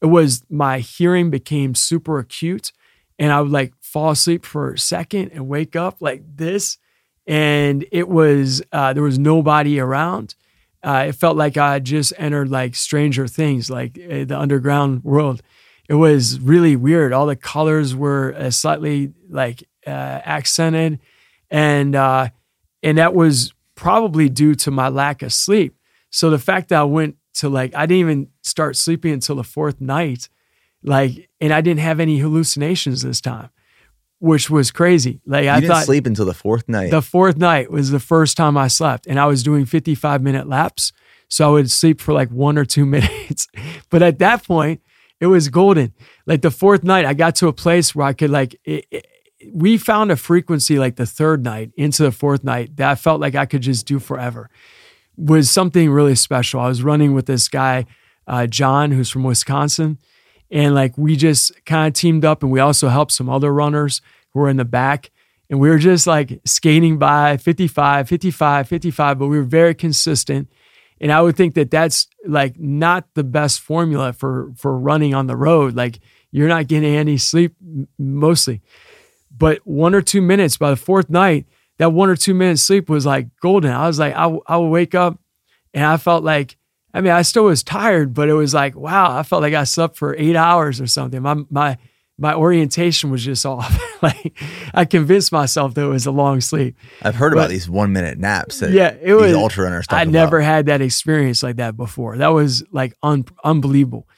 It 0.00 0.06
was 0.06 0.44
my 0.48 0.78
hearing 0.78 1.30
became 1.30 1.74
super 1.74 2.18
acute, 2.18 2.72
and 3.18 3.32
I 3.32 3.40
would 3.40 3.50
like 3.50 3.74
fall 3.88 4.10
asleep 4.10 4.44
for 4.44 4.72
a 4.72 4.78
second 4.78 5.30
and 5.32 5.48
wake 5.48 5.76
up 5.76 5.96
like 6.00 6.22
this, 6.36 6.78
and 7.26 7.84
it 7.92 8.08
was 8.08 8.62
uh, 8.72 8.92
there 8.92 9.02
was 9.02 9.18
nobody 9.18 9.80
around 9.80 10.34
uh, 10.82 11.06
it 11.08 11.14
felt 11.14 11.36
like 11.36 11.56
I 11.56 11.78
just 11.80 12.12
entered 12.18 12.48
like 12.48 12.74
Stranger 12.74 13.26
Things, 13.26 13.68
like 13.68 13.98
uh, 13.98 14.24
the 14.24 14.38
underground 14.38 15.02
world. 15.04 15.42
It 15.88 15.94
was 15.94 16.38
really 16.38 16.76
weird. 16.76 17.12
All 17.12 17.26
the 17.26 17.36
colors 17.36 17.94
were 17.94 18.34
uh, 18.36 18.50
slightly 18.50 19.12
like 19.28 19.64
uh, 19.86 19.90
accented, 20.24 21.00
and 21.50 21.96
uh, 21.96 22.28
and 22.82 22.98
that 22.98 23.14
was 23.14 23.52
probably 23.74 24.28
due 24.28 24.54
to 24.54 24.70
my 24.70 24.88
lack 24.88 25.22
of 25.22 25.32
sleep. 25.32 25.74
So 26.10 26.30
the 26.30 26.38
fact 26.38 26.68
that 26.68 26.80
I 26.80 26.84
went 26.84 27.16
to 27.34 27.48
like 27.48 27.74
I 27.74 27.86
didn't 27.86 28.00
even 28.00 28.28
start 28.42 28.76
sleeping 28.76 29.12
until 29.12 29.36
the 29.36 29.44
fourth 29.44 29.80
night, 29.80 30.28
like, 30.82 31.28
and 31.40 31.52
I 31.52 31.60
didn't 31.60 31.80
have 31.80 31.98
any 31.98 32.18
hallucinations 32.18 33.02
this 33.02 33.20
time 33.20 33.50
which 34.20 34.50
was 34.50 34.70
crazy. 34.70 35.20
Like 35.26 35.44
you 35.44 35.50
I 35.50 35.60
didn't 35.60 35.72
thought 35.72 35.84
sleep 35.84 36.06
until 36.06 36.24
the 36.24 36.34
fourth 36.34 36.68
night. 36.68 36.90
the 36.90 37.02
fourth 37.02 37.36
night 37.36 37.70
was 37.70 37.90
the 37.90 38.00
first 38.00 38.36
time 38.36 38.56
I 38.56 38.68
slept, 38.68 39.06
and 39.06 39.18
I 39.18 39.26
was 39.26 39.42
doing 39.42 39.64
55 39.64 40.22
minute 40.22 40.48
laps. 40.48 40.92
So 41.28 41.46
I 41.46 41.52
would 41.52 41.70
sleep 41.70 42.00
for 42.00 42.12
like 42.12 42.30
one 42.30 42.56
or 42.58 42.64
two 42.64 42.86
minutes. 42.96 43.48
but 43.90 44.02
at 44.02 44.18
that 44.18 44.46
point, 44.46 44.80
it 45.20 45.26
was 45.26 45.48
golden. 45.48 45.92
Like 46.26 46.42
the 46.42 46.50
fourth 46.50 46.84
night, 46.84 47.04
I 47.04 47.14
got 47.14 47.36
to 47.36 47.48
a 47.48 47.52
place 47.52 47.94
where 47.94 48.06
I 48.06 48.12
could 48.12 48.30
like. 48.30 48.58
It, 48.64 48.86
it, 48.90 49.06
we 49.52 49.78
found 49.78 50.10
a 50.10 50.16
frequency 50.16 50.80
like 50.80 50.96
the 50.96 51.06
third 51.06 51.44
night 51.44 51.70
into 51.76 52.02
the 52.02 52.10
fourth 52.10 52.42
night 52.42 52.76
that 52.76 52.90
I 52.90 52.94
felt 52.96 53.20
like 53.20 53.36
I 53.36 53.46
could 53.46 53.62
just 53.62 53.86
do 53.86 54.00
forever. 54.00 54.50
Was 55.16 55.48
something 55.50 55.90
really 55.90 56.16
special. 56.16 56.60
I 56.60 56.68
was 56.68 56.82
running 56.82 57.14
with 57.14 57.26
this 57.26 57.48
guy, 57.48 57.86
uh, 58.26 58.46
John, 58.46 58.90
who's 58.90 59.10
from 59.10 59.22
Wisconsin 59.22 59.98
and 60.50 60.74
like 60.74 60.96
we 60.96 61.16
just 61.16 61.64
kind 61.64 61.88
of 61.88 61.94
teamed 61.94 62.24
up 62.24 62.42
and 62.42 62.50
we 62.50 62.60
also 62.60 62.88
helped 62.88 63.12
some 63.12 63.28
other 63.28 63.52
runners 63.52 64.00
who 64.32 64.40
were 64.40 64.48
in 64.48 64.56
the 64.56 64.64
back. 64.64 65.10
And 65.50 65.60
we 65.60 65.70
were 65.70 65.78
just 65.78 66.06
like 66.06 66.40
skating 66.44 66.98
by 66.98 67.38
55, 67.38 68.08
55, 68.08 68.68
55, 68.68 69.18
but 69.18 69.26
we 69.28 69.38
were 69.38 69.44
very 69.44 69.74
consistent. 69.74 70.48
And 71.00 71.12
I 71.12 71.22
would 71.22 71.36
think 71.36 71.54
that 71.54 71.70
that's 71.70 72.06
like 72.26 72.58
not 72.58 73.06
the 73.14 73.24
best 73.24 73.60
formula 73.60 74.12
for 74.12 74.52
for 74.56 74.76
running 74.76 75.14
on 75.14 75.26
the 75.26 75.36
road. 75.36 75.74
Like 75.74 76.00
you're 76.30 76.48
not 76.48 76.66
getting 76.66 76.94
any 76.94 77.16
sleep 77.16 77.54
mostly. 77.98 78.60
But 79.30 79.66
one 79.66 79.94
or 79.94 80.02
two 80.02 80.20
minutes 80.20 80.56
by 80.56 80.70
the 80.70 80.76
fourth 80.76 81.08
night, 81.08 81.46
that 81.78 81.92
one 81.92 82.10
or 82.10 82.16
two 82.16 82.34
minutes 82.34 82.62
sleep 82.62 82.88
was 82.88 83.06
like 83.06 83.28
golden. 83.40 83.70
I 83.70 83.86
was 83.86 83.98
like, 83.98 84.14
I, 84.14 84.36
I 84.46 84.56
would 84.56 84.68
wake 84.68 84.94
up 84.94 85.18
and 85.72 85.84
I 85.84 85.96
felt 85.96 86.24
like 86.24 86.57
I 86.94 87.00
mean, 87.00 87.12
I 87.12 87.22
still 87.22 87.44
was 87.44 87.62
tired, 87.62 88.14
but 88.14 88.28
it 88.28 88.34
was 88.34 88.54
like, 88.54 88.74
wow, 88.74 89.16
I 89.16 89.22
felt 89.22 89.42
like 89.42 89.54
I 89.54 89.64
slept 89.64 89.96
for 89.96 90.16
eight 90.16 90.36
hours 90.36 90.80
or 90.80 90.86
something. 90.86 91.22
My 91.22 91.36
my 91.50 91.78
my 92.18 92.34
orientation 92.34 93.10
was 93.10 93.24
just 93.24 93.46
off. 93.46 93.80
like 94.02 94.38
I 94.74 94.84
convinced 94.84 95.32
myself 95.32 95.74
that 95.74 95.82
it 95.82 95.88
was 95.88 96.06
a 96.06 96.10
long 96.10 96.40
sleep. 96.40 96.76
I've 97.02 97.14
heard 97.14 97.32
but, 97.32 97.38
about 97.38 97.50
these 97.50 97.68
one 97.68 97.92
minute 97.92 98.18
naps. 98.18 98.62
yeah, 98.62 98.96
it 99.00 99.14
was 99.14 99.34
ultra 99.34 99.64
runners. 99.64 99.86
I 99.88 100.04
never 100.04 100.40
had 100.40 100.66
that 100.66 100.80
experience 100.80 101.42
like 101.42 101.56
that 101.56 101.76
before. 101.76 102.16
That 102.18 102.28
was 102.28 102.64
like 102.72 102.94
un, 103.02 103.24
unbelievable. 103.44 104.08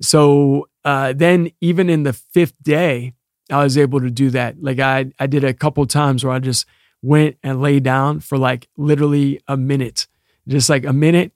So 0.00 0.68
uh, 0.84 1.12
then, 1.14 1.50
even 1.60 1.90
in 1.90 2.04
the 2.04 2.12
fifth 2.12 2.54
day, 2.62 3.14
I 3.50 3.62
was 3.64 3.76
able 3.76 4.00
to 4.00 4.10
do 4.10 4.30
that. 4.30 4.62
Like 4.62 4.78
I 4.78 5.06
I 5.18 5.26
did 5.26 5.44
a 5.44 5.54
couple 5.54 5.84
times 5.86 6.24
where 6.24 6.32
I 6.32 6.38
just 6.38 6.66
went 7.02 7.36
and 7.42 7.60
lay 7.60 7.80
down 7.80 8.20
for 8.20 8.38
like 8.38 8.68
literally 8.76 9.40
a 9.48 9.56
minute, 9.56 10.06
just 10.46 10.68
like 10.68 10.84
a 10.84 10.92
minute 10.92 11.32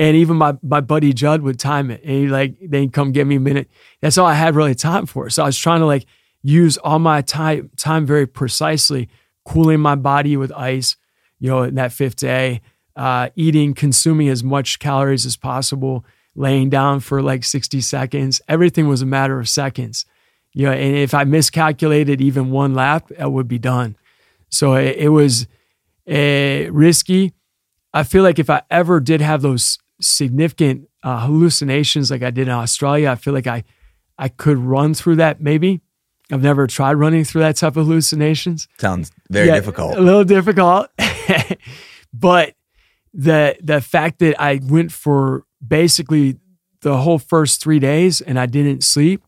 and 0.00 0.16
even 0.16 0.38
my, 0.38 0.56
my 0.62 0.80
buddy 0.80 1.12
Judd 1.12 1.42
would 1.42 1.58
time 1.58 1.90
it. 1.90 2.00
And 2.02 2.10
he 2.10 2.26
like, 2.26 2.56
they'd 2.58 2.90
come 2.90 3.12
give 3.12 3.28
me 3.28 3.36
a 3.36 3.40
minute. 3.40 3.70
That's 4.00 4.16
all 4.16 4.24
I 4.24 4.32
had 4.32 4.54
really 4.54 4.74
time 4.74 5.04
for. 5.04 5.28
So 5.28 5.42
I 5.42 5.46
was 5.46 5.58
trying 5.58 5.80
to 5.80 5.86
like 5.86 6.06
use 6.42 6.78
all 6.78 6.98
my 6.98 7.20
time, 7.20 7.70
time 7.76 8.06
very 8.06 8.26
precisely, 8.26 9.10
cooling 9.44 9.80
my 9.80 9.96
body 9.96 10.38
with 10.38 10.52
ice, 10.52 10.96
you 11.38 11.50
know, 11.50 11.64
in 11.64 11.74
that 11.74 11.92
fifth 11.92 12.16
day, 12.16 12.62
uh, 12.96 13.28
eating, 13.36 13.74
consuming 13.74 14.30
as 14.30 14.42
much 14.42 14.78
calories 14.78 15.26
as 15.26 15.36
possible, 15.36 16.06
laying 16.34 16.70
down 16.70 17.00
for 17.00 17.20
like 17.20 17.44
60 17.44 17.82
seconds. 17.82 18.40
Everything 18.48 18.88
was 18.88 19.02
a 19.02 19.06
matter 19.06 19.38
of 19.38 19.50
seconds. 19.50 20.06
You 20.54 20.64
know, 20.64 20.72
and 20.72 20.96
if 20.96 21.12
I 21.12 21.24
miscalculated 21.24 22.22
even 22.22 22.50
one 22.50 22.72
lap, 22.72 23.12
I 23.18 23.26
would 23.26 23.48
be 23.48 23.58
done. 23.58 23.96
So 24.48 24.76
it, 24.76 24.96
it 24.96 25.08
was 25.10 25.46
uh, 26.10 26.72
risky 26.72 27.34
I 27.92 28.02
feel 28.04 28.22
like 28.22 28.38
if 28.38 28.48
I 28.48 28.62
ever 28.70 29.00
did 29.00 29.20
have 29.20 29.42
those 29.42 29.78
significant 30.00 30.88
uh, 31.02 31.26
hallucinations 31.26 32.10
like 32.10 32.22
I 32.22 32.30
did 32.30 32.48
in 32.48 32.54
Australia, 32.54 33.10
I 33.10 33.14
feel 33.16 33.34
like 33.34 33.46
I 33.46 33.64
I 34.18 34.28
could 34.28 34.58
run 34.58 34.94
through 34.94 35.16
that 35.16 35.40
maybe. 35.40 35.80
I've 36.32 36.42
never 36.42 36.66
tried 36.66 36.94
running 36.94 37.24
through 37.24 37.42
that 37.42 37.56
type 37.56 37.76
of 37.76 37.86
hallucinations. 37.86 38.68
Sounds 38.78 39.10
very 39.30 39.48
yeah, 39.48 39.54
difficult. 39.54 39.96
A 39.96 40.00
little 40.00 40.24
difficult. 40.24 40.88
but 42.14 42.54
the 43.12 43.56
the 43.60 43.80
fact 43.80 44.20
that 44.20 44.40
I 44.40 44.60
went 44.62 44.92
for 44.92 45.44
basically 45.66 46.38
the 46.82 46.96
whole 46.98 47.18
first 47.18 47.62
three 47.62 47.78
days 47.78 48.20
and 48.20 48.38
I 48.38 48.46
didn't 48.46 48.84
sleep 48.84 49.22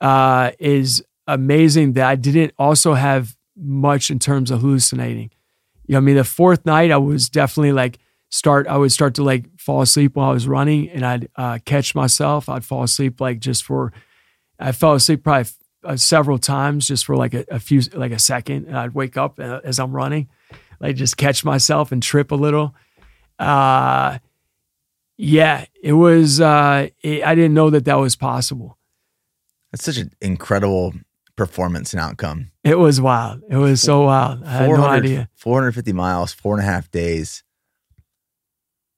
uh, 0.00 0.52
is 0.58 1.02
amazing. 1.26 1.94
That 1.94 2.08
I 2.08 2.16
didn't 2.16 2.52
also 2.58 2.94
have 2.94 3.36
much 3.56 4.10
in 4.10 4.18
terms 4.18 4.50
of 4.50 4.60
hallucinating. 4.60 5.30
You 5.86 5.92
know, 5.92 5.98
I 5.98 6.00
mean, 6.00 6.16
the 6.16 6.24
fourth 6.24 6.66
night 6.66 6.90
I 6.90 6.98
was 6.98 7.28
definitely 7.28 7.72
like 7.72 7.98
start. 8.28 8.66
I 8.66 8.76
would 8.76 8.92
start 8.92 9.14
to 9.14 9.22
like 9.22 9.46
fall 9.66 9.82
asleep 9.82 10.14
while 10.14 10.30
I 10.30 10.32
was 10.32 10.46
running, 10.46 10.88
and 10.90 11.04
I'd 11.04 11.28
uh, 11.34 11.58
catch 11.64 11.94
myself. 11.94 12.48
I'd 12.48 12.64
fall 12.64 12.84
asleep 12.84 13.20
like 13.20 13.40
just 13.40 13.64
for. 13.64 13.92
I 14.60 14.70
fell 14.72 14.94
asleep 14.94 15.24
probably 15.24 15.50
uh, 15.84 15.96
several 15.96 16.38
times 16.38 16.86
just 16.86 17.04
for 17.04 17.16
like 17.16 17.34
a, 17.34 17.44
a, 17.50 17.58
few, 17.58 17.80
like 17.92 18.12
a 18.12 18.18
second, 18.18 18.68
and 18.68 18.78
I'd 18.78 18.94
wake 18.94 19.16
up 19.16 19.40
uh, 19.40 19.60
as 19.64 19.80
I'm 19.80 19.92
running, 19.92 20.28
like 20.80 20.94
just 20.94 21.16
catch 21.16 21.44
myself 21.44 21.90
and 21.90 22.00
trip 22.00 22.30
a 22.30 22.36
little. 22.36 22.74
Uh, 23.40 24.18
yeah, 25.18 25.64
it 25.82 25.94
was. 25.94 26.40
Uh, 26.40 26.88
it, 27.02 27.24
I 27.24 27.34
didn't 27.34 27.54
know 27.54 27.70
that 27.70 27.84
that 27.86 27.96
was 27.96 28.14
possible. 28.14 28.78
That's 29.72 29.84
such 29.84 29.98
an 29.98 30.12
incredible 30.22 30.94
performance 31.34 31.92
and 31.92 32.00
outcome. 32.00 32.52
It 32.62 32.78
was 32.78 33.00
wild. 33.00 33.42
It 33.50 33.56
was 33.56 33.82
so 33.82 34.04
wild. 34.04 34.44
I 34.44 34.52
had 34.52 34.70
no 34.70 34.84
idea. 34.84 35.28
450 35.34 35.92
miles, 35.92 36.32
four 36.32 36.54
and 36.54 36.62
a 36.62 36.66
half 36.66 36.88
days. 36.90 37.42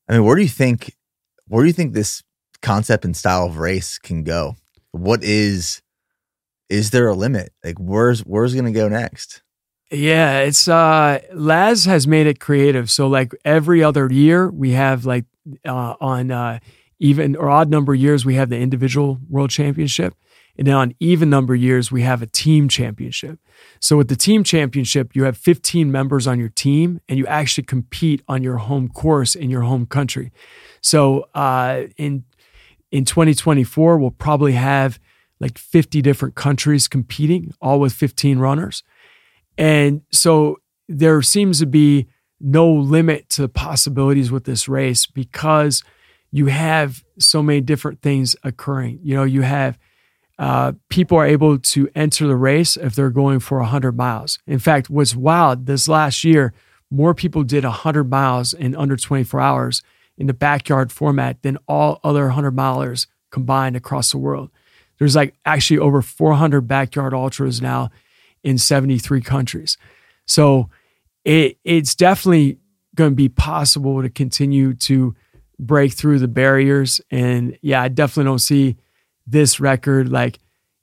I 0.08 0.14
mean, 0.14 0.24
where 0.24 0.36
do 0.36 0.42
you 0.42 0.48
think, 0.48 0.94
where 1.46 1.62
do 1.62 1.66
you 1.66 1.72
think 1.72 1.92
this 1.92 2.22
concept 2.62 3.04
and 3.04 3.16
style 3.16 3.46
of 3.46 3.58
race 3.58 3.98
can 3.98 4.24
go? 4.24 4.56
What 4.92 5.22
is, 5.22 5.82
is 6.68 6.90
there 6.90 7.08
a 7.08 7.14
limit? 7.14 7.52
Like, 7.62 7.76
where's, 7.78 8.20
where's 8.20 8.54
to 8.54 8.72
go 8.72 8.88
next? 8.88 9.42
Yeah, 9.90 10.40
it's 10.40 10.68
uh 10.68 11.20
Laz 11.32 11.86
has 11.86 12.06
made 12.06 12.26
it 12.26 12.40
creative. 12.40 12.90
So 12.90 13.08
like 13.08 13.34
every 13.44 13.82
other 13.82 14.12
year 14.12 14.50
we 14.50 14.72
have 14.72 15.06
like 15.06 15.24
uh 15.64 15.94
on 15.98 16.30
uh 16.30 16.58
even 16.98 17.36
or 17.36 17.48
odd 17.48 17.70
number 17.70 17.94
years 17.94 18.24
we 18.24 18.34
have 18.34 18.50
the 18.50 18.58
individual 18.58 19.18
world 19.30 19.48
championship. 19.48 20.14
And 20.58 20.66
then 20.66 20.74
on 20.74 20.94
even 20.98 21.30
number 21.30 21.54
years, 21.54 21.92
we 21.92 22.02
have 22.02 22.20
a 22.20 22.26
team 22.26 22.68
championship. 22.68 23.38
So 23.80 23.96
with 23.96 24.08
the 24.08 24.16
team 24.16 24.42
championship, 24.42 25.14
you 25.14 25.22
have 25.22 25.38
15 25.38 25.90
members 25.92 26.26
on 26.26 26.40
your 26.40 26.48
team 26.48 27.00
and 27.08 27.16
you 27.16 27.26
actually 27.28 27.64
compete 27.64 28.22
on 28.26 28.42
your 28.42 28.56
home 28.56 28.88
course 28.88 29.36
in 29.36 29.50
your 29.50 29.62
home 29.62 29.86
country. 29.86 30.32
So 30.80 31.26
uh, 31.34 31.84
in 31.96 32.24
in 32.90 33.04
2024, 33.04 33.98
we'll 33.98 34.10
probably 34.10 34.52
have 34.52 34.98
like 35.40 35.58
50 35.58 36.00
different 36.02 36.34
countries 36.34 36.88
competing, 36.88 37.52
all 37.60 37.78
with 37.78 37.92
15 37.92 38.38
runners. 38.38 38.82
And 39.58 40.02
so 40.10 40.56
there 40.88 41.20
seems 41.22 41.58
to 41.58 41.66
be 41.66 42.08
no 42.40 42.72
limit 42.72 43.28
to 43.30 43.46
possibilities 43.48 44.30
with 44.30 44.44
this 44.44 44.68
race 44.68 45.06
because 45.06 45.84
you 46.30 46.46
have 46.46 47.04
so 47.18 47.42
many 47.42 47.60
different 47.60 48.00
things 48.00 48.36
occurring. 48.42 49.00
You 49.02 49.16
know, 49.16 49.24
you 49.24 49.42
have 49.42 49.78
uh, 50.38 50.72
people 50.88 51.18
are 51.18 51.26
able 51.26 51.58
to 51.58 51.88
enter 51.94 52.26
the 52.26 52.36
race 52.36 52.76
if 52.76 52.94
they're 52.94 53.10
going 53.10 53.40
for 53.40 53.58
100 53.58 53.96
miles. 53.96 54.38
In 54.46 54.58
fact, 54.58 54.88
what's 54.88 55.16
wild 55.16 55.66
this 55.66 55.88
last 55.88 56.22
year, 56.22 56.54
more 56.90 57.14
people 57.14 57.42
did 57.42 57.64
100 57.64 58.04
miles 58.04 58.52
in 58.52 58.76
under 58.76 58.96
24 58.96 59.40
hours 59.40 59.82
in 60.16 60.26
the 60.26 60.34
backyard 60.34 60.92
format 60.92 61.42
than 61.42 61.58
all 61.66 62.00
other 62.04 62.24
100 62.26 62.54
milers 62.54 63.06
combined 63.30 63.76
across 63.76 64.10
the 64.12 64.18
world. 64.18 64.50
There's 64.98 65.16
like 65.16 65.34
actually 65.44 65.78
over 65.78 66.02
400 66.02 66.62
backyard 66.62 67.14
ultras 67.14 67.60
now 67.60 67.90
in 68.42 68.58
73 68.58 69.20
countries. 69.20 69.76
So 70.26 70.70
it, 71.24 71.58
it's 71.64 71.94
definitely 71.94 72.58
going 72.94 73.10
to 73.10 73.16
be 73.16 73.28
possible 73.28 74.02
to 74.02 74.08
continue 74.08 74.74
to 74.74 75.14
break 75.58 75.92
through 75.92 76.18
the 76.20 76.28
barriers. 76.28 77.00
And 77.10 77.58
yeah, 77.60 77.82
I 77.82 77.88
definitely 77.88 78.24
don't 78.24 78.38
see 78.38 78.76
this 79.30 79.60
record 79.60 80.10
like 80.10 80.38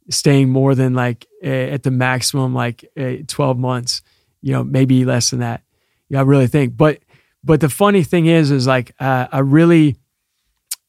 staying 0.10 0.50
more 0.50 0.76
than 0.76 0.94
like 0.94 1.26
at 1.44 1.84
the 1.84 1.92
maximum 1.92 2.54
like 2.54 2.86
12 3.28 3.58
months 3.58 4.02
you 4.42 4.52
know 4.52 4.64
maybe 4.64 5.06
less 5.06 5.32
than 5.32 5.40
that. 5.40 5.64
Yeah 6.10 6.20
i 6.20 6.24
really 6.24 6.48
think. 6.48 6.78
But 6.78 7.00
but 7.44 7.62
the 7.62 7.70
funny 7.70 8.04
thing 8.04 8.28
is 8.28 8.52
is 8.52 8.68
like 8.68 8.94
uh, 9.00 9.28
i 9.32 9.40
really 9.40 9.96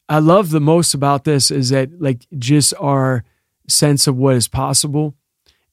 i 0.08 0.18
love 0.18 0.50
the 0.50 0.60
most 0.60 0.94
about 0.94 1.24
this 1.24 1.50
is 1.50 1.70
that 1.70 2.00
like 2.00 2.26
just 2.38 2.74
our 2.78 3.24
sense 3.68 4.06
of 4.06 4.16
what 4.16 4.36
is 4.36 4.48
possible. 4.48 5.14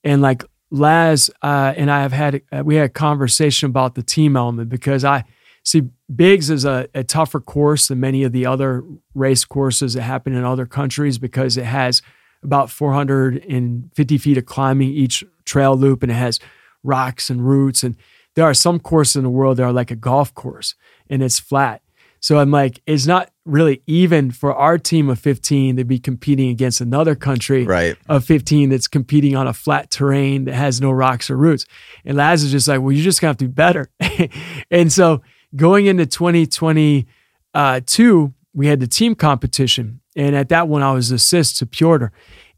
And 0.04 0.22
like 0.22 0.44
laz 0.74 1.30
uh, 1.44 1.74
and 1.78 1.92
i 1.92 2.02
have 2.02 2.12
had 2.12 2.42
uh, 2.52 2.64
we 2.66 2.76
had 2.76 2.86
a 2.86 2.90
conversation 2.90 3.70
about 3.70 3.94
the 3.94 4.02
team 4.02 4.36
element 4.36 4.70
because 4.70 5.06
i 5.06 5.24
see 5.64 5.84
Big's 6.16 6.50
is 6.50 6.66
a, 6.66 6.88
a, 6.94 7.04
tougher 7.04 7.40
course 7.40 7.88
than 7.88 8.00
many 8.00 8.24
of 8.24 8.32
the 8.32 8.46
other 8.46 8.84
race 9.14 9.46
courses 9.46 9.94
that 9.94 10.02
happen 10.02 10.34
in 10.34 10.44
other 10.44 10.66
countries 10.66 11.18
because 11.18 11.58
it 11.58 11.66
has 11.66 12.02
about 12.44 12.70
450 12.70 14.18
feet 14.18 14.38
of 14.38 14.46
climbing 14.46 14.90
each 14.90 15.24
trail 15.46 15.76
loop 15.76 16.04
and 16.04 16.12
it 16.12 16.16
has 16.16 16.40
rocks 16.84 17.30
and 17.30 17.48
roots. 17.48 17.84
And 17.84 17.96
there 18.36 18.46
are 18.46 18.54
some 18.54 18.80
courses 18.80 19.16
in 19.18 19.24
the 19.24 19.30
world 19.30 19.58
that 19.58 19.64
are 19.64 19.74
like 19.74 19.92
a 19.92 19.96
golf 19.96 20.34
course 20.34 20.76
and 21.10 21.24
it's 21.24 21.40
flat. 21.40 21.82
So 22.20 22.40
I'm 22.40 22.52
like, 22.52 22.82
it's 22.86 23.06
not 23.06 23.32
really 23.46 23.82
even 23.86 24.32
for 24.32 24.56
our 24.56 24.78
team 24.78 25.10
of 25.10 25.20
15 25.20 25.76
to 25.76 25.84
be 25.84 26.00
competing 26.00 26.50
against 26.50 26.80
another 26.80 27.16
country 27.16 27.66
right. 27.66 27.98
of 28.08 28.24
15 28.24 28.70
that's 28.70 28.88
competing 28.88 29.36
on 29.36 29.46
a 29.46 29.52
flat 29.52 29.92
terrain 29.92 30.46
that 30.46 30.54
has 30.54 30.80
no 30.80 30.90
rocks 30.90 31.30
or 31.30 31.36
roots. 31.36 31.66
And 32.06 32.16
Laz 32.16 32.44
is 32.44 32.52
just 32.52 32.70
like, 32.70 32.80
well, 32.80 32.94
you 32.94 33.04
just 33.04 33.20
gonna 33.20 33.32
have 33.32 33.38
to 33.38 33.48
be 33.48 33.52
better. 33.52 33.90
and 34.72 34.92
so 34.92 35.22
going 35.56 35.86
into 35.86 36.06
2022, 36.06 38.34
we 38.54 38.68
had 38.68 38.80
the 38.80 38.88
team 38.88 39.16
competition. 39.16 40.00
And 40.16 40.36
at 40.36 40.50
that 40.50 40.68
one, 40.68 40.84
I 40.84 40.92
was 40.92 41.12
assist 41.12 41.58
to 41.58 41.66
Piotr. 41.66 42.08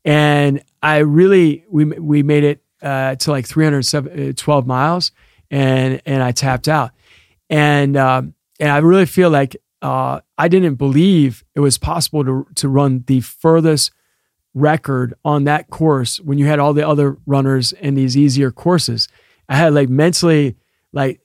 And 0.04 0.62
I 0.84 0.98
really, 0.98 1.64
we, 1.70 1.86
we 1.86 2.24
made 2.24 2.44
it 2.44 2.62
uh, 2.82 3.16
to 3.16 3.32
like 3.32 3.48
312 3.48 4.48
uh, 4.48 4.68
miles 4.68 5.12
and, 5.50 6.02
and 6.06 6.22
I 6.22 6.32
tapped 6.32 6.68
out. 6.68 6.92
And, 7.50 7.98
um, 7.98 8.34
and 8.60 8.70
I 8.70 8.78
really 8.80 9.06
feel 9.06 9.30
like 9.30 9.56
uh, 9.82 10.22
I 10.38 10.48
didn't 10.48 10.76
believe 10.76 11.44
it 11.56 11.60
was 11.60 11.78
possible 11.78 12.24
to, 12.24 12.48
to 12.56 12.70
run 12.70 13.04
the 13.08 13.22
furthest 13.22 13.92
record 14.54 15.14
on 15.24 15.44
that 15.44 15.70
course 15.70 16.20
when 16.20 16.38
you 16.38 16.46
had 16.46 16.60
all 16.60 16.74
the 16.74 16.88
other 16.88 17.18
runners 17.26 17.74
in 17.74 17.96
these 17.96 18.18
easier 18.18 18.52
courses. 18.52 19.08
I 19.50 19.56
had 19.56 19.74
like 19.74 19.90
mentally, 19.90 20.56
like 20.94 21.20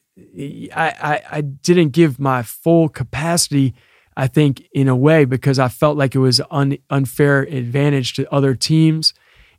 I, 0.75 1.23
I, 1.31 1.41
didn't 1.41 1.91
give 1.91 2.19
my 2.19 2.43
full 2.43 2.89
capacity, 2.89 3.75
I 4.17 4.27
think, 4.27 4.63
in 4.73 4.89
a 4.89 4.97
way, 4.97 5.25
because 5.25 5.59
I 5.59 5.69
felt 5.69 5.97
like 5.97 6.15
it 6.15 6.19
was 6.19 6.41
an 6.51 6.79
unfair 6.89 7.43
advantage 7.43 8.15
to 8.15 8.33
other 8.33 8.55
teams 8.55 9.15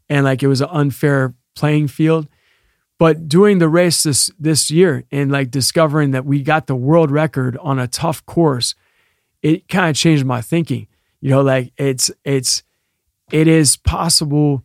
and 0.09 0.25
like 0.25 0.43
it 0.43 0.47
was 0.47 0.61
an 0.61 0.69
unfair 0.71 1.35
playing 1.55 1.87
field. 1.87 2.27
But 2.99 3.27
doing 3.27 3.57
the 3.57 3.69
race 3.69 4.03
this 4.03 4.29
this 4.37 4.69
year 4.69 5.05
and 5.11 5.31
like 5.31 5.49
discovering 5.49 6.11
that 6.11 6.25
we 6.25 6.43
got 6.43 6.67
the 6.67 6.75
world 6.75 7.09
record 7.09 7.57
on 7.57 7.79
a 7.79 7.87
tough 7.87 8.23
course, 8.25 8.75
it 9.41 9.67
kind 9.67 9.89
of 9.89 9.95
changed 9.95 10.25
my 10.25 10.41
thinking. 10.41 10.87
You 11.19 11.31
know, 11.31 11.41
like 11.41 11.73
it's 11.77 12.11
it's 12.23 12.61
it 13.31 13.47
is 13.47 13.77
possible 13.77 14.63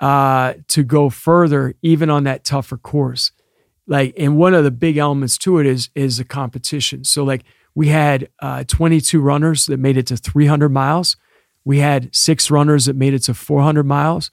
uh, 0.00 0.54
to 0.68 0.82
go 0.82 1.10
further 1.10 1.74
even 1.82 2.10
on 2.10 2.24
that 2.24 2.44
tougher 2.44 2.76
course 2.76 3.30
like 3.86 4.14
and 4.16 4.36
one 4.36 4.54
of 4.54 4.64
the 4.64 4.70
big 4.70 4.96
elements 4.96 5.38
to 5.38 5.58
it 5.58 5.66
is 5.66 5.90
is 5.94 6.18
the 6.18 6.24
competition. 6.24 7.04
So 7.04 7.24
like 7.24 7.44
we 7.74 7.88
had 7.88 8.28
uh, 8.40 8.64
22 8.64 9.20
runners 9.20 9.66
that 9.66 9.78
made 9.78 9.96
it 9.96 10.06
to 10.06 10.16
300 10.16 10.70
miles. 10.70 11.16
We 11.64 11.78
had 11.78 12.14
six 12.14 12.50
runners 12.50 12.86
that 12.86 12.96
made 12.96 13.14
it 13.14 13.20
to 13.24 13.34
400 13.34 13.84
miles. 13.84 14.30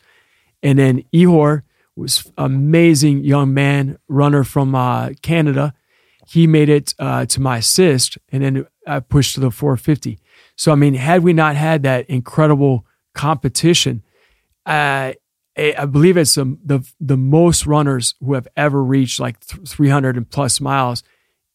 And 0.61 0.79
then 0.79 1.03
ihor 1.13 1.63
was 1.95 2.31
amazing 2.37 3.23
young 3.23 3.53
man 3.53 3.97
runner 4.07 4.43
from 4.43 4.73
uh, 4.75 5.09
canada. 5.21 5.73
He 6.25 6.47
made 6.47 6.69
it 6.69 6.95
uh, 6.99 7.25
to 7.25 7.41
my 7.41 7.57
assist 7.57 8.17
and 8.31 8.43
then 8.43 8.65
i 8.87 8.99
pushed 8.99 9.35
to 9.35 9.41
the 9.41 9.51
450 9.51 10.19
so 10.55 10.71
i 10.71 10.75
mean 10.75 10.93
had 10.93 11.23
we 11.23 11.33
not 11.33 11.55
had 11.55 11.83
that 11.83 12.09
incredible 12.09 12.85
competition 13.13 14.03
uh, 14.65 15.13
I 15.57 15.85
believe 15.85 16.17
it's 16.17 16.35
the, 16.35 16.57
the, 16.65 16.79
the 16.99 17.17
most 17.17 17.65
runners 17.67 18.15
who 18.19 18.33
have 18.33 18.47
ever 18.57 18.83
reached 18.83 19.19
like 19.19 19.39
300 19.39 20.17
and 20.17 20.29
plus 20.29 20.59
miles 20.59 21.03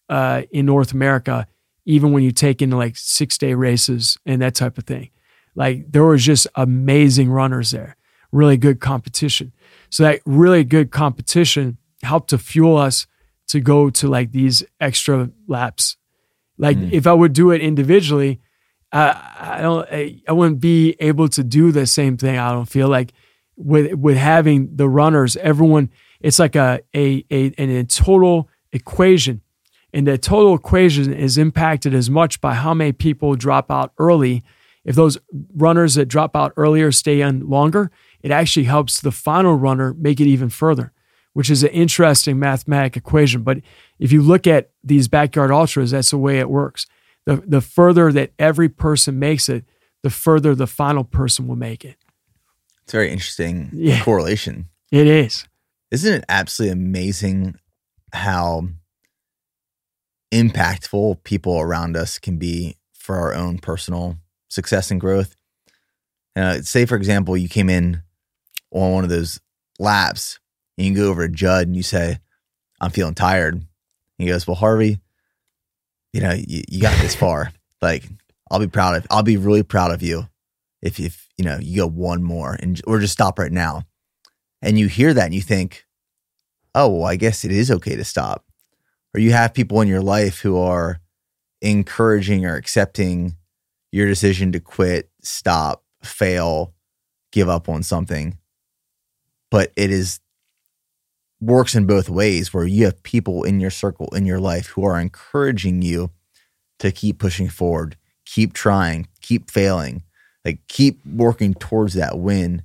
uh, 0.09 0.43
in 0.53 0.67
North 0.67 0.93
America, 0.93 1.47
even 1.85 2.13
when 2.13 2.23
you 2.23 2.31
take 2.31 2.63
into 2.63 2.77
like 2.77 2.97
six 2.97 3.37
day 3.39 3.55
races 3.55 4.17
and 4.25 4.41
that 4.41 4.55
type 4.55 4.79
of 4.79 4.85
thing. 4.85 5.11
Like 5.57 5.91
there 5.91 6.05
was 6.05 6.25
just 6.25 6.47
amazing 6.55 7.29
runners 7.31 7.73
there, 7.73 7.97
really 8.31 8.57
good 8.57 8.79
competition. 8.81 9.53
So 9.91 10.05
that 10.05 10.21
really 10.25 10.63
good 10.63 10.91
competition 10.93 11.79
helped 12.05 12.31
to 12.31 12.39
fuel 12.39 12.77
us 12.77 13.07
to 13.49 13.59
go 13.61 13.91
to 13.91 14.07
like 14.07 14.31
these 14.31 14.63
extra 14.81 15.31
laps. 15.49 15.97
Like 16.57 16.77
Mm. 16.77 16.93
if 16.93 17.07
I 17.07 17.13
would 17.13 17.33
do 17.33 17.51
it 17.51 17.61
individually, 17.61 18.41
uh, 18.93 19.15
I 19.39 19.61
don't. 19.61 19.87
I, 19.91 20.21
I 20.29 20.33
wouldn't 20.33 20.61
be 20.61 20.97
able 21.01 21.29
to 21.29 21.45
do 21.45 21.73
the 21.73 21.87
same 21.87 22.17
thing. 22.17 22.39
I 22.39 22.53
don't 22.53 22.69
feel 22.69 22.89
like 22.89 23.13
with 23.59 23.95
with 23.95 24.17
having 24.17 24.77
the 24.77 24.89
runners, 24.89 25.37
everyone. 25.37 25.91
It's 26.21 26.39
like 26.39 26.57
a 26.57 26.81
a 26.95 27.25
a, 27.31 27.53
an, 27.59 27.71
a 27.71 27.85
total 27.85 28.49
equation, 28.73 29.43
and 29.93 30.07
the 30.07 30.17
total 30.17 30.55
equation 30.55 31.13
is 31.13 31.37
impacted 31.37 31.95
as 31.95 32.09
much 32.09 32.41
by 32.41 32.55
how 32.55 32.73
many 32.73 32.93
people 32.93 33.35
drop 33.35 33.71
out 33.71 33.93
early. 33.99 34.43
If 34.85 34.95
those 34.95 35.19
runners 35.55 35.97
that 35.97 36.07
drop 36.07 36.35
out 36.35 36.53
earlier 36.57 36.93
stay 36.93 37.21
in 37.21 37.49
longer, 37.49 37.91
it 38.23 38.31
actually 38.31 38.65
helps 38.65 39.01
the 39.01 39.13
final 39.13 39.55
runner 39.55 39.93
make 39.93 40.21
it 40.21 40.27
even 40.27 40.49
further, 40.49 40.93
which 41.35 41.51
is 41.51 41.63
an 41.63 41.71
interesting 41.71 42.39
mathematic 42.39 42.97
equation. 42.97 43.43
But 43.43 43.59
if 43.99 44.13
you 44.13 44.23
look 44.23 44.47
at 44.47 44.71
these 44.83 45.09
backyard 45.09 45.51
ultras, 45.51 45.91
that's 45.91 46.11
the 46.11 46.19
way 46.19 46.39
it 46.39 46.49
works. 46.49 46.87
The, 47.27 47.43
the 47.47 47.61
further 47.61 48.11
that 48.13 48.33
every 48.39 48.71
person 48.71 49.19
makes 49.19 49.51
it, 49.51 49.65
the 50.03 50.11
further 50.11 50.55
the 50.55 50.67
final 50.67 51.05
person 51.05 51.47
will 51.47 51.57
make 51.57 51.85
it. 51.85 51.97
It's 52.89 52.95
a 52.95 52.97
very 52.97 53.11
interesting 53.11 53.69
Yeah. 53.75 54.03
correlation. 54.03 54.71
It 54.91 55.07
is. 55.07 55.45
Isn't 55.91 56.15
it 56.15 56.25
absolutely 56.27 56.73
amazing 56.73 57.57
how 58.15 58.67
impactful 60.33 61.23
people 61.23 61.61
around 61.61 61.99
us 61.99 62.19
can 62.19 62.39
be 62.39 62.77
for 62.95 63.17
our 63.17 63.35
own 63.35 63.59
personal 63.59 64.17
success 64.49 64.91
and 64.91 64.99
growth? 64.99 65.37
Uh, 66.35 66.63
say, 66.63 66.87
for 66.87 66.97
example, 66.97 67.37
you 67.37 67.47
came 67.47 67.69
in 67.69 68.01
on 68.71 68.93
one 68.93 69.05
of 69.05 69.11
those 69.11 69.39
laps 69.79 70.39
and 70.79 70.87
you 70.87 70.95
go 70.95 71.11
over 71.11 71.29
to 71.29 71.35
Judd 71.35 71.67
and 71.67 71.77
you 71.77 71.83
say, 71.83 72.19
I'm 72.81 72.91
feeling 72.91 73.15
tired. 73.15 73.53
And 73.55 73.67
he 74.17 74.29
goes, 74.29 74.47
Well, 74.47 74.55
Harvey, 74.57 74.99
you 76.15 76.23
know, 76.23 76.33
you, 76.33 76.63
you 76.71 76.81
got 76.81 76.99
this 77.03 77.15
far. 77.15 77.53
like, 77.83 78.09
I'll 78.51 78.61
be 78.61 78.67
proud 78.67 78.97
of, 78.97 79.07
I'll 79.11 79.23
be 79.23 79.37
really 79.37 79.63
proud 79.63 79.91
of 79.93 80.03
you 80.03 80.27
if, 80.81 80.99
if, 80.99 81.28
you 81.39 81.45
know, 81.45 81.59
you 81.61 81.83
go 81.83 81.87
one 81.87 82.23
more 82.23 82.59
and, 82.61 82.81
or 82.87 82.99
just 82.99 83.13
stop 83.15 83.39
right 83.39 83.53
now. 83.53 83.85
And 84.61 84.79
you 84.79 84.89
hear 84.89 85.15
that 85.15 85.27
and 85.27 85.35
you 85.35 85.41
think, 85.41 85.87
oh, 86.75 86.89
well, 86.89 87.05
I 87.05 87.17
guess 87.17 87.45
it 87.45 87.53
is 87.53 87.71
okay 87.71 87.97
to 87.97 88.05
stop. 88.05 88.45
Or 89.15 89.21
you 89.21 89.31
have 89.33 89.55
people 89.55 89.81
in 89.81 89.89
your 89.89 90.03
life 90.03 90.41
who 90.41 90.59
are 90.59 91.01
encouraging 91.63 92.45
or 92.45 92.57
accepting 92.57 93.37
your 93.93 94.07
decision 94.07 94.53
to 94.53 94.61
quit, 94.61 95.11
stop, 95.23 95.85
fail, 96.03 96.75
give 97.33 97.49
up 97.49 97.69
on 97.69 97.83
something. 97.83 98.37
But 99.51 99.73
it 99.77 99.91
is 99.91 100.21
works 101.41 101.75
in 101.77 101.87
both 101.87 102.09
ways 102.09 102.53
where 102.53 102.67
you 102.67 102.85
have 102.85 103.03
people 103.05 103.45
in 103.45 103.61
your 103.61 103.71
circle 103.71 104.09
in 104.09 104.27
your 104.27 104.41
life 104.41 104.67
who 104.69 104.85
are 104.85 105.01
encouraging 105.01 105.83
you 105.83 106.11
to 106.81 106.91
keep 106.91 107.19
pushing 107.19 107.49
forward, 107.49 107.97
keep 108.27 108.53
trying, 108.53 109.07
keep 109.21 109.51
failing, 109.51 110.03
like 110.49 110.67
keep 110.67 111.05
working 111.05 111.53
towards 111.53 111.95
that 111.95 112.19
win. 112.19 112.63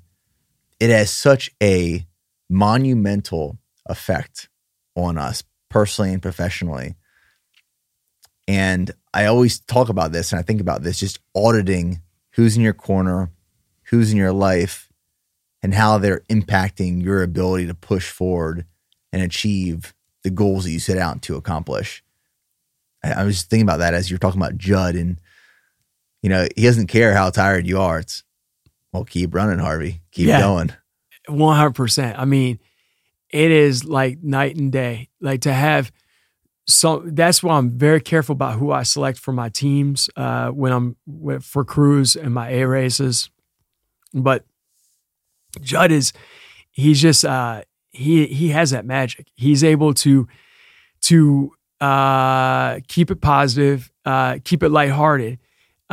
It 0.79 0.89
has 0.89 1.11
such 1.11 1.51
a 1.61 2.05
monumental 2.49 3.57
effect 3.87 4.47
on 4.95 5.17
us 5.17 5.43
personally 5.69 6.13
and 6.13 6.21
professionally. 6.21 6.95
And 8.47 8.91
I 9.13 9.25
always 9.25 9.59
talk 9.59 9.89
about 9.89 10.13
this 10.13 10.31
and 10.31 10.39
I 10.39 10.43
think 10.43 10.61
about 10.61 10.81
this 10.81 10.99
just 10.99 11.19
auditing 11.35 12.01
who's 12.31 12.55
in 12.55 12.63
your 12.63 12.73
corner, 12.73 13.31
who's 13.89 14.11
in 14.11 14.17
your 14.17 14.31
life, 14.31 14.89
and 15.61 15.73
how 15.73 15.97
they're 15.97 16.21
impacting 16.29 17.03
your 17.03 17.21
ability 17.21 17.67
to 17.67 17.73
push 17.73 18.09
forward 18.09 18.65
and 19.11 19.21
achieve 19.21 19.93
the 20.23 20.29
goals 20.29 20.63
that 20.63 20.71
you 20.71 20.79
set 20.79 20.97
out 20.97 21.21
to 21.23 21.35
accomplish. 21.35 22.01
I, 23.03 23.11
I 23.11 23.23
was 23.25 23.43
thinking 23.43 23.67
about 23.67 23.79
that 23.79 23.93
as 23.93 24.09
you're 24.09 24.19
talking 24.19 24.41
about 24.41 24.57
Judd, 24.57 24.95
and 24.95 25.19
you 26.23 26.29
know, 26.29 26.47
he 26.55 26.63
doesn't 26.63 26.87
care 26.87 27.13
how 27.13 27.29
tired 27.29 27.67
you 27.67 27.79
are. 27.79 27.99
It's 27.99 28.23
well, 28.91 29.03
keep 29.05 29.35
running, 29.35 29.59
Harvey. 29.59 30.01
Keep 30.11 30.27
Yeah. 30.29 30.39
going. 30.39 30.71
One 31.27 31.55
hundred 31.55 31.75
percent. 31.75 32.17
I 32.17 32.25
mean, 32.25 32.59
it 33.29 33.51
is 33.51 33.85
like 33.85 34.23
night 34.23 34.55
and 34.55 34.71
day. 34.71 35.09
Like 35.21 35.41
to 35.41 35.53
have 35.53 35.91
so 36.65 37.03
that's 37.05 37.43
why 37.43 37.57
I'm 37.57 37.71
very 37.77 37.99
careful 37.99 38.33
about 38.33 38.57
who 38.57 38.71
I 38.71 38.83
select 38.83 39.19
for 39.19 39.33
my 39.33 39.49
teams 39.49 40.09
uh, 40.15 40.47
when 40.49 40.71
I'm 40.71 40.95
with, 41.05 41.43
for 41.43 41.65
crews 41.65 42.15
and 42.15 42.33
my 42.33 42.49
A 42.51 42.65
races. 42.65 43.29
But 44.13 44.45
Judd 45.61 45.91
is 45.91 46.13
he's 46.71 47.01
just 47.01 47.25
uh, 47.25 47.63
he 47.91 48.27
he 48.27 48.49
has 48.49 48.71
that 48.71 48.85
magic. 48.85 49.27
He's 49.35 49.63
able 49.63 49.93
to 49.95 50.27
to 51.01 51.51
uh, 51.81 52.79
keep 52.87 53.11
it 53.11 53.19
positive, 53.19 53.91
uh, 54.05 54.39
keep 54.45 54.63
it 54.63 54.69
lighthearted, 54.69 55.39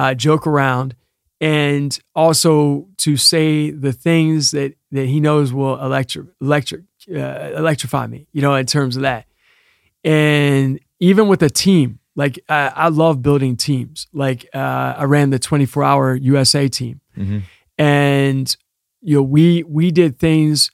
uh, 0.00 0.14
joke 0.14 0.46
around, 0.52 0.94
and 1.40 1.90
also 2.14 2.86
to 3.04 3.16
say 3.16 3.70
the 3.86 3.92
things 3.92 4.50
that 4.52 4.70
that 4.92 5.06
he 5.06 5.18
knows 5.20 5.52
will 5.52 5.76
electric 5.88 6.26
electric 6.40 6.82
uh, 7.08 7.52
electrify 7.62 8.06
me. 8.06 8.26
You 8.32 8.42
know, 8.42 8.54
in 8.54 8.66
terms 8.66 8.96
of 8.96 9.02
that, 9.02 9.24
and 10.04 10.80
even 10.98 11.28
with 11.28 11.42
a 11.42 11.50
team, 11.50 11.98
like 12.16 12.38
I, 12.48 12.72
I 12.74 12.88
love 12.88 13.22
building 13.22 13.56
teams. 13.56 14.06
Like 14.12 14.46
uh, 14.54 14.94
I 15.02 15.04
ran 15.04 15.30
the 15.30 15.38
24 15.38 15.82
hour 15.84 16.14
USA 16.14 16.68
team, 16.68 17.00
Mhm. 17.16 17.42
and 17.78 18.56
you 19.00 19.14
know 19.16 19.22
we 19.36 19.62
we 19.64 19.90
did 19.90 20.18
things. 20.18 20.70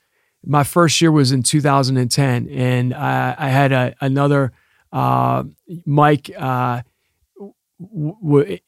My 0.49 0.63
first 0.65 1.01
year 1.01 1.11
was 1.11 1.33
in 1.33 1.43
2010, 1.43 2.49
and 2.51 2.95
I, 2.95 3.35
I 3.37 3.49
had 3.49 3.73
a, 3.73 3.95
another 4.01 4.53
uh, 4.93 5.43
Mike. 5.85 6.31
Uh, 6.39 6.83
w- 7.81 8.17
w- 8.23 8.59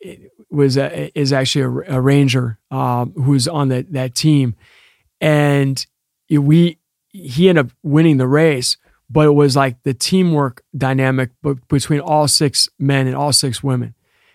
was 0.59 0.77
a, 0.77 1.17
is 1.19 1.33
actually 1.33 1.63
a, 1.63 1.97
a 1.97 2.01
ranger 2.01 2.59
um, 2.71 3.13
who's 3.13 3.47
on 3.47 3.69
that 3.69 3.93
that 3.93 4.15
team, 4.15 4.57
and 5.21 5.87
we 6.29 6.79
he 7.11 7.49
ended 7.49 7.67
up 7.67 7.73
winning 7.83 8.19
the 8.19 8.27
race, 8.27 8.77
but 9.09 9.25
it 9.25 9.35
was 9.35 9.57
like 9.57 9.83
the 9.85 9.95
teamwork 9.95 10.63
dynamic 10.77 11.31
between 11.69 12.01
all 12.01 12.29
six 12.29 12.69
men 12.79 13.07
and 13.07 13.17
all 13.17 13.33
six 13.33 13.63
women. 13.63 13.95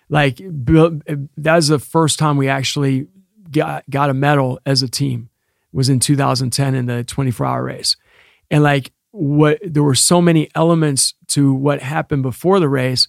Like 0.10 0.38
that 0.38 1.56
was 1.56 1.68
the 1.68 1.80
first 1.80 2.18
time 2.18 2.38
we 2.38 2.48
actually 2.48 3.08
got 3.52 3.84
got 3.90 4.10
a 4.10 4.14
medal 4.14 4.60
as 4.66 4.82
a 4.82 4.88
team. 4.88 5.30
Was 5.74 5.90
in 5.90 6.00
2010 6.00 6.76
in 6.76 6.86
the 6.86 7.04
24 7.04 7.46
hour 7.46 7.64
race, 7.64 7.98
and 8.50 8.64
like 8.64 8.92
what 9.12 9.60
there 9.64 9.84
were 9.84 9.96
so 9.96 10.22
many 10.22 10.50
elements 10.56 11.16
to 11.28 11.54
what 11.54 11.82
happened 11.82 12.24
before 12.24 12.60
the 12.60 12.70
race 12.70 13.08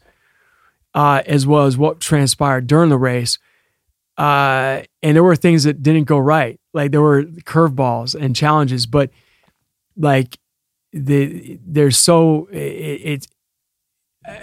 uh, 0.95 1.23
as 1.27 1.47
well 1.47 1.67
as 1.67 1.77
what 1.77 2.01
transpired 2.01 2.67
during 2.67 2.91
the 2.91 2.99
race. 2.99 3.39
Uh, 4.17 4.83
and 5.03 5.17
there 5.17 5.25
were 5.25 5.37
things 5.37 5.65
that 5.65 5.83
didn't 5.83 6.05
go 6.05 6.19
right. 6.19 6.61
Like 6.73 6.93
there 6.93 7.03
were 7.03 7.25
curveballs 7.25 8.15
and 8.15 8.35
challenges, 8.37 8.87
but 8.87 9.11
like 9.97 10.39
the 10.93 11.59
there's 11.67 11.99
so 11.99 12.47
it, 12.53 12.57
it 12.59 13.27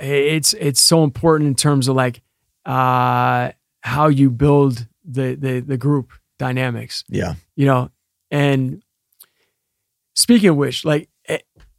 it's 0.02 0.54
it's 0.54 0.82
so 0.82 1.04
important 1.04 1.48
in 1.48 1.56
terms 1.56 1.88
of 1.88 1.96
like 1.96 2.22
uh, 2.66 3.52
how 3.82 4.08
you 4.10 4.30
build 4.30 4.88
the 5.06 5.36
the 5.36 5.60
the 5.62 5.78
group 5.78 6.12
dynamics 6.38 7.04
Yeah. 7.08 7.36
you 7.56 7.66
know 7.66 7.90
and 8.32 8.82
speaking 10.16 10.50
of 10.50 10.56
which 10.58 10.84
like 10.86 11.08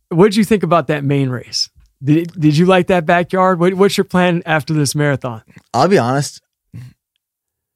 what 0.09 0.25
did 0.27 0.37
you 0.37 0.45
think 0.45 0.63
about 0.63 0.87
that 0.89 1.03
Maine 1.05 1.29
race 1.31 1.69
did, 2.03 2.33
did 2.39 2.57
you 2.57 2.67
like 2.67 2.87
that 2.89 3.07
backyard 3.07 3.59
what, 3.61 3.75
what's 3.75 3.97
your 3.97 4.05
plan 4.05 4.43
after 4.47 4.73
this 4.75 4.95
marathon 4.95 5.43
I'll 5.75 5.89
be 5.89 5.99
honest. 5.99 6.41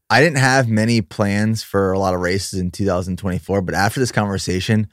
I 0.08 0.20
didn't 0.20 0.38
have 0.38 0.68
many 0.68 1.00
plans 1.00 1.62
for 1.64 1.92
a 1.92 1.98
lot 1.98 2.14
of 2.14 2.20
races 2.20 2.60
in 2.60 2.70
2024, 2.70 3.60
but 3.62 3.74
after 3.74 3.98
this 3.98 4.12
conversation, 4.12 4.88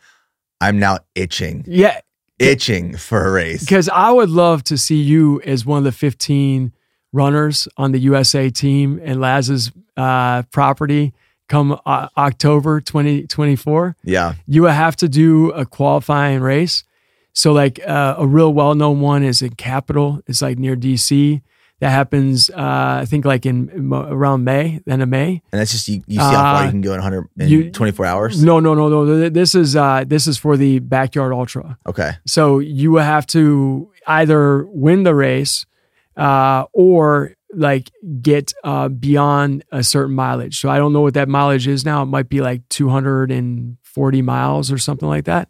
I'm 0.59 0.79
now 0.79 0.99
itching, 1.13 1.63
yeah 1.67 1.99
itching 2.39 2.97
for 2.97 3.27
a 3.27 3.31
race. 3.31 3.61
because 3.63 3.87
i 3.89 4.09
would 4.11 4.29
love 4.29 4.63
to 4.63 4.75
see 4.75 4.99
you 5.01 5.39
as 5.45 5.65
one 5.67 5.77
of 5.77 5.83
the 5.83 5.91
15 5.91 6.73
runners 7.13 7.67
on 7.77 7.91
the 7.91 7.99
usa 7.99 8.49
team 8.49 8.99
and 9.03 9.21
laz's 9.21 9.71
uh, 9.97 10.41
property 10.51 11.13
come 11.47 11.79
uh, 11.85 12.07
october 12.17 12.81
2024 12.81 13.95
Yeah. 14.03 14.33
you 14.47 14.63
would 14.63 14.71
have 14.71 14.95
to 14.97 15.07
do 15.07 15.51
a 15.51 15.63
qualifying 15.65 16.41
race. 16.41 16.83
So 17.33 17.51
like 17.51 17.79
uh, 17.85 18.15
a 18.17 18.25
real 18.27 18.53
well 18.53 18.75
known 18.75 19.01
one 19.01 19.23
is 19.23 19.41
in 19.41 19.55
Capital. 19.55 20.21
It's 20.27 20.41
like 20.41 20.57
near 20.57 20.75
DC. 20.75 21.41
That 21.79 21.89
happens, 21.89 22.49
uh, 22.51 22.99
I 23.01 23.05
think, 23.05 23.25
like 23.25 23.45
in, 23.45 23.91
around 23.91 24.45
May, 24.45 24.79
end 24.87 25.01
of 25.01 25.09
May. 25.09 25.41
And 25.51 25.59
that's 25.59 25.71
just, 25.73 25.89
you, 25.89 26.01
you 26.07 26.17
see 26.17 26.23
how 26.23 26.31
far 26.31 26.55
Uh, 26.61 26.65
you 26.65 26.69
can 26.71 26.79
go 26.81 26.91
in 26.93 26.99
100 27.01 27.27
in 27.39 27.49
you- 27.49 27.71
24 27.71 28.05
hours. 28.05 28.41
No, 28.41 28.61
no, 28.61 28.73
no, 28.73 28.87
no. 28.87 29.27
This 29.29 29.53
is 29.53 29.75
uh, 29.75 30.05
this 30.07 30.25
is 30.25 30.37
for 30.37 30.55
the 30.55 30.79
backyard 30.79 31.33
ultra. 31.33 31.77
Okay. 31.85 32.11
So 32.25 32.59
you 32.59 32.91
will 32.91 33.03
have 33.03 33.27
to 33.27 33.91
either 34.07 34.65
win 34.67 35.03
the 35.03 35.13
race 35.13 35.65
uh, 36.15 36.65
or 36.71 37.33
like 37.53 37.91
get 38.21 38.53
uh, 38.63 38.87
beyond 38.87 39.65
a 39.71 39.83
certain 39.83 40.15
mileage. 40.15 40.61
So 40.61 40.69
I 40.69 40.77
don't 40.77 40.93
know 40.93 41.01
what 41.01 41.15
that 41.15 41.27
mileage 41.27 41.67
is 41.67 41.83
now. 41.83 42.01
It 42.03 42.05
might 42.05 42.29
be 42.29 42.39
like 42.39 42.61
240 42.69 44.21
miles 44.21 44.71
or 44.71 44.77
something 44.77 45.09
like 45.09 45.25
that 45.25 45.49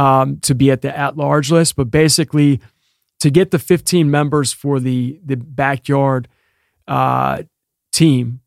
um, 0.00 0.38
to 0.40 0.54
be 0.54 0.70
at 0.70 0.80
the 0.80 0.96
at 0.96 1.18
large 1.18 1.50
list. 1.50 1.76
But 1.76 1.90
basically, 1.90 2.60
to 3.20 3.30
get 3.30 3.50
the 3.50 3.58
15 3.58 4.10
members 4.10 4.52
for 4.52 4.80
the 4.80 5.20
the 5.24 5.36
backyard 5.36 6.26
uh, 6.88 7.42
team, 7.92 8.40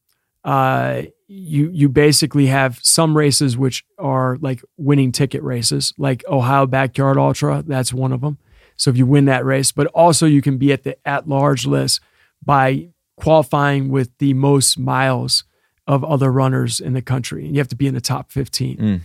uh, 0.44 1.04
you 1.28 1.70
you 1.72 1.90
basically 1.90 2.48
have 2.48 2.80
some 2.82 3.16
races 3.16 3.56
which 3.56 3.86
are 4.00 4.38
like 4.42 4.64
winning 4.78 5.12
ticket 5.12 5.44
races, 5.44 5.94
like 5.98 6.24
Ohio 6.28 6.66
Backyard 6.66 7.18
Ultra. 7.18 7.64
That's 7.66 7.94
one 7.94 8.12
of 8.12 8.22
them. 8.22 8.40
So 8.76 8.90
if 8.90 8.98
you 8.98 9.06
win 9.06 9.26
that 9.26 9.46
race, 9.46 9.72
but 9.72 9.86
also 9.88 10.26
you 10.26 10.42
can 10.42 10.58
be 10.58 10.74
at 10.74 10.84
the 10.84 10.98
at 11.08 11.30
large 11.30 11.68
list 11.68 12.02
by 12.44 12.90
qualifying 13.16 13.90
with 13.90 14.10
the 14.18 14.34
most 14.34 14.80
miles 14.80 15.44
of 15.86 16.04
other 16.04 16.32
runners 16.32 16.80
in 16.80 16.94
the 16.94 17.02
country. 17.02 17.46
And 17.46 17.54
you 17.54 17.60
have 17.60 17.68
to 17.68 17.76
be 17.76 17.86
in 17.86 17.94
the 17.94 18.02
top 18.02 18.32
15. 18.32 18.78
Mm. 18.78 19.02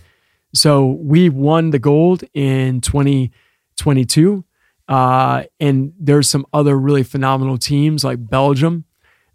So 0.53 0.97
we 0.99 1.29
won 1.29 1.69
the 1.69 1.79
gold 1.79 2.23
in 2.33 2.81
2022. 2.81 4.43
Uh, 4.87 5.43
and 5.59 5.93
there's 5.99 6.27
some 6.27 6.45
other 6.51 6.77
really 6.77 7.03
phenomenal 7.03 7.57
teams 7.57 8.03
like 8.03 8.27
Belgium, 8.27 8.85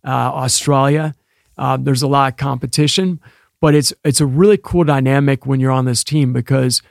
uh, 0.04 0.08
Australia. 0.10 1.14
Uh, 1.56 1.76
there's 1.76 2.02
a 2.02 2.08
lot 2.08 2.32
of 2.32 2.36
competition, 2.36 3.20
but 3.60 3.74
it's 3.74 3.92
it's 4.04 4.20
a 4.20 4.26
really 4.26 4.58
cool 4.60 4.82
dynamic 4.82 5.46
when 5.46 5.60
you're 5.60 5.70
on 5.70 5.84
this 5.84 6.02
team 6.02 6.32
because 6.32 6.82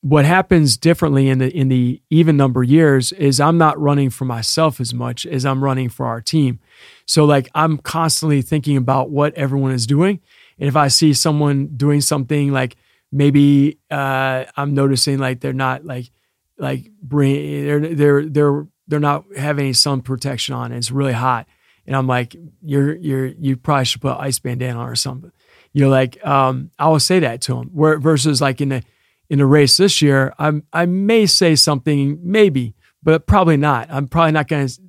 what 0.00 0.24
happens 0.24 0.76
differently 0.76 1.28
in 1.28 1.38
the 1.38 1.50
in 1.56 1.68
the 1.68 2.00
even 2.10 2.36
number 2.36 2.62
years 2.62 3.10
is 3.12 3.40
I'm 3.40 3.58
not 3.58 3.80
running 3.80 4.10
for 4.10 4.24
myself 4.24 4.80
as 4.80 4.94
much 4.94 5.26
as 5.26 5.44
I'm 5.44 5.64
running 5.64 5.88
for 5.88 6.06
our 6.06 6.20
team. 6.20 6.60
So 7.06 7.24
like 7.24 7.48
I'm 7.54 7.78
constantly 7.78 8.42
thinking 8.42 8.76
about 8.76 9.10
what 9.10 9.34
everyone 9.34 9.72
is 9.72 9.88
doing, 9.88 10.20
and 10.60 10.68
if 10.68 10.76
I 10.76 10.86
see 10.86 11.14
someone 11.14 11.70
doing 11.76 12.00
something 12.00 12.52
like 12.52 12.76
maybe 13.14 13.78
uh, 13.90 14.44
I'm 14.56 14.74
noticing 14.74 15.18
like 15.18 15.40
they're 15.40 15.52
not 15.52 15.84
like 15.84 16.10
like 16.58 16.90
bring 17.00 17.64
they're 17.64 17.94
they're 17.94 18.28
they're 18.28 18.66
they're 18.88 19.00
not 19.00 19.24
having 19.36 19.72
sun 19.72 20.02
protection 20.02 20.54
on. 20.54 20.66
And 20.66 20.74
it's 20.74 20.90
really 20.90 21.12
hot, 21.12 21.46
and 21.86 21.96
I'm 21.96 22.08
like, 22.08 22.36
you're 22.60 22.94
you're 22.96 23.26
you 23.26 23.56
probably 23.56 23.84
should 23.86 24.02
put 24.02 24.18
ice 24.18 24.38
bandana 24.40 24.80
on 24.80 24.88
or 24.88 24.96
something. 24.96 25.30
You're 25.72 25.88
like, 25.88 26.24
um, 26.26 26.70
I 26.78 26.88
will 26.88 27.00
say 27.00 27.20
that 27.20 27.40
to 27.42 27.56
him. 27.56 27.70
Where 27.72 27.98
versus 27.98 28.40
like 28.40 28.60
in 28.60 28.70
the 28.70 28.82
in 29.30 29.38
the 29.38 29.46
race 29.46 29.76
this 29.76 30.02
year, 30.02 30.34
I 30.38 30.60
I 30.72 30.86
may 30.86 31.26
say 31.26 31.54
something 31.54 32.18
maybe, 32.20 32.74
but 33.02 33.26
probably 33.26 33.56
not. 33.56 33.88
I'm 33.90 34.08
probably 34.08 34.32
not 34.32 34.48
going 34.48 34.66
to 34.66 34.80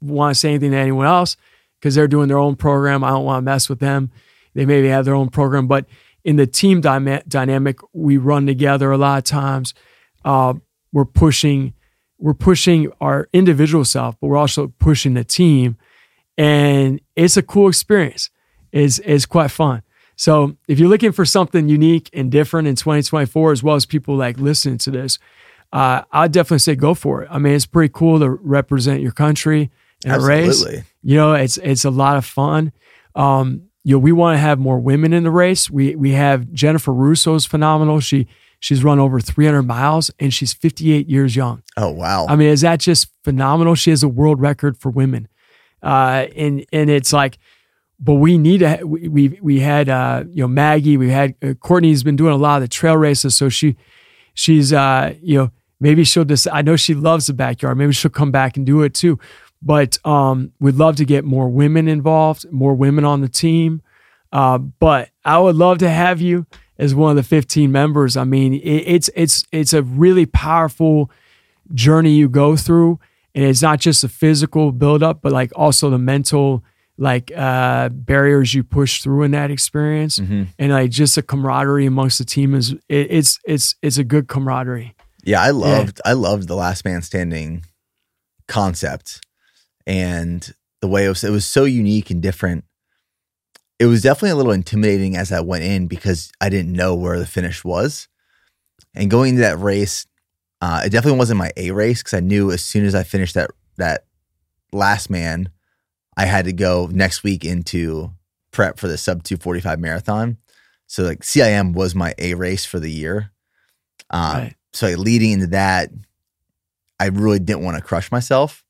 want 0.00 0.34
to 0.34 0.40
say 0.40 0.48
anything 0.48 0.70
to 0.70 0.78
anyone 0.78 1.06
else 1.06 1.36
because 1.78 1.94
they're 1.94 2.08
doing 2.08 2.28
their 2.28 2.38
own 2.38 2.56
program. 2.56 3.04
I 3.04 3.10
don't 3.10 3.24
want 3.24 3.38
to 3.38 3.42
mess 3.42 3.68
with 3.68 3.80
them. 3.80 4.10
They 4.54 4.66
maybe 4.66 4.88
have 4.88 5.04
their 5.04 5.14
own 5.14 5.28
program, 5.28 5.66
but 5.68 5.86
in 6.24 6.36
the 6.36 6.46
team 6.46 6.80
dynamic, 6.80 7.78
we 7.92 8.16
run 8.16 8.46
together 8.46 8.90
a 8.90 8.98
lot 8.98 9.18
of 9.18 9.24
times. 9.24 9.74
Uh, 10.24 10.54
we're 10.92 11.04
pushing 11.04 11.74
we're 12.20 12.34
pushing 12.34 12.92
our 13.00 13.28
individual 13.32 13.84
self, 13.84 14.14
but 14.20 14.26
we're 14.28 14.36
also 14.36 14.68
pushing 14.78 15.14
the 15.14 15.24
team. 15.24 15.76
And 16.36 17.00
it's 17.16 17.36
a 17.36 17.42
cool 17.42 17.68
experience. 17.68 18.30
It's, 18.72 18.98
it's 19.00 19.26
quite 19.26 19.50
fun. 19.50 19.82
So 20.16 20.56
if 20.68 20.78
you're 20.78 20.88
looking 20.88 21.12
for 21.12 21.24
something 21.24 21.68
unique 21.68 22.10
and 22.12 22.30
different 22.30 22.68
in 22.68 22.76
2024, 22.76 23.52
as 23.52 23.62
well 23.62 23.74
as 23.74 23.86
people 23.86 24.16
like 24.16 24.38
listening 24.38 24.76
to 24.78 24.90
this, 24.90 25.18
uh, 25.72 26.02
I'd 26.12 26.32
definitely 26.32 26.58
say 26.58 26.74
go 26.74 26.92
for 26.92 27.22
it. 27.22 27.28
I 27.30 27.38
mean, 27.38 27.54
it's 27.54 27.64
pretty 27.64 27.90
cool 27.94 28.18
to 28.18 28.28
represent 28.28 29.00
your 29.00 29.12
country 29.12 29.70
in 30.04 30.10
Absolutely. 30.10 30.42
a 30.42 30.76
race. 30.76 30.84
You 31.02 31.16
know, 31.16 31.32
it's 31.32 31.56
it's 31.58 31.86
a 31.86 31.90
lot 31.90 32.16
of 32.16 32.26
fun. 32.26 32.72
Um, 33.14 33.69
you 33.84 33.94
know, 33.94 33.98
we 33.98 34.12
want 34.12 34.34
to 34.36 34.38
have 34.40 34.58
more 34.58 34.78
women 34.78 35.12
in 35.12 35.24
the 35.24 35.30
race. 35.30 35.70
We 35.70 35.94
we 35.94 36.12
have 36.12 36.52
Jennifer 36.52 36.92
Russo 36.92 37.34
is 37.34 37.46
phenomenal. 37.46 38.00
She 38.00 38.28
She's 38.60 38.84
run 38.84 38.98
over 38.98 39.20
300 39.20 39.62
miles 39.62 40.10
and 40.18 40.32
she's 40.32 40.52
58 40.52 41.08
years 41.08 41.34
young. 41.34 41.62
Oh, 41.78 41.88
wow. 41.88 42.26
I 42.28 42.36
mean, 42.36 42.48
is 42.48 42.60
that 42.60 42.78
just 42.78 43.08
phenomenal? 43.24 43.74
She 43.74 43.88
has 43.88 44.02
a 44.02 44.08
world 44.08 44.38
record 44.38 44.76
for 44.76 44.90
women. 44.90 45.28
Uh, 45.82 46.26
and, 46.36 46.66
and 46.70 46.90
it's 46.90 47.10
like, 47.10 47.38
but 47.98 48.14
we 48.14 48.36
need 48.36 48.58
to, 48.58 48.80
we, 48.84 49.08
we, 49.08 49.38
we 49.40 49.60
had, 49.60 49.88
uh, 49.88 50.24
you 50.28 50.42
know, 50.42 50.48
Maggie, 50.48 50.98
we 50.98 51.08
had, 51.08 51.34
uh, 51.42 51.54
Courtney's 51.54 52.02
been 52.02 52.16
doing 52.16 52.34
a 52.34 52.36
lot 52.36 52.56
of 52.56 52.62
the 52.62 52.68
trail 52.68 52.98
races. 52.98 53.34
So 53.34 53.48
she, 53.48 53.76
she's, 54.34 54.74
uh, 54.74 55.14
you 55.22 55.38
know, 55.38 55.50
maybe 55.80 56.04
she'll 56.04 56.26
just, 56.26 56.46
I 56.52 56.60
know 56.60 56.76
she 56.76 56.92
loves 56.92 57.28
the 57.28 57.32
backyard. 57.32 57.78
Maybe 57.78 57.94
she'll 57.94 58.10
come 58.10 58.30
back 58.30 58.58
and 58.58 58.66
do 58.66 58.82
it 58.82 58.92
too. 58.92 59.18
But 59.62 59.98
um, 60.06 60.52
we'd 60.58 60.76
love 60.76 60.96
to 60.96 61.04
get 61.04 61.24
more 61.24 61.48
women 61.48 61.86
involved, 61.86 62.50
more 62.50 62.74
women 62.74 63.04
on 63.04 63.20
the 63.20 63.28
team. 63.28 63.82
Uh, 64.32 64.58
but 64.58 65.10
I 65.24 65.38
would 65.38 65.56
love 65.56 65.78
to 65.78 65.90
have 65.90 66.20
you 66.20 66.46
as 66.78 66.94
one 66.94 67.10
of 67.10 67.16
the 67.16 67.22
15 67.22 67.70
members. 67.70 68.16
I 68.16 68.24
mean, 68.24 68.54
it, 68.54 68.60
it's 68.60 69.10
it's 69.14 69.44
it's 69.52 69.72
a 69.72 69.82
really 69.82 70.26
powerful 70.26 71.10
journey 71.74 72.12
you 72.12 72.28
go 72.28 72.56
through, 72.56 72.98
and 73.34 73.44
it's 73.44 73.62
not 73.62 73.80
just 73.80 74.02
a 74.02 74.08
physical 74.08 74.72
buildup, 74.72 75.20
but 75.20 75.32
like 75.32 75.52
also 75.54 75.90
the 75.90 75.98
mental 75.98 76.64
like 76.96 77.32
uh, 77.34 77.88
barriers 77.88 78.52
you 78.52 78.62
push 78.62 79.02
through 79.02 79.22
in 79.22 79.30
that 79.32 79.50
experience, 79.50 80.18
mm-hmm. 80.18 80.44
and 80.58 80.72
like 80.72 80.90
just 80.90 81.16
a 81.18 81.22
camaraderie 81.22 81.86
amongst 81.86 82.18
the 82.18 82.24
team 82.24 82.54
is 82.54 82.72
it, 82.88 83.10
it's 83.10 83.38
it's 83.44 83.74
it's 83.82 83.98
a 83.98 84.04
good 84.04 84.28
camaraderie. 84.28 84.94
Yeah, 85.22 85.42
I 85.42 85.50
loved 85.50 86.00
yeah. 86.04 86.10
I 86.10 86.14
loved 86.14 86.48
the 86.48 86.56
last 86.56 86.84
man 86.84 87.02
standing 87.02 87.64
concept 88.48 89.20
and 89.86 90.54
the 90.80 90.88
way 90.88 91.04
it 91.04 91.08
was 91.08 91.24
it 91.24 91.30
was 91.30 91.46
so 91.46 91.64
unique 91.64 92.10
and 92.10 92.22
different 92.22 92.64
it 93.80 93.86
was 93.86 94.02
definitely 94.02 94.30
a 94.30 94.36
little 94.36 94.52
intimidating 94.52 95.16
as 95.16 95.32
I 95.32 95.40
went 95.40 95.64
in 95.64 95.86
because 95.86 96.30
I 96.38 96.50
didn't 96.50 96.74
know 96.74 96.94
where 96.94 97.18
the 97.18 97.26
finish 97.26 97.64
was. 97.64 98.08
And 98.94 99.10
going 99.10 99.30
into 99.30 99.40
that 99.40 99.58
race, 99.58 100.06
uh, 100.60 100.82
it 100.84 100.90
definitely 100.90 101.18
wasn't 101.18 101.38
my 101.38 101.50
A 101.56 101.70
race 101.70 102.02
because 102.02 102.12
I 102.12 102.20
knew 102.20 102.52
as 102.52 102.62
soon 102.62 102.84
as 102.84 102.94
I 102.94 103.02
finished 103.02 103.34
that 103.34 103.50
that 103.78 104.04
last 104.70 105.08
man, 105.08 105.48
I 106.14 106.26
had 106.26 106.44
to 106.44 106.52
go 106.52 106.90
next 106.92 107.24
week 107.24 107.42
into 107.42 108.10
prep 108.50 108.78
for 108.78 108.86
the 108.86 108.98
sub 108.98 109.22
245 109.22 109.80
marathon. 109.80 110.36
So 110.86 111.04
like 111.04 111.20
CIM 111.20 111.72
was 111.72 111.94
my 111.94 112.14
A 112.18 112.34
race 112.34 112.66
for 112.66 112.80
the 112.80 112.90
year. 112.90 113.32
Um, 114.10 114.36
right. 114.36 114.54
So 114.74 114.88
like, 114.88 114.98
leading 114.98 115.30
into 115.30 115.46
that, 115.48 115.88
I 116.98 117.06
really 117.06 117.38
didn't 117.38 117.64
want 117.64 117.78
to 117.78 117.82
crush 117.82 118.12
myself. 118.12 118.62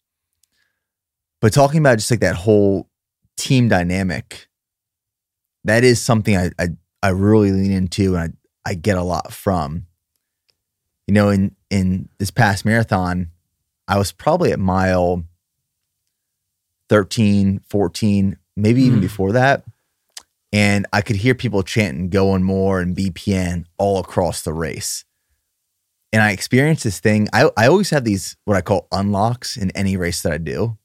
But 1.41 1.53
talking 1.53 1.79
about 1.79 1.99
just 1.99 2.11
like 2.11 2.21
that 2.21 2.37
whole 2.37 2.89
team 3.37 3.69
dynamic, 3.69 4.49
that 5.65 5.85
is 5.85 6.01
something 6.01 6.37
I, 6.37 6.51
I, 6.59 6.69
I 7.03 7.09
really 7.11 7.51
lean 7.51 7.73
into 7.73 8.15
and 8.17 8.35
I, 8.67 8.71
I 8.71 8.75
get 8.75 8.99
a 8.99 9.03
lot 9.03 9.33
from. 9.33 9.87
You 11.07 11.15
know, 11.15 11.31
in 11.31 11.57
in 11.71 12.09
this 12.19 12.31
past 12.31 12.65
marathon, 12.65 13.31
I 13.89 13.99
was 13.99 14.12
probably 14.12 14.53
at 14.53 14.61
mile 14.61 15.25
13, 16.89 17.61
14, 17.69 18.37
maybe 18.57 18.83
even 18.83 18.99
mm. 18.99 19.03
before 19.03 19.33
that. 19.33 19.65
And 20.53 20.87
I 20.93 21.01
could 21.01 21.17
hear 21.17 21.35
people 21.35 21.62
chanting 21.62 22.11
go 22.11 22.27
one 22.27 22.43
more 22.43 22.81
and 22.81 22.97
BPN 22.97 23.65
all 23.79 23.99
across 23.99 24.43
the 24.43 24.53
race. 24.53 25.05
And 26.12 26.23
I 26.23 26.33
experienced 26.33 26.85
this 26.85 26.99
thing. 26.99 27.29
I, 27.33 27.51
I 27.57 27.69
always 27.69 27.91
have 27.91 28.05
these 28.05 28.37
what 28.45 28.57
I 28.57 28.61
call 28.61 28.89
unlocks 28.91 29.57
in 29.57 29.71
any 29.73 29.97
race 29.97 30.23
that 30.23 30.33
I 30.33 30.39
do 30.39 30.77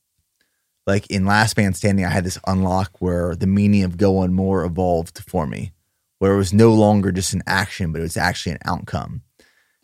like 0.87 1.09
in 1.09 1.25
Last 1.25 1.57
Man 1.57 1.73
Standing, 1.73 2.05
I 2.05 2.09
had 2.09 2.23
this 2.23 2.39
unlock 2.45 2.91
where 2.99 3.35
the 3.35 3.47
meaning 3.47 3.83
of 3.83 3.97
go 3.97 4.11
one 4.11 4.33
more 4.33 4.63
evolved 4.63 5.23
for 5.27 5.47
me, 5.47 5.71
where 6.19 6.33
it 6.33 6.37
was 6.37 6.53
no 6.53 6.73
longer 6.73 7.11
just 7.11 7.33
an 7.33 7.43
action, 7.47 7.91
but 7.91 7.99
it 7.99 8.03
was 8.03 8.17
actually 8.17 8.53
an 8.53 8.59
outcome. 8.65 9.21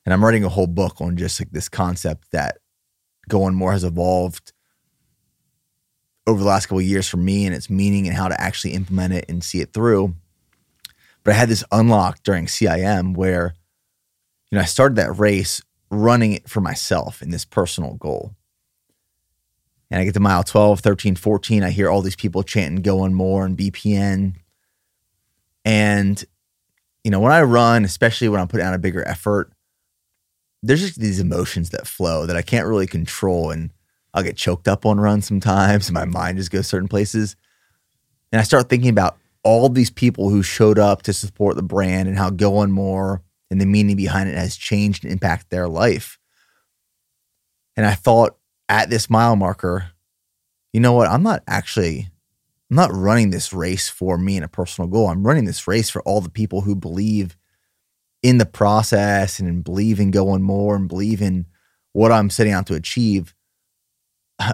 And 0.06 0.14
I'm 0.14 0.24
writing 0.24 0.44
a 0.44 0.50
whole 0.50 0.68
book 0.68 1.02
on 1.02 1.18
just 1.18 1.40
like 1.40 1.52
this 1.52 1.70
concept 1.70 2.32
that 2.32 2.58
go 3.28 3.40
one 3.40 3.56
more 3.56 3.72
has 3.72 3.84
evolved 3.84 4.54
over 6.28 6.40
the 6.40 6.48
last 6.48 6.68
couple 6.68 6.82
years 6.82 7.08
for 7.08 7.18
me 7.18 7.46
and 7.46 7.56
its 7.56 7.70
meaning 7.70 8.08
and 8.08 8.16
how 8.16 8.28
to 8.28 8.40
actually 8.40 8.74
implement 8.74 9.14
it 9.14 9.26
and 9.28 9.44
see 9.44 9.60
it 9.60 9.74
through. 9.74 10.16
But 11.24 11.34
I 11.34 11.38
had 11.38 11.50
this 11.50 11.64
unlock 11.72 12.24
during 12.24 12.46
CIM 12.46 13.16
where, 13.16 13.54
you 14.50 14.56
know, 14.56 14.62
I 14.62 14.66
started 14.66 14.96
that 14.96 15.18
race 15.18 15.62
running 15.90 16.34
it 16.34 16.50
for 16.50 16.62
myself 16.62 17.22
in 17.22 17.32
this 17.32 17.46
personal 17.46 17.96
goal. 17.96 18.36
And 19.92 20.00
I 20.00 20.06
get 20.06 20.14
to 20.14 20.22
mile 20.22 20.44
12, 20.44 20.80
13, 20.80 21.16
14. 21.18 21.64
I 21.64 21.70
hear 21.70 21.90
all 21.90 22.02
these 22.02 22.16
people 22.16 22.44
chanting 22.44 22.82
go 22.82 22.96
one 22.96 23.14
more 23.14 23.46
and 23.46 23.58
BPN. 23.58 24.36
And, 25.66 26.24
you 27.04 27.12
know, 27.12 27.20
when 27.20 27.34
I 27.34 27.42
run, 27.42 27.84
especially 27.84 28.30
when 28.30 28.40
I'm 28.40 28.48
putting 28.48 28.66
out 28.66 28.74
a 28.74 28.80
bigger 28.80 29.06
effort, 29.06 29.52
there's 30.64 30.80
just 30.80 31.00
these 31.00 31.20
emotions 31.20 31.72
that 31.72 31.88
flow 31.88 32.26
that 32.26 32.38
I 32.38 32.42
can't 32.42 32.68
really 32.68 32.88
control. 32.88 33.52
And 33.52 33.72
I'll 34.14 34.24
get 34.24 34.38
choked 34.38 34.70
up 34.70 34.86
on 34.86 34.98
runs 34.98 35.28
sometimes. 35.28 35.90
And 35.90 35.94
my 35.94 36.06
mind 36.06 36.38
just 36.38 36.52
goes 36.52 36.68
certain 36.68 36.88
places. 36.88 37.36
And 38.32 38.40
I 38.40 38.44
start 38.44 38.70
thinking 38.70 38.90
about 38.90 39.18
all 39.44 39.68
these 39.68 39.90
people 39.90 40.30
who 40.30 40.42
showed 40.42 40.80
up 40.80 41.02
to 41.02 41.12
support 41.12 41.58
the 41.58 41.64
brand 41.64 42.08
and 42.08 42.18
how 42.18 42.30
go 42.30 42.52
one 42.52 42.72
more 42.72 43.24
and 43.50 43.60
the 43.60 43.66
meaning 43.66 43.98
behind 43.98 44.30
it 44.30 44.38
has 44.38 44.56
changed 44.56 45.04
and 45.04 45.12
impacted 45.12 45.50
their 45.50 45.68
life. 45.68 46.18
And 47.76 47.86
I 47.86 47.94
thought, 47.94 48.38
at 48.72 48.90
this 48.90 49.10
mile 49.10 49.36
marker, 49.36 49.92
you 50.72 50.80
know 50.80 50.94
what? 50.94 51.10
I'm 51.10 51.22
not 51.22 51.44
actually 51.46 52.08
I'm 52.70 52.78
not 52.78 52.94
running 52.94 53.30
this 53.30 53.52
race 53.52 53.90
for 53.90 54.18
me 54.18 54.38
and 54.38 54.46
a 54.46 54.48
personal 54.48 54.90
goal. 54.90 55.10
I'm 55.10 55.28
running 55.28 55.44
this 55.44 55.68
race 55.68 55.90
for 55.90 56.02
all 56.04 56.22
the 56.22 56.30
people 56.30 56.62
who 56.62 56.74
believe 56.74 57.36
in 58.24 58.38
the 58.38 58.46
process 58.46 59.40
and 59.40 59.62
believe 59.62 60.00
in 60.00 60.10
go 60.10 60.24
one 60.24 60.42
more 60.42 60.78
and 60.78 60.88
believe 60.88 61.22
in 61.22 61.48
what 61.92 62.14
I'm 62.14 62.30
setting 62.30 62.54
out 62.54 62.66
to 62.68 62.76
achieve. 62.76 63.36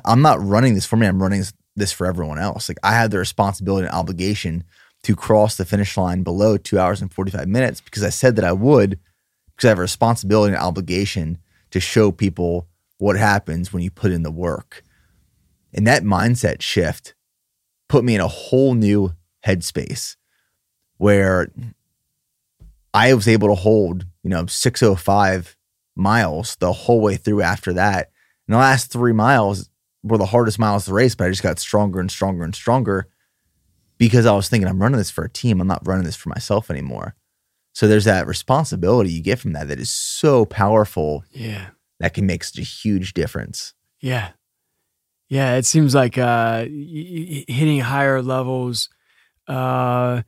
I'm 0.03 0.23
not 0.23 0.43
running 0.43 0.73
this 0.73 0.85
for 0.87 0.97
me. 0.97 1.05
I'm 1.05 1.21
running 1.21 1.43
this 1.75 1.91
for 1.91 2.07
everyone 2.07 2.39
else. 2.39 2.69
Like 2.69 2.79
I 2.81 2.93
have 2.93 3.11
the 3.11 3.19
responsibility 3.19 3.85
and 3.85 3.95
obligation 3.95 4.63
to 5.03 5.15
cross 5.15 5.57
the 5.57 5.65
finish 5.65 5.95
line 5.95 6.23
below 6.23 6.57
two 6.57 6.79
hours 6.79 7.03
and 7.03 7.13
45 7.13 7.47
minutes 7.47 7.81
because 7.81 8.03
I 8.03 8.09
said 8.09 8.35
that 8.37 8.45
I 8.45 8.51
would, 8.51 8.99
because 9.55 9.67
I 9.67 9.69
have 9.69 9.77
a 9.77 9.81
responsibility 9.81 10.55
and 10.55 10.63
obligation 10.63 11.37
to 11.69 11.79
show 11.79 12.11
people 12.11 12.67
what 12.97 13.17
happens 13.17 13.71
when 13.71 13.83
you 13.83 13.91
put 13.91 14.11
in 14.11 14.23
the 14.23 14.31
work. 14.31 14.83
And 15.73 15.85
that 15.85 16.03
mindset 16.03 16.61
shift 16.61 17.13
put 17.89 18.03
me 18.03 18.15
in 18.15 18.21
a 18.21 18.27
whole 18.27 18.73
new 18.73 19.13
headspace 19.45 20.15
where 20.97 21.51
I 22.93 23.13
was 23.13 23.27
able 23.27 23.49
to 23.49 23.55
hold, 23.55 24.05
you 24.23 24.29
know, 24.29 24.45
605 24.45 25.55
miles 25.95 26.55
the 26.57 26.73
whole 26.73 27.01
way 27.01 27.15
through 27.15 27.41
after 27.41 27.73
that. 27.73 28.11
And 28.47 28.55
the 28.55 28.59
last 28.59 28.91
three 28.91 29.13
miles 29.13 29.69
were 30.03 30.17
the 30.17 30.25
hardest 30.25 30.59
miles 30.59 30.85
the 30.85 30.93
race, 30.93 31.15
but 31.15 31.25
I 31.25 31.29
just 31.29 31.43
got 31.43 31.59
stronger 31.59 31.99
and 31.99 32.09
stronger 32.09 32.43
and 32.43 32.55
stronger 32.55 33.07
because 33.97 34.25
I 34.25 34.33
was 34.33 34.49
thinking, 34.49 34.67
I'm 34.67 34.81
running 34.81 34.97
this 34.97 35.11
for 35.11 35.23
a 35.23 35.29
team. 35.29 35.59
I'm 35.59 35.67
not 35.67 35.85
running 35.85 36.05
this 36.05 36.15
for 36.15 36.29
myself 36.29 36.69
anymore. 36.69 37.15
So 37.73 37.87
there's 37.87 38.05
that 38.05 38.25
responsibility 38.25 39.11
you 39.11 39.21
get 39.21 39.39
from 39.39 39.53
that 39.53 39.67
that 39.67 39.79
is 39.79 39.89
so 39.89 40.45
powerful. 40.45 41.23
Yeah. 41.31 41.69
That 41.99 42.13
can 42.13 42.25
make 42.25 42.43
such 42.43 42.59
a 42.59 42.63
huge 42.63 43.13
difference. 43.13 43.73
Yeah. 43.99 44.29
Yeah. 45.29 45.55
It 45.55 45.65
seems 45.65 45.95
like 45.95 46.17
uh, 46.17 46.65
hitting 46.65 47.79
higher 47.79 48.21
levels 48.21 48.89
uh, 49.47 50.21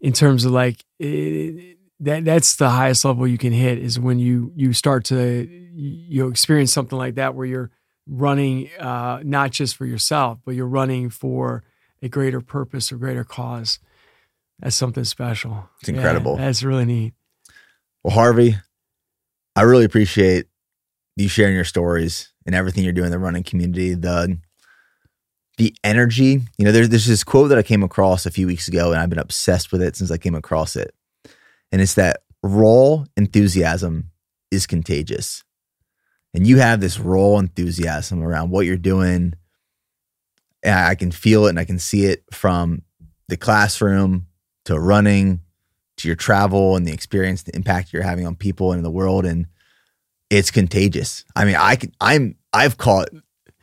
in 0.00 0.12
terms 0.12 0.44
of 0.44 0.52
like, 0.52 0.84
it, 0.98 1.78
that 2.00 2.24
that's 2.24 2.56
the 2.56 2.70
highest 2.70 3.04
level 3.04 3.26
you 3.26 3.38
can 3.38 3.52
hit 3.52 3.78
is 3.78 3.98
when 3.98 4.18
you 4.18 4.52
you 4.56 4.72
start 4.72 5.04
to 5.06 5.48
you 5.48 6.28
experience 6.28 6.72
something 6.72 6.98
like 6.98 7.14
that 7.14 7.34
where 7.34 7.46
you're 7.46 7.70
running 8.06 8.68
uh, 8.78 9.20
not 9.22 9.50
just 9.50 9.76
for 9.76 9.86
yourself 9.86 10.38
but 10.44 10.54
you're 10.54 10.66
running 10.66 11.08
for 11.08 11.62
a 12.02 12.08
greater 12.08 12.40
purpose 12.40 12.92
or 12.92 12.96
greater 12.96 13.24
cause 13.24 13.78
that's 14.60 14.76
something 14.76 15.04
special 15.04 15.68
it's 15.80 15.88
incredible 15.88 16.36
yeah, 16.36 16.46
that's 16.46 16.62
really 16.62 16.84
neat 16.84 17.14
well 18.02 18.14
harvey 18.14 18.56
i 19.56 19.62
really 19.62 19.84
appreciate 19.84 20.46
you 21.16 21.28
sharing 21.28 21.54
your 21.54 21.64
stories 21.64 22.32
and 22.46 22.54
everything 22.54 22.84
you're 22.84 22.92
doing 22.92 23.06
in 23.06 23.12
the 23.12 23.18
running 23.18 23.42
community 23.42 23.94
the 23.94 24.38
the 25.56 25.74
energy 25.84 26.40
you 26.58 26.64
know 26.64 26.72
there's, 26.72 26.88
there's 26.88 27.06
this 27.06 27.24
quote 27.24 27.48
that 27.48 27.58
i 27.58 27.62
came 27.62 27.82
across 27.82 28.26
a 28.26 28.30
few 28.30 28.46
weeks 28.46 28.68
ago 28.68 28.92
and 28.92 29.00
i've 29.00 29.10
been 29.10 29.18
obsessed 29.18 29.70
with 29.72 29.80
it 29.80 29.96
since 29.96 30.10
i 30.10 30.16
came 30.16 30.34
across 30.34 30.76
it 30.76 30.94
and 31.70 31.80
it's 31.80 31.94
that 31.94 32.22
raw 32.44 33.04
enthusiasm 33.16 34.10
is 34.50 34.66
contagious. 34.66 35.42
And 36.32 36.46
you 36.46 36.58
have 36.58 36.80
this 36.80 36.98
raw 36.98 37.38
enthusiasm 37.38 38.22
around 38.22 38.50
what 38.50 38.66
you're 38.66 38.76
doing. 38.76 39.34
And 40.62 40.78
I 40.78 40.94
can 40.94 41.10
feel 41.10 41.46
it 41.46 41.50
and 41.50 41.58
I 41.58 41.64
can 41.64 41.78
see 41.78 42.06
it 42.06 42.24
from 42.32 42.82
the 43.28 43.36
classroom 43.36 44.26
to 44.66 44.78
running 44.78 45.40
to 45.96 46.08
your 46.08 46.16
travel 46.16 46.76
and 46.76 46.86
the 46.86 46.92
experience, 46.92 47.42
the 47.42 47.54
impact 47.54 47.92
you're 47.92 48.02
having 48.02 48.26
on 48.26 48.36
people 48.36 48.72
and 48.72 48.78
in 48.78 48.84
the 48.84 48.90
world. 48.90 49.24
And 49.24 49.46
it's 50.30 50.50
contagious. 50.50 51.24
I 51.36 51.44
mean, 51.44 51.56
I 51.56 51.76
can, 51.76 51.92
I'm, 52.00 52.36
I've 52.52 52.76
caught 52.76 53.08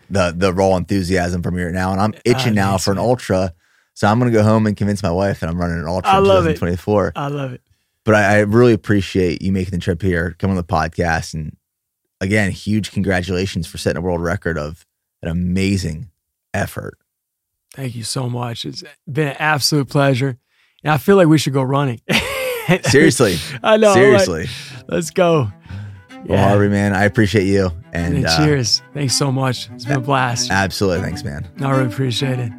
the, 0.09 0.33
the 0.35 0.53
raw 0.53 0.75
enthusiasm 0.75 1.41
from 1.41 1.57
here 1.57 1.71
now 1.71 1.91
and 1.91 2.01
I'm 2.01 2.13
itching 2.25 2.57
uh, 2.57 2.63
now 2.63 2.77
for 2.77 2.91
an 2.91 2.97
ultra. 2.97 3.53
So 3.93 4.07
I'm 4.07 4.19
going 4.19 4.31
to 4.31 4.37
go 4.37 4.43
home 4.43 4.67
and 4.67 4.75
convince 4.75 5.03
my 5.03 5.11
wife 5.11 5.41
that 5.41 5.49
I'm 5.49 5.59
running 5.59 5.79
an 5.79 5.87
ultra 5.87 6.11
I 6.11 6.17
in 6.17 6.23
2024. 6.23 7.07
It. 7.07 7.13
I 7.15 7.27
love 7.27 7.53
it 7.53 7.61
but 8.03 8.15
I, 8.15 8.37
I, 8.37 8.39
really 8.39 8.73
appreciate 8.73 9.41
you 9.41 9.51
making 9.51 9.71
the 9.71 9.79
trip 9.79 10.01
here, 10.01 10.35
coming 10.39 10.57
on 10.57 10.63
the 10.63 10.67
podcast, 10.67 11.33
and 11.33 11.55
again, 12.19 12.51
huge 12.51 12.91
congratulations 12.91 13.67
for 13.67 13.77
setting 13.77 13.97
a 13.97 14.01
world 14.01 14.21
record 14.21 14.57
of 14.57 14.85
an 15.21 15.29
amazing 15.29 16.09
effort. 16.53 16.97
Thank 17.73 17.95
you 17.95 18.03
so 18.03 18.29
much. 18.29 18.65
It's 18.65 18.83
been 19.11 19.29
an 19.29 19.37
absolute 19.39 19.89
pleasure, 19.89 20.37
and 20.83 20.91
I 20.91 20.97
feel 20.97 21.15
like 21.15 21.27
we 21.27 21.37
should 21.37 21.53
go 21.53 21.63
running. 21.63 22.01
Seriously, 22.83 23.37
I 23.63 23.77
know. 23.77 23.93
Seriously, 23.93 24.43
like, 24.43 24.89
let's 24.89 25.11
go. 25.11 25.51
Well. 26.25 26.47
Harvey, 26.47 26.69
man, 26.69 26.93
I 26.93 27.05
appreciate 27.05 27.45
you. 27.45 27.71
And, 27.93 28.17
and 28.17 28.27
cheers. 28.37 28.81
Uh, 28.81 28.93
Thanks 28.93 29.17
so 29.17 29.31
much. 29.31 29.69
It's 29.71 29.85
been 29.85 29.97
a 29.97 30.01
blast. 30.01 30.51
Absolutely. 30.51 31.03
Thanks, 31.03 31.23
man. 31.23 31.47
I 31.61 31.71
really 31.71 31.91
appreciate 31.91 32.39
it. 32.39 32.51